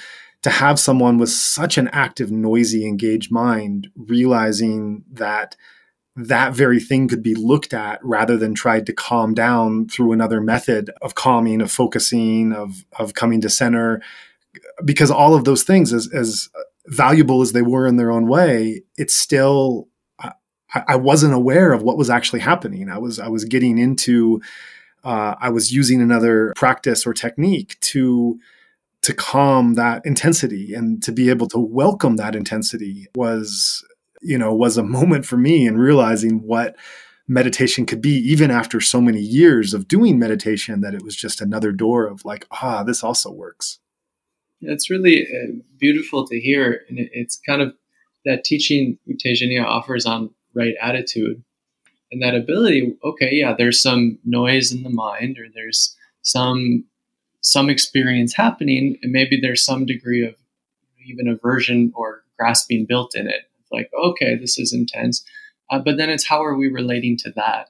to 0.43 0.49
have 0.49 0.77
someone 0.77 1.17
with 1.17 1.29
such 1.29 1.77
an 1.77 1.87
active, 1.93 2.29
noisy, 2.29 2.85
engaged 2.85 3.31
mind 3.31 3.87
realizing 3.95 5.05
that 5.09 5.55
that 6.15 6.53
very 6.53 6.79
thing 6.79 7.07
could 7.07 7.23
be 7.23 7.35
looked 7.35 7.73
at 7.73 7.99
rather 8.03 8.37
than 8.37 8.53
tried 8.53 8.85
to 8.85 8.93
calm 8.93 9.33
down 9.33 9.87
through 9.87 10.11
another 10.11 10.41
method 10.41 10.91
of 11.01 11.15
calming, 11.15 11.61
of 11.61 11.71
focusing, 11.71 12.53
of 12.53 12.85
of 12.99 13.13
coming 13.13 13.41
to 13.41 13.49
center. 13.49 14.01
Because 14.85 15.09
all 15.09 15.33
of 15.33 15.45
those 15.45 15.63
things, 15.63 15.91
as, 15.91 16.11
as 16.13 16.49
valuable 16.85 17.41
as 17.41 17.53
they 17.53 17.63
were 17.63 17.87
in 17.87 17.97
their 17.97 18.11
own 18.11 18.27
way, 18.27 18.83
it's 18.97 19.15
still 19.15 19.87
I, 20.73 20.83
I 20.89 20.95
wasn't 20.95 21.33
aware 21.33 21.73
of 21.73 21.83
what 21.83 21.97
was 21.97 22.09
actually 22.09 22.39
happening. 22.39 22.89
I 22.89 22.97
was 22.97 23.19
I 23.19 23.27
was 23.27 23.45
getting 23.45 23.77
into 23.77 24.41
uh, 25.03 25.35
I 25.39 25.49
was 25.49 25.71
using 25.71 26.01
another 26.01 26.53
practice 26.55 27.05
or 27.05 27.13
technique 27.13 27.77
to 27.81 28.39
to 29.01 29.13
calm 29.13 29.73
that 29.73 30.05
intensity 30.05 30.73
and 30.73 31.03
to 31.03 31.11
be 31.11 31.29
able 31.29 31.47
to 31.49 31.59
welcome 31.59 32.15
that 32.15 32.35
intensity 32.35 33.07
was 33.15 33.83
you 34.23 34.37
know 34.37 34.53
was 34.53 34.77
a 34.77 34.83
moment 34.83 35.25
for 35.25 35.37
me 35.37 35.65
in 35.67 35.77
realizing 35.77 36.41
what 36.43 36.75
meditation 37.27 37.85
could 37.85 38.01
be 38.01 38.15
even 38.15 38.51
after 38.51 38.81
so 38.81 38.99
many 38.99 39.19
years 39.19 39.73
of 39.73 39.87
doing 39.87 40.19
meditation 40.19 40.81
that 40.81 40.93
it 40.93 41.03
was 41.03 41.15
just 41.15 41.41
another 41.41 41.71
door 41.71 42.05
of 42.05 42.25
like 42.25 42.45
ah 42.51 42.83
this 42.83 43.03
also 43.03 43.31
works 43.31 43.79
it's 44.65 44.89
really 44.89 45.27
uh, 45.27 45.51
beautiful 45.79 46.25
to 46.27 46.39
hear. 46.39 46.81
And 46.89 46.97
it's 46.99 47.39
kind 47.45 47.61
of 47.61 47.73
that 48.25 48.43
teaching 48.43 48.97
U 49.05 49.15
Tejaniya 49.15 49.65
offers 49.65 50.05
on 50.05 50.29
right 50.53 50.75
attitude 50.81 51.43
and 52.11 52.21
that 52.21 52.35
ability. 52.35 52.95
Okay, 53.03 53.31
yeah, 53.33 53.53
there's 53.57 53.81
some 53.81 54.19
noise 54.23 54.71
in 54.71 54.83
the 54.83 54.89
mind 54.89 55.37
or 55.37 55.45
there's 55.53 55.95
some 56.21 56.85
some 57.41 57.69
experience 57.69 58.33
happening 58.33 58.97
and 59.03 59.11
maybe 59.11 59.37
there's 59.41 59.65
some 59.65 59.85
degree 59.85 60.25
of 60.25 60.35
even 61.05 61.27
aversion 61.27 61.91
or 61.93 62.23
grasping 62.39 62.85
built 62.85 63.15
in 63.15 63.27
it 63.27 63.49
like 63.73 63.89
okay 64.01 64.35
this 64.35 64.57
is 64.57 64.73
intense 64.73 65.23
uh, 65.71 65.79
but 65.79 65.97
then 65.97 66.09
it's 66.09 66.27
how 66.27 66.43
are 66.43 66.55
we 66.55 66.67
relating 66.67 67.17
to 67.17 67.31
that 67.35 67.69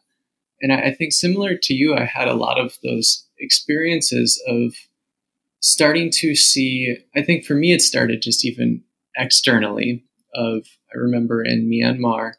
and 0.62 0.72
I, 0.72 0.88
I 0.88 0.93
think 0.93 1.14
similar 1.14 1.56
to 1.56 1.74
you 1.74 1.95
i 1.95 2.04
had 2.04 2.28
a 2.28 2.34
lot 2.34 2.60
of 2.60 2.78
those 2.84 3.26
experiences 3.39 4.41
of 4.47 4.76
starting 5.64 6.12
to 6.12 6.36
see, 6.36 6.97
I 7.16 7.24
think 7.24 7.45
for 7.45 7.56
me, 7.56 7.74
it 7.74 7.82
started 7.82 8.22
just 8.22 8.45
even 8.45 8.84
externally. 9.18 10.04
Of 10.36 10.66
I 10.93 10.97
remember 10.97 11.43
in 11.43 11.70
Myanmar, 11.70 12.34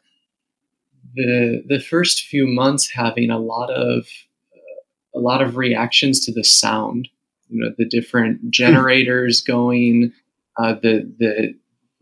the 1.15 1.63
the 1.67 1.79
first 1.79 2.23
few 2.23 2.45
months 2.45 2.89
having 2.89 3.29
a 3.29 3.39
lot 3.39 3.69
of 3.71 4.05
uh, 4.53 5.17
a 5.17 5.19
lot 5.19 5.41
of 5.41 5.57
reactions 5.57 6.25
to 6.25 6.33
the 6.33 6.43
sound. 6.43 7.07
You 7.47 7.61
know, 7.61 7.71
the 7.77 7.85
different 7.85 8.41
hmm. 8.41 8.49
generators 8.51 9.41
going, 9.41 10.13
uh, 10.57 10.73
the 10.73 11.11
the 11.17 11.55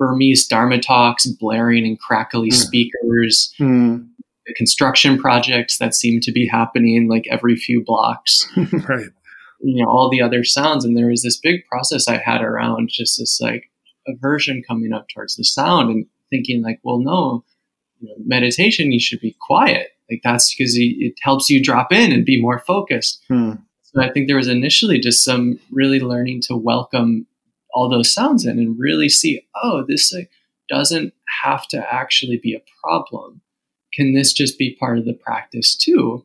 Burmese 0.06 0.48
Dharma 0.48 0.80
talks 0.80 1.26
blaring 1.26 1.86
in 1.86 1.98
crackly 1.98 2.50
mm. 2.50 2.54
speakers. 2.54 3.54
Mm. 3.60 4.08
The 4.46 4.54
construction 4.56 5.18
projects 5.18 5.78
that 5.78 5.96
seem 5.96 6.20
to 6.22 6.32
be 6.32 6.48
happening 6.48 7.08
like 7.08 7.26
every 7.30 7.56
few 7.56 7.84
blocks. 7.86 8.46
right 8.90 9.08
you 9.64 9.82
know 9.82 9.90
all 9.90 10.10
the 10.10 10.22
other 10.22 10.44
sounds 10.44 10.84
and 10.84 10.96
there 10.96 11.08
was 11.08 11.24
this 11.24 11.40
big 11.40 11.66
process 11.66 12.08
i 12.08 12.18
had 12.18 12.42
around 12.42 12.90
just 12.92 13.18
this 13.18 13.40
like 13.42 13.72
aversion 14.08 14.62
coming 14.68 14.92
up 14.92 15.08
towards 15.08 15.36
the 15.36 15.44
sound 15.44 15.90
and 15.90 16.06
thinking 16.30 16.62
like 16.62 16.80
well 16.84 17.00
no 17.00 17.44
you 18.02 18.10
know, 18.10 18.16
meditation 18.26 18.92
you 18.92 19.00
should 19.00 19.22
be 19.22 19.36
quiet 19.48 19.92
like 20.12 20.20
that's 20.24 20.54
because 20.54 20.76
it 20.78 21.14
helps 21.22 21.50
you 21.50 21.64
drop 21.64 21.92
in 21.94 22.12
and 22.12 22.26
be 22.26 22.42
more 22.42 22.60
focused 22.60 23.24
hmm. 23.30 23.54
so 23.82 24.02
i 24.02 24.12
think 24.12 24.28
there 24.28 24.36
was 24.36 24.50
initially 24.50 25.00
just 25.00 25.24
some 25.24 25.58
really 25.72 26.00
learning 26.00 26.42
to 26.42 26.56
welcome 26.56 27.26
all 27.74 27.90
those 27.90 28.14
sounds 28.14 28.46
in 28.46 28.60
and 28.60 28.80
really 28.80 29.10
see 29.10 29.46
oh 29.64 29.84
this 29.88 30.14
doesn't 30.70 31.14
have 31.44 31.68
to 31.68 31.94
actually 31.94 32.40
be 32.42 32.54
a 32.54 32.64
problem 32.82 33.42
can 33.94 34.14
this 34.14 34.34
just 34.34 34.58
be 34.58 34.78
part 34.80 34.98
of 34.98 35.06
the 35.06 35.14
practice 35.14 35.76
too 35.76 36.24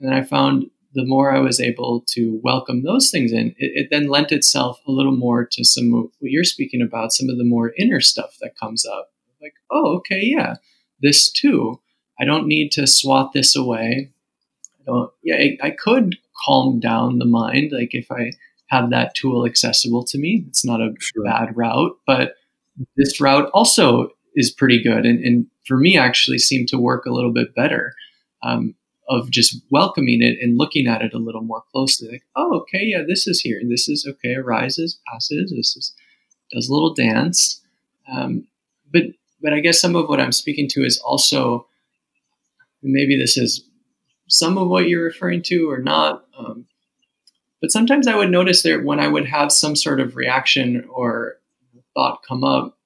and 0.00 0.14
i 0.14 0.22
found 0.22 0.70
the 0.94 1.04
more 1.04 1.34
I 1.34 1.40
was 1.40 1.60
able 1.60 2.04
to 2.08 2.40
welcome 2.42 2.82
those 2.82 3.10
things 3.10 3.32
in, 3.32 3.54
it, 3.58 3.72
it, 3.74 3.88
then 3.90 4.08
lent 4.08 4.32
itself 4.32 4.80
a 4.86 4.90
little 4.90 5.16
more 5.16 5.46
to 5.52 5.64
some 5.64 5.92
what 5.92 6.12
you're 6.20 6.44
speaking 6.44 6.82
about, 6.82 7.12
some 7.12 7.28
of 7.28 7.38
the 7.38 7.44
more 7.44 7.72
inner 7.78 8.00
stuff 8.00 8.36
that 8.40 8.58
comes 8.58 8.84
up. 8.86 9.10
Like, 9.40 9.54
oh, 9.70 9.96
okay, 9.98 10.20
yeah, 10.22 10.56
this 11.00 11.30
too. 11.30 11.80
I 12.20 12.24
don't 12.24 12.46
need 12.46 12.72
to 12.72 12.86
swat 12.86 13.32
this 13.32 13.56
away. 13.56 14.10
I 14.80 14.82
don't. 14.84 15.10
Yeah, 15.22 15.36
I, 15.36 15.68
I 15.68 15.70
could 15.70 16.16
calm 16.44 16.80
down 16.80 17.18
the 17.18 17.24
mind, 17.24 17.72
like 17.72 17.90
if 17.92 18.10
I 18.10 18.32
have 18.70 18.90
that 18.90 19.14
tool 19.14 19.46
accessible 19.46 20.04
to 20.04 20.18
me. 20.18 20.44
It's 20.48 20.64
not 20.64 20.80
a 20.80 20.94
sure. 20.98 21.24
bad 21.24 21.56
route, 21.56 21.96
but 22.06 22.34
this 22.96 23.20
route 23.20 23.50
also 23.52 24.10
is 24.34 24.50
pretty 24.50 24.82
good, 24.82 25.04
and, 25.04 25.22
and 25.24 25.46
for 25.66 25.76
me, 25.76 25.98
actually 25.98 26.38
seemed 26.38 26.68
to 26.68 26.78
work 26.78 27.04
a 27.04 27.12
little 27.12 27.32
bit 27.32 27.54
better. 27.54 27.94
Um, 28.42 28.74
of 29.10 29.28
just 29.28 29.60
welcoming 29.72 30.22
it 30.22 30.38
and 30.40 30.56
looking 30.56 30.86
at 30.86 31.02
it 31.02 31.12
a 31.12 31.18
little 31.18 31.42
more 31.42 31.64
closely. 31.72 32.08
Like, 32.08 32.22
oh, 32.36 32.60
okay, 32.60 32.84
yeah, 32.84 33.02
this 33.06 33.26
is 33.26 33.40
here. 33.40 33.60
This 33.68 33.88
is 33.88 34.06
okay. 34.08 34.36
Arises, 34.36 35.00
passes. 35.10 35.50
This 35.50 35.76
is 35.76 35.92
does 36.52 36.68
a 36.68 36.72
little 36.72 36.94
dance. 36.94 37.60
Um, 38.10 38.46
but 38.92 39.02
but 39.42 39.52
I 39.52 39.60
guess 39.60 39.80
some 39.80 39.96
of 39.96 40.08
what 40.08 40.20
I'm 40.20 40.32
speaking 40.32 40.68
to 40.70 40.84
is 40.84 40.98
also 41.00 41.66
maybe 42.82 43.18
this 43.18 43.36
is 43.36 43.64
some 44.28 44.56
of 44.56 44.68
what 44.68 44.88
you're 44.88 45.04
referring 45.04 45.42
to 45.42 45.68
or 45.68 45.78
not. 45.78 46.24
Um, 46.38 46.66
but 47.60 47.70
sometimes 47.70 48.06
I 48.06 48.16
would 48.16 48.30
notice 48.30 48.62
that 48.62 48.84
when 48.84 49.00
I 49.00 49.08
would 49.08 49.26
have 49.26 49.52
some 49.52 49.76
sort 49.76 50.00
of 50.00 50.16
reaction 50.16 50.86
or 50.88 51.36
thought 51.94 52.22
come 52.26 52.44
up, 52.44 52.78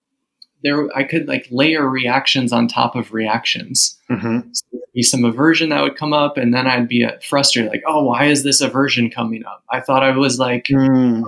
there 0.63 0.89
I 0.97 1.05
could 1.05 1.29
like 1.29 1.47
layer 1.51 1.89
reactions 1.89 2.53
on 2.53 2.67
top 2.67 2.97
of 2.97 3.13
reactions. 3.13 3.99
Mm-hmm. 4.11 4.49
So 4.53 4.79
be 4.95 5.03
some 5.03 5.25
aversion 5.25 5.69
that 5.71 5.83
would 5.83 5.97
come 5.97 6.13
up, 6.13 6.37
and 6.37 6.55
then 6.55 6.67
I'd 6.67 6.89
be 6.89 7.05
uh, 7.05 7.13
frustrated, 7.29 7.71
like, 7.71 7.83
"Oh, 7.87 8.05
why 8.05 8.27
is 8.27 8.45
this 8.45 8.61
aversion 8.61 9.11
coming 9.11 9.45
up? 9.45 9.63
I 9.71 9.81
thought 9.81 10.03
I 10.03 10.17
was 10.17 10.39
like, 10.39 10.67
mm. 10.67 11.23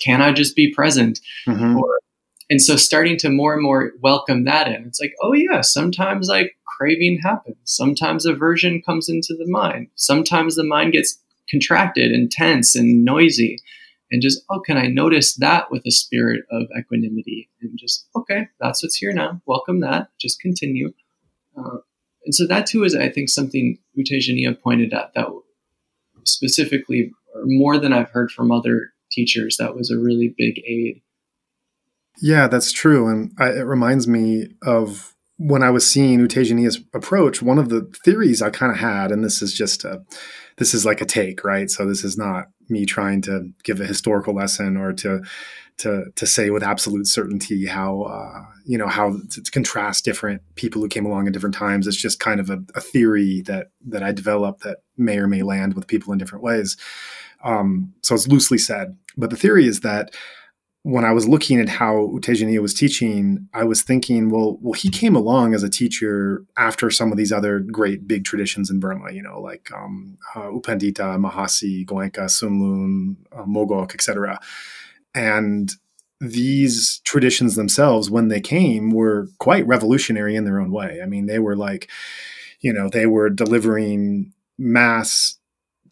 can 0.00 0.20
I 0.20 0.32
just 0.32 0.54
be 0.54 0.72
present?" 0.72 1.20
Mm-hmm. 1.46 1.78
Or, 1.78 2.00
and 2.50 2.60
so 2.60 2.76
starting 2.76 3.16
to 3.18 3.30
more 3.30 3.54
and 3.54 3.62
more 3.62 3.92
welcome 4.02 4.44
that 4.44 4.68
in. 4.68 4.84
It's 4.84 5.00
like, 5.00 5.14
oh 5.22 5.32
yeah, 5.32 5.62
sometimes 5.62 6.28
like 6.28 6.56
craving 6.76 7.20
happens. 7.22 7.56
Sometimes 7.64 8.26
aversion 8.26 8.82
comes 8.82 9.08
into 9.08 9.34
the 9.38 9.46
mind. 9.46 9.88
Sometimes 9.94 10.56
the 10.56 10.64
mind 10.64 10.92
gets 10.92 11.18
contracted 11.50 12.12
and 12.12 12.30
tense 12.30 12.74
and 12.74 13.04
noisy. 13.04 13.58
And 14.10 14.22
just 14.22 14.42
oh 14.50 14.60
can 14.60 14.76
i 14.76 14.86
notice 14.86 15.34
that 15.36 15.70
with 15.70 15.84
a 15.86 15.90
spirit 15.90 16.44
of 16.50 16.66
equanimity? 16.78 17.50
And 17.60 17.78
just 17.78 18.06
okay 18.16 18.48
that's 18.60 18.82
what's 18.82 18.96
here 18.96 19.12
now. 19.12 19.40
Welcome 19.46 19.80
that. 19.80 20.08
Just 20.20 20.40
continue. 20.40 20.92
Uh, 21.56 21.78
and 22.24 22.34
so 22.34 22.46
that 22.46 22.66
too 22.66 22.84
is 22.84 22.94
i 22.96 23.08
think 23.08 23.28
something 23.28 23.78
U 23.94 24.04
Tejaniya 24.04 24.60
pointed 24.60 24.92
at 24.92 25.12
that 25.14 25.28
specifically 26.24 27.12
or 27.34 27.42
more 27.44 27.78
than 27.78 27.92
i've 27.92 28.10
heard 28.10 28.30
from 28.30 28.50
other 28.50 28.94
teachers 29.10 29.56
that 29.58 29.74
was 29.74 29.90
a 29.90 29.98
really 29.98 30.34
big 30.36 30.60
aid. 30.66 31.00
Yeah 32.20 32.48
that's 32.48 32.72
true. 32.72 33.08
And 33.08 33.32
I, 33.38 33.50
it 33.50 33.62
reminds 33.62 34.06
me 34.08 34.48
of 34.62 35.13
when 35.36 35.62
I 35.62 35.70
was 35.70 35.88
seeing 35.88 36.20
U 36.20 36.70
approach, 36.94 37.42
one 37.42 37.58
of 37.58 37.68
the 37.68 37.90
theories 38.04 38.40
I 38.40 38.50
kind 38.50 38.70
of 38.70 38.78
had, 38.78 39.10
and 39.10 39.24
this 39.24 39.42
is 39.42 39.52
just 39.52 39.84
a, 39.84 40.02
this 40.58 40.74
is 40.74 40.86
like 40.86 41.00
a 41.00 41.06
take, 41.06 41.44
right? 41.44 41.68
So 41.68 41.86
this 41.86 42.04
is 42.04 42.16
not 42.16 42.46
me 42.68 42.86
trying 42.86 43.20
to 43.22 43.50
give 43.64 43.80
a 43.80 43.86
historical 43.86 44.34
lesson 44.34 44.76
or 44.76 44.92
to 44.92 45.22
to 45.76 46.04
to 46.14 46.26
say 46.26 46.50
with 46.50 46.62
absolute 46.62 47.06
certainty 47.06 47.66
how 47.66 48.02
uh, 48.02 48.44
you 48.64 48.78
know 48.78 48.86
how 48.86 49.16
to, 49.30 49.42
to, 49.42 49.50
contrast 49.50 50.04
different 50.04 50.40
people 50.54 50.80
who 50.80 50.88
came 50.88 51.04
along 51.04 51.26
at 51.26 51.32
different 51.32 51.54
times. 51.54 51.86
It's 51.86 51.96
just 51.96 52.20
kind 52.20 52.38
of 52.38 52.48
a, 52.48 52.62
a, 52.76 52.80
theory 52.80 53.42
that 53.46 53.68
that 53.88 54.02
I 54.02 54.12
developed 54.12 54.62
that 54.62 54.78
may 54.96 55.18
or 55.18 55.26
may 55.26 55.42
land 55.42 55.74
with 55.74 55.88
people 55.88 56.12
in 56.12 56.18
different 56.18 56.44
ways. 56.44 56.76
Um, 57.42 57.92
so 58.02 58.14
it's 58.14 58.28
loosely 58.28 58.56
said, 58.56 58.96
but 59.16 59.30
the 59.30 59.36
theory 59.36 59.66
is 59.66 59.80
that 59.80 60.14
when 60.84 61.02
I 61.02 61.12
was 61.12 61.26
looking 61.26 61.58
at 61.60 61.68
how 61.70 61.96
U 61.96 62.20
Tejaniya 62.20 62.60
was 62.60 62.74
teaching, 62.74 63.48
I 63.54 63.64
was 63.64 63.82
thinking, 63.82 64.28
well, 64.28 64.58
well, 64.60 64.74
he 64.74 64.90
came 64.90 65.16
along 65.16 65.54
as 65.54 65.62
a 65.62 65.70
teacher 65.70 66.44
after 66.58 66.90
some 66.90 67.10
of 67.10 67.16
these 67.16 67.32
other 67.32 67.58
great 67.58 68.06
big 68.06 68.24
traditions 68.24 68.70
in 68.70 68.80
Burma, 68.80 69.10
you 69.10 69.22
know, 69.22 69.40
like 69.40 69.70
um, 69.72 70.18
uh, 70.36 70.50
U 70.52 70.60
Pandita, 70.60 71.18
Mahasi, 71.18 71.86
Goenka, 71.86 72.28
Sun 72.28 72.60
Lun, 72.60 73.16
uh, 73.32 73.44
Mogok, 73.44 73.94
etc. 73.94 74.38
And 75.14 75.72
these 76.20 76.98
traditions 77.04 77.54
themselves, 77.54 78.10
when 78.10 78.28
they 78.28 78.40
came, 78.40 78.90
were 78.90 79.28
quite 79.38 79.66
revolutionary 79.66 80.36
in 80.36 80.44
their 80.44 80.60
own 80.60 80.70
way. 80.70 81.00
I 81.02 81.06
mean, 81.06 81.24
they 81.24 81.38
were 81.38 81.56
like, 81.56 81.90
you 82.60 82.74
know, 82.74 82.90
they 82.90 83.06
were 83.06 83.30
delivering 83.30 84.34
mass 84.58 85.38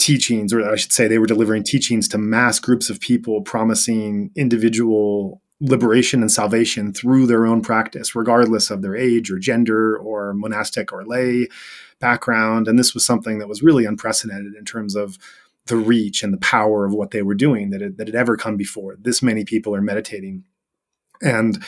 teachings, 0.03 0.53
or 0.53 0.69
I 0.69 0.77
should 0.77 0.93
say, 0.93 1.07
they 1.07 1.19
were 1.19 1.27
delivering 1.27 1.63
teachings 1.63 2.09
to 2.09 2.19
mass 2.19 2.59
groups 2.59 2.91
of 2.91 3.01
people, 3.01 3.41
promising 3.43 4.31
individual 4.35 5.41
liberation 5.61 6.23
and 6.23 6.33
salvation 6.33 6.93
through 6.93 7.27
their 7.27 7.47
own 7.47 7.63
practice, 7.63 8.17
regardless 8.17 8.69
of 8.71 8.83
their 8.83 8.97
age 8.97 9.31
or 9.31 9.39
gender 9.39 9.97
or 9.97 10.35
monastic 10.35 10.93
or 10.93 11.05
lay 11.05 11.47
background. 12.01 12.67
And 12.67 12.79
this 12.79 12.95
was 12.95 13.05
something 13.05 13.39
that 13.39 13.49
was 13.49 13.63
really 13.63 13.85
unprecedented 13.85 14.55
in 14.57 14.65
terms 14.65 14.97
of 14.97 15.19
the 15.67 15.77
reach 15.77 16.25
and 16.25 16.33
the 16.33 16.39
power 16.39 16.85
of 16.85 16.93
what 16.93 17.13
they 17.13 17.23
were 17.23 17.37
doing 17.37 17.71
that 17.71 17.81
had, 17.81 17.97
that 17.97 18.09
had 18.09 18.17
ever 18.17 18.37
come 18.37 18.57
before. 18.57 18.97
This 19.01 19.23
many 19.23 19.45
people 19.45 19.73
are 19.73 19.81
meditating. 19.81 20.43
And 21.23 21.63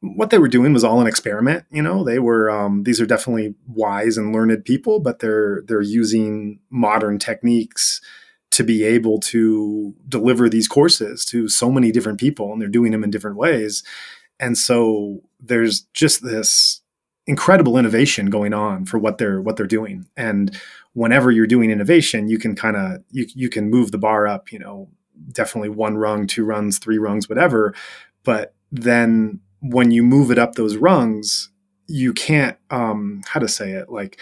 what 0.00 0.30
they 0.30 0.38
were 0.38 0.48
doing 0.48 0.72
was 0.72 0.82
all 0.82 1.00
an 1.00 1.06
experiment. 1.06 1.64
You 1.70 1.82
know, 1.82 2.04
they 2.04 2.18
were 2.18 2.50
um, 2.50 2.84
these 2.84 3.00
are 3.00 3.06
definitely 3.06 3.54
wise 3.66 4.16
and 4.16 4.34
learned 4.34 4.64
people, 4.64 5.00
but 5.00 5.18
they're 5.18 5.62
they're 5.66 5.82
using 5.82 6.60
modern 6.70 7.18
techniques 7.18 8.00
to 8.52 8.64
be 8.64 8.82
able 8.82 9.20
to 9.20 9.94
deliver 10.08 10.48
these 10.48 10.66
courses 10.66 11.24
to 11.26 11.48
so 11.48 11.70
many 11.70 11.92
different 11.92 12.18
people, 12.18 12.52
and 12.52 12.60
they're 12.60 12.68
doing 12.68 12.92
them 12.92 13.04
in 13.04 13.10
different 13.10 13.36
ways. 13.36 13.82
And 14.40 14.56
so 14.56 15.20
there's 15.38 15.82
just 15.92 16.22
this 16.22 16.80
incredible 17.26 17.76
innovation 17.76 18.26
going 18.30 18.54
on 18.54 18.86
for 18.86 18.98
what 18.98 19.18
they're 19.18 19.40
what 19.42 19.56
they're 19.56 19.66
doing. 19.66 20.06
And 20.16 20.58
whenever 20.94 21.30
you're 21.30 21.46
doing 21.46 21.70
innovation, 21.70 22.28
you 22.28 22.38
can 22.38 22.56
kind 22.56 22.76
of 22.76 23.02
you 23.10 23.26
you 23.34 23.50
can 23.50 23.68
move 23.68 23.92
the 23.92 23.98
bar 23.98 24.26
up. 24.26 24.50
You 24.50 24.60
know, 24.60 24.88
definitely 25.30 25.68
one 25.68 25.98
rung, 25.98 26.26
two 26.26 26.44
rungs, 26.44 26.78
three 26.78 26.98
rungs, 26.98 27.28
whatever. 27.28 27.74
But 28.24 28.54
then 28.72 29.40
when 29.60 29.90
you 29.90 30.02
move 30.02 30.30
it 30.30 30.38
up 30.38 30.54
those 30.54 30.76
rungs, 30.76 31.50
you 31.86 32.12
can't 32.12 32.56
um, 32.70 33.22
how 33.26 33.40
to 33.40 33.48
say 33.48 33.72
it 33.72 33.90
like 33.90 34.18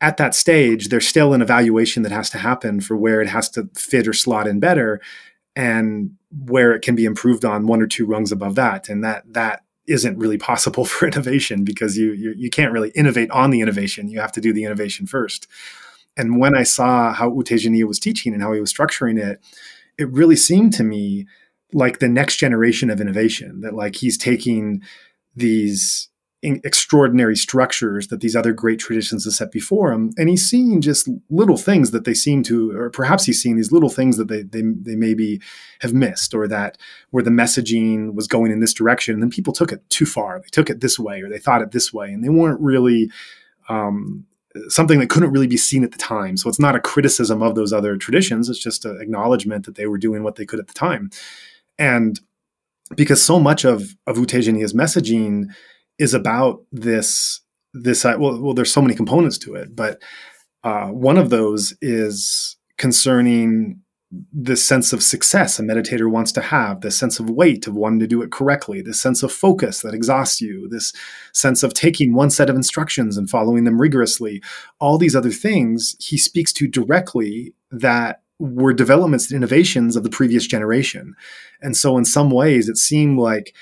at 0.00 0.18
that 0.18 0.34
stage 0.34 0.88
there's 0.88 1.08
still 1.08 1.32
an 1.32 1.40
evaluation 1.40 2.02
that 2.02 2.12
has 2.12 2.28
to 2.28 2.38
happen 2.38 2.80
for 2.80 2.96
where 2.96 3.22
it 3.22 3.28
has 3.28 3.48
to 3.48 3.68
fit 3.74 4.06
or 4.06 4.12
slot 4.12 4.46
in 4.46 4.60
better 4.60 5.00
and 5.54 6.10
where 6.44 6.74
it 6.74 6.82
can 6.82 6.94
be 6.94 7.06
improved 7.06 7.44
on 7.44 7.66
one 7.66 7.80
or 7.80 7.86
two 7.86 8.04
rungs 8.04 8.30
above 8.30 8.54
that. 8.56 8.88
And 8.88 9.02
that 9.02 9.24
that 9.32 9.62
isn't 9.86 10.18
really 10.18 10.36
possible 10.36 10.84
for 10.84 11.08
innovation 11.08 11.64
because 11.64 11.96
you, 11.96 12.12
you 12.12 12.34
you, 12.36 12.50
can't 12.50 12.72
really 12.72 12.90
innovate 12.90 13.30
on 13.30 13.50
the 13.50 13.60
innovation. 13.60 14.08
You 14.08 14.20
have 14.20 14.32
to 14.32 14.40
do 14.40 14.52
the 14.52 14.64
innovation 14.64 15.06
first. 15.06 15.46
And 16.18 16.38
when 16.40 16.56
i 16.56 16.62
saw 16.62 17.12
how 17.12 17.28
U 17.28 17.42
Tejaniya 17.42 17.84
was 17.84 17.98
teaching 17.98 18.32
and 18.32 18.42
how 18.42 18.52
he 18.52 18.60
was 18.60 18.72
structuring 18.72 19.18
it 19.18 19.40
it 19.98 20.10
really 20.10 20.36
seemed 20.36 20.72
to 20.74 20.82
me 20.82 21.26
like 21.72 21.98
the 21.98 22.08
next 22.08 22.36
generation 22.36 22.90
of 22.90 23.00
innovation 23.00 23.60
that 23.60 23.74
like 23.74 23.96
he's 23.96 24.16
taking 24.16 24.82
these 25.34 26.08
extraordinary 26.42 27.34
structures 27.34 28.08
that 28.08 28.20
these 28.20 28.36
other 28.36 28.52
great 28.52 28.78
traditions 28.78 29.24
have 29.24 29.32
set 29.32 29.50
before 29.50 29.90
him 29.90 30.12
and 30.16 30.28
he's 30.28 30.48
seeing 30.48 30.80
just 30.80 31.08
little 31.28 31.56
things 31.56 31.90
that 31.90 32.04
they 32.04 32.14
seem 32.14 32.42
to 32.42 32.70
or 32.72 32.90
perhaps 32.90 33.24
he's 33.24 33.42
seeing 33.42 33.56
these 33.56 33.72
little 33.72 33.88
things 33.88 34.16
that 34.16 34.28
they 34.28 34.42
they, 34.42 34.62
they 34.62 34.94
maybe 34.94 35.40
have 35.80 35.92
missed 35.92 36.34
or 36.34 36.46
that 36.46 36.78
where 37.10 37.24
the 37.24 37.30
messaging 37.30 38.14
was 38.14 38.28
going 38.28 38.52
in 38.52 38.60
this 38.60 38.74
direction 38.74 39.14
and 39.14 39.22
then 39.22 39.30
people 39.30 39.52
took 39.52 39.72
it 39.72 39.88
too 39.88 40.06
far. 40.06 40.38
They 40.38 40.48
took 40.52 40.70
it 40.70 40.80
this 40.80 40.98
way 40.98 41.20
or 41.22 41.28
they 41.28 41.38
thought 41.38 41.62
it 41.62 41.72
this 41.72 41.92
way 41.92 42.12
and 42.12 42.22
they 42.22 42.28
weren't 42.28 42.60
really 42.60 43.10
um, 43.68 44.24
something 44.68 45.00
that 45.00 45.10
couldn't 45.10 45.32
really 45.32 45.48
be 45.48 45.56
seen 45.56 45.82
at 45.82 45.90
the 45.90 45.98
time. 45.98 46.36
So 46.36 46.48
it's 46.48 46.60
not 46.60 46.76
a 46.76 46.80
criticism 46.80 47.42
of 47.42 47.54
those 47.54 47.72
other 47.72 47.96
traditions 47.96 48.48
it's 48.48 48.62
just 48.62 48.84
an 48.84 48.98
acknowledgement 49.00 49.64
that 49.64 49.74
they 49.74 49.86
were 49.86 49.98
doing 49.98 50.22
what 50.22 50.36
they 50.36 50.46
could 50.46 50.60
at 50.60 50.68
the 50.68 50.74
time 50.74 51.10
and 51.78 52.20
because 52.94 53.22
so 53.22 53.40
much 53.40 53.64
of 53.64 53.94
of 54.06 54.18
U 54.18 54.26
Tejaniya's 54.26 54.74
messaging 54.74 55.46
is 55.98 56.14
about 56.14 56.64
this 56.72 57.40
this 57.74 58.04
uh, 58.04 58.16
well, 58.18 58.40
well 58.40 58.54
there's 58.54 58.72
so 58.72 58.82
many 58.82 58.94
components 58.94 59.38
to 59.38 59.54
it 59.54 59.74
but 59.74 60.00
uh, 60.64 60.88
one 60.88 61.18
of 61.18 61.30
those 61.30 61.74
is 61.80 62.56
concerning 62.78 63.80
this 64.32 64.62
sense 64.64 64.92
of 64.92 65.02
success 65.02 65.58
a 65.58 65.62
meditator 65.62 66.10
wants 66.10 66.30
to 66.32 66.40
have 66.40 66.80
this 66.80 66.96
sense 66.96 67.18
of 67.18 67.28
weight 67.28 67.66
of 67.66 67.74
wanting 67.74 67.98
to 67.98 68.06
do 68.06 68.22
it 68.22 68.30
correctly 68.30 68.80
this 68.80 69.00
sense 69.00 69.22
of 69.22 69.32
focus 69.32 69.82
that 69.82 69.94
exhausts 69.94 70.40
you 70.40 70.68
this 70.68 70.92
sense 71.32 71.62
of 71.62 71.74
taking 71.74 72.14
one 72.14 72.30
set 72.30 72.48
of 72.48 72.56
instructions 72.56 73.16
and 73.16 73.28
following 73.28 73.64
them 73.64 73.80
rigorously. 73.80 74.42
All 74.80 74.96
these 74.96 75.16
other 75.16 75.30
things 75.30 75.96
he 76.00 76.16
speaks 76.16 76.52
to 76.54 76.66
directly 76.66 77.52
that 77.70 78.22
were 78.38 78.72
developments 78.72 79.30
and 79.30 79.36
innovations 79.36 79.96
of 79.96 80.02
the 80.02 80.10
previous 80.10 80.46
generation. 80.46 81.14
And 81.62 81.76
so, 81.76 81.96
in 81.96 82.04
some 82.04 82.30
ways, 82.30 82.68
it 82.68 82.76
seemed 82.76 83.18
like 83.18 83.54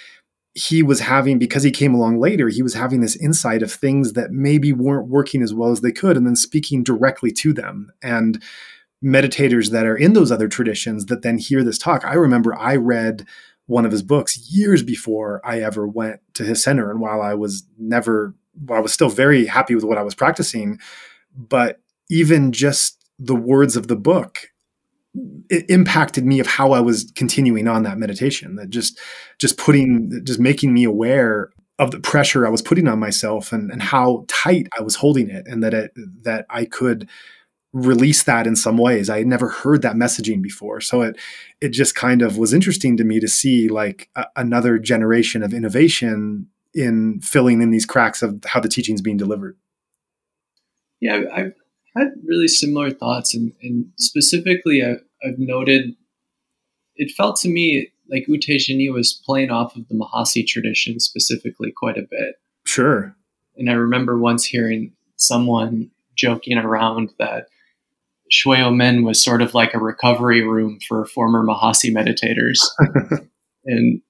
he 0.54 0.82
was 0.82 1.00
having, 1.00 1.38
because 1.38 1.62
he 1.62 1.70
came 1.70 1.94
along 1.94 2.20
later, 2.20 2.48
he 2.48 2.62
was 2.62 2.74
having 2.74 3.00
this 3.00 3.16
insight 3.16 3.62
of 3.62 3.72
things 3.72 4.12
that 4.12 4.30
maybe 4.30 4.72
weren't 4.72 5.08
working 5.08 5.42
as 5.42 5.52
well 5.52 5.70
as 5.70 5.80
they 5.80 5.92
could, 5.92 6.16
and 6.16 6.26
then 6.26 6.36
speaking 6.36 6.82
directly 6.82 7.30
to 7.32 7.52
them. 7.52 7.90
And 8.02 8.42
meditators 9.04 9.70
that 9.70 9.84
are 9.84 9.96
in 9.96 10.14
those 10.14 10.32
other 10.32 10.48
traditions 10.48 11.06
that 11.06 11.22
then 11.22 11.36
hear 11.36 11.62
this 11.62 11.78
talk. 11.78 12.04
I 12.04 12.14
remember 12.14 12.56
I 12.56 12.76
read 12.76 13.26
one 13.66 13.84
of 13.84 13.92
his 13.92 14.02
books 14.02 14.50
years 14.50 14.82
before 14.82 15.40
I 15.44 15.60
ever 15.60 15.86
went 15.86 16.20
to 16.34 16.44
his 16.44 16.62
center. 16.62 16.90
And 16.90 17.00
while 17.00 17.20
I 17.20 17.34
was 17.34 17.64
never, 17.78 18.34
I 18.70 18.80
was 18.80 18.92
still 18.92 19.10
very 19.10 19.46
happy 19.46 19.74
with 19.74 19.84
what 19.84 19.98
I 19.98 20.02
was 20.02 20.14
practicing, 20.14 20.78
but 21.36 21.80
even 22.10 22.52
just 22.52 23.04
the 23.18 23.34
words 23.34 23.76
of 23.76 23.88
the 23.88 23.96
book 23.96 24.50
it 25.48 25.68
impacted 25.68 26.24
me 26.24 26.40
of 26.40 26.46
how 26.46 26.72
I 26.72 26.80
was 26.80 27.10
continuing 27.14 27.68
on 27.68 27.82
that 27.84 27.98
meditation. 27.98 28.56
That 28.56 28.70
just 28.70 28.98
just 29.38 29.58
putting 29.58 30.24
just 30.24 30.40
making 30.40 30.72
me 30.72 30.84
aware 30.84 31.50
of 31.78 31.90
the 31.90 32.00
pressure 32.00 32.46
I 32.46 32.50
was 32.50 32.62
putting 32.62 32.86
on 32.86 32.98
myself 32.98 33.52
and, 33.52 33.70
and 33.70 33.82
how 33.82 34.24
tight 34.28 34.68
I 34.78 34.82
was 34.82 34.96
holding 34.96 35.30
it, 35.30 35.46
and 35.46 35.62
that 35.62 35.74
it 35.74 35.92
that 36.22 36.46
I 36.50 36.64
could 36.64 37.08
release 37.72 38.22
that 38.22 38.46
in 38.46 38.54
some 38.54 38.78
ways. 38.78 39.10
I 39.10 39.18
had 39.18 39.26
never 39.26 39.48
heard 39.48 39.82
that 39.82 39.96
messaging 39.96 40.40
before. 40.42 40.80
So 40.80 41.02
it 41.02 41.16
it 41.60 41.70
just 41.70 41.94
kind 41.94 42.22
of 42.22 42.38
was 42.38 42.54
interesting 42.54 42.96
to 42.96 43.04
me 43.04 43.20
to 43.20 43.28
see 43.28 43.68
like 43.68 44.08
a, 44.16 44.26
another 44.36 44.78
generation 44.78 45.42
of 45.42 45.54
innovation 45.54 46.48
in 46.72 47.20
filling 47.20 47.62
in 47.62 47.70
these 47.70 47.86
cracks 47.86 48.22
of 48.22 48.42
how 48.46 48.60
the 48.60 48.68
teaching 48.68 48.94
is 48.94 49.02
being 49.02 49.16
delivered. 49.16 49.56
Yeah, 51.00 51.22
I've 51.32 51.52
had 52.00 52.12
really 52.24 52.48
similar 52.48 52.90
thoughts, 52.90 53.34
and, 53.34 53.52
and 53.62 53.86
specifically, 53.98 54.82
I, 54.82 54.96
I've 55.26 55.38
noted 55.38 55.94
it 56.96 57.10
felt 57.16 57.36
to 57.40 57.48
me 57.48 57.90
like 58.10 58.28
U 58.28 58.38
Tejaniya 58.38 58.92
was 58.92 59.12
playing 59.24 59.50
off 59.50 59.76
of 59.76 59.88
the 59.88 59.94
Mahasi 59.94 60.46
tradition 60.46 61.00
specifically 61.00 61.72
quite 61.72 61.96
a 61.96 62.02
bit. 62.02 62.36
Sure. 62.64 63.16
And 63.56 63.70
I 63.70 63.74
remember 63.74 64.18
once 64.18 64.44
hearing 64.44 64.92
someone 65.16 65.90
joking 66.16 66.58
around 66.58 67.12
that 67.18 67.46
Shwe 68.30 68.66
Oo 68.66 68.70
Min 68.70 69.04
was 69.04 69.22
sort 69.22 69.42
of 69.42 69.54
like 69.54 69.74
a 69.74 69.78
recovery 69.78 70.42
room 70.42 70.78
for 70.86 71.04
former 71.06 71.44
Mahasi 71.44 71.92
meditators. 71.92 72.58
and 73.64 74.00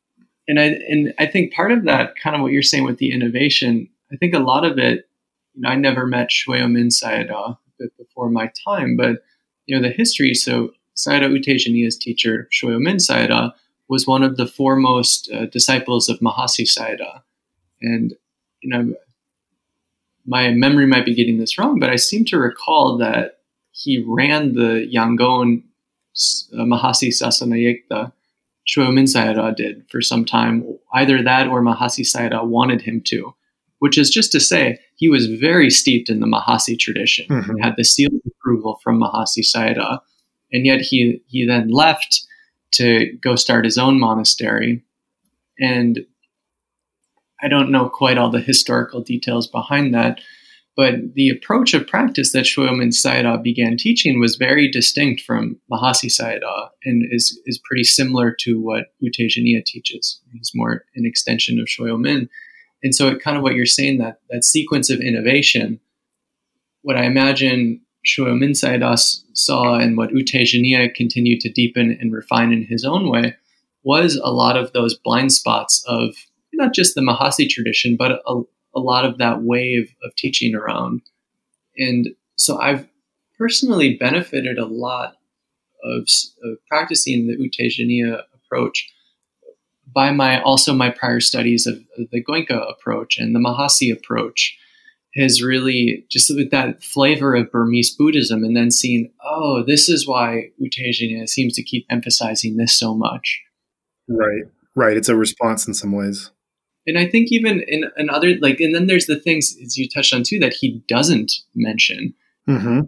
and 0.46 0.60
I 0.60 0.64
and 0.88 1.14
I 1.18 1.26
think 1.26 1.52
part 1.52 1.72
of 1.72 1.84
that, 1.84 2.14
kind 2.22 2.36
of 2.36 2.42
what 2.42 2.52
you're 2.52 2.62
saying 2.62 2.84
with 2.84 2.98
the 2.98 3.12
innovation, 3.12 3.88
I 4.12 4.16
think 4.16 4.34
a 4.34 4.38
lot 4.38 4.64
of 4.64 4.78
it, 4.78 5.08
you 5.54 5.62
know, 5.62 5.68
I 5.68 5.76
never 5.76 6.06
met 6.06 6.30
Shwe 6.30 6.62
Oo 6.62 6.68
Min 6.68 6.88
Sayadaw 6.88 7.58
before 7.98 8.30
my 8.30 8.50
time, 8.64 8.96
but 8.96 9.22
you 9.66 9.74
know, 9.74 9.86
the 9.86 9.94
history. 9.94 10.34
So 10.34 10.72
Sayadaw 10.96 11.32
U 11.32 11.40
Tejaniya's 11.40 11.96
teacher, 11.96 12.48
Min 12.62 12.96
Sayadaw, 12.96 13.52
was 13.88 14.06
one 14.06 14.22
of 14.22 14.36
the 14.36 14.46
foremost 14.46 15.30
uh, 15.32 15.46
disciples 15.46 16.08
of 16.08 16.20
Mahasi 16.20 16.64
Sayadaw. 16.66 17.22
And, 17.82 18.14
you 18.60 18.70
know, 18.70 18.94
my 20.26 20.50
memory 20.50 20.86
might 20.86 21.04
be 21.04 21.14
getting 21.14 21.38
this 21.38 21.58
wrong, 21.58 21.78
but 21.78 21.90
I 21.90 21.96
seem 21.96 22.24
to 22.26 22.38
recall 22.38 22.96
that 22.98 23.40
he 23.72 24.02
ran 24.06 24.54
the 24.54 24.88
Yangon 24.92 25.62
uh, 26.54 26.62
Mahasi 26.62 27.08
Sasana 27.08 27.56
Yeiktha 27.56 28.12
Min 28.76 29.04
Sayadaw 29.04 29.54
did 29.54 29.84
for 29.90 30.00
some 30.00 30.24
time. 30.24 30.64
Either 30.94 31.22
that 31.22 31.48
or 31.48 31.60
Mahasi 31.60 32.04
Sayadaw 32.04 32.46
wanted 32.46 32.82
him 32.82 33.02
to, 33.02 33.34
which 33.84 33.98
is 33.98 34.08
just 34.08 34.32
to 34.32 34.40
say 34.40 34.78
he 34.96 35.10
was 35.10 35.26
very 35.26 35.68
steeped 35.68 36.08
in 36.08 36.20
the 36.20 36.26
Mahasi 36.26 36.78
tradition 36.78 37.26
mm-hmm. 37.28 37.58
had 37.60 37.74
the 37.76 37.84
seal 37.84 38.08
of 38.08 38.32
approval 38.32 38.80
from 38.82 38.98
Mahasi 38.98 39.44
Sayadaw. 39.44 39.98
And 40.54 40.64
yet 40.64 40.80
he, 40.80 41.20
he 41.26 41.46
then 41.46 41.68
left 41.68 42.22
to 42.76 43.12
go 43.22 43.36
start 43.36 43.66
his 43.66 43.76
own 43.76 44.00
monastery. 44.00 44.82
And 45.60 46.06
I 47.42 47.48
don't 47.48 47.70
know 47.70 47.90
quite 47.90 48.16
all 48.16 48.30
the 48.30 48.40
historical 48.40 49.02
details 49.02 49.46
behind 49.46 49.92
that, 49.92 50.18
but 50.78 50.94
the 51.12 51.28
approach 51.28 51.74
of 51.74 51.86
practice 51.86 52.32
that 52.32 52.46
Shwe 52.46 52.66
Oo 52.66 52.88
Sayadaw 52.88 53.42
began 53.42 53.76
teaching 53.76 54.18
was 54.18 54.36
very 54.36 54.70
distinct 54.70 55.20
from 55.20 55.60
Mahasi 55.70 56.08
Sayadaw 56.08 56.70
and 56.86 57.04
is, 57.10 57.38
is 57.44 57.60
pretty 57.62 57.84
similar 57.84 58.34
to 58.40 58.58
what 58.58 58.94
U 59.00 59.10
Tejaniya 59.10 59.62
teaches. 59.62 60.22
He's 60.32 60.52
more 60.54 60.86
an 60.96 61.04
extension 61.04 61.60
of 61.60 62.00
Min. 62.00 62.30
And 62.84 62.94
so, 62.94 63.08
it, 63.08 63.20
kind 63.20 63.36
of 63.36 63.42
what 63.42 63.54
you're 63.54 63.66
saying, 63.66 63.98
that, 63.98 64.20
that 64.30 64.44
sequence 64.44 64.90
of 64.90 65.00
innovation, 65.00 65.80
what 66.82 66.96
I 66.96 67.04
imagine 67.04 67.80
Shwe 68.06 68.28
Oo 68.28 68.96
saw 69.32 69.74
and 69.74 69.96
what 69.96 70.12
U 70.12 70.22
Tejaniya 70.22 70.94
continued 70.94 71.40
to 71.40 71.50
deepen 71.50 71.96
and 72.00 72.12
refine 72.12 72.52
in 72.52 72.66
his 72.66 72.84
own 72.84 73.10
way 73.10 73.34
was 73.82 74.16
a 74.22 74.30
lot 74.30 74.56
of 74.56 74.72
those 74.72 74.96
blind 74.96 75.32
spots 75.32 75.82
of 75.88 76.14
not 76.52 76.74
just 76.74 76.94
the 76.94 77.00
Mahasi 77.00 77.48
tradition, 77.48 77.96
but 77.96 78.22
a, 78.26 78.42
a 78.74 78.80
lot 78.80 79.04
of 79.04 79.18
that 79.18 79.42
wave 79.42 79.94
of 80.04 80.14
teaching 80.14 80.54
around. 80.54 81.02
And 81.76 82.08
so 82.36 82.60
I've 82.60 82.86
personally 83.38 83.96
benefited 83.96 84.58
a 84.58 84.66
lot 84.66 85.14
of, 85.82 86.08
of 86.44 86.58
practicing 86.68 87.26
the 87.26 87.36
U 87.38 87.50
Tejaniya 87.50 88.22
approach 88.34 88.90
by 89.92 90.10
my 90.10 90.40
also 90.42 90.72
my 90.74 90.90
prior 90.90 91.20
studies 91.20 91.66
of, 91.66 91.78
the 92.10 92.22
Goenka 92.22 92.70
approach 92.70 93.18
and 93.18 93.34
the 93.34 93.40
Mahasi 93.40 93.92
approach 93.92 94.56
has 95.16 95.42
really 95.42 96.04
just 96.10 96.34
with 96.34 96.50
that 96.50 96.82
flavor 96.82 97.36
of 97.36 97.50
Burmese 97.52 97.94
Buddhism 97.94 98.42
and 98.42 98.56
then 98.56 98.72
seeing, 98.72 99.12
oh, 99.24 99.62
this 99.62 99.88
is 99.88 100.08
why 100.08 100.50
U 100.58 100.68
Tejaniya 100.68 101.28
seems 101.28 101.54
to 101.54 101.62
keep 101.62 101.86
emphasizing 101.88 102.56
this 102.56 102.76
so 102.76 102.94
much. 102.94 103.40
Right, 104.08 104.42
right. 104.74 104.96
It's 104.96 105.08
a 105.08 105.14
response 105.14 105.68
in 105.68 105.74
some 105.74 105.92
ways 105.92 106.30
and 106.86 106.98
I 106.98 107.06
think 107.06 107.32
even 107.32 107.64
in, 107.66 107.84
in 107.96 108.10
other 108.10 108.36
like, 108.40 108.60
and 108.60 108.74
then 108.74 108.86
there's 108.86 109.06
the 109.06 109.18
things 109.18 109.56
as 109.62 109.76
you 109.76 109.88
touched 109.88 110.12
on 110.12 110.22
too 110.22 110.38
that 110.40 110.54
he 110.54 110.82
doesn't 110.88 111.32
mention. 111.54 112.14
Mm-hmm. 112.48 112.80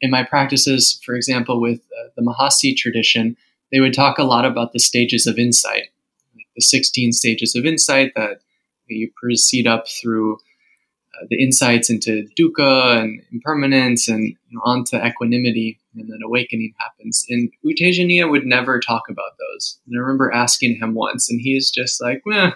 In 0.00 0.10
my 0.10 0.24
practices, 0.24 1.00
for 1.04 1.14
example, 1.14 1.60
with 1.60 1.80
uh, 1.80 2.08
the 2.16 2.22
Mahasi 2.22 2.76
tradition, 2.76 3.36
they 3.72 3.80
would 3.80 3.94
talk 3.94 4.18
a 4.18 4.24
lot 4.24 4.44
about 4.44 4.72
the 4.72 4.78
stages 4.78 5.26
of 5.26 5.38
insight, 5.38 5.88
the 6.56 6.62
16 6.62 7.12
stages 7.12 7.54
of 7.54 7.64
insight 7.64 8.12
that 8.16 8.40
you 8.88 9.10
proceed 9.16 9.66
up 9.66 9.84
through 9.88 10.34
uh, 10.34 11.26
the 11.30 11.42
insights 11.42 11.88
into 11.90 12.26
dukkha 12.38 12.98
and 13.02 13.22
impermanence 13.32 14.08
and 14.08 14.28
you 14.28 14.36
know, 14.50 14.60
onto 14.64 14.96
equanimity, 14.96 15.78
and 15.94 16.10
then 16.10 16.18
awakening 16.24 16.74
happens. 16.78 17.24
And 17.28 17.50
U 17.62 17.74
Tejaniya 17.74 18.30
would 18.30 18.46
never 18.46 18.80
talk 18.80 19.02
about 19.08 19.32
those. 19.38 19.78
And 19.86 19.96
I 19.96 20.00
remember 20.00 20.32
asking 20.32 20.76
him 20.76 20.94
once, 20.94 21.30
and 21.30 21.40
he's 21.40 21.70
just 21.70 22.00
like, 22.00 22.22
"Well." 22.26 22.54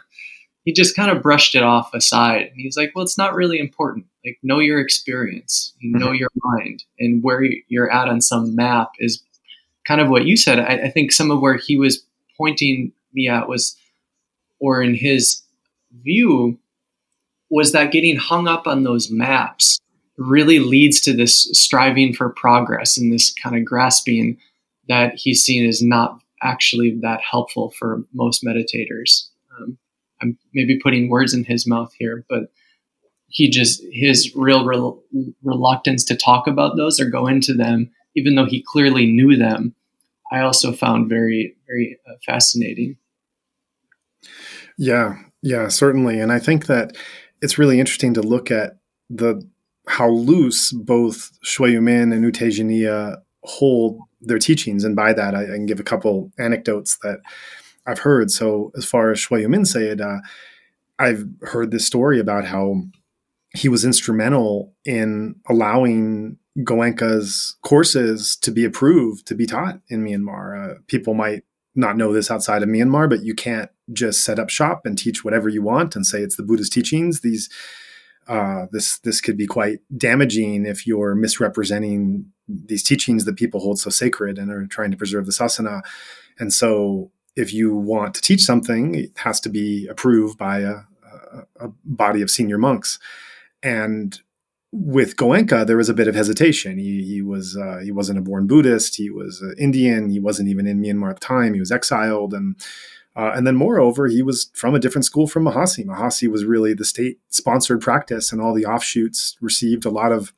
he 0.64 0.72
just 0.72 0.94
kind 0.94 1.10
of 1.10 1.22
brushed 1.22 1.54
it 1.54 1.62
off 1.62 1.92
aside. 1.94 2.42
And 2.42 2.56
he's 2.56 2.76
like, 2.76 2.92
well, 2.94 3.04
it's 3.04 3.18
not 3.18 3.34
really 3.34 3.58
important. 3.58 4.06
Like, 4.24 4.38
know 4.42 4.58
your 4.58 4.78
experience, 4.78 5.74
you 5.80 5.98
know 5.98 6.06
mm-hmm. 6.06 6.16
your 6.16 6.28
mind, 6.42 6.84
and 6.98 7.22
where 7.22 7.42
you're 7.68 7.90
at 7.90 8.08
on 8.08 8.20
some 8.20 8.54
map 8.54 8.90
is 8.98 9.22
kind 9.86 10.00
of 10.00 10.10
what 10.10 10.26
you 10.26 10.36
said. 10.36 10.60
I, 10.60 10.84
I 10.84 10.90
think 10.90 11.12
some 11.12 11.30
of 11.30 11.40
where 11.40 11.56
he 11.56 11.76
was 11.76 12.04
pointing 12.36 12.92
me 13.14 13.28
at 13.28 13.48
was, 13.48 13.76
or 14.60 14.82
in 14.82 14.94
his 14.94 15.42
view, 16.02 16.58
was 17.50 17.72
that 17.72 17.92
getting 17.92 18.16
hung 18.16 18.46
up 18.46 18.66
on 18.66 18.84
those 18.84 19.10
maps 19.10 19.80
really 20.16 20.58
leads 20.58 21.00
to 21.00 21.12
this 21.12 21.48
striving 21.52 22.12
for 22.12 22.28
progress 22.28 22.98
and 22.98 23.12
this 23.12 23.32
kind 23.32 23.56
of 23.56 23.64
grasping 23.64 24.38
that 24.88 25.14
he's 25.16 25.42
seen 25.42 25.66
as 25.66 25.82
not 25.82 26.20
actually 26.42 26.98
that 27.00 27.20
helpful 27.28 27.72
for 27.78 28.04
most 28.12 28.44
meditators. 28.44 29.28
Um, 29.58 29.78
I'm 30.22 30.38
maybe 30.52 30.78
putting 30.78 31.08
words 31.08 31.32
in 31.32 31.44
his 31.44 31.66
mouth 31.66 31.92
here, 31.98 32.24
but 32.28 32.52
he 33.28 33.48
just 33.48 33.82
his 33.90 34.34
real 34.34 34.64
re- 34.64 35.32
reluctance 35.42 36.04
to 36.04 36.16
talk 36.16 36.46
about 36.46 36.76
those 36.76 37.00
or 37.00 37.08
go 37.08 37.26
into 37.26 37.54
them, 37.54 37.90
even 38.14 38.34
though 38.34 38.46
he 38.46 38.64
clearly 38.66 39.06
knew 39.06 39.36
them. 39.36 39.74
I 40.32 40.40
also 40.40 40.72
found 40.72 41.08
very 41.08 41.56
very 41.66 41.98
uh, 42.06 42.14
fascinating. 42.26 42.96
Yeah, 44.82 45.18
yeah, 45.42 45.68
certainly, 45.68 46.18
and 46.20 46.32
I 46.32 46.38
think 46.38 46.64
that 46.64 46.96
it's 47.42 47.58
really 47.58 47.78
interesting 47.78 48.14
to 48.14 48.22
look 48.22 48.50
at 48.50 48.78
the 49.10 49.46
how 49.86 50.08
loose 50.08 50.72
both 50.72 51.32
Shwe 51.44 51.74
Oo 51.74 51.82
Min 51.82 52.14
and 52.14 52.24
U 52.24 52.32
Tejaniya 52.32 53.18
hold 53.42 54.00
their 54.22 54.38
teachings, 54.38 54.82
and 54.82 54.96
by 54.96 55.12
that 55.12 55.34
I, 55.34 55.42
I 55.42 55.56
can 55.56 55.66
give 55.66 55.80
a 55.80 55.84
couple 55.84 56.32
anecdotes 56.38 56.96
that 57.02 57.18
I've 57.86 57.98
heard. 57.98 58.30
So 58.30 58.72
as 58.74 58.86
far 58.86 59.10
as 59.10 59.18
Shwe 59.18 59.42
Oo 59.42 59.48
Min 59.50 59.66
said, 59.66 60.00
uh, 60.00 60.20
I've 60.98 61.26
heard 61.42 61.72
this 61.72 61.84
story 61.84 62.18
about 62.18 62.46
how 62.46 62.84
he 63.54 63.68
was 63.68 63.84
instrumental 63.84 64.72
in 64.86 65.34
allowing 65.46 66.38
Goenka's 66.60 67.58
courses 67.60 68.34
to 68.36 68.50
be 68.50 68.64
approved 68.64 69.26
to 69.26 69.34
be 69.34 69.44
taught 69.44 69.80
in 69.90 70.02
Myanmar. 70.02 70.70
Uh, 70.70 70.74
people 70.86 71.12
might 71.12 71.44
not 71.74 71.96
know 71.96 72.12
this 72.12 72.30
outside 72.30 72.62
of 72.62 72.68
Myanmar, 72.68 73.08
but 73.08 73.22
you 73.22 73.34
can't 73.34 73.70
just 73.92 74.24
set 74.24 74.38
up 74.38 74.50
shop 74.50 74.82
and 74.84 74.98
teach 74.98 75.24
whatever 75.24 75.48
you 75.48 75.62
want 75.62 75.96
and 75.96 76.06
say 76.06 76.20
it's 76.20 76.36
the 76.36 76.42
Buddha's 76.42 76.70
teachings. 76.70 77.20
These 77.20 77.48
uh, 78.28 78.66
this 78.70 78.98
this 79.00 79.20
could 79.20 79.36
be 79.36 79.46
quite 79.46 79.78
damaging 79.96 80.66
if 80.66 80.86
you're 80.86 81.14
misrepresenting 81.14 82.26
these 82.48 82.82
teachings 82.82 83.24
that 83.24 83.36
people 83.36 83.60
hold 83.60 83.78
so 83.78 83.90
sacred 83.90 84.38
and 84.38 84.50
are 84.50 84.66
trying 84.66 84.90
to 84.90 84.96
preserve 84.96 85.26
the 85.26 85.32
sasana. 85.32 85.82
And 86.38 86.52
so 86.52 87.10
if 87.36 87.52
you 87.52 87.74
want 87.74 88.14
to 88.14 88.20
teach 88.20 88.42
something, 88.42 88.94
it 88.94 89.18
has 89.18 89.40
to 89.40 89.48
be 89.48 89.86
approved 89.88 90.38
by 90.38 90.60
a, 90.60 90.70
a, 90.70 91.66
a 91.66 91.68
body 91.84 92.22
of 92.22 92.30
senior 92.30 92.58
monks. 92.58 92.98
And 93.62 94.20
with 94.72 95.16
Goenka, 95.16 95.66
there 95.66 95.76
was 95.76 95.88
a 95.88 95.94
bit 95.94 96.08
of 96.08 96.14
hesitation. 96.14 96.78
He, 96.78 97.02
he 97.04 97.22
was 97.22 97.56
uh, 97.56 97.80
he 97.82 97.90
wasn't 97.90 98.18
a 98.18 98.22
born 98.22 98.46
Buddhist. 98.46 98.96
He 98.96 99.10
was 99.10 99.42
uh, 99.42 99.54
Indian. 99.58 100.10
He 100.10 100.20
wasn't 100.20 100.48
even 100.48 100.66
in 100.66 100.80
Myanmar 100.80 101.10
at 101.10 101.20
the 101.20 101.26
time. 101.26 101.54
He 101.54 101.60
was 101.60 101.72
exiled, 101.72 102.32
and 102.32 102.56
uh, 103.16 103.32
and 103.34 103.46
then 103.46 103.56
moreover, 103.56 104.06
he 104.06 104.22
was 104.22 104.50
from 104.54 104.74
a 104.74 104.78
different 104.78 105.04
school 105.04 105.26
from 105.26 105.44
Mahasi. 105.44 105.84
Mahasi 105.84 106.30
was 106.30 106.44
really 106.44 106.74
the 106.74 106.84
state 106.84 107.18
sponsored 107.30 107.80
practice, 107.80 108.30
and 108.30 108.40
all 108.40 108.54
the 108.54 108.66
offshoots 108.66 109.36
received 109.40 109.84
a 109.84 109.90
lot 109.90 110.12
of 110.12 110.32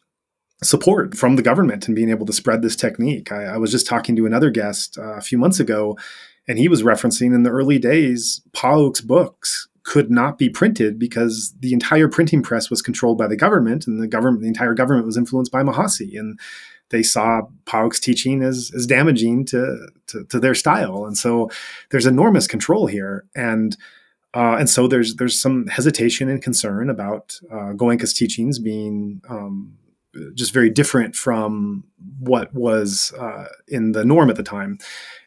support 0.63 1.17
from 1.17 1.37
the 1.37 1.43
government 1.43 1.87
and 1.87 1.97
being 1.97 2.11
able 2.11 2.25
to 2.25 2.33
spread 2.33 2.63
this 2.63 2.77
technique. 2.77 3.33
I, 3.33 3.45
I 3.45 3.57
was 3.59 3.71
just 3.71 3.87
talking 3.87 4.17
to 4.17 4.27
another 4.27 4.49
guest 4.49 4.97
uh, 4.97 5.17
a 5.17 5.21
few 5.21 5.37
months 5.37 5.61
ago, 5.61 5.99
and 6.49 6.59
he 6.59 6.69
was 6.69 6.83
referencing 6.83 7.35
in 7.35 7.43
the 7.43 7.51
early 7.51 7.79
days, 7.79 8.41
Pa 8.53 8.91
books 9.05 9.69
could 9.85 10.11
not 10.11 10.39
be 10.39 10.49
printed 10.49 10.99
because 10.99 11.55
the 11.61 11.73
entire 11.73 12.09
printing 12.09 12.43
press 12.43 12.71
was 12.71 12.83
controlled 12.83 13.19
by 13.19 13.27
the 13.27 13.37
government, 13.37 13.87
and 13.87 14.01
the 14.01 14.07
government, 14.07 14.43
the 14.43 14.49
entire 14.49 14.75
government 14.75 15.07
was 15.07 15.17
influenced 15.17 15.53
by 15.53 15.63
Mahasi. 15.63 16.19
And 16.19 16.39
they 16.91 17.03
saw 17.03 17.43
Pa 17.65 17.85
Auk's 17.85 17.99
teaching 17.99 18.43
as, 18.43 18.71
as 18.77 18.87
damaging 18.87 19.47
to, 19.47 19.89
to, 20.09 20.25
to 20.27 20.39
their 20.39 20.55
style. 20.55 21.05
And 21.07 21.17
so 21.17 21.51
there's 21.91 22.07
enormous 22.07 22.47
control 22.47 22.87
here. 22.87 23.25
And 23.35 23.77
uh, 24.35 24.57
and 24.59 24.71
so 24.71 24.89
there's 24.89 25.17
there's 25.17 25.39
some 25.39 25.67
hesitation 25.67 26.29
and 26.31 26.43
concern 26.43 26.89
about 26.89 27.39
uh, 27.51 27.73
Goenka's 27.75 28.15
teachings 28.15 28.59
being 28.59 29.21
um, 29.29 29.77
just 30.35 30.55
very 30.55 30.71
different 30.71 31.15
from 31.15 31.85
what 32.19 32.53
was 32.55 33.13
uh, 33.19 33.47
in 33.69 33.93
the 33.93 34.05
norm 34.05 34.31
at 34.31 34.37
the 34.37 34.43
time. 34.43 34.79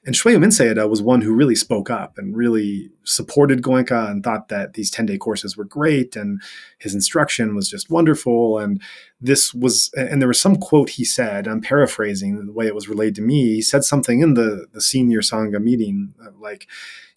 And 0.06 0.14
Shwe 0.14 0.34
Oo 0.34 0.40
Sayadaw 0.40 0.88
was 0.88 1.02
one 1.02 1.22
who 1.22 1.34
really 1.34 1.56
spoke 1.56 1.90
up 1.90 2.18
and 2.18 2.38
really 2.38 2.92
supported 3.04 3.64
Goenka 3.64 4.10
and 4.10 4.24
thought 4.24 4.50
that 4.50 4.74
these 4.74 4.92
10 4.92 5.08
day 5.08 5.18
courses 5.18 5.58
were 5.58 5.66
great 5.66 6.16
and 6.16 6.42
his 6.78 6.94
instruction 6.94 7.56
was 7.56 7.68
just 7.68 7.90
wonderful. 7.90 8.60
And 8.60 8.82
this 9.20 9.54
was, 9.54 9.90
and 9.96 10.22
there 10.22 10.28
was 10.28 10.40
some 10.40 10.58
quote 10.58 10.92
he 10.92 11.06
said, 11.06 11.48
I'm 11.48 11.60
paraphrasing 11.60 12.46
the 12.46 12.52
way 12.52 12.68
it 12.68 12.76
was 12.76 12.88
relayed 12.88 13.16
to 13.16 13.22
me. 13.22 13.56
He 13.56 13.62
said 13.64 13.84
something 13.84 14.20
in 14.20 14.36
the, 14.36 14.68
the 14.74 14.82
senior 14.82 15.22
Sangha 15.22 15.62
meeting, 15.62 16.14
like, 16.40 16.68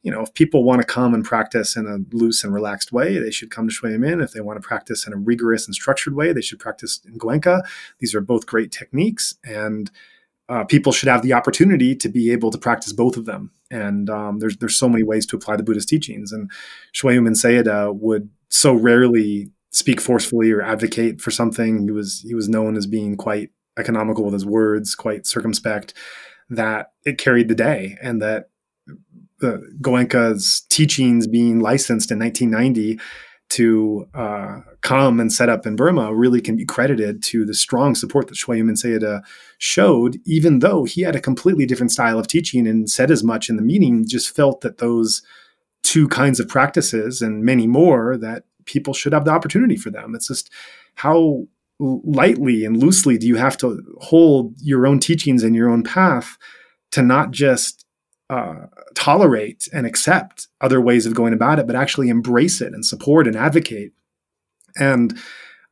you 0.02 0.10
know, 0.10 0.22
if 0.22 0.32
people 0.32 0.64
want 0.64 0.80
to 0.80 0.86
come 0.86 1.12
and 1.12 1.24
practice 1.24 1.76
in 1.76 1.86
a 1.86 1.98
loose 2.16 2.44
and 2.44 2.54
relaxed 2.54 2.92
way, 2.92 3.18
they 3.18 3.32
should 3.32 3.50
come 3.50 3.68
to 3.68 3.74
Shwe 3.74 3.98
Min. 3.98 4.20
If 4.20 4.32
they 4.32 4.40
want 4.40 4.62
to 4.62 4.66
practice 4.66 5.06
in 5.06 5.12
a 5.12 5.16
rigorous 5.16 5.66
and 5.66 5.74
structured 5.74 6.14
way, 6.14 6.32
they 6.32 6.40
should 6.40 6.60
practice 6.60 7.00
in 7.04 7.18
Goenka. 7.18 7.62
These 7.98 8.14
are 8.14 8.20
both 8.20 8.46
great 8.46 8.70
techniques, 8.70 9.34
and 9.44 9.90
uh, 10.48 10.64
people 10.64 10.92
should 10.92 11.08
have 11.08 11.22
the 11.22 11.32
opportunity 11.32 11.94
to 11.94 12.08
be 12.08 12.32
able 12.32 12.50
to 12.50 12.58
practice 12.58 12.92
both 12.92 13.16
of 13.16 13.26
them. 13.26 13.50
And 13.70 14.08
um, 14.08 14.38
there's 14.38 14.56
there's 14.56 14.76
so 14.76 14.88
many 14.88 15.02
ways 15.02 15.26
to 15.26 15.36
apply 15.36 15.56
the 15.56 15.62
Buddhist 15.62 15.88
teachings. 15.88 16.32
And 16.32 16.50
Shwe 16.94 17.22
Min 17.22 17.34
Sayadaw 17.34 17.94
would 17.96 18.30
so 18.48 18.72
rarely 18.72 19.50
speak 19.70 20.00
forcefully 20.00 20.50
or 20.50 20.62
advocate 20.62 21.20
for 21.20 21.30
something. 21.30 21.82
He 21.82 21.90
was 21.90 22.24
he 22.26 22.34
was 22.34 22.48
known 22.48 22.76
as 22.76 22.86
being 22.86 23.16
quite 23.16 23.50
economical 23.78 24.24
with 24.24 24.34
his 24.34 24.46
words, 24.46 24.94
quite 24.94 25.26
circumspect. 25.26 25.92
That 26.50 26.92
it 27.04 27.18
carried 27.18 27.48
the 27.48 27.54
day, 27.54 27.98
and 28.00 28.22
that 28.22 28.48
the 29.40 29.70
Goenka's 29.82 30.62
teachings 30.70 31.26
being 31.26 31.60
licensed 31.60 32.10
in 32.10 32.18
1990 32.18 32.98
to 33.50 34.06
uh, 34.14 34.60
come 34.82 35.20
and 35.20 35.32
set 35.32 35.48
up 35.48 35.66
in 35.66 35.76
Burma 35.76 36.14
really 36.14 36.40
can 36.40 36.56
be 36.56 36.66
credited 36.66 37.22
to 37.24 37.44
the 37.44 37.54
strong 37.54 37.94
support 37.94 38.28
that 38.28 38.36
Shwe 38.36 38.58
Oo 38.58 38.72
Sayadaw 38.72 39.22
showed, 39.56 40.20
even 40.26 40.58
though 40.58 40.84
he 40.84 41.02
had 41.02 41.16
a 41.16 41.20
completely 41.20 41.64
different 41.64 41.92
style 41.92 42.18
of 42.18 42.26
teaching 42.26 42.66
and 42.66 42.90
said 42.90 43.10
as 43.10 43.24
much 43.24 43.48
in 43.48 43.56
the 43.56 43.62
meeting, 43.62 44.06
just 44.06 44.34
felt 44.34 44.60
that 44.60 44.78
those 44.78 45.22
two 45.82 46.08
kinds 46.08 46.40
of 46.40 46.48
practices 46.48 47.22
and 47.22 47.42
many 47.42 47.66
more 47.66 48.16
that 48.18 48.44
people 48.66 48.92
should 48.92 49.12
have 49.12 49.24
the 49.24 49.30
opportunity 49.30 49.76
for 49.76 49.90
them. 49.90 50.14
It's 50.14 50.28
just 50.28 50.50
how 50.96 51.46
lightly 51.80 52.64
and 52.64 52.76
loosely 52.76 53.16
do 53.16 53.26
you 53.26 53.36
have 53.36 53.56
to 53.58 53.80
hold 54.00 54.54
your 54.60 54.86
own 54.86 54.98
teachings 54.98 55.42
and 55.42 55.54
your 55.54 55.70
own 55.70 55.82
path 55.82 56.36
to 56.90 57.02
not 57.02 57.30
just 57.30 57.86
uh, 58.30 58.66
tolerate 58.94 59.68
and 59.72 59.86
accept 59.86 60.48
other 60.60 60.80
ways 60.80 61.06
of 61.06 61.14
going 61.14 61.32
about 61.32 61.58
it, 61.58 61.66
but 61.66 61.76
actually 61.76 62.08
embrace 62.08 62.60
it 62.60 62.74
and 62.74 62.84
support 62.84 63.26
and 63.26 63.36
advocate. 63.36 63.92
And 64.76 65.18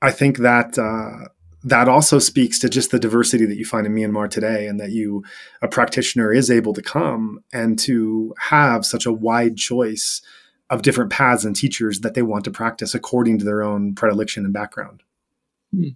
I 0.02 0.10
think 0.10 0.38
that 0.38 0.78
uh, 0.78 1.28
that 1.64 1.88
also 1.88 2.18
speaks 2.18 2.58
to 2.60 2.68
just 2.68 2.90
the 2.92 2.98
diversity 2.98 3.44
that 3.44 3.56
you 3.56 3.64
find 3.64 3.86
in 3.86 3.94
Myanmar 3.94 4.30
today, 4.30 4.66
and 4.66 4.78
that 4.80 4.90
you, 4.90 5.24
a 5.62 5.68
practitioner, 5.68 6.32
is 6.32 6.50
able 6.50 6.72
to 6.72 6.82
come 6.82 7.40
and 7.52 7.78
to 7.80 8.34
have 8.38 8.86
such 8.86 9.04
a 9.04 9.12
wide 9.12 9.56
choice 9.56 10.22
of 10.70 10.82
different 10.82 11.10
paths 11.10 11.44
and 11.44 11.54
teachers 11.54 12.00
that 12.00 12.14
they 12.14 12.22
want 12.22 12.44
to 12.44 12.50
practice 12.50 12.94
according 12.94 13.38
to 13.38 13.44
their 13.44 13.62
own 13.62 13.94
predilection 13.94 14.44
and 14.44 14.52
background. 14.52 15.02
Hmm. 15.74 15.90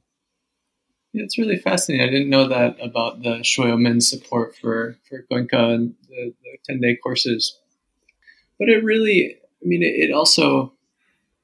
Yeah, 1.12 1.24
it's 1.24 1.38
really 1.38 1.56
fascinating. 1.56 2.06
I 2.06 2.10
didn't 2.10 2.30
know 2.30 2.48
that 2.48 2.76
about 2.80 3.22
the 3.22 3.40
Shwe 3.40 3.72
Oo 3.72 3.76
Min 3.76 4.00
support 4.00 4.56
for, 4.56 4.96
for 5.08 5.24
Goenka 5.30 5.74
and 5.74 5.94
the, 6.08 6.32
the 6.42 6.58
10 6.68 6.80
day 6.80 6.96
courses. 6.96 7.58
But 8.58 8.68
it 8.68 8.84
really, 8.84 9.36
I 9.62 9.66
mean, 9.66 9.82
it, 9.82 10.10
it, 10.10 10.12
also, 10.12 10.72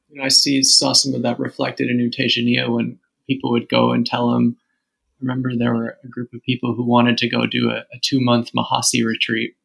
you 0.08 0.18
know, 0.18 0.24
I 0.24 0.28
see, 0.28 0.62
saw 0.62 0.92
some 0.92 1.14
of 1.14 1.22
that 1.22 1.40
reflected 1.40 1.90
in 1.90 1.98
U 1.98 2.10
Tejaniya 2.10 2.72
when 2.72 2.98
people 3.26 3.50
would 3.50 3.68
go 3.68 3.90
and 3.92 4.06
tell 4.06 4.34
him. 4.34 4.56
I 4.58 5.16
remember 5.20 5.50
there 5.56 5.74
were 5.74 5.96
a 6.04 6.08
group 6.08 6.32
of 6.32 6.42
people 6.42 6.74
who 6.74 6.84
wanted 6.84 7.18
to 7.18 7.28
go 7.28 7.46
do 7.46 7.70
a, 7.70 7.78
a 7.92 7.98
two 8.02 8.20
month 8.20 8.52
Mahasi 8.52 9.04
retreat. 9.04 9.56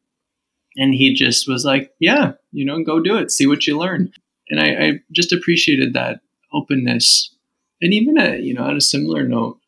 And 0.76 0.94
he 0.94 1.14
just 1.14 1.46
was 1.46 1.64
like, 1.64 1.92
yeah, 2.00 2.32
you 2.50 2.64
know, 2.64 2.82
go 2.82 2.98
do 2.98 3.16
it, 3.18 3.30
see 3.30 3.46
what 3.46 3.66
you 3.66 3.78
learn. 3.78 4.10
And 4.48 4.58
I, 4.58 4.66
I 4.84 4.92
just 5.12 5.32
appreciated 5.32 5.92
that 5.92 6.20
openness. 6.52 7.34
And 7.82 7.92
even, 7.92 8.18
a, 8.18 8.38
you 8.38 8.54
know, 8.54 8.64
on 8.64 8.76
a 8.76 8.80
similar 8.80 9.28
note, 9.28 9.58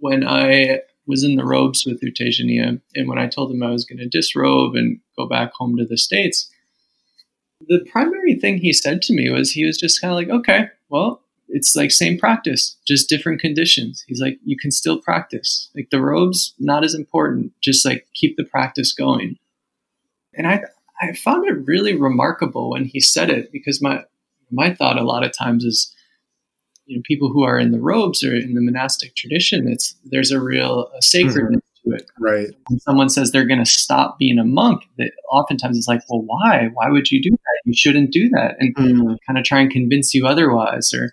when 0.00 0.26
I 0.26 0.80
was 1.06 1.24
in 1.24 1.36
the 1.36 1.44
robes 1.44 1.84
with 1.86 2.02
U 2.02 2.12
Tejaniya, 2.12 2.80
and 2.94 3.08
when 3.08 3.18
I 3.18 3.26
told 3.26 3.50
him 3.50 3.62
I 3.62 3.70
was 3.70 3.84
going 3.84 3.98
to 3.98 4.08
disrobe 4.08 4.74
and 4.74 5.00
go 5.16 5.26
back 5.26 5.52
home 5.52 5.76
to 5.76 5.84
the 5.84 5.98
States, 5.98 6.50
the 7.68 7.84
primary 7.90 8.34
thing 8.34 8.58
he 8.58 8.72
said 8.72 9.02
to 9.02 9.14
me 9.14 9.30
was 9.30 9.52
he 9.52 9.66
was 9.66 9.78
just 9.78 10.00
kind 10.00 10.12
of 10.12 10.16
like, 10.16 10.40
okay, 10.40 10.68
well, 10.88 11.22
it's 11.48 11.74
like 11.74 11.90
same 11.90 12.16
practice, 12.18 12.76
just 12.86 13.08
different 13.08 13.40
conditions. 13.40 14.04
He's 14.06 14.20
like, 14.20 14.38
you 14.44 14.56
can 14.56 14.70
still 14.70 15.00
practice. 15.00 15.68
Like 15.74 15.90
the 15.90 16.00
robes, 16.00 16.54
not 16.58 16.84
as 16.84 16.94
important. 16.94 17.52
Just 17.60 17.84
like 17.84 18.06
keep 18.14 18.36
the 18.36 18.44
practice 18.44 18.92
going. 18.92 19.36
And 20.34 20.46
I 20.46 20.62
I 21.02 21.12
found 21.12 21.48
it 21.48 21.66
really 21.66 21.94
remarkable 21.94 22.70
when 22.70 22.84
he 22.84 23.00
said 23.00 23.30
it 23.30 23.50
because 23.50 23.82
my 23.82 24.04
my 24.50 24.72
thought 24.72 24.98
a 24.98 25.04
lot 25.04 25.24
of 25.24 25.36
times 25.36 25.64
is 25.64 25.94
you 26.90 26.96
know 26.96 27.02
people 27.04 27.28
who 27.28 27.44
are 27.44 27.58
in 27.58 27.70
the 27.70 27.80
robes 27.80 28.24
or 28.24 28.34
in 28.34 28.54
the 28.54 28.60
monastic 28.60 29.14
tradition 29.14 29.68
it's 29.68 29.94
there's 30.04 30.32
a 30.32 30.40
real 30.40 30.90
a 30.98 31.00
sacredness 31.00 31.62
mm-hmm. 31.62 31.90
to 31.90 31.96
it. 31.96 32.10
Right. 32.18 32.48
When 32.68 32.80
someone 32.80 33.08
says 33.08 33.30
they're 33.30 33.46
going 33.46 33.64
to 33.64 33.70
stop 33.70 34.18
being 34.18 34.38
a 34.38 34.44
monk 34.44 34.82
that 34.98 35.12
oftentimes 35.30 35.78
it's 35.78 35.88
like 35.88 36.02
well 36.10 36.22
why? 36.22 36.68
Why 36.74 36.90
would 36.90 37.10
you 37.10 37.22
do 37.22 37.30
that? 37.30 37.60
You 37.64 37.74
shouldn't 37.74 38.10
do 38.10 38.28
that. 38.30 38.56
And 38.58 38.74
mm-hmm. 38.74 39.12
kind 39.26 39.38
of 39.38 39.44
try 39.44 39.60
and 39.60 39.70
convince 39.70 40.12
you 40.12 40.26
otherwise 40.26 40.92
or 40.92 41.12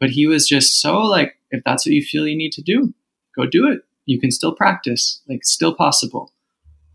but 0.00 0.10
he 0.10 0.26
was 0.26 0.48
just 0.48 0.80
so 0.80 0.98
like 1.00 1.34
if 1.50 1.62
that's 1.64 1.84
what 1.84 1.92
you 1.92 2.02
feel 2.02 2.26
you 2.26 2.36
need 2.36 2.52
to 2.52 2.62
do 2.62 2.92
go 3.36 3.46
do 3.46 3.70
it. 3.70 3.82
You 4.06 4.18
can 4.18 4.30
still 4.30 4.54
practice. 4.54 5.20
Like 5.28 5.44
still 5.44 5.74
possible. 5.74 6.32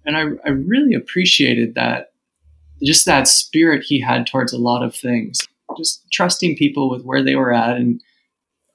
And 0.05 0.17
i, 0.17 0.23
I 0.45 0.49
really 0.49 0.95
appreciated 0.95 1.75
that 1.75 2.13
just 2.83 3.05
that 3.05 3.27
spirit 3.27 3.85
he 3.87 4.01
had 4.01 4.25
towards 4.25 4.51
a 4.51 4.57
lot 4.57 4.83
of 4.83 4.95
things. 4.95 5.47
Just 5.77 6.03
trusting 6.11 6.57
people 6.57 6.89
with 6.89 7.03
where 7.03 7.23
they 7.23 7.35
were 7.35 7.53
at 7.53 7.77
and 7.77 8.01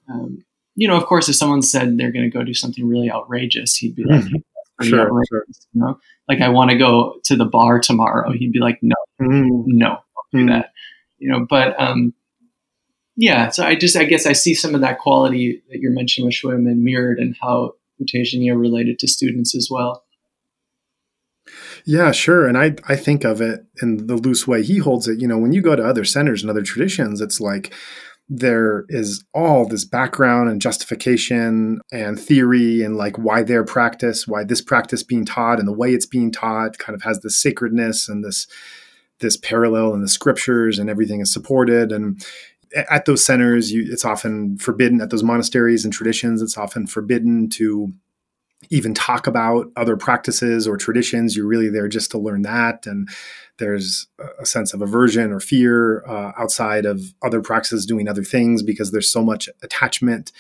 um, 0.08 0.44
you 0.74 0.86
know, 0.86 0.96
of 0.96 1.06
course, 1.06 1.28
if 1.28 1.36
someone 1.36 1.62
said 1.62 1.98
they're 1.98 2.12
going 2.12 2.30
to 2.30 2.36
go 2.36 2.44
do 2.44 2.54
something 2.54 2.86
really 2.86 3.10
outrageous, 3.10 3.76
he'd 3.76 3.96
be 3.96 4.04
like, 4.04 4.20
mm-hmm. 4.20 4.84
sure, 4.84 5.10
sure. 5.28 5.44
You 5.72 5.80
know, 5.80 5.98
like 6.28 6.40
I 6.40 6.48
want 6.50 6.70
to 6.70 6.78
go 6.78 7.20
to 7.24 7.36
the 7.36 7.44
bar 7.44 7.80
tomorrow. 7.80 8.30
He'd 8.32 8.52
be 8.52 8.60
like, 8.60 8.78
no, 8.82 8.94
mm-hmm. 9.20 9.62
no, 9.66 9.88
don't 9.88 10.00
do 10.32 10.38
mm-hmm. 10.38 10.48
that. 10.50 10.72
You 11.18 11.32
know, 11.32 11.46
but 11.48 11.78
um, 11.80 12.14
yeah. 13.16 13.48
So 13.48 13.64
I 13.64 13.74
just, 13.74 13.96
I 13.96 14.04
guess, 14.04 14.24
I 14.24 14.32
see 14.32 14.54
some 14.54 14.74
of 14.76 14.80
that 14.82 15.00
quality 15.00 15.62
that 15.68 15.80
you're 15.80 15.92
mentioning 15.92 16.26
with 16.26 16.36
Shwim 16.36 16.70
and 16.70 16.84
mirrored 16.84 17.18
and 17.18 17.36
how 17.40 17.74
U 17.98 18.06
Tejaniya 18.06 18.58
related 18.58 19.00
to 19.00 19.08
students 19.08 19.56
as 19.56 19.68
well. 19.68 20.04
Yeah, 21.84 22.12
sure. 22.12 22.46
And 22.46 22.56
I 22.56 22.76
I 22.86 22.94
think 22.94 23.24
of 23.24 23.40
it 23.40 23.64
in 23.82 24.06
the 24.06 24.16
loose 24.16 24.46
way 24.46 24.62
he 24.62 24.78
holds 24.78 25.08
it. 25.08 25.20
You 25.20 25.26
know, 25.26 25.38
when 25.38 25.52
you 25.52 25.62
go 25.62 25.74
to 25.74 25.84
other 25.84 26.04
centers 26.04 26.42
and 26.42 26.50
other 26.50 26.62
traditions, 26.62 27.20
it's 27.20 27.40
like 27.40 27.74
there 28.28 28.84
is 28.88 29.24
all 29.32 29.66
this 29.66 29.84
background 29.84 30.50
and 30.50 30.60
justification 30.60 31.80
and 31.90 32.20
theory 32.20 32.82
and 32.82 32.96
like 32.96 33.16
why 33.16 33.42
their 33.42 33.64
practice, 33.64 34.28
why 34.28 34.44
this 34.44 34.60
practice 34.60 35.02
being 35.02 35.24
taught 35.24 35.58
and 35.58 35.66
the 35.66 35.72
way 35.72 35.94
it's 35.94 36.06
being 36.06 36.30
taught 36.30 36.78
kind 36.78 36.94
of 36.94 37.02
has 37.02 37.20
this 37.20 37.40
sacredness 37.40 38.08
and 38.08 38.24
this 38.24 38.46
this 39.20 39.36
parallel 39.36 39.94
in 39.94 40.00
the 40.00 40.08
scriptures 40.08 40.78
and 40.78 40.88
everything 40.88 41.20
is 41.20 41.32
supported. 41.32 41.90
And 41.90 42.24
at 42.90 43.06
those 43.06 43.24
centers 43.24 43.72
you, 43.72 43.86
it's 43.90 44.04
often 44.04 44.58
forbidden 44.58 45.00
at 45.00 45.10
those 45.10 45.24
monasteries 45.24 45.84
and 45.84 45.92
traditions 45.92 46.42
it's 46.42 46.58
often 46.58 46.86
forbidden 46.86 47.48
to 47.50 47.92
even 48.70 48.92
talk 48.92 49.26
about 49.26 49.66
other 49.76 49.96
practices 49.96 50.66
or 50.66 50.76
traditions 50.76 51.36
you're 51.36 51.46
really 51.46 51.70
there 51.70 51.88
just 51.88 52.10
to 52.10 52.18
learn 52.18 52.42
that 52.42 52.86
and 52.86 53.08
there's 53.58 54.06
a 54.40 54.46
sense 54.46 54.72
of 54.72 54.80
aversion 54.80 55.32
or 55.32 55.40
fear 55.40 56.04
uh, 56.06 56.32
outside 56.38 56.86
of 56.86 57.00
other 57.22 57.40
practices 57.40 57.84
doing 57.84 58.08
other 58.08 58.24
things 58.24 58.62
because 58.62 58.90
there's 58.90 59.10
so 59.10 59.22
much 59.22 59.48
attachment 59.62 60.32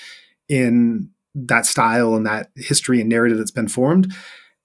in 0.48 1.10
that 1.34 1.66
style 1.66 2.14
and 2.14 2.26
that 2.26 2.50
history 2.56 3.00
and 3.00 3.08
narrative 3.08 3.38
that's 3.38 3.50
been 3.50 3.68
formed. 3.68 4.12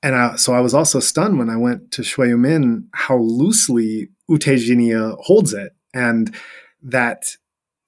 And 0.02 0.40
so 0.40 0.54
I 0.54 0.60
was 0.60 0.74
also 0.74 1.00
stunned 1.00 1.40
when 1.40 1.50
I 1.50 1.58
went 1.58 1.92
to 1.92 2.02
Shwe 2.02 2.32
Oo 2.32 2.38
Min 2.38 2.88
how 2.94 3.18
loosely 3.18 4.10
U 4.30 4.38
Tejaniya 4.38 5.18
holds 5.20 5.54
it. 5.54 5.74
And 5.94 6.36
that 6.82 7.36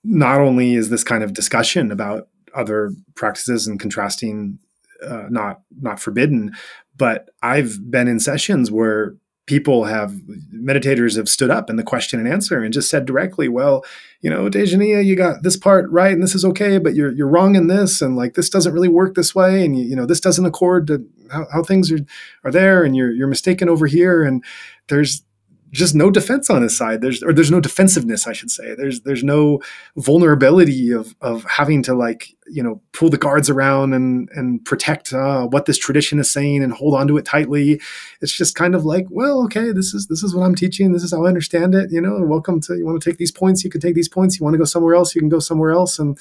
not 0.04 0.40
only 0.40 0.76
is 0.76 0.90
this 0.90 1.04
kind 1.04 1.24
of 1.24 1.34
discussion 1.34 1.92
about 1.92 2.30
other 2.54 2.92
practices 3.16 3.68
and 3.68 3.80
contrasting 3.80 4.60
uh, 5.04 5.26
not 5.30 5.62
not 5.82 6.00
forbidden, 6.00 6.54
but 6.96 7.30
I've 7.42 7.80
been 7.90 8.08
in 8.08 8.20
sessions 8.20 8.72
where 8.72 9.16
people 9.46 9.84
have 9.84 10.12
meditators 10.54 11.16
have 11.18 11.30
stood 11.30 11.52
up 11.52 11.70
in 11.70 11.76
the 11.76 11.84
question 11.84 12.20
and 12.20 12.28
answer 12.28 12.64
and 12.64 12.74
just 12.74 12.90
said 12.90 13.06
directly, 13.06 13.48
well, 13.48 13.86
you 14.22 14.30
know, 14.30 14.50
Tejaniya, 14.50 15.06
you 15.06 15.16
got 15.16 15.44
this 15.44 15.56
part 15.56 15.90
right 15.92 16.12
and 16.12 16.24
this 16.24 16.34
is 16.34 16.44
okay, 16.46 16.80
but 16.80 16.96
you're 16.96 17.12
you're 17.12 17.28
wrong 17.28 17.56
in 17.56 17.68
this 17.68 18.02
and 18.02 18.16
like 18.16 18.34
this 18.34 18.50
doesn't 18.50 18.74
really 18.74 18.88
work 18.88 19.16
this 19.16 19.36
way 19.36 19.64
and 19.64 19.78
you, 19.78 19.86
you 19.86 19.96
know 19.96 20.06
this 20.06 20.20
doesn't 20.20 20.46
accord 20.46 20.88
to 20.88 21.06
how, 21.32 21.46
how 21.52 21.64
things 21.64 21.92
are 21.92 22.00
are 22.44 22.52
there 22.52 22.84
and 22.84 22.96
you're 22.96 23.12
you're 23.12 23.28
mistaken 23.28 23.70
over 23.70 23.86
here 23.86 24.24
and 24.24 24.44
there's 24.88 25.24
just 25.72 25.94
no 25.94 26.10
defense 26.10 26.50
on 26.50 26.62
his 26.62 26.76
side. 26.76 27.02
There's 27.02 27.22
or 27.22 27.34
there's 27.34 27.52
no 27.52 27.60
defensiveness, 27.60 28.28
I 28.28 28.34
should 28.34 28.50
say. 28.50 28.74
There's 28.76 29.02
there's 29.02 29.24
no 29.24 29.62
vulnerability 29.98 30.92
of 30.92 31.16
of 31.22 31.44
having 31.44 31.84
to 31.84 31.94
like 31.94 32.35
you 32.48 32.62
know 32.62 32.82
pull 32.92 33.10
the 33.10 33.18
guards 33.18 33.50
around 33.50 33.94
and 33.94 34.30
and 34.34 34.64
protect 34.66 35.14
uh, 35.14 35.46
what 35.48 35.66
this 35.66 35.78
tradition 35.78 36.20
is 36.20 36.32
saying 36.32 36.64
and 36.64 36.74
hold 36.74 36.94
on 36.94 37.08
to 37.08 37.18
it 37.18 37.26
tightly. 37.26 37.82
It's 38.22 38.36
just 38.36 38.56
kind 38.56 38.76
of 38.76 38.86
like, 38.86 39.08
well, 39.10 39.44
okay, 39.46 39.72
this 39.72 39.94
is 39.94 40.08
this 40.08 40.24
is 40.24 40.36
what 40.36 40.44
I'm 40.44 40.56
teaching. 40.56 40.94
This 40.94 41.04
is 41.04 41.12
how 41.12 41.26
I 41.26 41.28
understand 41.28 41.76
it. 41.76 41.92
You 41.92 42.02
know, 42.02 42.20
welcome 42.22 42.62
to. 42.62 42.76
You 42.76 42.86
want 42.86 43.02
to 43.02 43.10
take 43.10 43.18
these 43.18 43.32
points, 43.32 43.64
you 43.64 43.70
can 43.70 43.82
take 43.82 43.96
these 43.96 44.10
points. 44.10 44.40
You 44.40 44.44
want 44.44 44.54
to 44.54 44.60
go 44.60 44.66
somewhere 44.66 44.96
else, 44.96 45.16
you 45.16 45.22
can 45.22 45.30
go 45.30 45.40
somewhere 45.40 45.72
else, 45.72 46.00
and 46.00 46.18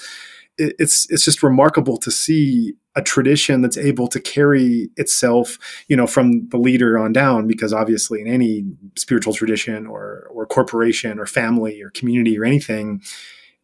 it, 0.58 0.74
it's 0.78 1.10
it's 1.10 1.24
just 1.24 1.42
remarkable 1.42 1.96
to 1.98 2.10
see 2.10 2.74
a 2.96 3.02
tradition 3.02 3.60
that's 3.60 3.76
able 3.76 4.06
to 4.06 4.20
carry 4.20 4.88
itself, 4.96 5.58
you 5.88 5.96
know, 5.96 6.06
from 6.06 6.48
the 6.50 6.56
leader 6.56 6.96
on 6.96 7.12
down, 7.12 7.48
because 7.48 7.72
obviously 7.72 8.20
in 8.20 8.28
any 8.28 8.64
spiritual 8.96 9.34
tradition 9.34 9.86
or 9.86 10.28
or 10.32 10.46
corporation 10.46 11.18
or 11.18 11.26
family 11.26 11.82
or 11.82 11.90
community 11.90 12.38
or 12.38 12.44
anything, 12.44 13.02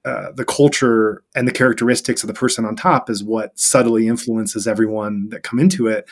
uh, 0.05 0.33
the 0.33 0.45
culture 0.45 1.23
and 1.35 1.47
the 1.47 1.53
characteristics 1.53 2.23
of 2.23 2.29
the 2.29 2.35
person 2.35 2.65
on 2.65 2.77
top 2.77 3.11
is 3.11 3.23
what 3.23 3.59
subtly 3.59 4.09
influences 4.09 4.67
everyone 4.67 5.29
that 5.29 5.43
come 5.43 5.59
into 5.59 5.87
it. 5.87 6.09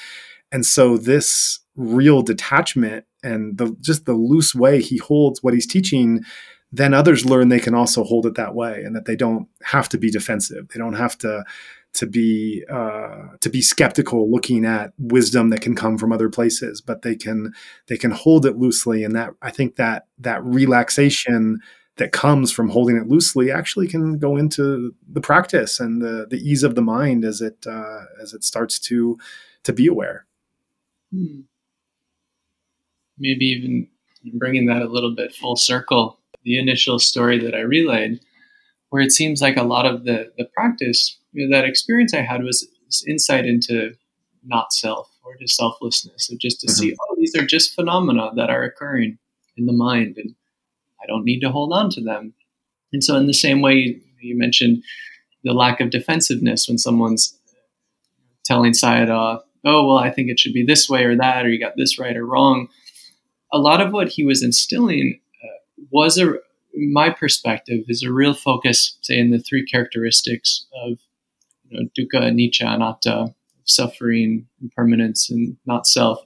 And 0.53 0.65
so 0.65 0.97
this 0.97 1.61
real 1.77 2.23
detachment 2.23 3.05
and 3.23 3.57
the 3.59 3.77
just 3.81 4.05
the 4.05 4.13
loose 4.13 4.55
way 4.55 4.83
he 4.83 4.99
holds 4.99 5.43
what 5.43 5.55
he's 5.55 5.67
teaching 5.67 6.23
then 6.71 6.93
others 6.93 7.25
learn 7.25 7.49
they 7.49 7.61
can 7.61 7.75
also 7.75 8.05
hold 8.05 8.27
it 8.27 8.35
that 8.35 8.55
way 8.55 8.83
and 8.85 8.95
that 8.95 9.07
they 9.07 9.17
don't 9.17 9.49
have 9.63 9.89
to 9.89 9.97
be 9.97 10.11
defensive 10.11 10.69
they 10.69 10.79
don't 10.79 10.95
have 10.95 11.17
to 11.17 11.45
to 11.95 12.07
be 12.07 12.65
uh, 12.71 13.29
to 13.41 13.49
be 13.49 13.63
skeptical 13.63 14.31
looking 14.31 14.65
at 14.65 14.93
wisdom 14.99 15.51
that 15.51 15.63
can 15.63 15.75
come 15.75 15.97
from 15.97 16.13
other 16.13 16.29
places 16.29 16.81
but 16.81 17.03
they 17.03 17.17
can 17.17 17.53
they 17.87 17.97
can 17.97 18.11
hold 18.11 18.45
it 18.45 18.59
loosely 18.59 19.05
and 19.05 19.15
that 19.17 19.31
i 19.41 19.51
think 19.51 19.77
that 19.77 20.07
that 20.19 20.45
relaxation 20.45 21.59
that 21.99 22.13
comes 22.13 22.51
from 22.51 22.71
holding 22.71 22.97
it 22.97 23.09
loosely 23.09 23.51
actually 23.51 23.87
can 23.87 24.19
go 24.19 24.37
into 24.37 24.95
the 25.09 25.21
practice 25.21 25.79
and 25.81 26.01
the 26.01 26.27
the 26.29 26.39
ease 26.39 26.63
of 26.63 26.75
the 26.75 26.83
mind 26.83 27.25
as 27.25 27.41
it 27.41 27.67
uh, 27.67 28.05
as 28.21 28.33
it 28.33 28.45
starts 28.45 28.79
to 28.79 29.19
to 29.65 29.73
be 29.73 29.87
aware 29.87 30.27
hmm. 31.13 31.41
maybe 33.19 33.47
even 33.47 33.89
bringing 34.35 34.67
that 34.67 34.83
a 34.83 34.89
little 34.89 35.15
bit 35.15 35.35
full 35.35 35.57
circle 35.57 36.19
the 36.45 36.59
initial 36.59 36.99
story 36.99 37.39
that 37.39 37.55
i 37.55 37.61
relayed 37.61 38.21
where 38.91 39.03
it 39.03 39.13
seems 39.13 39.43
like 39.43 39.57
a 39.57 39.63
lot 39.63 39.87
of 39.87 40.05
the 40.05 40.33
the 40.39 40.45
practice 40.45 41.19
you 41.33 41.49
know, 41.49 41.57
that 41.57 41.65
experience 41.65 42.15
I 42.15 42.23
had 42.23 42.43
was, 42.43 42.67
was 42.87 43.05
insight 43.07 43.47
into 43.47 43.95
not 44.45 44.73
self 44.73 45.11
or 45.25 45.37
to 45.37 45.47
selflessness, 45.47 46.31
of 46.31 46.39
just 46.39 46.61
to 46.61 46.67
mm-hmm. 46.67 46.75
see, 46.75 46.97
oh, 47.01 47.17
these 47.19 47.35
are 47.37 47.47
just 47.47 47.75
phenomena 47.75 48.31
that 48.37 48.51
are 48.51 48.65
occurring 48.65 49.19
in 49.57 49.67
the 49.67 49.73
mind, 49.73 50.17
and 50.17 50.35
I 51.03 51.07
don't 51.07 51.25
need 51.25 51.41
to 51.41 51.51
hold 51.51 51.73
on 51.73 51.91
to 51.91 52.01
them. 52.01 52.35
And 52.93 53.03
so, 53.05 53.17
in 53.17 53.27
the 53.27 53.35
same 53.35 53.61
way, 53.61 54.01
you 54.21 54.37
mentioned 54.37 54.83
the 55.45 55.53
lack 55.53 55.81
of 55.81 55.91
defensiveness 55.91 56.69
when 56.69 56.79
someone's 56.79 57.39
telling 58.45 58.73
Sayadaw, 58.73 59.41
oh, 59.65 59.87
well, 59.87 59.99
I 59.99 60.11
think 60.11 60.31
it 60.31 60.41
should 60.41 60.53
be 60.53 60.65
this 60.65 60.89
way 60.89 61.05
or 61.05 61.17
that, 61.17 61.45
or 61.45 61.49
you 61.49 61.61
got 61.61 61.77
this 61.77 61.99
right 61.99 62.17
or 62.17 62.25
wrong. 62.25 62.69
A 63.53 63.59
lot 63.59 63.81
of 63.81 63.93
what 63.93 64.09
he 64.09 64.25
was 64.25 64.43
instilling 64.43 65.21
uh, 65.45 65.85
was 65.91 66.19
a, 66.19 66.35
my 66.75 67.11
perspective, 67.11 67.85
is 67.89 68.03
a 68.03 68.13
real 68.13 68.35
focus, 68.35 68.99
say, 69.03 69.19
in 69.19 69.31
the 69.31 69.39
three 69.39 69.65
characteristics 69.65 70.67
of 70.83 70.99
you 71.69 71.79
know, 71.79 71.89
dukkha, 71.97 72.23
anicca, 72.23 72.67
anatta, 72.67 73.35
suffering, 73.65 74.47
impermanence, 74.61 75.31
and 75.31 75.57
not 75.67 75.87
self. 75.87 76.19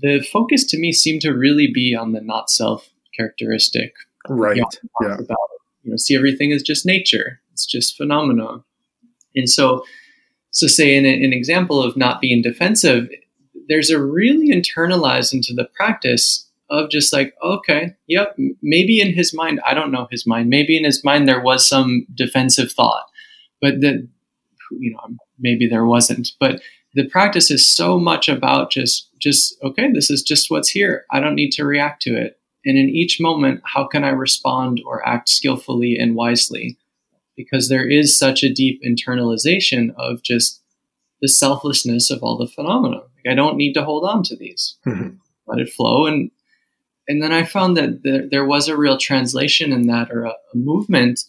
The 0.00 0.20
focus 0.20 0.66
to 0.66 0.78
me 0.78 0.92
seemed 0.92 1.22
to 1.22 1.32
really 1.32 1.70
be 1.72 1.94
on 1.94 2.12
the 2.12 2.20
not 2.20 2.50
self 2.50 2.90
characteristic. 3.16 3.94
Right. 4.28 4.62
Yeah. 5.02 5.14
About, 5.14 5.38
you 5.82 5.90
know, 5.90 5.96
see 5.96 6.16
everything 6.16 6.52
as 6.52 6.62
just 6.62 6.86
nature. 6.86 7.40
It's 7.52 7.66
just 7.66 7.96
phenomena. 7.96 8.64
And 9.36 9.48
so, 9.48 9.84
so 10.50 10.66
say 10.66 10.96
in 10.96 11.04
an 11.04 11.32
example 11.32 11.82
of 11.82 11.96
not 11.96 12.20
being 12.20 12.42
defensive, 12.42 13.08
there's 13.68 13.90
a 13.90 14.02
really 14.02 14.50
internalized 14.50 15.32
into 15.32 15.52
the 15.54 15.68
practice 15.76 16.48
of 16.70 16.90
just 16.90 17.12
like, 17.12 17.34
okay, 17.42 17.94
yep, 18.06 18.36
maybe 18.62 19.00
in 19.00 19.12
his 19.12 19.34
mind, 19.34 19.60
I 19.66 19.74
don't 19.74 19.92
know 19.92 20.08
his 20.10 20.26
mind, 20.26 20.48
maybe 20.48 20.76
in 20.76 20.84
his 20.84 21.04
mind 21.04 21.28
there 21.28 21.42
was 21.42 21.68
some 21.68 22.06
defensive 22.14 22.72
thought, 22.72 23.06
but 23.60 23.80
that 23.80 24.08
you 24.78 24.92
know 24.92 25.16
maybe 25.38 25.66
there 25.66 25.84
wasn't 25.84 26.30
but 26.40 26.60
the 26.94 27.08
practice 27.08 27.50
is 27.50 27.68
so 27.68 27.98
much 27.98 28.28
about 28.28 28.70
just 28.70 29.08
just 29.18 29.56
okay 29.62 29.90
this 29.92 30.10
is 30.10 30.22
just 30.22 30.50
what's 30.50 30.68
here 30.68 31.04
i 31.10 31.20
don't 31.20 31.34
need 31.34 31.50
to 31.50 31.64
react 31.64 32.02
to 32.02 32.16
it 32.16 32.38
and 32.64 32.78
in 32.78 32.88
each 32.88 33.20
moment 33.20 33.60
how 33.64 33.86
can 33.86 34.04
i 34.04 34.10
respond 34.10 34.80
or 34.86 35.06
act 35.06 35.28
skillfully 35.28 35.96
and 35.96 36.14
wisely? 36.14 36.78
Because 37.36 37.68
there 37.68 37.88
is 37.88 38.16
such 38.16 38.42
a 38.42 38.52
deep 38.52 38.80
internalization 38.82 39.94
of 39.96 40.22
just 40.22 40.62
the 41.20 41.28
selflessness 41.28 42.10
of 42.10 42.22
all 42.22 42.36
the 42.36 42.46
phenomena. 42.46 42.96
Like 42.96 43.32
i 43.32 43.34
don't 43.34 43.56
need 43.56 43.74
to 43.74 43.84
hold 43.84 44.04
on 44.04 44.22
to 44.24 44.36
these. 44.36 44.76
Mm-hmm. 44.86 45.16
let 45.46 45.58
it 45.58 45.72
flow. 45.72 46.06
And 46.06 46.30
and 47.06 47.22
then 47.22 47.32
i 47.32 47.44
found 47.44 47.76
that 47.76 48.02
there, 48.02 48.28
there 48.28 48.46
was 48.46 48.68
a 48.68 48.76
real 48.76 48.98
translation 48.98 49.72
in 49.72 49.86
that 49.88 50.10
or 50.10 50.24
a, 50.24 50.30
a 50.30 50.56
movement. 50.56 51.20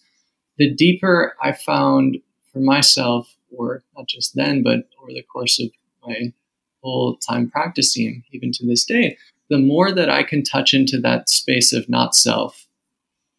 The 0.57 0.73
deeper 0.73 1.35
i 1.41 1.51
found 1.51 2.17
for 2.55 2.59
myself, 2.59 3.35
or 3.51 3.83
not 3.97 4.07
just 4.07 4.33
then, 4.33 4.63
but 4.63 4.87
over 5.01 5.11
the 5.11 5.23
course 5.23 5.59
of 5.59 5.69
my 6.07 6.33
whole 6.81 7.17
time 7.17 7.49
practicing, 7.49 8.23
even 8.31 8.51
to 8.53 8.65
this 8.65 8.85
day, 8.85 9.17
the 9.49 9.57
more 9.57 9.91
that 9.91 10.09
I 10.09 10.23
can 10.23 10.43
touch 10.43 10.73
into 10.73 10.99
that 11.01 11.29
space 11.29 11.73
of 11.73 11.89
not 11.89 12.15
self, 12.15 12.65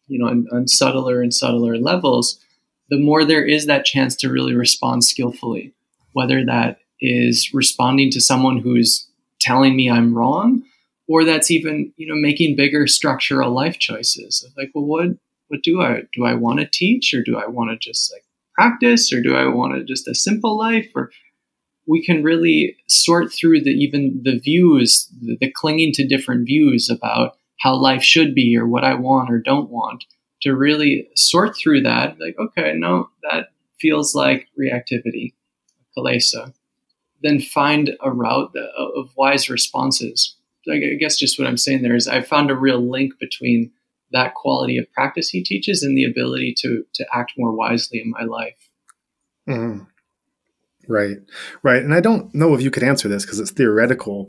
you 0.07 0.19
know, 0.19 0.27
on, 0.27 0.47
on 0.51 0.67
subtler 0.67 1.21
and 1.21 1.33
subtler 1.33 1.77
levels, 1.77 2.39
the 2.89 2.99
more 2.99 3.25
there 3.25 3.45
is 3.45 3.65
that 3.65 3.85
chance 3.85 4.15
to 4.17 4.31
really 4.31 4.55
respond 4.55 5.03
skillfully, 5.03 5.73
whether 6.13 6.45
that 6.45 6.79
is 7.01 7.53
responding 7.53 8.09
to 8.11 8.21
someone 8.21 8.57
who's 8.57 9.09
telling 9.41 9.75
me 9.75 9.89
I'm 9.89 10.15
wrong, 10.15 10.63
or 11.07 11.23
that's 11.23 11.51
even, 11.51 11.93
you 11.97 12.07
know, 12.07 12.15
making 12.15 12.55
bigger 12.55 12.87
structural 12.87 13.51
life 13.51 13.77
choices 13.79 14.45
like, 14.57 14.71
well, 14.73 14.85
what 14.85 15.09
what 15.49 15.61
do 15.63 15.81
I 15.81 16.01
do 16.13 16.25
I 16.25 16.33
want 16.33 16.59
to 16.59 16.69
teach 16.71 17.13
or 17.13 17.23
do 17.23 17.37
I 17.37 17.47
want 17.47 17.71
to 17.71 17.77
just 17.77 18.11
like 18.13 18.23
practice 18.53 19.13
or 19.13 19.21
do 19.21 19.35
I 19.35 19.47
want 19.47 19.75
to 19.75 19.83
just 19.83 20.07
a 20.07 20.15
simple 20.15 20.57
life 20.57 20.87
or 20.95 21.11
we 21.87 22.03
can 22.03 22.23
really 22.23 22.75
sort 22.87 23.31
through 23.31 23.61
the 23.61 23.71
even 23.71 24.21
the 24.23 24.39
views 24.39 25.07
the, 25.21 25.37
the 25.39 25.51
clinging 25.51 25.91
to 25.93 26.07
different 26.07 26.45
views 26.45 26.89
about 26.89 27.37
how 27.59 27.75
life 27.75 28.03
should 28.03 28.35
be 28.35 28.55
or 28.57 28.67
what 28.67 28.83
I 28.83 28.93
want 28.93 29.31
or 29.31 29.39
don't 29.39 29.69
want 29.69 30.05
to 30.43 30.55
really 30.55 31.07
sort 31.15 31.55
through 31.55 31.81
that 31.83 32.19
like 32.19 32.35
okay 32.39 32.73
no 32.75 33.09
that 33.29 33.49
feels 33.79 34.13
like 34.15 34.47
reactivity 34.59 35.33
kilesa 35.97 36.53
then 37.23 37.39
find 37.39 37.95
a 38.01 38.11
route 38.11 38.55
of 38.77 39.09
wise 39.15 39.49
responses 39.49 40.35
I 40.69 40.97
guess 40.99 41.17
just 41.17 41.39
what 41.39 41.47
I'm 41.47 41.57
saying 41.57 41.81
there 41.81 41.95
is 41.95 42.07
I 42.07 42.21
found 42.21 42.51
a 42.51 42.55
real 42.55 42.79
link 42.79 43.13
between 43.19 43.71
that 44.11 44.33
quality 44.35 44.77
of 44.77 44.91
practice 44.93 45.29
he 45.29 45.43
teaches 45.43 45.83
and 45.83 45.97
the 45.97 46.05
ability 46.05 46.55
to 46.59 46.85
to 46.93 47.05
act 47.13 47.33
more 47.37 47.51
wisely 47.51 48.01
in 48.01 48.11
my 48.11 48.23
life. 48.23 48.69
Mm-hmm. 49.47 49.83
Right, 50.87 51.17
right. 51.63 51.83
And 51.83 51.93
I 51.93 51.99
don't 51.99 52.33
know 52.33 52.53
if 52.53 52.61
you 52.61 52.71
could 52.71 52.83
answer 52.83 53.07
this 53.07 53.25
because 53.25 53.39
it's 53.39 53.51
theoretical. 53.51 54.27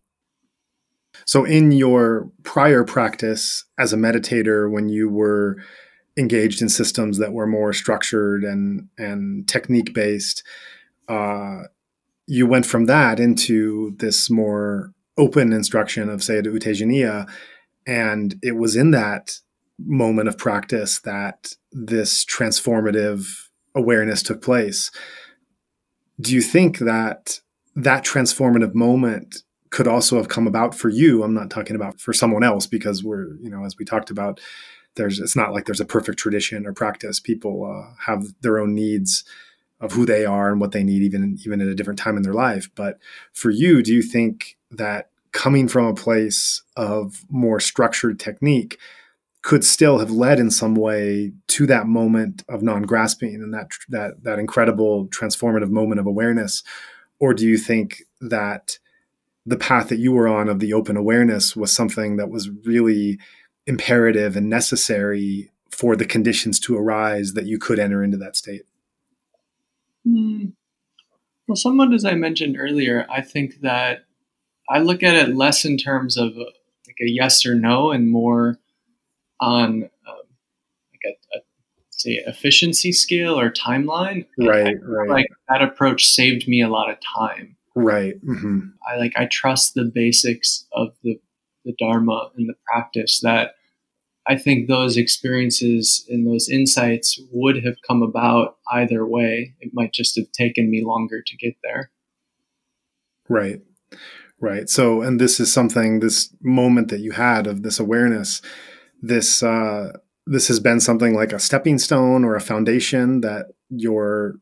So, 1.25 1.45
in 1.45 1.71
your 1.71 2.29
prior 2.43 2.83
practice 2.83 3.65
as 3.77 3.93
a 3.93 3.97
meditator, 3.97 4.69
when 4.69 4.89
you 4.89 5.09
were 5.09 5.57
engaged 6.17 6.61
in 6.61 6.69
systems 6.69 7.17
that 7.19 7.33
were 7.33 7.47
more 7.47 7.71
structured 7.71 8.43
and 8.43 8.89
and 8.97 9.47
technique 9.47 9.93
based, 9.93 10.43
uh, 11.07 11.63
you 12.27 12.45
went 12.45 12.65
from 12.65 12.85
that 12.85 13.19
into 13.19 13.95
this 13.99 14.29
more 14.29 14.93
open 15.17 15.53
instruction 15.53 16.09
of 16.09 16.21
Sayadaw 16.21 16.53
U 16.53 16.59
Tejaniya, 16.59 17.29
and 17.87 18.35
it 18.41 18.55
was 18.55 18.75
in 18.75 18.91
that 18.91 19.39
moment 19.77 20.27
of 20.27 20.37
practice 20.37 20.99
that 20.99 21.53
this 21.71 22.25
transformative 22.25 23.27
awareness 23.75 24.21
took 24.21 24.41
place. 24.41 24.91
Do 26.21 26.33
you 26.33 26.41
think 26.41 26.79
that 26.79 27.39
that 27.75 28.03
transformative 28.03 28.73
moment 28.73 29.43
could 29.69 29.87
also 29.87 30.17
have 30.17 30.27
come 30.27 30.47
about 30.47 30.75
for 30.75 30.89
you? 30.89 31.23
I'm 31.23 31.33
not 31.33 31.49
talking 31.49 31.75
about 31.75 31.99
for 31.99 32.13
someone 32.13 32.43
else 32.43 32.65
because 32.65 33.03
we're, 33.03 33.35
you 33.37 33.49
know, 33.49 33.63
as 33.63 33.77
we 33.77 33.85
talked 33.85 34.09
about, 34.09 34.39
there's 34.95 35.19
it's 35.19 35.35
not 35.35 35.53
like 35.53 35.65
there's 35.65 35.79
a 35.79 35.85
perfect 35.85 36.19
tradition 36.19 36.65
or 36.65 36.73
practice. 36.73 37.19
People 37.19 37.63
uh, 37.65 37.93
have 38.05 38.33
their 38.41 38.59
own 38.59 38.73
needs 38.75 39.23
of 39.79 39.93
who 39.93 40.05
they 40.05 40.25
are 40.25 40.51
and 40.51 40.59
what 40.59 40.71
they 40.71 40.83
need, 40.83 41.01
even 41.03 41.37
even 41.45 41.61
at 41.61 41.67
a 41.67 41.75
different 41.75 41.99
time 41.99 42.17
in 42.17 42.23
their 42.23 42.33
life. 42.33 42.69
But 42.75 42.97
for 43.31 43.49
you, 43.49 43.81
do 43.81 43.93
you 43.93 44.01
think 44.01 44.57
that 44.71 45.09
coming 45.31 45.67
from 45.67 45.85
a 45.85 45.93
place 45.93 46.63
of 46.75 47.23
more 47.29 47.59
structured 47.59 48.19
technique 48.19 48.77
could 49.41 49.63
still 49.63 49.99
have 49.99 50.11
led 50.11 50.39
in 50.39 50.51
some 50.51 50.75
way 50.75 51.31
to 51.47 51.65
that 51.65 51.87
moment 51.87 52.43
of 52.49 52.61
non-grasping 52.61 53.35
and 53.35 53.53
that 53.53 53.69
that 53.87 54.23
that 54.23 54.39
incredible 54.39 55.07
transformative 55.07 55.69
moment 55.69 55.99
of 55.99 56.05
awareness 56.05 56.63
or 57.19 57.33
do 57.33 57.47
you 57.47 57.57
think 57.57 58.03
that 58.21 58.79
the 59.45 59.57
path 59.57 59.89
that 59.89 59.99
you 59.99 60.11
were 60.11 60.27
on 60.27 60.49
of 60.49 60.59
the 60.59 60.73
open 60.73 60.97
awareness 60.97 61.55
was 61.55 61.71
something 61.71 62.17
that 62.17 62.29
was 62.29 62.49
really 62.65 63.17
imperative 63.65 64.35
and 64.35 64.49
necessary 64.49 65.51
for 65.71 65.95
the 65.95 66.05
conditions 66.05 66.59
to 66.59 66.77
arise 66.77 67.33
that 67.33 67.45
you 67.45 67.57
could 67.57 67.79
enter 67.79 68.03
into 68.03 68.17
that 68.17 68.35
state? 68.35 68.63
Mm. 70.07 70.53
Well, 71.47 71.55
somewhat 71.55 71.93
as 71.93 72.05
I 72.05 72.13
mentioned 72.13 72.57
earlier, 72.59 73.07
I 73.09 73.21
think 73.21 73.61
that 73.61 74.05
I 74.69 74.79
look 74.79 75.03
at 75.03 75.15
it 75.15 75.35
less 75.35 75.65
in 75.65 75.77
terms 75.77 76.15
of 76.15 76.35
like 76.35 76.97
a 77.01 77.09
yes 77.09 77.45
or 77.45 77.55
no 77.55 77.91
and 77.91 78.09
more 78.09 78.57
on 79.39 79.89
um, 80.07 80.21
like 80.91 81.05
a, 81.05 81.37
a, 81.37 81.41
say 81.91 82.21
efficiency 82.25 82.91
scale 82.91 83.39
or 83.39 83.51
timeline. 83.51 84.25
Right, 84.37 84.75
right. 84.81 85.09
Like 85.09 85.27
that 85.49 85.61
approach 85.61 86.05
saved 86.05 86.47
me 86.47 86.61
a 86.61 86.69
lot 86.69 86.89
of 86.89 86.97
time. 87.01 87.55
Right. 87.75 88.15
Mm-hmm. 88.25 88.59
I 88.89 88.97
like 88.97 89.13
I 89.15 89.27
trust 89.31 89.73
the 89.73 89.85
basics 89.85 90.65
of 90.73 90.89
the 91.03 91.19
the 91.65 91.75
dharma 91.77 92.31
and 92.37 92.47
the 92.47 92.55
practice 92.65 93.19
that 93.21 93.55
I 94.27 94.37
think 94.37 94.67
those 94.67 94.95
experiences 94.95 96.05
and 96.07 96.27
those 96.27 96.49
insights 96.49 97.19
would 97.31 97.63
have 97.65 97.77
come 97.87 98.03
about 98.03 98.57
either 98.71 99.05
way. 99.05 99.55
It 99.59 99.71
might 99.73 99.91
just 99.91 100.15
have 100.17 100.31
taken 100.31 100.69
me 100.69 100.85
longer 100.85 101.21
to 101.25 101.37
get 101.37 101.55
there. 101.63 101.89
Right. 103.27 103.61
Right. 104.39 104.69
So, 104.69 105.01
and 105.01 105.19
this 105.19 105.39
is 105.39 105.51
something, 105.51 105.99
this 105.99 106.33
moment 106.41 106.89
that 106.89 106.99
you 106.99 107.11
had 107.11 107.47
of 107.47 107.63
this 107.63 107.79
awareness, 107.79 108.41
this, 109.01 109.43
uh, 109.43 109.93
this 110.25 110.47
has 110.47 110.59
been 110.59 110.79
something 110.79 111.13
like 111.13 111.33
a 111.33 111.39
stepping 111.39 111.79
stone 111.79 112.23
or 112.23 112.35
a 112.35 112.41
foundation 112.41 113.21
that 113.21 113.47
your 113.69 114.35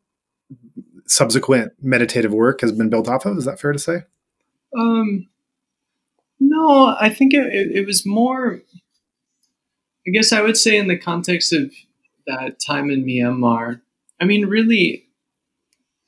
subsequent 1.05 1.73
meditative 1.81 2.33
work 2.33 2.61
has 2.61 2.71
been 2.71 2.89
built 2.89 3.07
off 3.07 3.25
of. 3.25 3.37
Is 3.37 3.45
that 3.45 3.59
fair 3.59 3.71
to 3.71 3.79
say? 3.79 4.03
Um, 4.77 5.27
no, 6.39 6.95
I 6.99 7.09
think 7.09 7.33
it, 7.33 7.53
it, 7.53 7.71
it 7.77 7.85
was 7.85 8.05
more 8.05 8.61
I 10.07 10.09
guess 10.09 10.31
I 10.31 10.41
would 10.41 10.55
say 10.55 10.77
in 10.77 10.87
the 10.87 10.97
context 10.97 11.51
of 11.51 11.73
that 12.27 12.59
time 12.65 12.89
in 12.89 13.03
Myanmar, 13.03 13.81
I 14.21 14.25
mean, 14.25 14.45
really, 14.45 15.09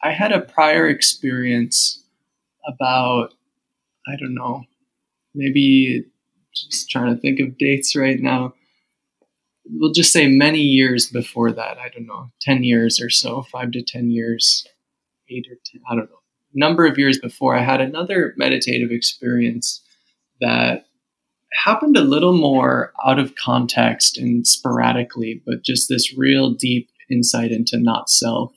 I 0.01 0.11
had 0.11 0.31
a 0.31 0.39
prior 0.39 0.87
experience 0.87 2.01
about, 2.65 3.33
I 4.07 4.15
don't 4.17 4.35
know, 4.35 4.63
maybe 5.35 6.05
just 6.63 6.89
trying 6.89 7.13
to 7.13 7.21
think 7.21 7.39
of 7.39 7.57
dates 7.57 7.95
right 7.95 8.19
now. 8.19 8.53
We'll 9.65 9.93
just 9.93 10.11
say 10.11 10.27
many 10.27 10.61
years 10.61 11.09
before 11.09 11.51
that. 11.51 11.77
I 11.77 11.89
don't 11.89 12.07
know, 12.07 12.31
10 12.41 12.63
years 12.63 12.99
or 13.01 13.09
so, 13.09 13.43
five 13.43 13.71
to 13.71 13.83
10 13.83 14.09
years, 14.09 14.65
eight 15.29 15.47
or 15.49 15.57
10, 15.71 15.81
I 15.89 15.95
don't 15.95 16.09
know. 16.09 16.19
Number 16.53 16.87
of 16.87 16.97
years 16.97 17.19
before, 17.19 17.55
I 17.55 17.61
had 17.61 17.79
another 17.79 18.33
meditative 18.35 18.91
experience 18.91 19.81
that 20.41 20.85
happened 21.53 21.97
a 21.97 22.01
little 22.01 22.35
more 22.37 22.93
out 23.05 23.19
of 23.19 23.35
context 23.35 24.17
and 24.17 24.47
sporadically, 24.47 25.41
but 25.45 25.63
just 25.63 25.89
this 25.89 26.17
real 26.17 26.51
deep 26.51 26.89
insight 27.09 27.51
into 27.51 27.77
not 27.77 28.09
self. 28.09 28.53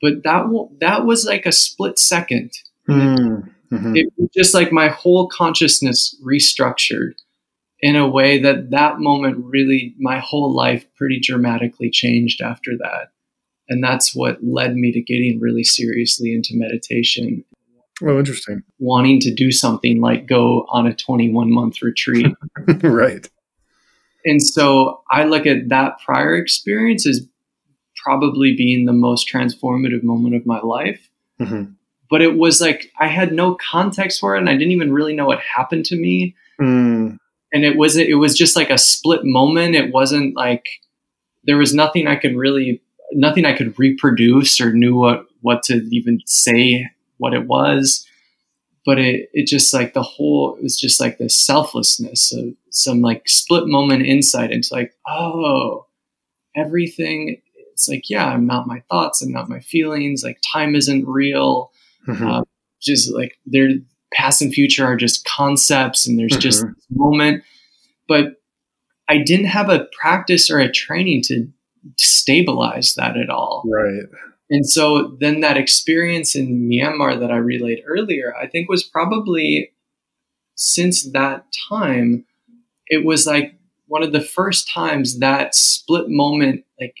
But 0.00 0.24
that 0.24 0.46
that 0.80 1.04
was 1.06 1.24
like 1.24 1.46
a 1.46 1.52
split 1.52 1.98
second. 1.98 2.52
Hmm. 2.86 3.40
Mm-hmm. 3.72 3.96
It 3.96 4.12
was 4.16 4.28
just 4.36 4.54
like 4.54 4.70
my 4.70 4.88
whole 4.88 5.28
consciousness 5.28 6.14
restructured 6.24 7.14
in 7.80 7.96
a 7.96 8.08
way 8.08 8.38
that 8.38 8.70
that 8.70 9.00
moment 9.00 9.36
really 9.38 9.94
my 9.98 10.18
whole 10.18 10.54
life 10.54 10.84
pretty 10.94 11.18
dramatically 11.18 11.90
changed 11.90 12.40
after 12.40 12.72
that. 12.78 13.10
And 13.68 13.82
that's 13.82 14.14
what 14.14 14.44
led 14.44 14.76
me 14.76 14.92
to 14.92 15.00
getting 15.00 15.40
really 15.40 15.64
seriously 15.64 16.34
into 16.34 16.50
meditation 16.54 17.44
Oh, 18.04 18.18
interesting. 18.18 18.62
Wanting 18.78 19.20
to 19.20 19.32
do 19.32 19.52
something 19.52 20.00
like 20.00 20.26
go 20.26 20.66
on 20.70 20.86
a 20.86 20.94
21 20.94 21.52
month 21.52 21.82
retreat. 21.82 22.34
right. 22.82 23.28
And 24.24 24.42
so 24.42 25.02
I 25.10 25.24
look 25.24 25.46
at 25.46 25.68
that 25.68 25.98
prior 26.04 26.36
experience 26.36 27.06
as 27.06 27.26
probably 28.02 28.56
being 28.56 28.86
the 28.86 28.92
most 28.92 29.28
transformative 29.28 30.02
moment 30.02 30.34
of 30.34 30.46
my 30.46 30.60
life. 30.60 31.08
Mm-hmm. 31.40 31.72
But 32.12 32.20
it 32.20 32.36
was 32.36 32.60
like 32.60 32.92
I 33.00 33.06
had 33.06 33.32
no 33.32 33.56
context 33.56 34.20
for 34.20 34.36
it 34.36 34.40
and 34.40 34.50
I 34.50 34.52
didn't 34.52 34.72
even 34.72 34.92
really 34.92 35.16
know 35.16 35.24
what 35.24 35.40
happened 35.40 35.86
to 35.86 35.96
me. 35.96 36.36
Mm. 36.60 37.16
And 37.54 37.64
it 37.64 37.78
was 37.78 37.96
it 37.96 38.18
was 38.18 38.36
just 38.36 38.54
like 38.54 38.68
a 38.68 38.76
split 38.76 39.22
moment. 39.24 39.74
It 39.74 39.94
wasn't 39.94 40.36
like 40.36 40.66
there 41.44 41.56
was 41.56 41.72
nothing 41.72 42.06
I 42.06 42.16
could 42.16 42.36
really 42.36 42.82
nothing 43.12 43.46
I 43.46 43.56
could 43.56 43.78
reproduce 43.78 44.60
or 44.60 44.74
knew 44.74 44.94
what 44.94 45.24
what 45.40 45.62
to 45.64 45.76
even 45.90 46.20
say 46.26 46.90
what 47.16 47.32
it 47.32 47.46
was 47.46 48.06
but 48.84 48.98
it 48.98 49.30
it 49.32 49.46
just 49.46 49.72
like 49.72 49.94
the 49.94 50.02
whole 50.02 50.56
it 50.56 50.62
was 50.62 50.78
just 50.78 51.00
like 51.00 51.18
this 51.18 51.38
selflessness 51.38 52.32
of 52.32 52.54
some 52.70 53.00
like 53.00 53.28
split 53.28 53.66
moment 53.66 54.04
insight 54.04 54.50
into 54.50 54.68
like 54.72 54.94
oh 55.08 55.86
everything 56.56 57.40
it's 57.72 57.88
like 57.88 58.10
yeah 58.10 58.26
i'm 58.26 58.46
not 58.46 58.66
my 58.66 58.82
thoughts 58.90 59.22
i'm 59.22 59.32
not 59.32 59.48
my 59.48 59.60
feelings 59.60 60.22
like 60.22 60.38
time 60.52 60.74
isn't 60.74 61.06
real 61.06 61.70
mm-hmm. 62.08 62.26
uh, 62.26 62.42
just 62.80 63.12
like 63.12 63.38
their 63.46 63.68
past 64.12 64.42
and 64.42 64.52
future 64.52 64.84
are 64.84 64.96
just 64.96 65.24
concepts 65.24 66.06
and 66.06 66.18
there's 66.18 66.32
mm-hmm. 66.32 66.40
just 66.40 66.64
moment 66.90 67.42
but 68.08 68.34
i 69.08 69.18
didn't 69.18 69.46
have 69.46 69.70
a 69.70 69.86
practice 70.00 70.50
or 70.50 70.58
a 70.58 70.70
training 70.70 71.22
to 71.22 71.46
stabilize 71.96 72.94
that 72.94 73.16
at 73.16 73.30
all 73.30 73.64
right 73.66 74.04
and 74.52 74.68
so 74.68 75.16
then 75.18 75.40
that 75.40 75.56
experience 75.56 76.36
in 76.36 76.68
Myanmar 76.68 77.18
that 77.18 77.30
I 77.30 77.36
relayed 77.36 77.82
earlier, 77.86 78.34
I 78.36 78.46
think 78.46 78.68
was 78.68 78.84
probably 78.84 79.72
since 80.56 81.10
that 81.12 81.46
time, 81.70 82.26
it 82.86 83.04
was 83.04 83.26
like 83.26 83.54
one 83.86 84.02
of 84.02 84.12
the 84.12 84.20
first 84.20 84.70
times 84.70 85.18
that 85.20 85.54
split 85.54 86.04
moment, 86.08 86.64
like 86.78 86.94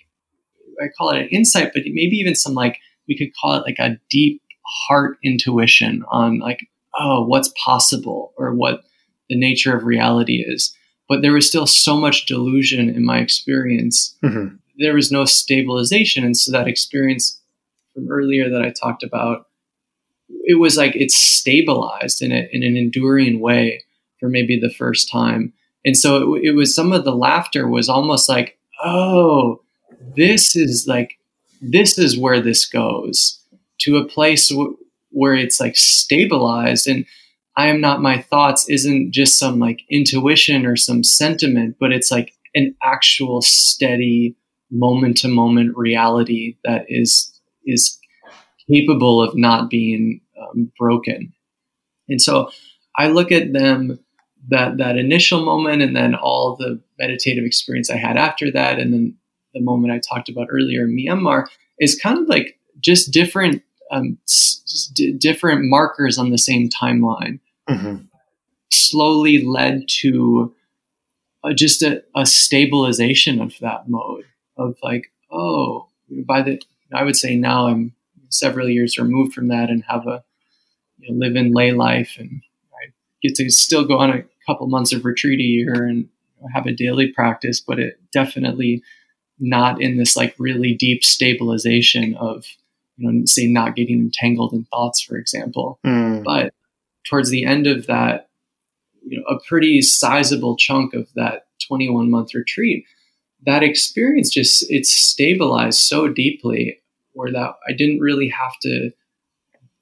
I 0.82 0.86
call 0.96 1.10
it 1.10 1.20
an 1.20 1.28
insight, 1.28 1.72
but 1.74 1.82
maybe 1.86 2.16
even 2.16 2.34
some 2.34 2.54
like, 2.54 2.78
we 3.06 3.18
could 3.18 3.32
call 3.38 3.54
it 3.56 3.66
like 3.66 3.78
a 3.78 3.98
deep 4.08 4.41
heart 4.64 5.18
intuition 5.24 6.04
on 6.10 6.38
like, 6.38 6.66
oh, 6.98 7.24
what's 7.24 7.52
possible 7.62 8.32
or 8.36 8.54
what 8.54 8.82
the 9.28 9.38
nature 9.38 9.76
of 9.76 9.84
reality 9.84 10.44
is. 10.46 10.74
But 11.08 11.22
there 11.22 11.32
was 11.32 11.46
still 11.46 11.66
so 11.66 11.96
much 11.96 12.26
delusion 12.26 12.88
in 12.88 13.04
my 13.04 13.18
experience. 13.18 14.16
Mm-hmm. 14.22 14.56
There 14.78 14.94
was 14.94 15.12
no 15.12 15.24
stabilization. 15.24 16.24
And 16.24 16.36
so 16.36 16.52
that 16.52 16.68
experience 16.68 17.40
from 17.94 18.10
earlier 18.10 18.48
that 18.50 18.62
I 18.62 18.70
talked 18.70 19.02
about, 19.02 19.46
it 20.44 20.58
was 20.58 20.76
like 20.76 20.96
it's 20.96 21.16
stabilized 21.16 22.22
in, 22.22 22.32
a, 22.32 22.48
in 22.52 22.62
an 22.62 22.76
enduring 22.76 23.40
way 23.40 23.84
for 24.20 24.28
maybe 24.28 24.58
the 24.58 24.70
first 24.70 25.10
time. 25.10 25.52
And 25.84 25.96
so 25.96 26.34
it, 26.34 26.44
it 26.44 26.52
was 26.52 26.74
some 26.74 26.92
of 26.92 27.04
the 27.04 27.14
laughter 27.14 27.68
was 27.68 27.88
almost 27.88 28.28
like, 28.28 28.58
oh, 28.82 29.60
this 30.16 30.56
is 30.56 30.86
like, 30.86 31.18
this 31.60 31.98
is 31.98 32.18
where 32.18 32.40
this 32.40 32.66
goes 32.66 33.41
to 33.82 33.96
a 33.96 34.04
place 34.04 34.48
w- 34.48 34.76
where 35.10 35.34
it's 35.34 35.60
like 35.60 35.76
stabilized. 35.76 36.86
And 36.86 37.04
I 37.56 37.68
am 37.68 37.80
not 37.80 38.02
my 38.02 38.20
thoughts 38.20 38.68
isn't 38.68 39.12
just 39.12 39.38
some 39.38 39.58
like 39.58 39.82
intuition 39.90 40.64
or 40.66 40.76
some 40.76 41.04
sentiment, 41.04 41.76
but 41.78 41.92
it's 41.92 42.10
like 42.10 42.32
an 42.54 42.74
actual 42.82 43.42
steady 43.42 44.36
moment 44.70 45.18
to 45.18 45.28
moment 45.28 45.76
reality 45.76 46.56
that 46.64 46.86
is 46.88 47.28
is 47.64 47.98
capable 48.70 49.22
of 49.22 49.36
not 49.36 49.70
being 49.70 50.20
um, 50.40 50.72
broken. 50.78 51.32
And 52.08 52.20
so 52.20 52.50
I 52.96 53.08
look 53.08 53.30
at 53.30 53.52
them 53.52 53.98
that 54.48 54.78
that 54.78 54.96
initial 54.96 55.44
moment 55.44 55.82
and 55.82 55.94
then 55.94 56.14
all 56.14 56.56
the 56.56 56.80
meditative 56.98 57.44
experience 57.44 57.90
I 57.90 57.96
had 57.96 58.16
after 58.16 58.50
that 58.50 58.78
and 58.78 58.92
then 58.92 59.16
the 59.54 59.60
moment 59.60 59.92
I 59.92 60.00
talked 60.00 60.28
about 60.28 60.48
earlier 60.50 60.84
in 60.84 60.96
Myanmar 60.96 61.46
is 61.78 61.98
kind 62.00 62.18
of 62.18 62.28
like 62.28 62.58
just 62.80 63.12
different 63.12 63.62
um, 63.92 64.18
s- 64.28 64.90
d- 64.94 65.12
different 65.12 65.64
markers 65.64 66.18
on 66.18 66.30
the 66.30 66.38
same 66.38 66.68
timeline. 66.68 67.38
Mm-hmm. 67.68 68.06
Slowly 68.70 69.44
led 69.44 69.86
to 70.00 70.54
uh, 71.44 71.52
just 71.52 71.82
a, 71.82 72.02
a 72.16 72.26
stabilization 72.26 73.40
of 73.40 73.54
that 73.60 73.88
mode 73.88 74.24
of 74.56 74.76
like, 74.82 75.12
oh, 75.30 75.88
by 76.26 76.42
the 76.42 76.60
I 76.92 77.04
would 77.04 77.16
say 77.16 77.36
now 77.36 77.68
I'm 77.68 77.94
several 78.28 78.68
years 78.68 78.98
removed 78.98 79.34
from 79.34 79.48
that 79.48 79.70
and 79.70 79.84
have 79.88 80.06
a 80.06 80.24
you 80.98 81.12
know, 81.12 81.26
live 81.26 81.36
in 81.36 81.52
lay 81.52 81.72
life 81.72 82.16
and 82.18 82.42
I 82.72 82.92
get 83.22 83.34
to 83.36 83.50
still 83.50 83.84
go 83.84 83.98
on 83.98 84.10
a 84.10 84.24
couple 84.46 84.66
months 84.66 84.92
of 84.92 85.04
retreat 85.04 85.40
a 85.40 85.42
year 85.42 85.84
and 85.84 86.08
have 86.54 86.66
a 86.66 86.72
daily 86.72 87.08
practice, 87.08 87.60
but 87.60 87.78
it 87.78 88.00
definitely 88.12 88.82
not 89.38 89.80
in 89.80 89.96
this 89.96 90.16
like 90.16 90.34
really 90.38 90.74
deep 90.74 91.02
stabilization 91.02 92.14
of 92.16 92.46
you 93.02 93.12
know 93.12 93.24
say 93.26 93.46
not 93.46 93.76
getting 93.76 94.00
entangled 94.00 94.52
in 94.52 94.64
thoughts 94.64 95.00
for 95.00 95.16
example 95.16 95.78
mm. 95.84 96.22
but 96.24 96.54
towards 97.08 97.30
the 97.30 97.44
end 97.44 97.66
of 97.66 97.86
that 97.86 98.28
you 99.04 99.18
know 99.18 99.24
a 99.34 99.40
pretty 99.48 99.82
sizable 99.82 100.56
chunk 100.56 100.94
of 100.94 101.08
that 101.14 101.46
21 101.66 102.10
month 102.10 102.34
retreat 102.34 102.84
that 103.44 103.62
experience 103.62 104.30
just 104.30 104.64
it's 104.68 104.90
stabilized 104.90 105.80
so 105.80 106.08
deeply 106.08 106.78
where 107.12 107.32
that 107.32 107.54
I 107.68 107.72
didn't 107.72 108.00
really 108.00 108.28
have 108.28 108.58
to 108.62 108.90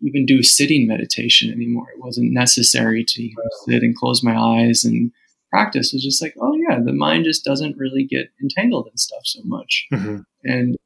even 0.02 0.24
do 0.24 0.42
sitting 0.42 0.86
meditation 0.86 1.52
anymore. 1.52 1.88
It 1.94 2.00
wasn't 2.00 2.32
necessary 2.32 3.04
to 3.06 3.22
you 3.22 3.34
know, 3.36 3.50
sit 3.66 3.82
and 3.82 3.94
close 3.94 4.22
my 4.22 4.36
eyes 4.36 4.84
and 4.84 5.12
practice. 5.50 5.92
It 5.92 5.96
was 5.96 6.04
just 6.04 6.22
like, 6.22 6.34
oh 6.40 6.56
yeah, 6.68 6.78
the 6.82 6.92
mind 6.92 7.24
just 7.24 7.44
doesn't 7.44 7.76
really 7.76 8.04
get 8.04 8.30
entangled 8.40 8.88
in 8.90 8.96
stuff 8.96 9.22
so 9.24 9.40
much. 9.44 9.86
Mm-hmm. 9.92 10.20
And 10.44 10.76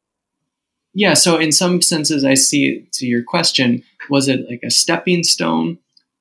yeah, 0.95 1.15
so 1.15 1.37
in 1.37 1.51
some 1.51 1.83
senses, 1.83 2.25
I 2.25 2.35
see 2.35 2.89
to 2.93 3.07
your 3.07 3.23
question, 3.23 3.83
was 4.09 4.29
it 4.29 4.49
like 4.49 4.61
a 4.65 4.71
stepping 4.71 5.25
stone? 5.25 5.79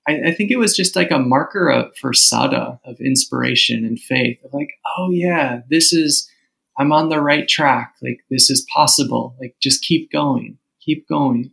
I, 0.07 0.19
I 0.27 0.33
think 0.33 0.49
it 0.49 0.57
was 0.57 0.75
just 0.75 0.95
like 0.95 1.11
a 1.11 1.19
marker 1.19 1.69
of, 1.69 1.95
for 1.97 2.11
saddha 2.11 2.79
of 2.83 2.99
inspiration 2.99 3.85
and 3.85 3.99
faith 3.99 4.39
of 4.43 4.53
like, 4.53 4.73
oh 4.97 5.11
yeah, 5.11 5.61
this 5.69 5.93
is, 5.93 6.27
I'm 6.77 6.91
on 6.91 7.09
the 7.09 7.21
right 7.21 7.47
track. 7.47 7.93
Like 8.01 8.21
this 8.31 8.49
is 8.49 8.65
possible. 8.73 9.35
Like 9.39 9.55
just 9.61 9.83
keep 9.83 10.11
going, 10.11 10.57
keep 10.81 11.07
going. 11.07 11.51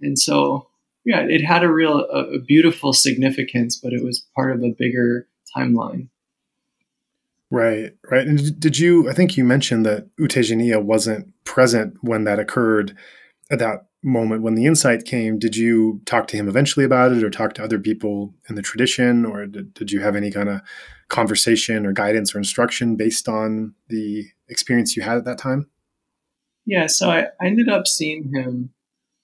And 0.00 0.18
so 0.18 0.68
yeah, 1.04 1.20
it 1.20 1.44
had 1.44 1.62
a 1.62 1.70
real, 1.70 1.98
a, 2.10 2.36
a 2.36 2.38
beautiful 2.40 2.94
significance, 2.94 3.78
but 3.78 3.92
it 3.92 4.02
was 4.02 4.26
part 4.34 4.56
of 4.56 4.62
a 4.62 4.74
bigger 4.76 5.28
timeline. 5.54 6.08
Right, 7.54 7.92
right. 8.10 8.26
And 8.26 8.58
did 8.58 8.80
you, 8.80 9.08
I 9.08 9.12
think 9.12 9.36
you 9.36 9.44
mentioned 9.44 9.86
that 9.86 10.08
U 10.18 10.26
Tejaniya 10.26 10.82
wasn't 10.82 11.32
present 11.44 11.94
when 12.00 12.24
that 12.24 12.40
occurred 12.40 12.96
at 13.48 13.60
that 13.60 13.86
moment 14.02 14.42
when 14.42 14.56
the 14.56 14.66
insight 14.66 15.04
came. 15.04 15.38
Did 15.38 15.56
you 15.56 16.00
talk 16.04 16.26
to 16.28 16.36
him 16.36 16.48
eventually 16.48 16.84
about 16.84 17.12
it 17.12 17.22
or 17.22 17.30
talk 17.30 17.54
to 17.54 17.62
other 17.62 17.78
people 17.78 18.34
in 18.48 18.56
the 18.56 18.62
tradition 18.62 19.24
or 19.24 19.46
did, 19.46 19.72
did 19.72 19.92
you 19.92 20.00
have 20.00 20.16
any 20.16 20.32
kind 20.32 20.48
of 20.48 20.62
conversation 21.08 21.86
or 21.86 21.92
guidance 21.92 22.34
or 22.34 22.38
instruction 22.38 22.96
based 22.96 23.28
on 23.28 23.74
the 23.88 24.24
experience 24.48 24.96
you 24.96 25.04
had 25.04 25.16
at 25.16 25.24
that 25.24 25.38
time? 25.38 25.70
Yeah, 26.66 26.88
so 26.88 27.08
I, 27.08 27.26
I 27.40 27.46
ended 27.46 27.68
up 27.68 27.86
seeing 27.86 28.32
him 28.34 28.70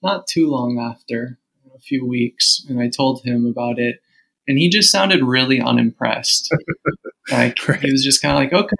not 0.01 0.25
too 0.25 0.49
long 0.49 0.79
after, 0.79 1.37
a 1.75 1.79
few 1.79 2.07
weeks, 2.07 2.65
and 2.69 2.79
I 2.79 2.89
told 2.89 3.23
him 3.23 3.45
about 3.45 3.77
it, 3.77 4.00
and 4.47 4.57
he 4.57 4.69
just 4.69 4.91
sounded 4.91 5.23
really 5.23 5.59
unimpressed. 5.59 6.53
like 7.31 7.67
right. 7.67 7.79
he 7.79 7.91
was 7.91 8.03
just 8.03 8.21
kind 8.21 8.33
of 8.33 8.39
like, 8.39 8.53
"Okay, 8.53 8.75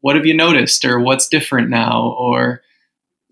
what 0.00 0.16
have 0.16 0.26
you 0.26 0.34
noticed, 0.34 0.84
or 0.84 1.00
what's 1.00 1.28
different 1.28 1.70
now, 1.70 2.14
or 2.18 2.62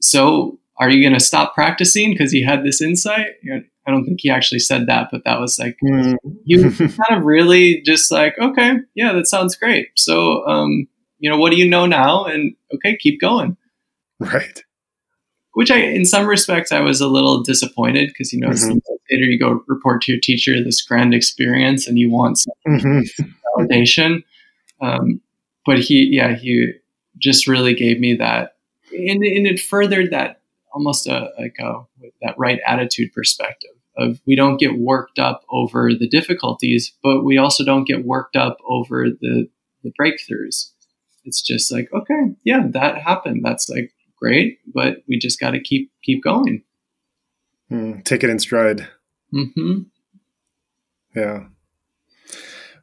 so 0.01 0.59
are 0.79 0.91
you 0.91 1.03
going 1.03 1.19
to 1.19 1.25
stop 1.25 1.55
practicing 1.55 2.13
because 2.13 2.33
you 2.33 2.47
had 2.47 2.65
this 2.65 2.81
insight?" 2.81 3.35
You 3.43 3.55
know, 3.55 3.63
I 3.87 3.91
don't 3.91 4.05
think 4.05 4.21
he 4.21 4.31
actually 4.31 4.61
said 4.61 4.87
that, 4.87 5.09
but 5.11 5.25
that 5.25 5.41
was 5.41 5.59
like 5.59 5.77
mm. 5.83 6.17
you 6.45 6.71
kind 6.77 6.93
of 7.11 7.25
really 7.25 7.83
just 7.85 8.11
like, 8.11 8.35
"Okay, 8.39 8.75
yeah, 8.95 9.13
that 9.13 9.27
sounds 9.27 9.57
great." 9.57 9.89
So, 9.97 10.47
um, 10.47 10.87
you 11.19 11.31
know, 11.31 11.39
what 11.39 11.51
do 11.51 11.59
you 11.59 11.69
know 11.69 11.87
now? 11.87 12.25
And 12.25 12.55
okay, 12.75 12.97
keep 13.01 13.21
going. 13.21 13.57
Right 14.19 14.63
which 15.57 15.71
I, 15.71 15.79
in 15.79 16.05
some 16.05 16.27
respects, 16.27 16.71
I 16.71 16.81
was 16.81 17.01
a 17.01 17.09
little 17.09 17.43
disappointed 17.43 18.09
because 18.09 18.31
you 18.31 18.39
know, 18.39 18.51
mm-hmm. 18.51 18.77
later 19.11 19.25
you 19.25 19.39
go 19.39 19.65
report 19.67 20.03
to 20.03 20.13
your 20.13 20.21
teacher 20.21 20.63
this 20.63 20.83
grand 20.83 21.15
experience 21.15 21.87
and 21.87 21.99
you 21.99 22.11
want 22.11 22.37
some 22.37 22.53
mm-hmm. 22.69 23.25
validation. 23.57 24.23
Um, 24.83 25.23
but 25.65 25.79
he, 25.79 26.11
yeah, 26.13 26.35
he 26.35 26.73
just 27.17 27.47
really 27.49 27.73
gave 27.73 27.99
me 27.99 28.17
that, 28.17 28.57
and, 28.93 29.25
and 29.25 29.47
it 29.47 29.59
furthered 29.59 30.11
that 30.11 30.43
almost 30.75 31.07
a 31.07 31.31
like 31.39 31.57
a 31.59 31.87
that 32.21 32.35
right 32.37 32.61
attitude 32.67 33.15
perspective 33.15 33.71
of 33.97 34.21
we 34.27 34.37
don't 34.37 34.59
get 34.59 34.79
worked 34.79 35.19
up 35.19 35.43
over 35.49 35.95
the 35.95 36.07
difficulties, 36.07 36.93
but 37.03 37.25
we 37.25 37.39
also 37.39 37.65
don't 37.65 37.89
get 37.89 38.05
worked 38.05 38.37
up 38.37 38.59
over 38.69 39.07
the 39.09 39.49
the 39.83 39.93
breakthroughs. 39.99 40.73
It's 41.25 41.41
just 41.41 41.73
like, 41.73 41.89
okay, 41.95 42.35
yeah, 42.45 42.67
that 42.73 42.99
happened. 42.99 43.41
That's 43.43 43.71
like 43.71 43.95
great, 44.17 44.59
but 44.73 44.99
we 45.09 45.19
just 45.19 45.41
got 45.41 45.53
to 45.53 45.61
keep 45.61 45.91
keep 46.03 46.23
going. 46.23 46.63
Mm, 47.71 48.05
take 48.05 48.23
it 48.23 48.31
in 48.31 48.39
stride. 48.39 48.89
Mm-hmm. 49.35 49.81
Yeah. 51.15 51.45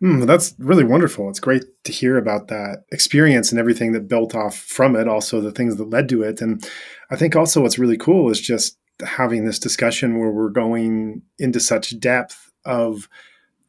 Mm, 0.02 0.28
that's 0.28 0.54
really 0.58 0.84
wonderful. 0.84 1.30
It's 1.30 1.40
great 1.40 1.64
to 1.86 1.92
hear 1.92 2.18
about 2.18 2.50
that 2.50 2.84
experience 2.92 3.52
and 3.52 3.60
everything 3.60 3.94
that 3.94 4.10
built 4.10 4.36
off 4.36 4.58
from 4.58 4.98
it, 4.98 5.08
also 5.08 5.40
the 5.40 5.52
things 5.52 5.78
that 5.78 5.90
led 5.90 6.10
to 6.10 6.24
it. 6.24 6.42
And 6.42 6.68
I 7.10 7.16
think 7.16 7.36
also 7.36 7.62
what's 7.62 7.80
really 7.80 7.98
cool 7.98 8.30
is 8.30 8.42
just 8.42 8.78
having 9.06 9.46
this 9.46 9.60
discussion 9.60 10.20
where 10.20 10.32
we're 10.32 10.50
going 10.50 11.22
into 11.40 11.60
such 11.62 11.98
depth 12.00 12.52
of 12.66 13.08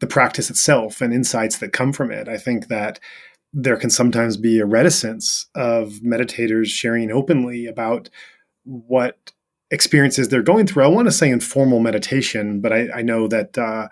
the 0.00 0.06
practice 0.08 0.50
itself 0.50 1.00
and 1.00 1.14
insights 1.14 1.58
that 1.58 1.72
come 1.72 1.92
from 1.92 2.10
it. 2.10 2.28
I 2.28 2.36
think 2.36 2.66
that 2.66 2.98
there 3.56 3.76
can 3.76 3.88
sometimes 3.88 4.36
be 4.36 4.58
a 4.58 4.66
reticence 4.66 5.46
of 5.54 6.00
meditators 6.04 6.66
sharing 6.66 7.12
openly 7.12 7.66
about 7.66 8.10
what 8.64 9.32
experiences 9.70 10.28
they're 10.28 10.42
going 10.42 10.66
through. 10.66 10.82
I 10.84 10.88
want 10.88 11.06
to 11.06 11.12
say 11.12 11.30
informal 11.30 11.78
meditation, 11.78 12.60
but 12.60 12.72
I, 12.72 12.88
I 12.96 13.02
know 13.02 13.28
that 13.28 13.56
uh, 13.56 13.88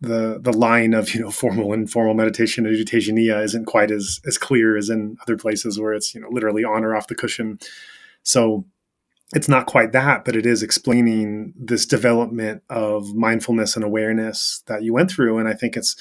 the 0.00 0.38
the 0.40 0.52
line 0.52 0.94
of 0.94 1.12
you 1.12 1.20
know 1.20 1.30
formal 1.42 1.72
and 1.72 1.82
informal 1.82 2.14
meditation 2.14 2.64
U 2.64 2.84
Tejaniya 2.84 3.42
isn't 3.42 3.66
quite 3.66 3.90
as 3.90 4.20
as 4.26 4.38
clear 4.38 4.76
as 4.76 4.88
in 4.88 5.16
other 5.22 5.36
places 5.36 5.78
where 5.78 5.92
it's 5.92 6.14
you 6.14 6.20
know 6.20 6.28
literally 6.30 6.64
on 6.64 6.84
or 6.84 6.94
off 6.94 7.08
the 7.08 7.16
cushion. 7.16 7.58
So 8.22 8.64
it's 9.34 9.48
not 9.48 9.66
quite 9.66 9.92
that, 9.92 10.24
but 10.24 10.34
it 10.34 10.46
is 10.46 10.62
explaining 10.62 11.54
this 11.56 11.86
development 11.86 12.62
of 12.68 13.14
mindfulness 13.14 13.76
and 13.76 13.84
awareness 13.84 14.62
that 14.66 14.82
you 14.82 14.92
went 14.92 15.10
through, 15.10 15.38
and 15.38 15.48
I 15.48 15.54
think 15.54 15.76
it's 15.76 15.96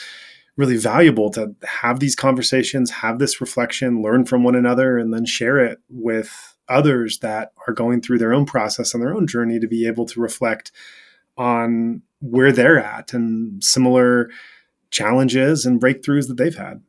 really 0.60 0.76
valuable 0.76 1.30
to 1.31 1.56
have 1.64 2.02
these 2.02 2.18
conversations, 2.18 2.91
have 2.91 3.18
this 3.18 3.40
reflection, 3.40 4.02
learn 4.02 4.26
from 4.26 4.44
one 4.44 4.56
another, 4.56 4.98
and 4.98 5.14
then 5.14 5.26
share 5.26 5.57
it 5.57 5.80
with 5.90 6.57
others 6.68 7.19
that 7.19 7.53
are 7.65 7.73
going 7.73 8.02
through 8.02 8.18
their 8.18 8.34
own 8.34 8.45
process 8.45 8.94
and 8.94 9.02
their 9.02 9.15
own 9.15 9.26
journey 9.26 9.57
to 9.57 9.68
be 9.68 9.88
able 9.88 10.06
to 10.06 10.19
reflect 10.19 10.73
on 11.38 12.02
where 12.19 12.52
they're 12.52 12.77
at 12.77 13.14
and 13.14 13.64
similar 13.64 14.30
challenges 14.91 15.65
and 15.65 15.80
breakthroughs 15.80 16.27
that 16.27 16.36
they've 16.36 16.57
had. 16.57 16.84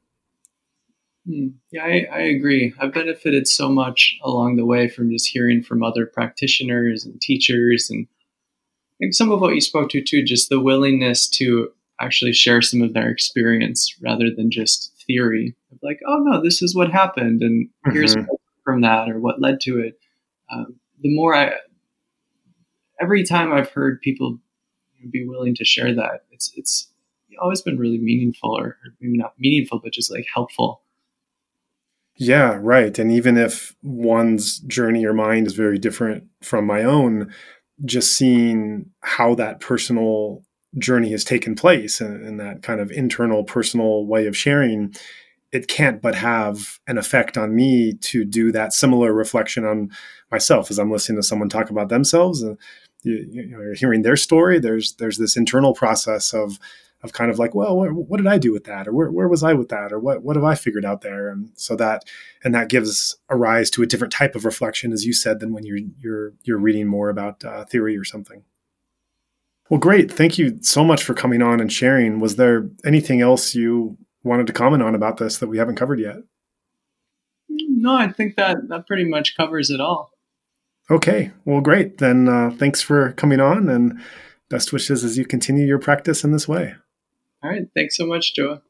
Hmm. 1.24 1.50
Yeah, 1.70 1.84
I, 1.84 2.08
I, 2.10 2.20
agree. 2.22 2.74
I've 2.80 2.92
benefited 2.92 3.46
so 3.46 3.68
much 3.68 4.18
along 4.24 4.56
the 4.56 4.66
way 4.66 4.88
from 4.88 5.12
just 5.12 5.28
hearing 5.28 5.62
from 5.62 5.84
other 5.84 6.06
practitioners 6.06 7.04
and 7.04 7.20
teachers, 7.20 7.88
and 7.88 8.08
think 8.98 9.14
some 9.14 9.30
of 9.30 9.40
what 9.40 9.54
you 9.54 9.60
spoke 9.60 9.90
to 9.90 10.02
too, 10.02 10.24
just 10.24 10.48
the 10.48 10.58
willingness 10.58 11.28
to 11.28 11.70
actually 12.00 12.32
share 12.32 12.62
some 12.62 12.82
of 12.82 12.94
their 12.94 13.08
experience 13.08 13.96
rather 14.02 14.30
than 14.34 14.50
just 14.50 14.92
theory 15.06 15.54
of 15.72 15.78
like, 15.82 16.00
oh 16.06 16.18
no, 16.18 16.42
this 16.42 16.62
is 16.62 16.74
what 16.74 16.90
happened, 16.90 17.42
and 17.42 17.68
mm-hmm. 17.68 17.92
here's 17.92 18.16
from 18.64 18.80
that 18.82 19.08
or 19.08 19.18
what 19.18 19.40
led 19.40 19.60
to 19.62 19.78
it. 19.80 19.98
Um, 20.52 20.76
the 21.00 21.14
more 21.14 21.34
I, 21.34 21.52
every 23.00 23.24
time 23.24 23.52
I've 23.52 23.70
heard 23.70 24.00
people 24.00 24.38
be 25.10 25.26
willing 25.26 25.54
to 25.56 25.64
share 25.64 25.94
that, 25.94 26.24
it's 26.30 26.52
it's 26.56 26.88
always 27.40 27.62
been 27.62 27.78
really 27.78 27.98
meaningful, 27.98 28.56
or, 28.56 28.66
or 28.66 28.94
maybe 29.00 29.16
not 29.16 29.34
meaningful, 29.38 29.80
but 29.82 29.92
just 29.92 30.10
like 30.10 30.26
helpful. 30.32 30.82
Yeah, 32.16 32.58
right. 32.60 32.98
And 32.98 33.10
even 33.10 33.38
if 33.38 33.74
one's 33.82 34.58
journey 34.58 35.06
or 35.06 35.14
mind 35.14 35.46
is 35.46 35.54
very 35.54 35.78
different 35.78 36.24
from 36.42 36.66
my 36.66 36.82
own, 36.82 37.32
just 37.86 38.14
seeing 38.14 38.90
how 39.00 39.34
that 39.36 39.60
personal 39.60 40.42
journey 40.78 41.10
has 41.10 41.24
taken 41.24 41.54
place 41.54 42.00
and, 42.00 42.24
and, 42.24 42.38
that 42.38 42.62
kind 42.62 42.80
of 42.80 42.90
internal 42.92 43.42
personal 43.42 44.06
way 44.06 44.26
of 44.26 44.36
sharing 44.36 44.94
it 45.52 45.66
can't 45.66 46.00
but 46.00 46.14
have 46.14 46.78
an 46.86 46.96
effect 46.96 47.36
on 47.36 47.54
me 47.54 47.92
to 47.94 48.24
do 48.24 48.52
that 48.52 48.72
similar 48.72 49.12
reflection 49.12 49.64
on 49.64 49.90
myself 50.30 50.70
as 50.70 50.78
i'm 50.78 50.90
listening 50.92 51.20
to 51.20 51.26
someone 51.26 51.48
talk 51.48 51.70
about 51.70 51.88
themselves. 51.88 52.42
And 52.42 52.56
you, 53.02 53.26
you 53.30 53.46
know, 53.46 53.60
you're 53.60 53.74
hearing 53.74 54.02
their 54.02 54.16
story. 54.16 54.58
There's 54.58 54.94
there's 54.94 55.18
this 55.18 55.36
internal 55.36 55.74
process 55.74 56.32
of 56.32 56.58
of 57.02 57.14
kind 57.14 57.30
of 57.30 57.38
like 57.38 57.54
well 57.54 57.76
what, 57.76 57.92
what 57.92 58.18
did 58.18 58.26
i 58.26 58.38
do 58.38 58.52
with 58.52 58.64
that? 58.64 58.86
Or 58.86 58.92
where, 58.92 59.10
where 59.10 59.28
was 59.28 59.42
i 59.42 59.52
with 59.54 59.68
that? 59.70 59.92
Or 59.92 59.98
what 59.98 60.22
what 60.22 60.36
have 60.36 60.44
i 60.44 60.54
figured 60.54 60.84
out 60.84 61.00
there? 61.00 61.30
And 61.30 61.50
so 61.54 61.76
that 61.76 62.04
and 62.44 62.54
that 62.54 62.68
gives 62.68 63.16
a 63.28 63.36
rise 63.36 63.70
to 63.70 63.82
a 63.82 63.86
different 63.86 64.12
type 64.12 64.34
of 64.34 64.44
reflection 64.44 64.92
as 64.92 65.04
you 65.04 65.12
said 65.12 65.40
than 65.40 65.52
when 65.52 65.64
you're 65.64 65.78
you're 65.98 66.34
you're 66.42 66.58
reading 66.58 66.86
more 66.86 67.08
about 67.08 67.44
uh, 67.44 67.64
theory 67.64 67.96
or 67.96 68.04
something 68.04 68.42
well, 69.70 69.78
great. 69.78 70.10
Thank 70.10 70.36
you 70.36 70.58
so 70.62 70.84
much 70.84 71.04
for 71.04 71.14
coming 71.14 71.42
on 71.42 71.60
and 71.60 71.72
sharing. 71.72 72.18
Was 72.18 72.34
there 72.34 72.68
anything 72.84 73.20
else 73.20 73.54
you 73.54 73.96
wanted 74.24 74.48
to 74.48 74.52
comment 74.52 74.82
on 74.82 74.96
about 74.96 75.18
this 75.18 75.38
that 75.38 75.46
we 75.46 75.58
haven't 75.58 75.76
covered 75.76 76.00
yet? 76.00 76.16
No, 77.48 77.94
I 77.94 78.08
think 78.08 78.34
that 78.36 78.68
that 78.68 78.88
pretty 78.88 79.04
much 79.04 79.36
covers 79.36 79.70
it 79.70 79.80
all. 79.80 80.10
Okay. 80.90 81.30
Well, 81.44 81.60
great. 81.60 81.98
Then 81.98 82.28
uh, 82.28 82.50
thanks 82.50 82.82
for 82.82 83.12
coming 83.12 83.38
on 83.38 83.68
and 83.68 84.00
best 84.48 84.72
wishes 84.72 85.04
as 85.04 85.16
you 85.16 85.24
continue 85.24 85.64
your 85.64 85.78
practice 85.78 86.24
in 86.24 86.32
this 86.32 86.48
way. 86.48 86.74
All 87.42 87.50
right. 87.50 87.68
Thanks 87.74 87.96
so 87.96 88.04
much, 88.06 88.34
Joa. 88.34 88.62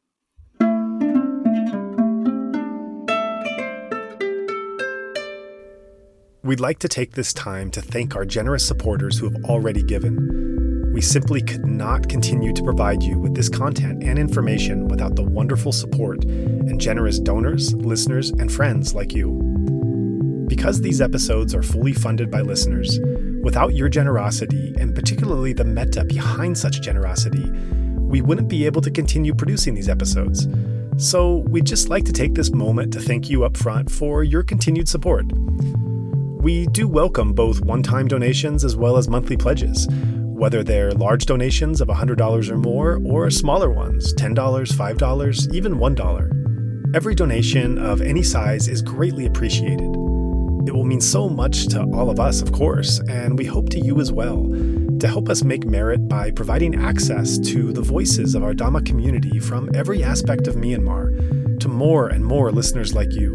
We'd 6.43 6.61
like 6.61 6.79
to 6.81 6.89
take 6.89 7.13
this 7.13 7.33
time 7.33 7.71
to 7.71 7.81
thank 7.81 8.17
our 8.17 8.25
generous 8.27 8.67
supporters 8.67 9.19
who 9.19 9.31
have 9.31 9.45
already 9.45 9.83
given. 9.83 10.50
We 11.01 11.05
simply 11.05 11.41
could 11.41 11.65
not 11.65 12.11
continue 12.11 12.53
to 12.53 12.63
provide 12.63 13.03
you 13.03 13.19
with 13.19 13.35
this 13.35 13.49
content 13.49 14.03
and 14.03 14.19
information 14.19 14.87
without 14.87 15.17
the 15.17 15.23
wonderful 15.23 15.73
support 15.73 16.23
and 16.27 16.79
generous 16.79 17.19
donors, 17.19 17.73
listeners, 17.73 18.29
and 18.33 18.53
friends 18.53 18.95
like 18.95 19.15
you. 19.15 19.31
Because 20.47 20.83
these 20.83 21.01
episodes 21.01 21.55
are 21.55 21.63
fully 21.63 21.95
funded 21.95 22.31
by 22.31 22.43
listeners, 22.43 23.01
Without 23.43 23.73
your 23.73 23.89
generosity, 23.89 24.75
and 24.79 24.95
particularly 24.95 25.55
the 25.55 25.65
meta 25.65 26.05
behind 26.05 26.59
such 26.59 26.83
generosity, 26.83 27.51
we 27.97 28.21
wouldn't 28.21 28.49
be 28.49 28.67
able 28.67 28.83
to 28.83 28.91
continue 28.91 29.35
producing 29.35 29.75
these 29.75 29.89
episodes. 29.89 30.47
So, 30.99 31.37
we'd 31.49 31.65
just 31.65 31.89
like 31.89 32.05
to 32.05 32.13
take 32.13 32.35
this 32.35 32.53
moment 32.53 32.93
to 32.93 33.01
thank 33.01 33.31
you 33.31 33.45
up 33.45 33.57
front 33.57 33.91
for 33.91 34.23
your 34.23 34.43
continued 34.43 34.91
support. 34.91 35.33
We 36.43 36.67
do 36.67 36.87
welcome 36.87 37.33
both 37.33 37.63
one 37.63 37.83
time 37.83 38.09
donations 38.09 38.63
as 38.63 38.77
well 38.77 38.99
as 38.99 39.09
monthly 39.09 39.39
pledges, 39.39 39.89
whether 40.41 40.65
they're 40.65 40.91
large 40.93 41.27
donations 41.27 41.83
of 41.83 41.89
$100 41.89 42.51
or 42.51 42.57
more 42.57 42.99
or 43.05 43.31
smaller 43.31 43.71
ones 43.71 44.15
$10, 44.15 44.35
$5, 44.35 45.55
even 45.55 45.75
$1. 45.75 46.97
Every 46.97 47.15
donation 47.15 47.77
of 47.77 48.01
any 48.01 48.23
size 48.23 48.67
is 48.67 48.81
greatly 48.81 49.27
appreciated. 49.27 49.91
It 50.67 50.73
will 50.73 50.85
mean 50.85 51.03
so 51.03 51.29
much 51.29 51.67
to 51.69 51.83
all 51.93 52.09
of 52.09 52.19
us, 52.19 52.41
of 52.41 52.53
course, 52.53 53.01
and 53.01 53.37
we 53.37 53.45
hope 53.45 53.69
to 53.69 53.81
you 53.81 54.01
as 54.01 54.13
well, 54.13 54.43
to 54.99 55.07
help 55.07 55.29
us 55.29 55.45
make 55.45 55.67
merit 55.67 56.09
by 56.09 56.31
providing 56.31 56.75
access 56.75 57.39
to 57.41 57.71
the 57.71 57.83
voices 57.83 58.35
of 58.35 58.43
our 58.43 58.55
Dhamma 58.55 58.87
community 58.87 59.41
from 59.41 59.69
every 59.75 60.03
aspect 60.03 60.47
of 60.47 60.55
Myanmar 60.55 61.61
to 61.61 61.69
more 61.69 62.09
and 62.09 62.25
more 62.25 62.51
listeners 62.51 62.95
like 62.95 63.13
you. 63.13 63.35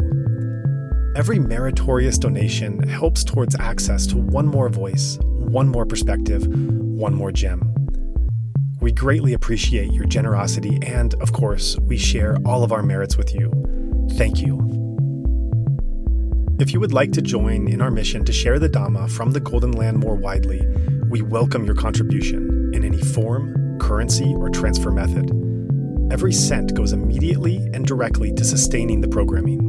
Every 1.14 1.38
meritorious 1.38 2.18
donation 2.18 2.80
helps 2.88 3.22
towards 3.22 3.54
access 3.54 4.08
to 4.08 4.16
one 4.16 4.46
more 4.46 4.68
voice, 4.68 5.20
one 5.22 5.68
more 5.68 5.86
perspective, 5.86 6.46
one 6.96 7.14
more 7.14 7.30
gem. 7.30 7.74
We 8.80 8.90
greatly 8.90 9.34
appreciate 9.34 9.92
your 9.92 10.06
generosity, 10.06 10.78
and 10.82 11.12
of 11.14 11.32
course, 11.32 11.78
we 11.80 11.98
share 11.98 12.38
all 12.46 12.64
of 12.64 12.72
our 12.72 12.82
merits 12.82 13.18
with 13.18 13.34
you. 13.34 13.52
Thank 14.12 14.40
you. 14.40 14.56
If 16.58 16.72
you 16.72 16.80
would 16.80 16.94
like 16.94 17.12
to 17.12 17.20
join 17.20 17.68
in 17.68 17.82
our 17.82 17.90
mission 17.90 18.24
to 18.24 18.32
share 18.32 18.58
the 18.58 18.70
Dhamma 18.70 19.10
from 19.10 19.32
the 19.32 19.40
Golden 19.40 19.72
Land 19.72 19.98
more 19.98 20.14
widely, 20.14 20.62
we 21.10 21.20
welcome 21.20 21.66
your 21.66 21.74
contribution 21.74 22.70
in 22.72 22.82
any 22.82 23.02
form, 23.02 23.78
currency, 23.78 24.34
or 24.34 24.48
transfer 24.48 24.90
method. 24.90 25.30
Every 26.10 26.32
cent 26.32 26.72
goes 26.74 26.94
immediately 26.94 27.56
and 27.74 27.84
directly 27.84 28.32
to 28.34 28.44
sustaining 28.44 29.02
the 29.02 29.08
programming. 29.08 29.60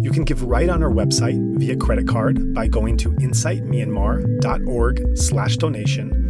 You 0.00 0.10
can 0.10 0.24
give 0.24 0.42
right 0.42 0.70
on 0.70 0.82
our 0.82 0.90
website 0.90 1.38
via 1.58 1.76
credit 1.76 2.08
card 2.08 2.54
by 2.54 2.66
going 2.66 2.96
to 2.98 3.10
insightmyanmar.org 3.10 5.18
slash 5.18 5.56
donation 5.58 6.29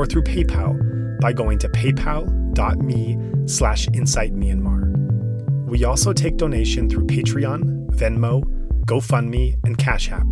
or 0.00 0.06
through 0.06 0.22
PayPal 0.22 1.20
by 1.20 1.30
going 1.30 1.58
to 1.58 1.68
paypal.me 1.68 3.18
slash 3.46 3.86
insightmyanmar. 3.88 5.66
We 5.68 5.84
also 5.84 6.14
take 6.14 6.38
donation 6.38 6.88
through 6.88 7.06
Patreon, 7.06 7.90
Venmo, 7.90 8.42
GoFundMe, 8.86 9.56
and 9.64 9.76
Cash 9.76 10.10
App. 10.10 10.26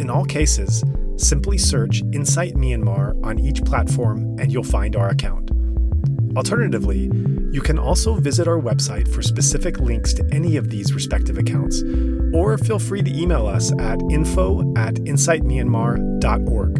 In 0.00 0.10
all 0.10 0.24
cases, 0.24 0.82
simply 1.16 1.56
search 1.56 2.02
Insight 2.12 2.54
Myanmar 2.54 3.24
on 3.24 3.38
each 3.38 3.62
platform 3.64 4.36
and 4.40 4.52
you'll 4.52 4.64
find 4.64 4.96
our 4.96 5.10
account. 5.10 5.52
Alternatively, 6.36 7.10
you 7.52 7.60
can 7.60 7.78
also 7.78 8.14
visit 8.14 8.48
our 8.48 8.60
website 8.60 9.06
for 9.14 9.22
specific 9.22 9.78
links 9.78 10.12
to 10.14 10.28
any 10.32 10.56
of 10.56 10.68
these 10.68 10.94
respective 10.94 11.38
accounts, 11.38 11.82
or 12.34 12.58
feel 12.58 12.80
free 12.80 13.02
to 13.02 13.10
email 13.16 13.46
us 13.46 13.72
at 13.78 14.00
info 14.10 14.60
at 14.76 14.94
insightmyanmar.org. 14.94 16.79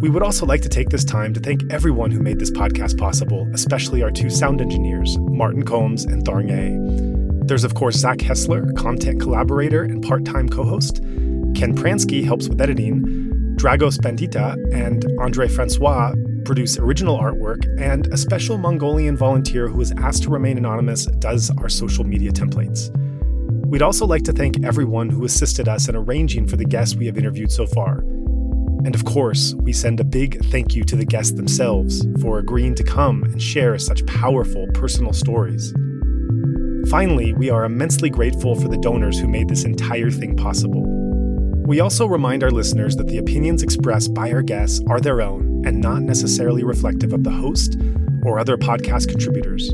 We 0.00 0.08
would 0.08 0.22
also 0.22 0.46
like 0.46 0.62
to 0.62 0.68
take 0.70 0.88
this 0.88 1.04
time 1.04 1.34
to 1.34 1.40
thank 1.40 1.62
everyone 1.70 2.10
who 2.10 2.20
made 2.20 2.38
this 2.38 2.50
podcast 2.50 2.96
possible, 2.96 3.46
especially 3.52 4.02
our 4.02 4.10
two 4.10 4.30
sound 4.30 4.62
engineers, 4.62 5.18
Martin 5.18 5.62
Combs 5.62 6.04
and 6.04 6.24
Tharng 6.24 6.50
A. 6.50 7.44
There's, 7.44 7.64
of 7.64 7.74
course, 7.74 7.96
Zach 7.96 8.18
Hessler, 8.18 8.74
content 8.78 9.20
collaborator 9.20 9.82
and 9.82 10.02
part 10.02 10.24
time 10.24 10.48
co 10.48 10.64
host. 10.64 11.02
Ken 11.54 11.76
Pransky 11.76 12.24
helps 12.24 12.48
with 12.48 12.62
editing. 12.62 13.02
Dragos 13.56 13.98
Bandita 13.98 14.56
and 14.72 15.04
Andre 15.20 15.46
Francois 15.48 16.14
produce 16.46 16.78
original 16.78 17.18
artwork, 17.18 17.66
and 17.78 18.06
a 18.06 18.16
special 18.16 18.56
Mongolian 18.56 19.18
volunteer 19.18 19.68
who 19.68 19.82
is 19.82 19.92
asked 19.98 20.22
to 20.22 20.30
remain 20.30 20.56
anonymous 20.56 21.04
does 21.18 21.50
our 21.58 21.68
social 21.68 22.04
media 22.04 22.32
templates. 22.32 22.88
We'd 23.66 23.82
also 23.82 24.06
like 24.06 24.22
to 24.22 24.32
thank 24.32 24.64
everyone 24.64 25.10
who 25.10 25.26
assisted 25.26 25.68
us 25.68 25.90
in 25.90 25.94
arranging 25.94 26.46
for 26.48 26.56
the 26.56 26.64
guests 26.64 26.96
we 26.96 27.04
have 27.04 27.18
interviewed 27.18 27.52
so 27.52 27.66
far. 27.66 28.02
And 28.84 28.94
of 28.94 29.04
course, 29.04 29.54
we 29.62 29.72
send 29.72 30.00
a 30.00 30.04
big 30.04 30.44
thank 30.46 30.74
you 30.74 30.84
to 30.84 30.96
the 30.96 31.04
guests 31.04 31.32
themselves 31.32 32.04
for 32.20 32.38
agreeing 32.38 32.74
to 32.76 32.84
come 32.84 33.22
and 33.24 33.40
share 33.40 33.78
such 33.78 34.06
powerful 34.06 34.66
personal 34.74 35.12
stories. 35.12 35.72
Finally, 36.88 37.34
we 37.34 37.50
are 37.50 37.64
immensely 37.64 38.08
grateful 38.08 38.54
for 38.54 38.68
the 38.68 38.78
donors 38.78 39.18
who 39.20 39.28
made 39.28 39.48
this 39.48 39.64
entire 39.64 40.10
thing 40.10 40.34
possible. 40.34 40.82
We 41.66 41.80
also 41.80 42.06
remind 42.06 42.42
our 42.42 42.50
listeners 42.50 42.96
that 42.96 43.06
the 43.06 43.18
opinions 43.18 43.62
expressed 43.62 44.14
by 44.14 44.32
our 44.32 44.42
guests 44.42 44.80
are 44.88 45.00
their 45.00 45.20
own 45.20 45.62
and 45.66 45.80
not 45.80 46.02
necessarily 46.02 46.64
reflective 46.64 47.12
of 47.12 47.22
the 47.22 47.30
host 47.30 47.76
or 48.24 48.38
other 48.38 48.56
podcast 48.56 49.08
contributors. 49.08 49.72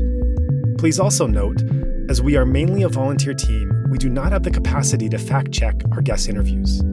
Please 0.77 0.99
also 0.99 1.25
note, 1.25 1.61
as 2.09 2.21
we 2.21 2.35
are 2.35 2.45
mainly 2.45 2.83
a 2.83 2.89
volunteer 2.89 3.33
team, 3.33 3.71
we 3.89 3.97
do 3.97 4.09
not 4.09 4.31
have 4.31 4.43
the 4.43 4.51
capacity 4.51 5.09
to 5.09 5.17
fact 5.17 5.51
check 5.51 5.81
our 5.93 6.01
guest 6.01 6.29
interviews. 6.29 6.83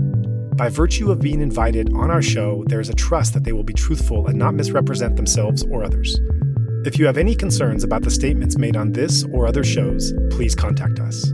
By 0.56 0.68
virtue 0.68 1.10
of 1.10 1.20
being 1.20 1.40
invited 1.40 1.92
on 1.94 2.12
our 2.12 2.22
show, 2.22 2.62
there 2.68 2.78
is 2.78 2.88
a 2.88 2.94
trust 2.94 3.34
that 3.34 3.42
they 3.42 3.52
will 3.52 3.64
be 3.64 3.72
truthful 3.72 4.28
and 4.28 4.38
not 4.38 4.54
misrepresent 4.54 5.16
themselves 5.16 5.64
or 5.64 5.82
others. 5.82 6.16
If 6.84 6.96
you 6.96 7.06
have 7.06 7.18
any 7.18 7.34
concerns 7.34 7.82
about 7.82 8.02
the 8.02 8.10
statements 8.10 8.56
made 8.56 8.76
on 8.76 8.92
this 8.92 9.24
or 9.32 9.48
other 9.48 9.64
shows, 9.64 10.14
please 10.30 10.54
contact 10.54 11.00
us. 11.00 11.26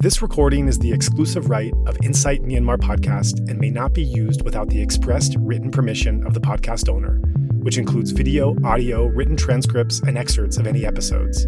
This 0.00 0.20
recording 0.20 0.68
is 0.68 0.78
the 0.78 0.92
exclusive 0.92 1.48
right 1.48 1.72
of 1.86 1.96
Insight 2.02 2.42
Myanmar 2.42 2.76
podcast 2.76 3.38
and 3.48 3.58
may 3.58 3.70
not 3.70 3.94
be 3.94 4.04
used 4.04 4.42
without 4.44 4.68
the 4.68 4.82
expressed 4.82 5.34
written 5.38 5.70
permission 5.70 6.22
of 6.26 6.34
the 6.34 6.40
podcast 6.40 6.90
owner, 6.90 7.18
which 7.62 7.78
includes 7.78 8.10
video, 8.10 8.54
audio, 8.62 9.06
written 9.06 9.38
transcripts, 9.38 10.00
and 10.00 10.18
excerpts 10.18 10.58
of 10.58 10.66
any 10.66 10.84
episodes. 10.84 11.46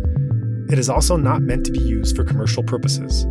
It 0.71 0.79
is 0.79 0.89
also 0.89 1.19
not 1.19 1.43
meant 1.43 1.67
to 1.67 1.73
be 1.73 1.81
used 1.81 2.17
for 2.17 2.25
commercial 2.25 2.63
purposes. 2.63 3.27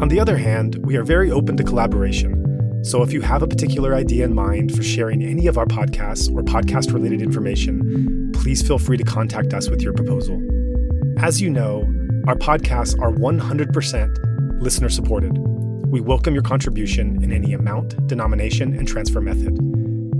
On 0.00 0.08
the 0.08 0.18
other 0.18 0.36
hand, 0.36 0.76
we 0.84 0.96
are 0.96 1.04
very 1.04 1.30
open 1.30 1.56
to 1.56 1.62
collaboration. 1.62 2.82
So 2.84 3.02
if 3.02 3.12
you 3.12 3.20
have 3.22 3.42
a 3.42 3.46
particular 3.46 3.94
idea 3.94 4.24
in 4.24 4.34
mind 4.34 4.74
for 4.74 4.82
sharing 4.82 5.22
any 5.22 5.46
of 5.46 5.56
our 5.56 5.66
podcasts 5.66 6.28
or 6.34 6.42
podcast 6.42 6.92
related 6.92 7.22
information, 7.22 8.32
please 8.34 8.60
feel 8.60 8.78
free 8.78 8.96
to 8.96 9.04
contact 9.04 9.54
us 9.54 9.70
with 9.70 9.82
your 9.82 9.92
proposal. 9.92 10.42
As 11.18 11.40
you 11.40 11.48
know, 11.48 11.82
our 12.26 12.34
podcasts 12.34 13.00
are 13.00 13.12
100% 13.12 14.60
listener 14.60 14.88
supported. 14.88 15.38
We 15.86 16.00
welcome 16.00 16.34
your 16.34 16.42
contribution 16.42 17.22
in 17.22 17.32
any 17.32 17.54
amount, 17.54 18.06
denomination, 18.08 18.74
and 18.76 18.88
transfer 18.88 19.20
method. 19.20 19.56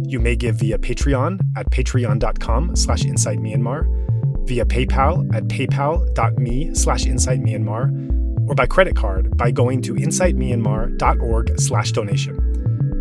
You 0.07 0.21
may 0.21 0.37
give 0.37 0.61
via 0.61 0.79
Patreon 0.79 1.41
at 1.57 1.69
patreon.com 1.71 2.77
slash 2.77 3.03
insightmyanmar, 3.03 4.47
via 4.47 4.65
PayPal 4.65 5.35
at 5.35 5.45
paypal.me 5.49 6.75
slash 6.75 7.05
insightmyanmar, 7.05 8.14
or 8.47 8.55
by 8.55 8.66
credit 8.66 8.97
card 8.97 9.37
by 9.37 9.51
going 9.51 9.83
to 9.83 9.95
insightmyanmar.org 9.95 11.61
slash 11.61 11.93
donation. 11.93 12.39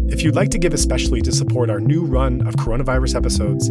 If 0.09 0.23
you'd 0.23 0.35
like 0.35 0.49
to 0.49 0.57
give 0.57 0.73
especially 0.73 1.21
to 1.21 1.33
support 1.33 1.69
our 1.69 1.81
new 1.81 2.05
run 2.05 2.47
of 2.47 2.55
coronavirus 2.55 3.15
episodes, 3.15 3.69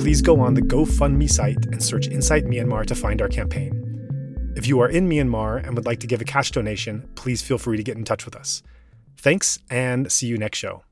please 0.00 0.20
go 0.20 0.38
on 0.38 0.52
the 0.54 0.60
GoFundMe 0.60 1.30
site 1.30 1.64
and 1.72 1.82
search 1.82 2.08
Insight 2.08 2.44
Myanmar 2.44 2.84
to 2.86 2.94
find 2.94 3.22
our 3.22 3.28
campaign. 3.28 4.52
If 4.54 4.66
you 4.66 4.80
are 4.80 4.88
in 4.88 5.08
Myanmar 5.08 5.66
and 5.66 5.74
would 5.74 5.86
like 5.86 6.00
to 6.00 6.06
give 6.06 6.20
a 6.20 6.24
cash 6.24 6.50
donation, 6.50 7.08
please 7.14 7.40
feel 7.40 7.58
free 7.58 7.78
to 7.78 7.82
get 7.82 7.96
in 7.96 8.04
touch 8.04 8.26
with 8.26 8.36
us. 8.36 8.62
Thanks, 9.16 9.60
and 9.70 10.12
see 10.12 10.26
you 10.26 10.36
next 10.36 10.58
show. 10.58 10.82